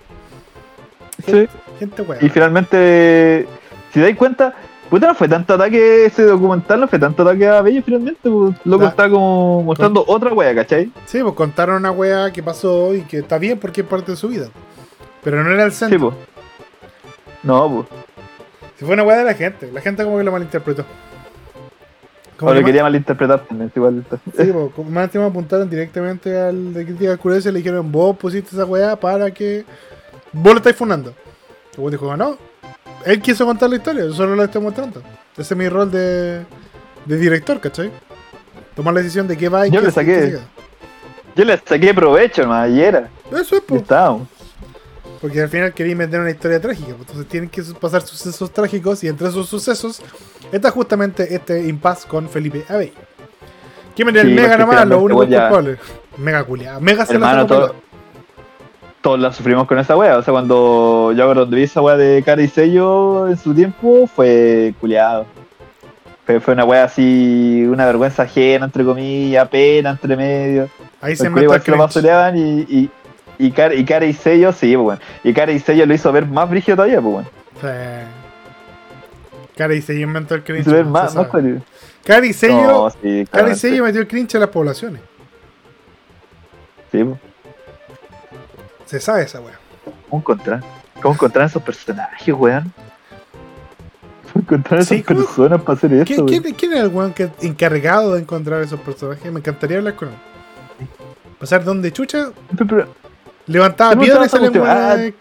Sí. 1.24 1.48
Gente 1.78 2.02
wea. 2.02 2.18
Y 2.22 2.28
finalmente, 2.28 3.46
si 3.92 4.00
dais 4.00 4.16
cuenta, 4.16 4.54
puta, 4.90 5.06
no 5.08 5.14
fue 5.14 5.28
tanto 5.28 5.54
ataque 5.54 6.06
ese 6.06 6.22
documental, 6.24 6.80
no 6.80 6.88
fue 6.88 6.98
tanto 6.98 7.22
ataque 7.22 7.46
a 7.46 7.60
Bello 7.62 7.82
finalmente, 7.84 8.30
pues, 8.30 8.54
loco 8.64 8.84
Da- 8.84 8.90
está 8.90 9.08
como 9.10 9.62
mostrando 9.62 10.04
otra 10.06 10.32
wea, 10.32 10.54
¿cachai? 10.54 10.90
Sí, 11.06 11.20
pues 11.22 11.34
contaron 11.34 11.76
una 11.76 11.90
wea 11.90 12.32
que 12.32 12.42
pasó 12.42 12.94
y 12.94 13.02
que 13.02 13.18
está 13.18 13.38
bien 13.38 13.58
porque 13.58 13.80
es 13.82 13.86
parte 13.86 14.12
de 14.12 14.16
su 14.16 14.28
vida. 14.28 14.48
Pero 15.22 15.42
no 15.42 15.50
era 15.50 15.64
el 15.64 15.72
Sí, 15.72 15.78
centro. 15.78 16.10
pues. 16.10 16.14
No, 17.42 17.68
pues. 17.70 17.86
Si 18.78 18.84
fue 18.84 18.94
una 18.94 19.02
wea 19.04 19.18
de 19.18 19.24
la 19.24 19.34
gente, 19.34 19.70
la 19.72 19.80
gente 19.80 20.04
como 20.04 20.18
que 20.18 20.24
lo 20.24 20.32
malinterpretó. 20.32 20.84
Como 22.36 22.50
O 22.50 22.54
lo 22.54 22.64
quería 22.64 22.82
malinterpretar 22.82 23.44
también, 23.46 23.70
igual. 23.76 24.04
Sí, 24.36 24.50
como 24.74 24.90
más 24.90 25.04
encima 25.04 25.26
apuntaron 25.26 25.70
directamente 25.70 26.36
al 26.36 26.74
de 26.74 26.84
crítica 26.84 27.16
curiosa 27.16 27.48
y 27.48 27.52
le 27.52 27.58
dijeron, 27.58 27.90
vos 27.92 28.16
pusiste 28.16 28.50
esa 28.56 28.64
weá 28.64 28.96
para 28.96 29.30
que 29.30 29.64
vos 30.32 30.52
lo 30.52 30.56
estáis 30.58 30.74
fundando. 30.74 31.14
Y 31.76 31.80
vos 31.80 31.92
dijo, 31.92 32.16
no, 32.16 32.36
él 33.04 33.20
quiso 33.22 33.44
contar 33.46 33.70
la 33.70 33.76
historia, 33.76 34.04
yo 34.04 34.12
solo 34.14 34.34
la 34.36 34.44
estoy 34.44 34.62
mostrando. 34.62 35.02
Ese 35.36 35.54
es 35.54 35.58
mi 35.58 35.68
rol 35.68 35.90
de, 35.90 36.44
de 37.06 37.16
director, 37.18 37.60
¿cachai? 37.60 37.90
Tomar 38.74 38.94
la 38.94 39.00
decisión 39.00 39.26
de 39.28 39.36
qué 39.36 39.48
va 39.48 39.66
y 39.66 39.70
Yo 39.70 39.80
qué 39.80 39.86
le 39.86 39.92
saqué. 39.92 40.12
qué. 40.32 40.38
Yo 41.36 41.44
le 41.44 41.60
saqué 41.64 41.92
provecho, 41.94 42.42
hermano, 42.42 42.62
ayer. 42.62 43.06
Eso 43.32 43.56
es, 43.56 43.58
Y 43.58 43.60
po, 43.60 43.76
estábamos. 43.76 44.28
porque 45.20 45.40
al 45.42 45.48
final 45.48 45.72
quería 45.72 45.96
vender 45.96 46.20
una 46.20 46.30
historia 46.30 46.60
trágica, 46.60 46.90
entonces 46.90 47.26
tienen 47.28 47.48
que 47.48 47.62
pasar 47.80 48.02
sucesos 48.02 48.52
trágicos 48.52 49.02
y 49.04 49.08
entre 49.08 49.28
esos 49.28 49.48
sucesos 49.48 50.00
está 50.52 50.70
justamente 50.70 51.34
este 51.34 51.66
impasse 51.66 52.06
con 52.06 52.28
Felipe 52.28 52.64
Abey. 52.68 52.92
¿Quién 53.96 54.12
me 54.12 54.20
el 54.20 54.28
Sí, 54.28 54.34
mega 54.34 54.56
nomás? 54.58 54.86
Lo 54.86 55.00
único 55.00 55.20
culpable. 55.20 55.78
Mega 56.18 56.44
culiado. 56.44 56.80
Mega 56.80 57.06
se 57.06 57.12
la 57.18 57.26
Hermano, 57.30 57.42
sacó 57.48 57.54
todo-. 57.54 57.74
Todos 59.04 59.20
la 59.20 59.30
sufrimos 59.34 59.66
con 59.66 59.78
esa 59.78 59.98
wea. 59.98 60.16
O 60.16 60.22
sea, 60.22 60.32
cuando 60.32 61.12
yo 61.12 61.26
cuando 61.26 61.46
vi 61.46 61.64
esa 61.64 61.82
wea 61.82 61.94
de 61.94 62.22
cara 62.22 62.40
y 62.40 62.48
sello 62.48 63.28
en 63.28 63.36
su 63.36 63.54
tiempo, 63.54 64.06
fue 64.06 64.72
culiado. 64.80 65.26
Fue, 66.24 66.40
fue 66.40 66.54
una 66.54 66.64
wea 66.64 66.84
así, 66.84 67.66
una 67.68 67.84
vergüenza 67.84 68.22
ajena, 68.22 68.64
entre 68.64 68.82
comillas, 68.82 69.46
pena 69.50 69.90
entre 69.90 70.16
medio. 70.16 70.70
Ahí 71.02 71.16
se 71.16 71.26
el 71.26 71.34
que 71.34 71.70
lo 71.70 71.86
y, 72.34 72.40
y, 72.66 72.90
y, 73.38 73.50
cara, 73.50 73.74
y 73.74 73.84
cara 73.84 74.06
y 74.06 74.14
sello, 74.14 74.52
sí, 74.52 74.74
pues 74.74 74.84
bueno. 74.84 75.00
Y 75.22 75.34
cara 75.34 75.52
y 75.52 75.60
sello 75.60 75.84
lo 75.84 75.92
hizo 75.92 76.10
ver 76.10 76.24
más 76.24 76.48
brígido 76.48 76.76
todavía, 76.76 77.02
pues 77.02 77.12
bueno. 77.12 77.28
Sí. 77.60 77.68
Cara 79.54 79.74
y 79.74 79.82
sello 79.82 80.00
inventó 80.00 80.34
el 80.34 80.44
cringe. 80.44 80.64
Se 80.64 80.82
más, 80.82 81.14
más. 81.14 81.28
Cara 82.06 82.24
y 82.24 82.32
sello, 82.32 82.62
No, 82.62 82.88
sí, 82.88 83.26
Cara 83.30 83.50
y 83.50 83.54
sello 83.54 83.84
metió 83.84 84.00
el 84.00 84.08
cringe 84.08 84.36
a 84.36 84.38
las 84.38 84.48
poblaciones. 84.48 85.02
Sí, 86.90 87.04
pues. 87.04 87.33
Se 88.86 89.00
sabe 89.00 89.22
esa 89.22 89.40
wea. 89.40 89.58
¿Cómo 90.08 90.20
encontrar? 90.20 90.62
¿Cómo 91.02 91.14
encontrar 91.14 91.46
esos 91.46 91.62
personajes, 91.62 92.34
weón? 92.34 92.72
¿Cómo 94.32 94.42
encontrar 94.42 94.80
esas 94.80 94.96
Sí, 94.96 95.02
¿cómo- 95.02 95.20
personas 95.24 95.62
para 95.62 95.76
hacer 95.76 95.92
esto, 95.94 96.26
¿Quién, 96.26 96.42
quién, 96.42 96.54
quién 96.54 96.72
era 96.72 96.82
el 96.82 96.88
weón 96.88 97.12
que, 97.12 97.30
encargado 97.40 98.14
de 98.14 98.20
encontrar 98.20 98.62
esos 98.62 98.80
personajes? 98.80 99.30
Me 99.32 99.40
encantaría 99.40 99.78
hablar 99.78 99.94
con 99.94 100.08
él. 100.08 100.14
Pasar 101.38 101.64
donde 101.64 101.92
chucha, 101.92 102.30
Pero- 102.56 102.66
pero 102.66 102.88
levantaba 103.46 103.90
¿Cómo 103.90 104.02
piedra 104.02 104.26
y 104.26 104.58
weón 104.58 105.14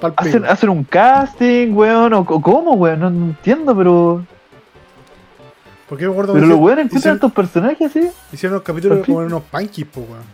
pa'l 0.00 0.14
¿Hacen, 0.48 0.68
un 0.68 0.84
casting, 0.84 1.72
weón? 1.72 2.12
¿O 2.12 2.24
cómo, 2.26 2.72
weón? 2.74 3.00
No, 3.00 3.10
no 3.10 3.26
entiendo, 3.26 3.76
pero. 3.76 4.24
¿Por 5.88 5.98
qué 5.98 6.06
acuerdo 6.06 6.32
Pero 6.34 6.46
los 6.46 6.58
weones 6.58 6.86
encuentran 6.86 6.98
hicieron, 6.98 7.16
estos 7.16 7.32
personajes 7.32 7.90
así. 7.90 8.10
hicieron 8.32 8.56
unos 8.56 8.64
capítulos 8.64 9.04
como 9.06 9.20
en 9.20 9.26
unos 9.28 9.42
punkies, 9.44 9.86
po, 9.86 10.00
weón. 10.00 10.33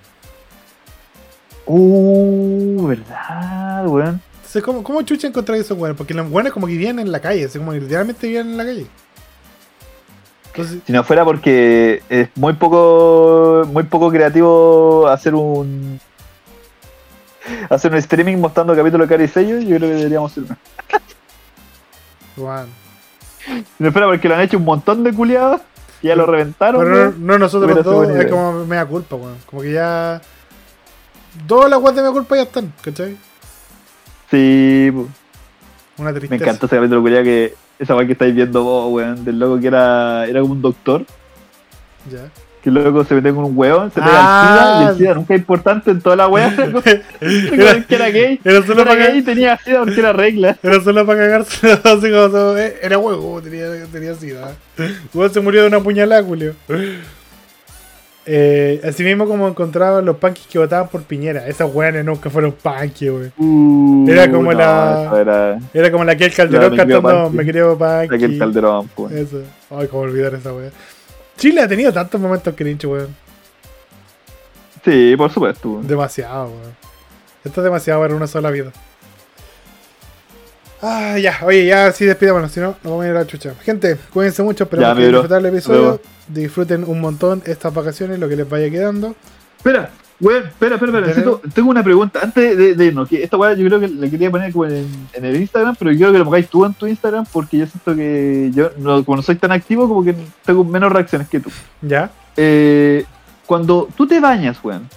Uh, 1.73 2.87
verdad, 2.89 3.87
weón. 3.87 4.21
Entonces, 4.37 4.63
¿cómo, 4.65 4.83
cómo 4.83 5.03
chucha 5.03 5.29
encontrar 5.29 5.57
esos 5.57 5.79
weones? 5.79 5.97
Porque 5.97 6.13
los 6.15 6.29
weones 6.29 6.53
como 6.53 6.67
que 6.67 6.77
viven 6.77 6.99
en 6.99 7.13
la 7.13 7.21
calle, 7.21 7.45
así 7.45 7.59
como 7.59 7.71
que 7.71 7.81
literalmente 7.81 8.27
viven 8.27 8.51
en 8.51 8.57
la 8.57 8.65
calle. 8.65 8.87
Entonces, 10.49 10.81
Si 10.85 10.93
no 10.93 11.05
fuera 11.05 11.25
porque 11.25 12.03
es 12.09 12.29
muy 12.35 12.55
poco 12.55 13.63
muy 13.73 13.85
poco 13.85 14.11
creativo 14.11 15.07
hacer 15.07 15.37
un 15.37 16.01
hacer 17.71 17.93
un 17.93 17.99
streaming 17.99 18.39
mostrando 18.39 18.75
capítulos 18.75 19.09
de 19.09 19.15
cara 19.15 19.23
y 19.23 19.29
sello, 19.29 19.61
yo 19.61 19.77
creo 19.77 19.91
que 19.91 19.97
deberíamos 19.97 20.33
hacer 20.33 20.45
uno. 20.45 20.57
weón. 22.37 22.67
Si 23.47 23.85
no 23.85 23.93
fuera 23.93 24.09
porque 24.09 24.29
lo 24.29 24.35
han 24.35 24.41
hecho 24.41 24.59
un 24.59 24.65
montón 24.65 25.05
de 25.05 25.13
culiados 25.13 25.61
y 26.03 26.09
ya 26.09 26.17
lo 26.17 26.27
reventaron. 26.27 26.83
Pero 26.83 27.13
no, 27.13 27.19
no 27.19 27.39
nosotros 27.39 27.85
dos, 27.85 28.11
es 28.11 28.27
como 28.29 28.67
mea 28.67 28.85
culpa, 28.85 29.15
weón. 29.15 29.37
Como 29.47 29.63
que 29.63 29.73
ya. 29.73 30.21
Todas 31.47 31.71
las 31.71 31.81
weas 31.81 31.97
de 31.97 32.03
mea 32.03 32.11
culpa 32.13 32.37
ya 32.37 32.43
están, 32.43 32.73
¿cachai? 32.83 33.17
Sí. 34.31 34.93
Una 35.97 36.13
me 36.13 36.19
tristeza. 36.19 36.45
encanta 36.45 36.67
ese 36.67 36.77
capítulo 36.77 37.03
culiado 37.03 37.25
que 37.25 37.55
esa 37.79 37.95
weá 37.97 38.07
que 38.07 38.13
estáis 38.13 38.35
viendo 38.35 38.63
vos, 38.63 38.93
weón, 38.93 39.25
del 39.25 39.39
loco 39.39 39.61
que 39.61 39.67
era, 39.67 40.27
era 40.27 40.41
como 40.41 40.53
un 40.55 40.63
doctor 40.63 41.05
Ya. 42.11 42.29
Que 42.63 42.71
luego 42.71 43.05
se 43.05 43.15
mete 43.15 43.33
con 43.35 43.45
un 43.45 43.53
hueón, 43.57 43.91
se 43.91 44.01
pega 44.03 44.13
Ah. 44.13 44.51
el 44.51 44.57
SIDA 44.59 44.83
y 44.83 44.93
el 44.93 44.99
SIDA 44.99 45.15
nunca 45.15 45.35
es 45.35 45.41
importante 45.41 45.91
en 45.91 46.01
toda 46.03 46.17
la 46.17 46.29
wea. 46.29 46.55
Era, 47.23 47.87
que 47.87 47.95
era 47.95 48.09
gay. 48.11 48.39
era 48.45 48.61
solo 48.67 48.83
Era 48.83 48.91
para 48.91 49.07
gay 49.07 49.19
y 49.19 49.23
tenía 49.23 49.57
SIDA 49.59 49.79
porque 49.81 49.99
era 50.01 50.13
regla. 50.13 50.59
Era 50.63 50.81
solo 50.83 51.07
para 51.07 51.21
cagarse, 51.21 51.73
así 51.85 52.11
como, 52.11 52.57
eh, 52.59 52.77
era 52.83 52.99
huevo, 52.99 53.41
tenía, 53.41 53.65
tenía 53.91 54.15
sida. 54.15 54.55
Igual 55.15 55.31
se 55.31 55.41
murió 55.41 55.63
de 55.63 55.69
una 55.69 55.81
puñalada, 55.81 56.23
Julio. 56.23 56.55
Eh, 58.33 58.81
así 58.85 59.03
mismo 59.03 59.27
como 59.27 59.49
encontraban 59.49 60.05
los 60.05 60.17
punkies 60.19 60.47
que 60.47 60.59
votaban 60.61 60.87
por 60.87 61.03
Piñera. 61.03 61.49
Esas 61.49 61.69
weones 61.75 62.05
nunca 62.05 62.31
fueron 62.31 62.53
punkies, 62.53 63.11
wey. 63.11 63.33
Era 64.09 64.31
como 64.31 64.53
la- 64.53 65.11
Era 65.21 65.59
Era 65.75 65.91
como 65.91 66.05
la 66.05 66.15
que 66.17 66.27
el 66.27 66.33
Calderón 66.35 66.77
La 66.77 66.85
me 66.85 66.85
creo 66.85 67.03
cantando 67.03 67.25
punky. 67.31 67.37
Me 67.45 67.51
creo 67.51 67.77
punky. 67.79 68.15
aquel 68.15 68.39
calderón, 68.39 68.89
pues. 68.95 69.13
Eso. 69.13 69.43
Ay, 69.71 69.89
cómo 69.89 70.03
olvidar 70.03 70.35
esa 70.35 70.53
wea. 70.55 70.71
Chile 71.37 71.61
ha 71.63 71.67
tenido 71.67 71.93
tantos 71.93 72.21
momentos 72.21 72.55
cringe, 72.55 72.85
weón. 72.87 73.09
Sí, 74.85 75.15
por 75.17 75.31
supuesto. 75.33 75.81
Demasiado, 75.83 76.45
weón. 76.45 76.77
Esto 77.45 77.61
es 77.61 77.65
demasiado 77.65 78.01
para 78.03 78.15
una 78.15 78.27
sola 78.29 78.51
vida. 78.53 78.71
Ah, 80.83 81.19
ya, 81.19 81.39
oye, 81.45 81.67
ya 81.67 81.93
sí 81.93 82.07
despidámonos, 82.07 82.51
si 82.53 82.61
no, 82.61 82.69
nos 82.69 82.83
vamos 82.85 83.05
a 83.05 83.09
ir 83.09 83.17
a 83.17 83.21
la 83.21 83.27
chucha. 83.27 83.55
Gente, 83.63 83.99
cuídense 84.13 84.43
mucho, 84.43 84.65
esperamos 84.65 84.97
Ya, 84.97 85.01
que 85.01 85.09
disfrutar 85.09 85.41
el 85.41 85.47
episodio. 85.47 86.01
Disfruten 86.29 86.85
un 86.87 87.01
montón 87.01 87.43
estas 87.45 87.75
vacaciones, 87.75 88.19
lo 88.19 88.29
que 88.29 88.37
les 88.37 88.49
vaya 88.49 88.71
quedando. 88.71 89.15
Espera, 89.59 89.91
weón, 90.21 90.45
espera, 90.47 90.77
espera, 90.77 90.93
espera. 90.93 91.07
Necesito- 91.07 91.41
tengo 91.53 91.71
una 91.71 91.83
pregunta. 91.85 92.21
Antes 92.23 92.57
de, 92.57 92.75
de 92.75 92.85
irnos, 92.87 93.09
que 93.09 93.23
esta 93.23 93.37
weá 93.37 93.53
yo 93.53 93.67
creo 93.67 93.79
que 93.81 93.89
la 93.89 94.09
quería 94.09 94.31
poner 94.31 94.53
como 94.53 94.65
en, 94.67 94.87
en 95.13 95.25
el 95.25 95.37
Instagram, 95.37 95.77
pero 95.79 95.91
yo 95.91 95.99
quiero 95.99 96.13
que 96.13 96.19
lo 96.19 96.25
pongáis 96.25 96.49
tú 96.49 96.65
en 96.65 96.73
tu 96.73 96.87
Instagram 96.87 97.27
porque 97.31 97.59
yo 97.59 97.67
siento 97.67 97.95
que 97.95 98.51
yo, 98.55 98.71
no, 98.79 99.05
como 99.05 99.17
no 99.17 99.23
soy 99.23 99.35
tan 99.37 99.53
activo, 99.53 99.87
como 99.87 100.03
que 100.03 100.15
tengo 100.47 100.65
menos 100.65 100.91
reacciones 100.91 101.29
que 101.29 101.41
tú. 101.41 101.51
¿Ya? 101.83 102.11
Eh, 102.39 103.05
cuando 103.45 103.87
tú 103.97 104.07
te 104.07 104.19
bañas, 104.19 104.59
weón, 104.65 104.89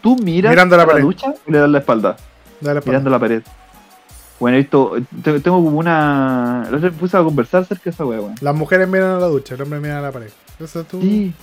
¿tú 0.00 0.16
miras 0.16 0.50
Mirando 0.50 0.76
la 0.78 0.84
a 0.84 0.86
la 0.86 0.98
ducha 1.00 1.34
o 1.46 1.50
le 1.50 1.58
das 1.58 1.68
la 1.68 1.78
espalda? 1.80 2.16
Dale. 2.60 2.80
Mirando 2.84 3.10
la 3.10 3.18
pared. 3.18 3.42
Bueno, 4.38 4.66
te- 5.22 5.40
tengo 5.40 5.62
como 5.62 5.78
una... 5.78 6.66
La 6.70 6.76
otra 6.78 6.90
puse 6.92 7.16
a 7.16 7.22
conversar 7.22 7.62
acerca 7.62 7.84
de 7.84 7.90
esa 7.90 8.04
weá, 8.06 8.20
weón. 8.20 8.34
Las 8.40 8.54
mujeres 8.54 8.88
miran 8.88 9.10
a 9.10 9.18
la 9.18 9.26
ducha, 9.26 9.54
el 9.54 9.60
hombre 9.62 9.80
mira 9.80 9.98
a 9.98 10.02
la 10.02 10.12
pared. 10.12 10.30
Eso 10.58 10.80
es 10.80 10.88
tú. 10.88 11.00
Sí. 11.00 11.34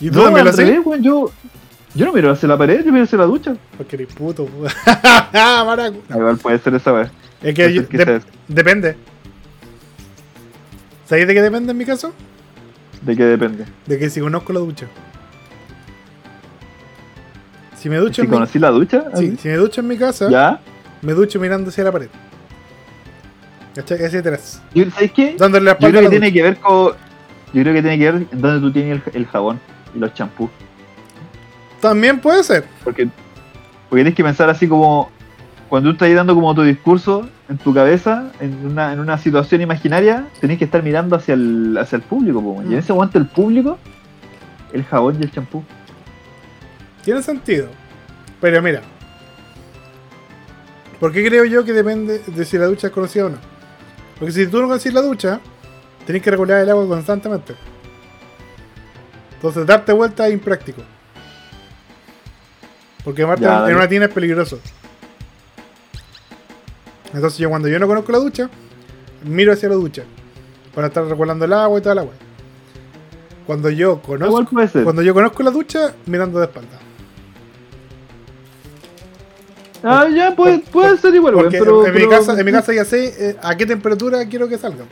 ¿Y 0.00 0.10
tú 0.10 0.16
No, 0.18 0.24
también 0.24 0.44
lo 0.46 0.50
haces? 0.50 0.80
weón, 0.84 1.02
yo, 1.02 1.30
yo 1.94 2.06
no 2.06 2.12
miro 2.14 2.30
hacia 2.30 2.48
la 2.48 2.56
pared, 2.56 2.82
yo 2.84 2.90
miro 2.92 3.04
hacia 3.04 3.18
la 3.18 3.26
ducha. 3.26 3.54
Porque 3.76 3.96
eres 3.96 4.14
puto. 4.14 4.48
Maracu. 5.34 6.00
Ah, 6.08 6.16
Igual 6.16 6.38
puede 6.38 6.58
ser 6.58 6.74
esa 6.74 6.92
weá. 6.92 7.10
Es 7.42 7.54
que 7.54 7.72
yo- 7.74 7.82
de- 7.82 8.22
depende. 8.48 8.96
¿Sabéis 11.06 11.26
de 11.26 11.34
qué 11.34 11.42
depende 11.42 11.72
en 11.72 11.76
mi 11.78 11.84
caso? 11.84 12.12
¿De 13.02 13.16
qué 13.16 13.24
depende? 13.24 13.64
De 13.86 13.98
que 13.98 14.08
si 14.10 14.20
conozco 14.20 14.52
la 14.52 14.60
ducha. 14.60 14.86
Si 17.80 17.88
me 17.88 17.96
ducho, 17.96 18.16
Si 18.16 18.20
en 18.22 18.30
mi, 18.30 18.34
conocí 18.36 18.58
la 18.58 18.70
ducha, 18.70 19.04
sí, 19.14 19.36
si 19.38 19.48
me 19.48 19.54
ducho 19.56 19.80
en 19.80 19.88
mi 19.88 19.96
casa, 19.96 20.28
ya. 20.30 20.60
me 21.02 21.12
ducho 21.14 21.40
mirando 21.40 21.70
hacia 21.70 21.84
la 21.84 21.92
pared. 21.92 22.08
¿Cachai? 23.74 23.98
Tres. 24.22 24.60
Yo, 24.74 24.90
¿Sabes 24.90 25.12
qué? 25.12 25.36
Dándole 25.38 25.64
la 25.66 25.78
Yo 25.78 25.88
creo 25.88 26.02
que 26.02 26.08
tiene 26.10 26.26
ducha. 26.26 26.34
que 26.34 26.42
ver 26.42 26.56
con. 26.58 26.92
Yo 27.52 27.62
creo 27.62 27.74
que 27.74 27.82
tiene 27.82 27.98
que 27.98 28.10
ver 28.12 28.26
en 28.30 28.40
donde 28.40 28.60
tú 28.60 28.72
tienes 28.72 29.00
el, 29.06 29.14
el 29.22 29.26
jabón 29.26 29.60
y 29.94 29.98
los 29.98 30.12
champús. 30.14 30.50
También 31.80 32.20
puede 32.20 32.42
ser. 32.44 32.64
Porque, 32.84 33.08
porque 33.88 34.02
tienes 34.02 34.14
que 34.14 34.24
pensar 34.24 34.50
así 34.50 34.68
como. 34.68 35.10
Cuando 35.68 35.90
tú 35.90 35.92
estás 36.04 36.12
dando 36.16 36.34
como 36.34 36.52
tu 36.52 36.62
discurso 36.64 37.28
en 37.48 37.56
tu 37.58 37.72
cabeza, 37.72 38.32
en 38.40 38.66
una, 38.66 38.92
en 38.92 38.98
una 38.98 39.16
situación 39.18 39.60
imaginaria, 39.60 40.26
tenés 40.40 40.58
que 40.58 40.64
estar 40.64 40.82
mirando 40.82 41.14
hacia 41.14 41.34
el, 41.34 41.78
hacia 41.80 41.94
el 41.96 42.02
público. 42.02 42.42
po, 42.42 42.60
Y 42.62 42.66
en 42.66 42.70
Mm. 42.74 42.78
ese 42.78 42.92
momento 42.92 43.18
el 43.18 43.26
público, 43.26 43.78
el 44.72 44.82
jabón 44.84 45.16
y 45.20 45.22
el 45.22 45.30
champú. 45.30 45.62
Tiene 47.04 47.22
sentido. 47.22 47.68
Pero 48.40 48.62
mira. 48.62 48.82
¿Por 50.98 51.12
qué 51.12 51.24
creo 51.26 51.44
yo 51.44 51.64
que 51.64 51.72
depende 51.72 52.18
de 52.26 52.44
si 52.44 52.58
la 52.58 52.66
ducha 52.66 52.88
es 52.88 52.92
conocida 52.92 53.26
o 53.26 53.30
no? 53.30 53.38
Porque 54.18 54.32
si 54.32 54.46
tú 54.46 54.60
no 54.60 54.66
conoces 54.68 54.92
la 54.92 55.00
ducha, 55.00 55.40
tenés 56.06 56.20
que 56.22 56.30
regular 56.30 56.60
el 56.60 56.68
agua 56.70 56.86
constantemente. 56.86 57.54
Entonces 59.36 59.64
darte 59.66 59.92
vuelta 59.94 60.26
es 60.28 60.34
impráctico. 60.34 60.82
Porque 63.02 63.22
Ya, 63.22 63.32
en 63.32 63.40
dale. 63.40 63.74
una 63.74 63.88
tina 63.88 64.04
es 64.04 64.12
peligroso. 64.12 64.58
Entonces 67.14 67.38
yo 67.38 67.48
cuando 67.48 67.68
yo 67.68 67.78
no 67.78 67.86
conozco 67.86 68.12
la 68.12 68.18
ducha, 68.18 68.50
miro 69.24 69.52
hacia 69.54 69.70
la 69.70 69.76
ducha. 69.76 70.02
Para 70.74 70.88
estar 70.88 71.04
regulando 71.04 71.46
el 71.46 71.52
agua 71.54 71.78
y 71.78 71.82
toda 71.82 71.94
la 71.94 72.00
agua. 72.02 72.14
Cuando 73.46 73.70
yo 73.70 74.00
conozco, 74.02 74.44
cuando 74.84 75.02
yo 75.02 75.14
conozco 75.14 75.42
la 75.42 75.50
ducha, 75.50 75.94
mirando 76.06 76.38
de 76.38 76.44
espalda. 76.44 76.78
Ah, 79.82 80.08
ya, 80.14 80.36
puede, 80.36 80.58
puede 80.58 80.98
ser 80.98 81.14
igual, 81.14 81.34
Porque 81.34 81.58
pero, 81.58 81.86
en, 81.86 81.94
mi 81.94 82.08
casa, 82.08 82.38
en 82.38 82.44
mi 82.44 82.52
casa 82.52 82.72
ya 82.74 82.84
sé 82.84 83.30
eh, 83.30 83.36
a 83.42 83.56
qué 83.56 83.64
temperatura 83.64 84.26
quiero 84.26 84.48
que 84.48 84.58
salga. 84.58 84.84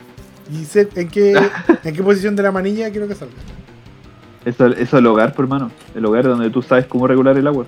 Y 0.51 0.65
sé 0.65 0.89
en 0.95 1.09
qué, 1.09 1.33
en 1.83 1.95
qué 1.95 2.03
posición 2.03 2.35
de 2.35 2.43
la 2.43 2.51
manilla 2.51 2.89
quiero 2.89 3.07
que 3.07 3.15
salga. 3.15 3.35
Eso, 4.45 4.65
eso 4.67 4.79
es 4.79 4.93
el 4.93 5.05
hogar, 5.05 5.33
por 5.33 5.45
hermano. 5.45 5.71
El 5.93 6.05
hogar 6.05 6.23
donde 6.23 6.49
tú 6.49 6.61
sabes 6.61 6.85
cómo 6.87 7.05
regular 7.07 7.37
el 7.37 7.45
agua. 7.45 7.65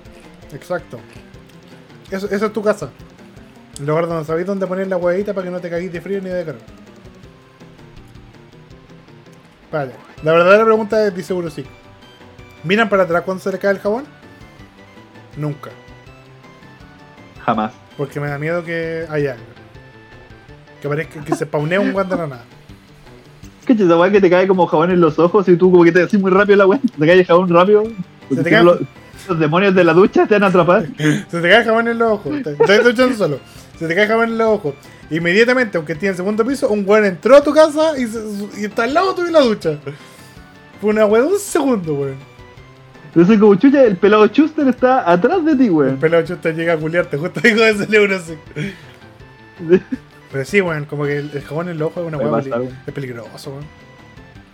Exacto. 0.52 0.98
Eso, 2.10 2.28
eso 2.30 2.46
es 2.46 2.52
tu 2.52 2.62
casa. 2.62 2.90
El 3.78 3.86
lugar 3.86 4.06
donde 4.06 4.24
sabéis 4.24 4.46
dónde 4.46 4.66
poner 4.66 4.88
la 4.88 4.96
huevita 4.96 5.32
para 5.32 5.44
que 5.44 5.50
no 5.50 5.60
te 5.60 5.70
caguís 5.70 5.92
de 5.92 6.00
frío 6.00 6.20
ni 6.20 6.28
de 6.28 6.44
calor. 6.44 6.60
Vale. 9.70 9.92
La 10.22 10.32
verdadera 10.32 10.64
pregunta 10.64 11.06
es, 11.06 11.14
dice 11.14 11.34
sí. 11.50 11.64
¿Miran 12.64 12.88
para 12.88 13.04
atrás 13.04 13.22
cuando 13.22 13.42
se 13.42 13.50
le 13.50 13.58
cae 13.58 13.70
el 13.70 13.78
jabón? 13.78 14.04
Nunca. 15.36 15.70
Jamás. 17.44 17.72
Porque 17.96 18.20
me 18.20 18.28
da 18.28 18.38
miedo 18.38 18.64
que 18.64 19.04
haya 19.08 19.32
algo. 19.32 19.44
Que 20.80 20.88
parezca 20.88 21.24
que 21.24 21.34
se 21.34 21.46
paunee 21.46 21.78
un 21.78 21.92
nada. 21.92 22.44
¿Cachai 23.66 23.86
esa 23.86 23.96
weá 23.96 24.10
que 24.10 24.20
te 24.20 24.28
cae 24.28 24.48
como 24.48 24.66
jabón 24.66 24.90
en 24.90 25.00
los 25.00 25.18
ojos 25.18 25.48
y 25.48 25.56
tú 25.56 25.70
como 25.70 25.84
que 25.84 25.92
te 25.92 26.00
decís 26.00 26.18
muy 26.18 26.30
rápido 26.32 26.56
la 26.56 26.66
weá? 26.66 26.80
Te 26.98 27.06
cae 27.06 27.20
el 27.20 27.24
jabón 27.24 27.48
rápido. 27.48 27.84
Porque 28.28 28.42
te 28.42 28.50
cae- 28.50 28.64
los, 28.64 28.78
los 29.28 29.38
demonios 29.38 29.74
de 29.74 29.84
la 29.84 29.92
ducha 29.92 30.26
te 30.26 30.34
van 30.34 30.44
a 30.44 30.46
atrapar. 30.48 30.86
Se 30.96 31.40
te 31.40 31.48
cae 31.48 31.64
jabón 31.64 31.86
en 31.88 31.98
los 31.98 32.12
ojos. 32.12 32.42
Te 32.42 32.52
estás 32.52 32.82
duchando 32.84 33.16
solo. 33.16 33.38
Se 33.78 33.86
te 33.86 33.94
cae 33.94 34.06
jabón 34.08 34.30
en 34.30 34.38
los 34.38 34.48
ojos. 34.48 34.74
Inmediatamente, 35.10 35.76
aunque 35.76 35.92
esté 35.92 36.08
en 36.08 36.16
segundo 36.16 36.44
piso, 36.44 36.68
un 36.70 36.84
weón 36.88 37.04
entró 37.04 37.36
a 37.36 37.42
tu 37.44 37.52
casa 37.52 37.96
y, 37.98 38.06
se- 38.06 38.24
y 38.60 38.64
está 38.64 38.84
al 38.84 38.94
lado 38.94 39.14
tuyo 39.14 39.28
en 39.28 39.32
la 39.34 39.40
ducha. 39.40 39.78
Fue 40.80 40.90
una 40.90 41.06
weá 41.06 41.22
de 41.22 41.28
un 41.28 41.38
segundo, 41.38 41.94
weón. 41.94 42.16
Entonces 43.14 43.38
como 43.38 43.54
chucha, 43.56 43.84
el 43.84 43.96
pelado 43.96 44.26
Chuster 44.28 44.66
está 44.68 45.10
atrás 45.10 45.44
de 45.44 45.54
ti, 45.56 45.64
El 45.66 45.70
weón. 45.70 45.96
pelado 45.98 46.24
chusta 46.24 46.50
llega 46.50 46.72
a 46.72 46.76
culiarte. 46.78 47.18
Justo 47.18 47.40
dijo 47.40 47.62
ese 47.62 47.86
libro 47.88 48.16
así. 48.16 48.34
Pero 50.32 50.44
sí, 50.46 50.60
weón, 50.62 50.86
como 50.86 51.04
que 51.04 51.18
el, 51.18 51.30
el 51.34 51.42
jabón 51.42 51.68
en 51.68 51.78
los 51.78 51.88
ojos 51.88 52.02
es 52.02 52.08
una 52.08 52.16
weón. 52.18 52.68
es 52.86 52.92
peligroso, 52.94 53.50
weón. 53.50 53.64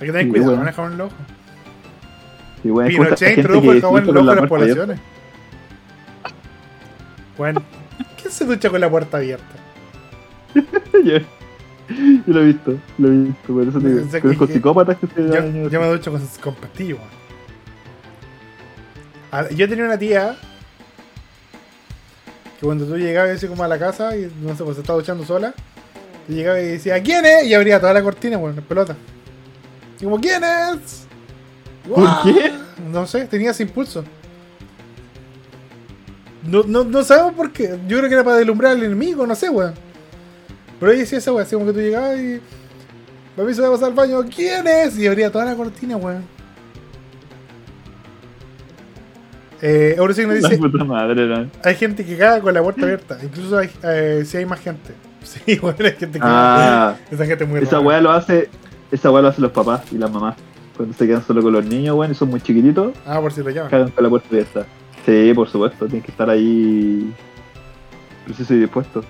Hay 0.00 0.06
que 0.06 0.12
tener 0.12 0.22
Sí, 0.26 0.30
cuidado 0.30 0.56
con 0.56 0.68
el 0.68 0.74
jabón 0.74 0.92
en 0.92 0.98
los 0.98 1.06
ojos. 1.12 1.18
Y 2.64 2.70
weón, 2.70 2.88
Pinochet 2.88 3.38
introdujo 3.38 3.72
el 3.72 3.80
jabón 3.80 3.98
en 4.00 4.06
con 4.06 4.16
ojos 4.16 4.26
de 4.26 4.34
la 4.34 4.40
las 4.40 4.48
poblaciones. 4.48 5.00
Weón, 7.38 7.62
¿quién 8.20 8.32
se 8.32 8.44
ducha 8.44 8.70
con 8.70 8.80
la 8.80 8.90
puerta 8.90 9.18
abierta? 9.18 9.44
yo, 11.04 11.18
yo 11.18 11.20
lo 12.26 12.40
he 12.40 12.44
visto, 12.46 12.74
lo 12.98 13.08
he 13.08 13.10
visto, 13.12 13.54
por 13.54 13.62
eso 13.68 13.80
te 13.80 13.88
digo. 13.88 14.46
Que- 14.46 14.52
psicópatas 14.52 14.96
que 14.98 15.06
se 15.06 15.70
Yo, 15.70 15.80
me 15.80 15.86
ducho 15.88 16.10
con, 16.10 16.20
con 16.42 16.54
pastillas, 16.56 16.98
weón. 16.98 17.18
Ah, 19.30 19.48
Yo 19.50 19.68
tenía 19.68 19.84
una 19.84 19.98
tía 19.98 20.36
que 22.58 22.66
cuando 22.66 22.86
tú 22.86 22.96
llegabas 22.96 23.36
así 23.36 23.46
como 23.46 23.62
a 23.62 23.68
la 23.68 23.78
casa 23.78 24.16
y 24.16 24.32
no 24.42 24.56
sé, 24.56 24.64
pues 24.64 24.76
se 24.76 24.80
estaba 24.80 24.98
duchando 24.98 25.24
sola, 25.24 25.54
y 26.28 26.34
llegaba 26.34 26.60
y 26.60 26.66
decía, 26.66 27.00
¿quién 27.02 27.24
es? 27.24 27.44
Y 27.46 27.54
abría 27.54 27.78
toda 27.80 27.92
la 27.92 28.02
cortina, 28.02 28.36
weón, 28.36 28.58
en 28.58 28.64
pelota. 28.64 28.96
Y 30.00 30.04
como, 30.04 30.20
¿quién 30.20 30.42
es? 30.42 31.06
¿Por 31.88 32.22
qué? 32.22 32.52
No 32.92 33.06
sé, 33.06 33.26
tenía 33.26 33.52
ese 33.52 33.62
impulso. 33.62 34.04
No, 36.42 36.62
no, 36.64 36.84
no 36.84 37.02
sabemos 37.04 37.34
por 37.34 37.52
qué. 37.52 37.78
Yo 37.86 37.98
creo 37.98 38.08
que 38.08 38.14
era 38.14 38.24
para 38.24 38.36
deslumbrar 38.36 38.72
al 38.72 38.82
enemigo, 38.82 39.26
no 39.26 39.34
sé, 39.34 39.48
weón. 39.50 39.74
Pero 40.80 40.92
ella 40.92 41.00
decía 41.00 41.18
esa 41.18 41.32
weón, 41.32 41.42
así 41.44 41.54
como 41.54 41.66
que 41.66 41.72
tú 41.72 41.80
llegabas 41.80 42.18
y. 42.18 42.40
Papi 43.36 43.54
se 43.54 43.60
va 43.62 43.68
a 43.68 43.70
pasar 43.70 43.88
al 43.88 43.94
baño, 43.94 44.24
¿quién 44.34 44.66
es? 44.66 44.98
Y 44.98 45.06
abría 45.06 45.30
toda 45.30 45.44
la 45.44 45.54
cortina, 45.54 45.96
weón. 45.96 46.24
Eh, 49.60 49.94
Eurosigno 49.96 50.34
dice: 50.34 50.56
puta 50.58 50.84
madre, 50.84 51.26
¿no? 51.26 51.50
hay 51.64 51.74
gente 51.74 52.04
que 52.04 52.16
caga 52.16 52.40
con 52.40 52.54
la 52.54 52.62
puerta 52.62 52.82
abierta. 52.82 53.18
Incluso 53.22 53.58
hay, 53.58 53.68
eh, 53.82 54.22
si 54.24 54.36
hay 54.36 54.46
más 54.46 54.60
gente. 54.60 54.92
Sí, 55.24 55.58
weón, 55.60 55.74
hay 55.80 55.92
gente 55.92 56.18
que. 56.18 56.24
Ah, 56.26 56.94
esa 57.10 57.26
gente 57.26 57.44
muy 57.44 57.60
esa 57.60 57.80
weá 57.80 58.00
lo 58.00 58.10
hace, 58.12 58.48
esa 58.92 59.10
weá 59.10 59.20
lo 59.20 59.28
hacen 59.28 59.42
los 59.42 59.52
papás 59.52 59.82
y 59.92 59.98
las 59.98 60.10
mamás. 60.10 60.36
Cuando 60.76 60.94
se 60.94 61.06
quedan 61.08 61.22
solo 61.24 61.42
con 61.42 61.52
los 61.52 61.64
niños, 61.66 61.96
weón, 61.96 62.12
y 62.12 62.14
son 62.14 62.30
muy 62.30 62.40
chiquititos, 62.40 62.92
Ah, 63.04 63.20
por 63.20 63.32
si 63.32 63.42
lo 63.42 63.50
llaman. 63.50 63.68
cagan 63.70 63.90
con 63.90 64.04
la 64.04 64.10
puerta 64.10 64.28
abierta. 64.30 64.64
Sí, 65.04 65.32
por 65.34 65.48
supuesto, 65.48 65.86
tienes 65.86 66.04
que 66.04 66.12
estar 66.12 66.30
ahí 66.30 67.12
preciso 68.24 68.54
y 68.54 68.60
dispuesto. 68.60 69.02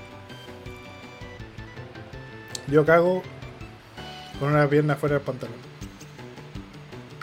Yo 2.68 2.84
cago 2.84 3.22
con 4.40 4.52
una 4.52 4.66
pierna 4.66 4.94
fuera 4.96 5.16
del 5.16 5.24
pantalón. 5.24 5.56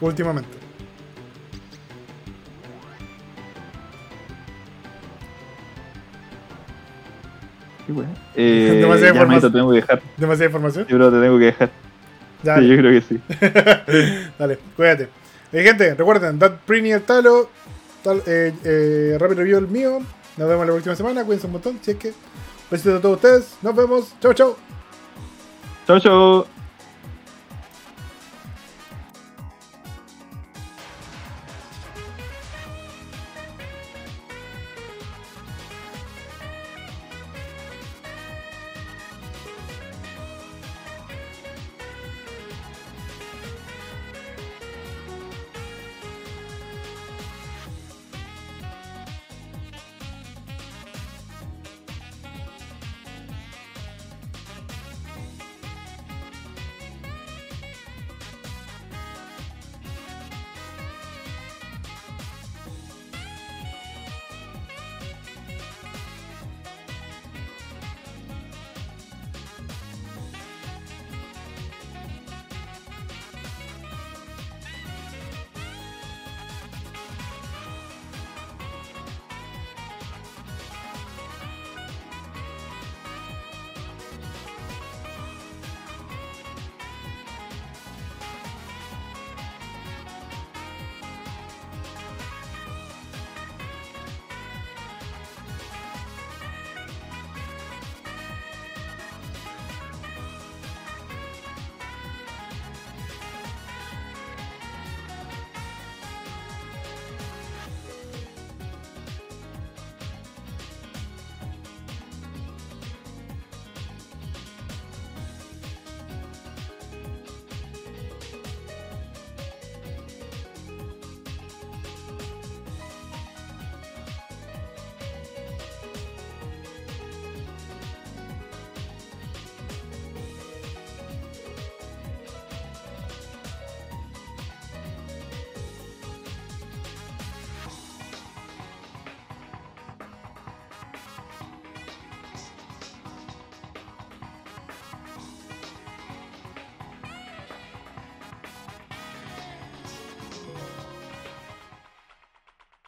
últimamente. 0.01 0.57
Qué. 7.85 7.93
Eh, 8.35 8.77
Demasiada 8.81 9.13
ya, 9.13 9.19
información. 9.21 9.51
te 9.51 9.57
tengo 9.57 9.69
que 9.71 9.75
dejar. 9.75 10.01
¿Demasiada 10.17 10.45
información? 10.45 10.85
Yo 10.87 10.97
creo 10.97 11.09
que 11.11 11.17
te 11.17 11.23
tengo 11.23 11.39
que 11.39 11.45
dejar. 11.45 11.71
Ya, 12.43 12.57
Sí, 12.59 12.67
yo 12.67 12.77
creo 12.77 12.91
que 12.91 13.01
sí. 13.01 13.19
Dale, 14.39 14.59
cuídate. 14.75 15.09
Eh, 15.51 15.63
gente, 15.63 15.93
recuerden, 15.95 16.37
Dad 16.37 16.53
Prini 16.65 16.91
el 16.91 17.01
talo, 17.03 17.49
tal, 18.03 18.21
eh, 18.27 18.53
eh, 18.63 19.17
Rapid 19.19 19.37
Review 19.37 19.57
el 19.57 19.67
mío. 19.67 19.99
Nos 20.37 20.49
vemos 20.49 20.65
la 20.65 20.73
próxima 20.73 20.95
semana, 20.95 21.23
cuídense 21.23 21.47
un 21.47 21.53
montón. 21.53 21.79
Si 21.81 21.91
es 21.91 21.97
que. 21.97 22.13
Besitos 22.69 22.97
a 22.97 23.01
todos 23.01 23.15
ustedes, 23.17 23.57
nos 23.61 23.75
vemos. 23.75 24.13
Chau, 24.19 24.33
chau. 24.33 24.57
Chau, 25.87 25.99
chau. 25.99 26.54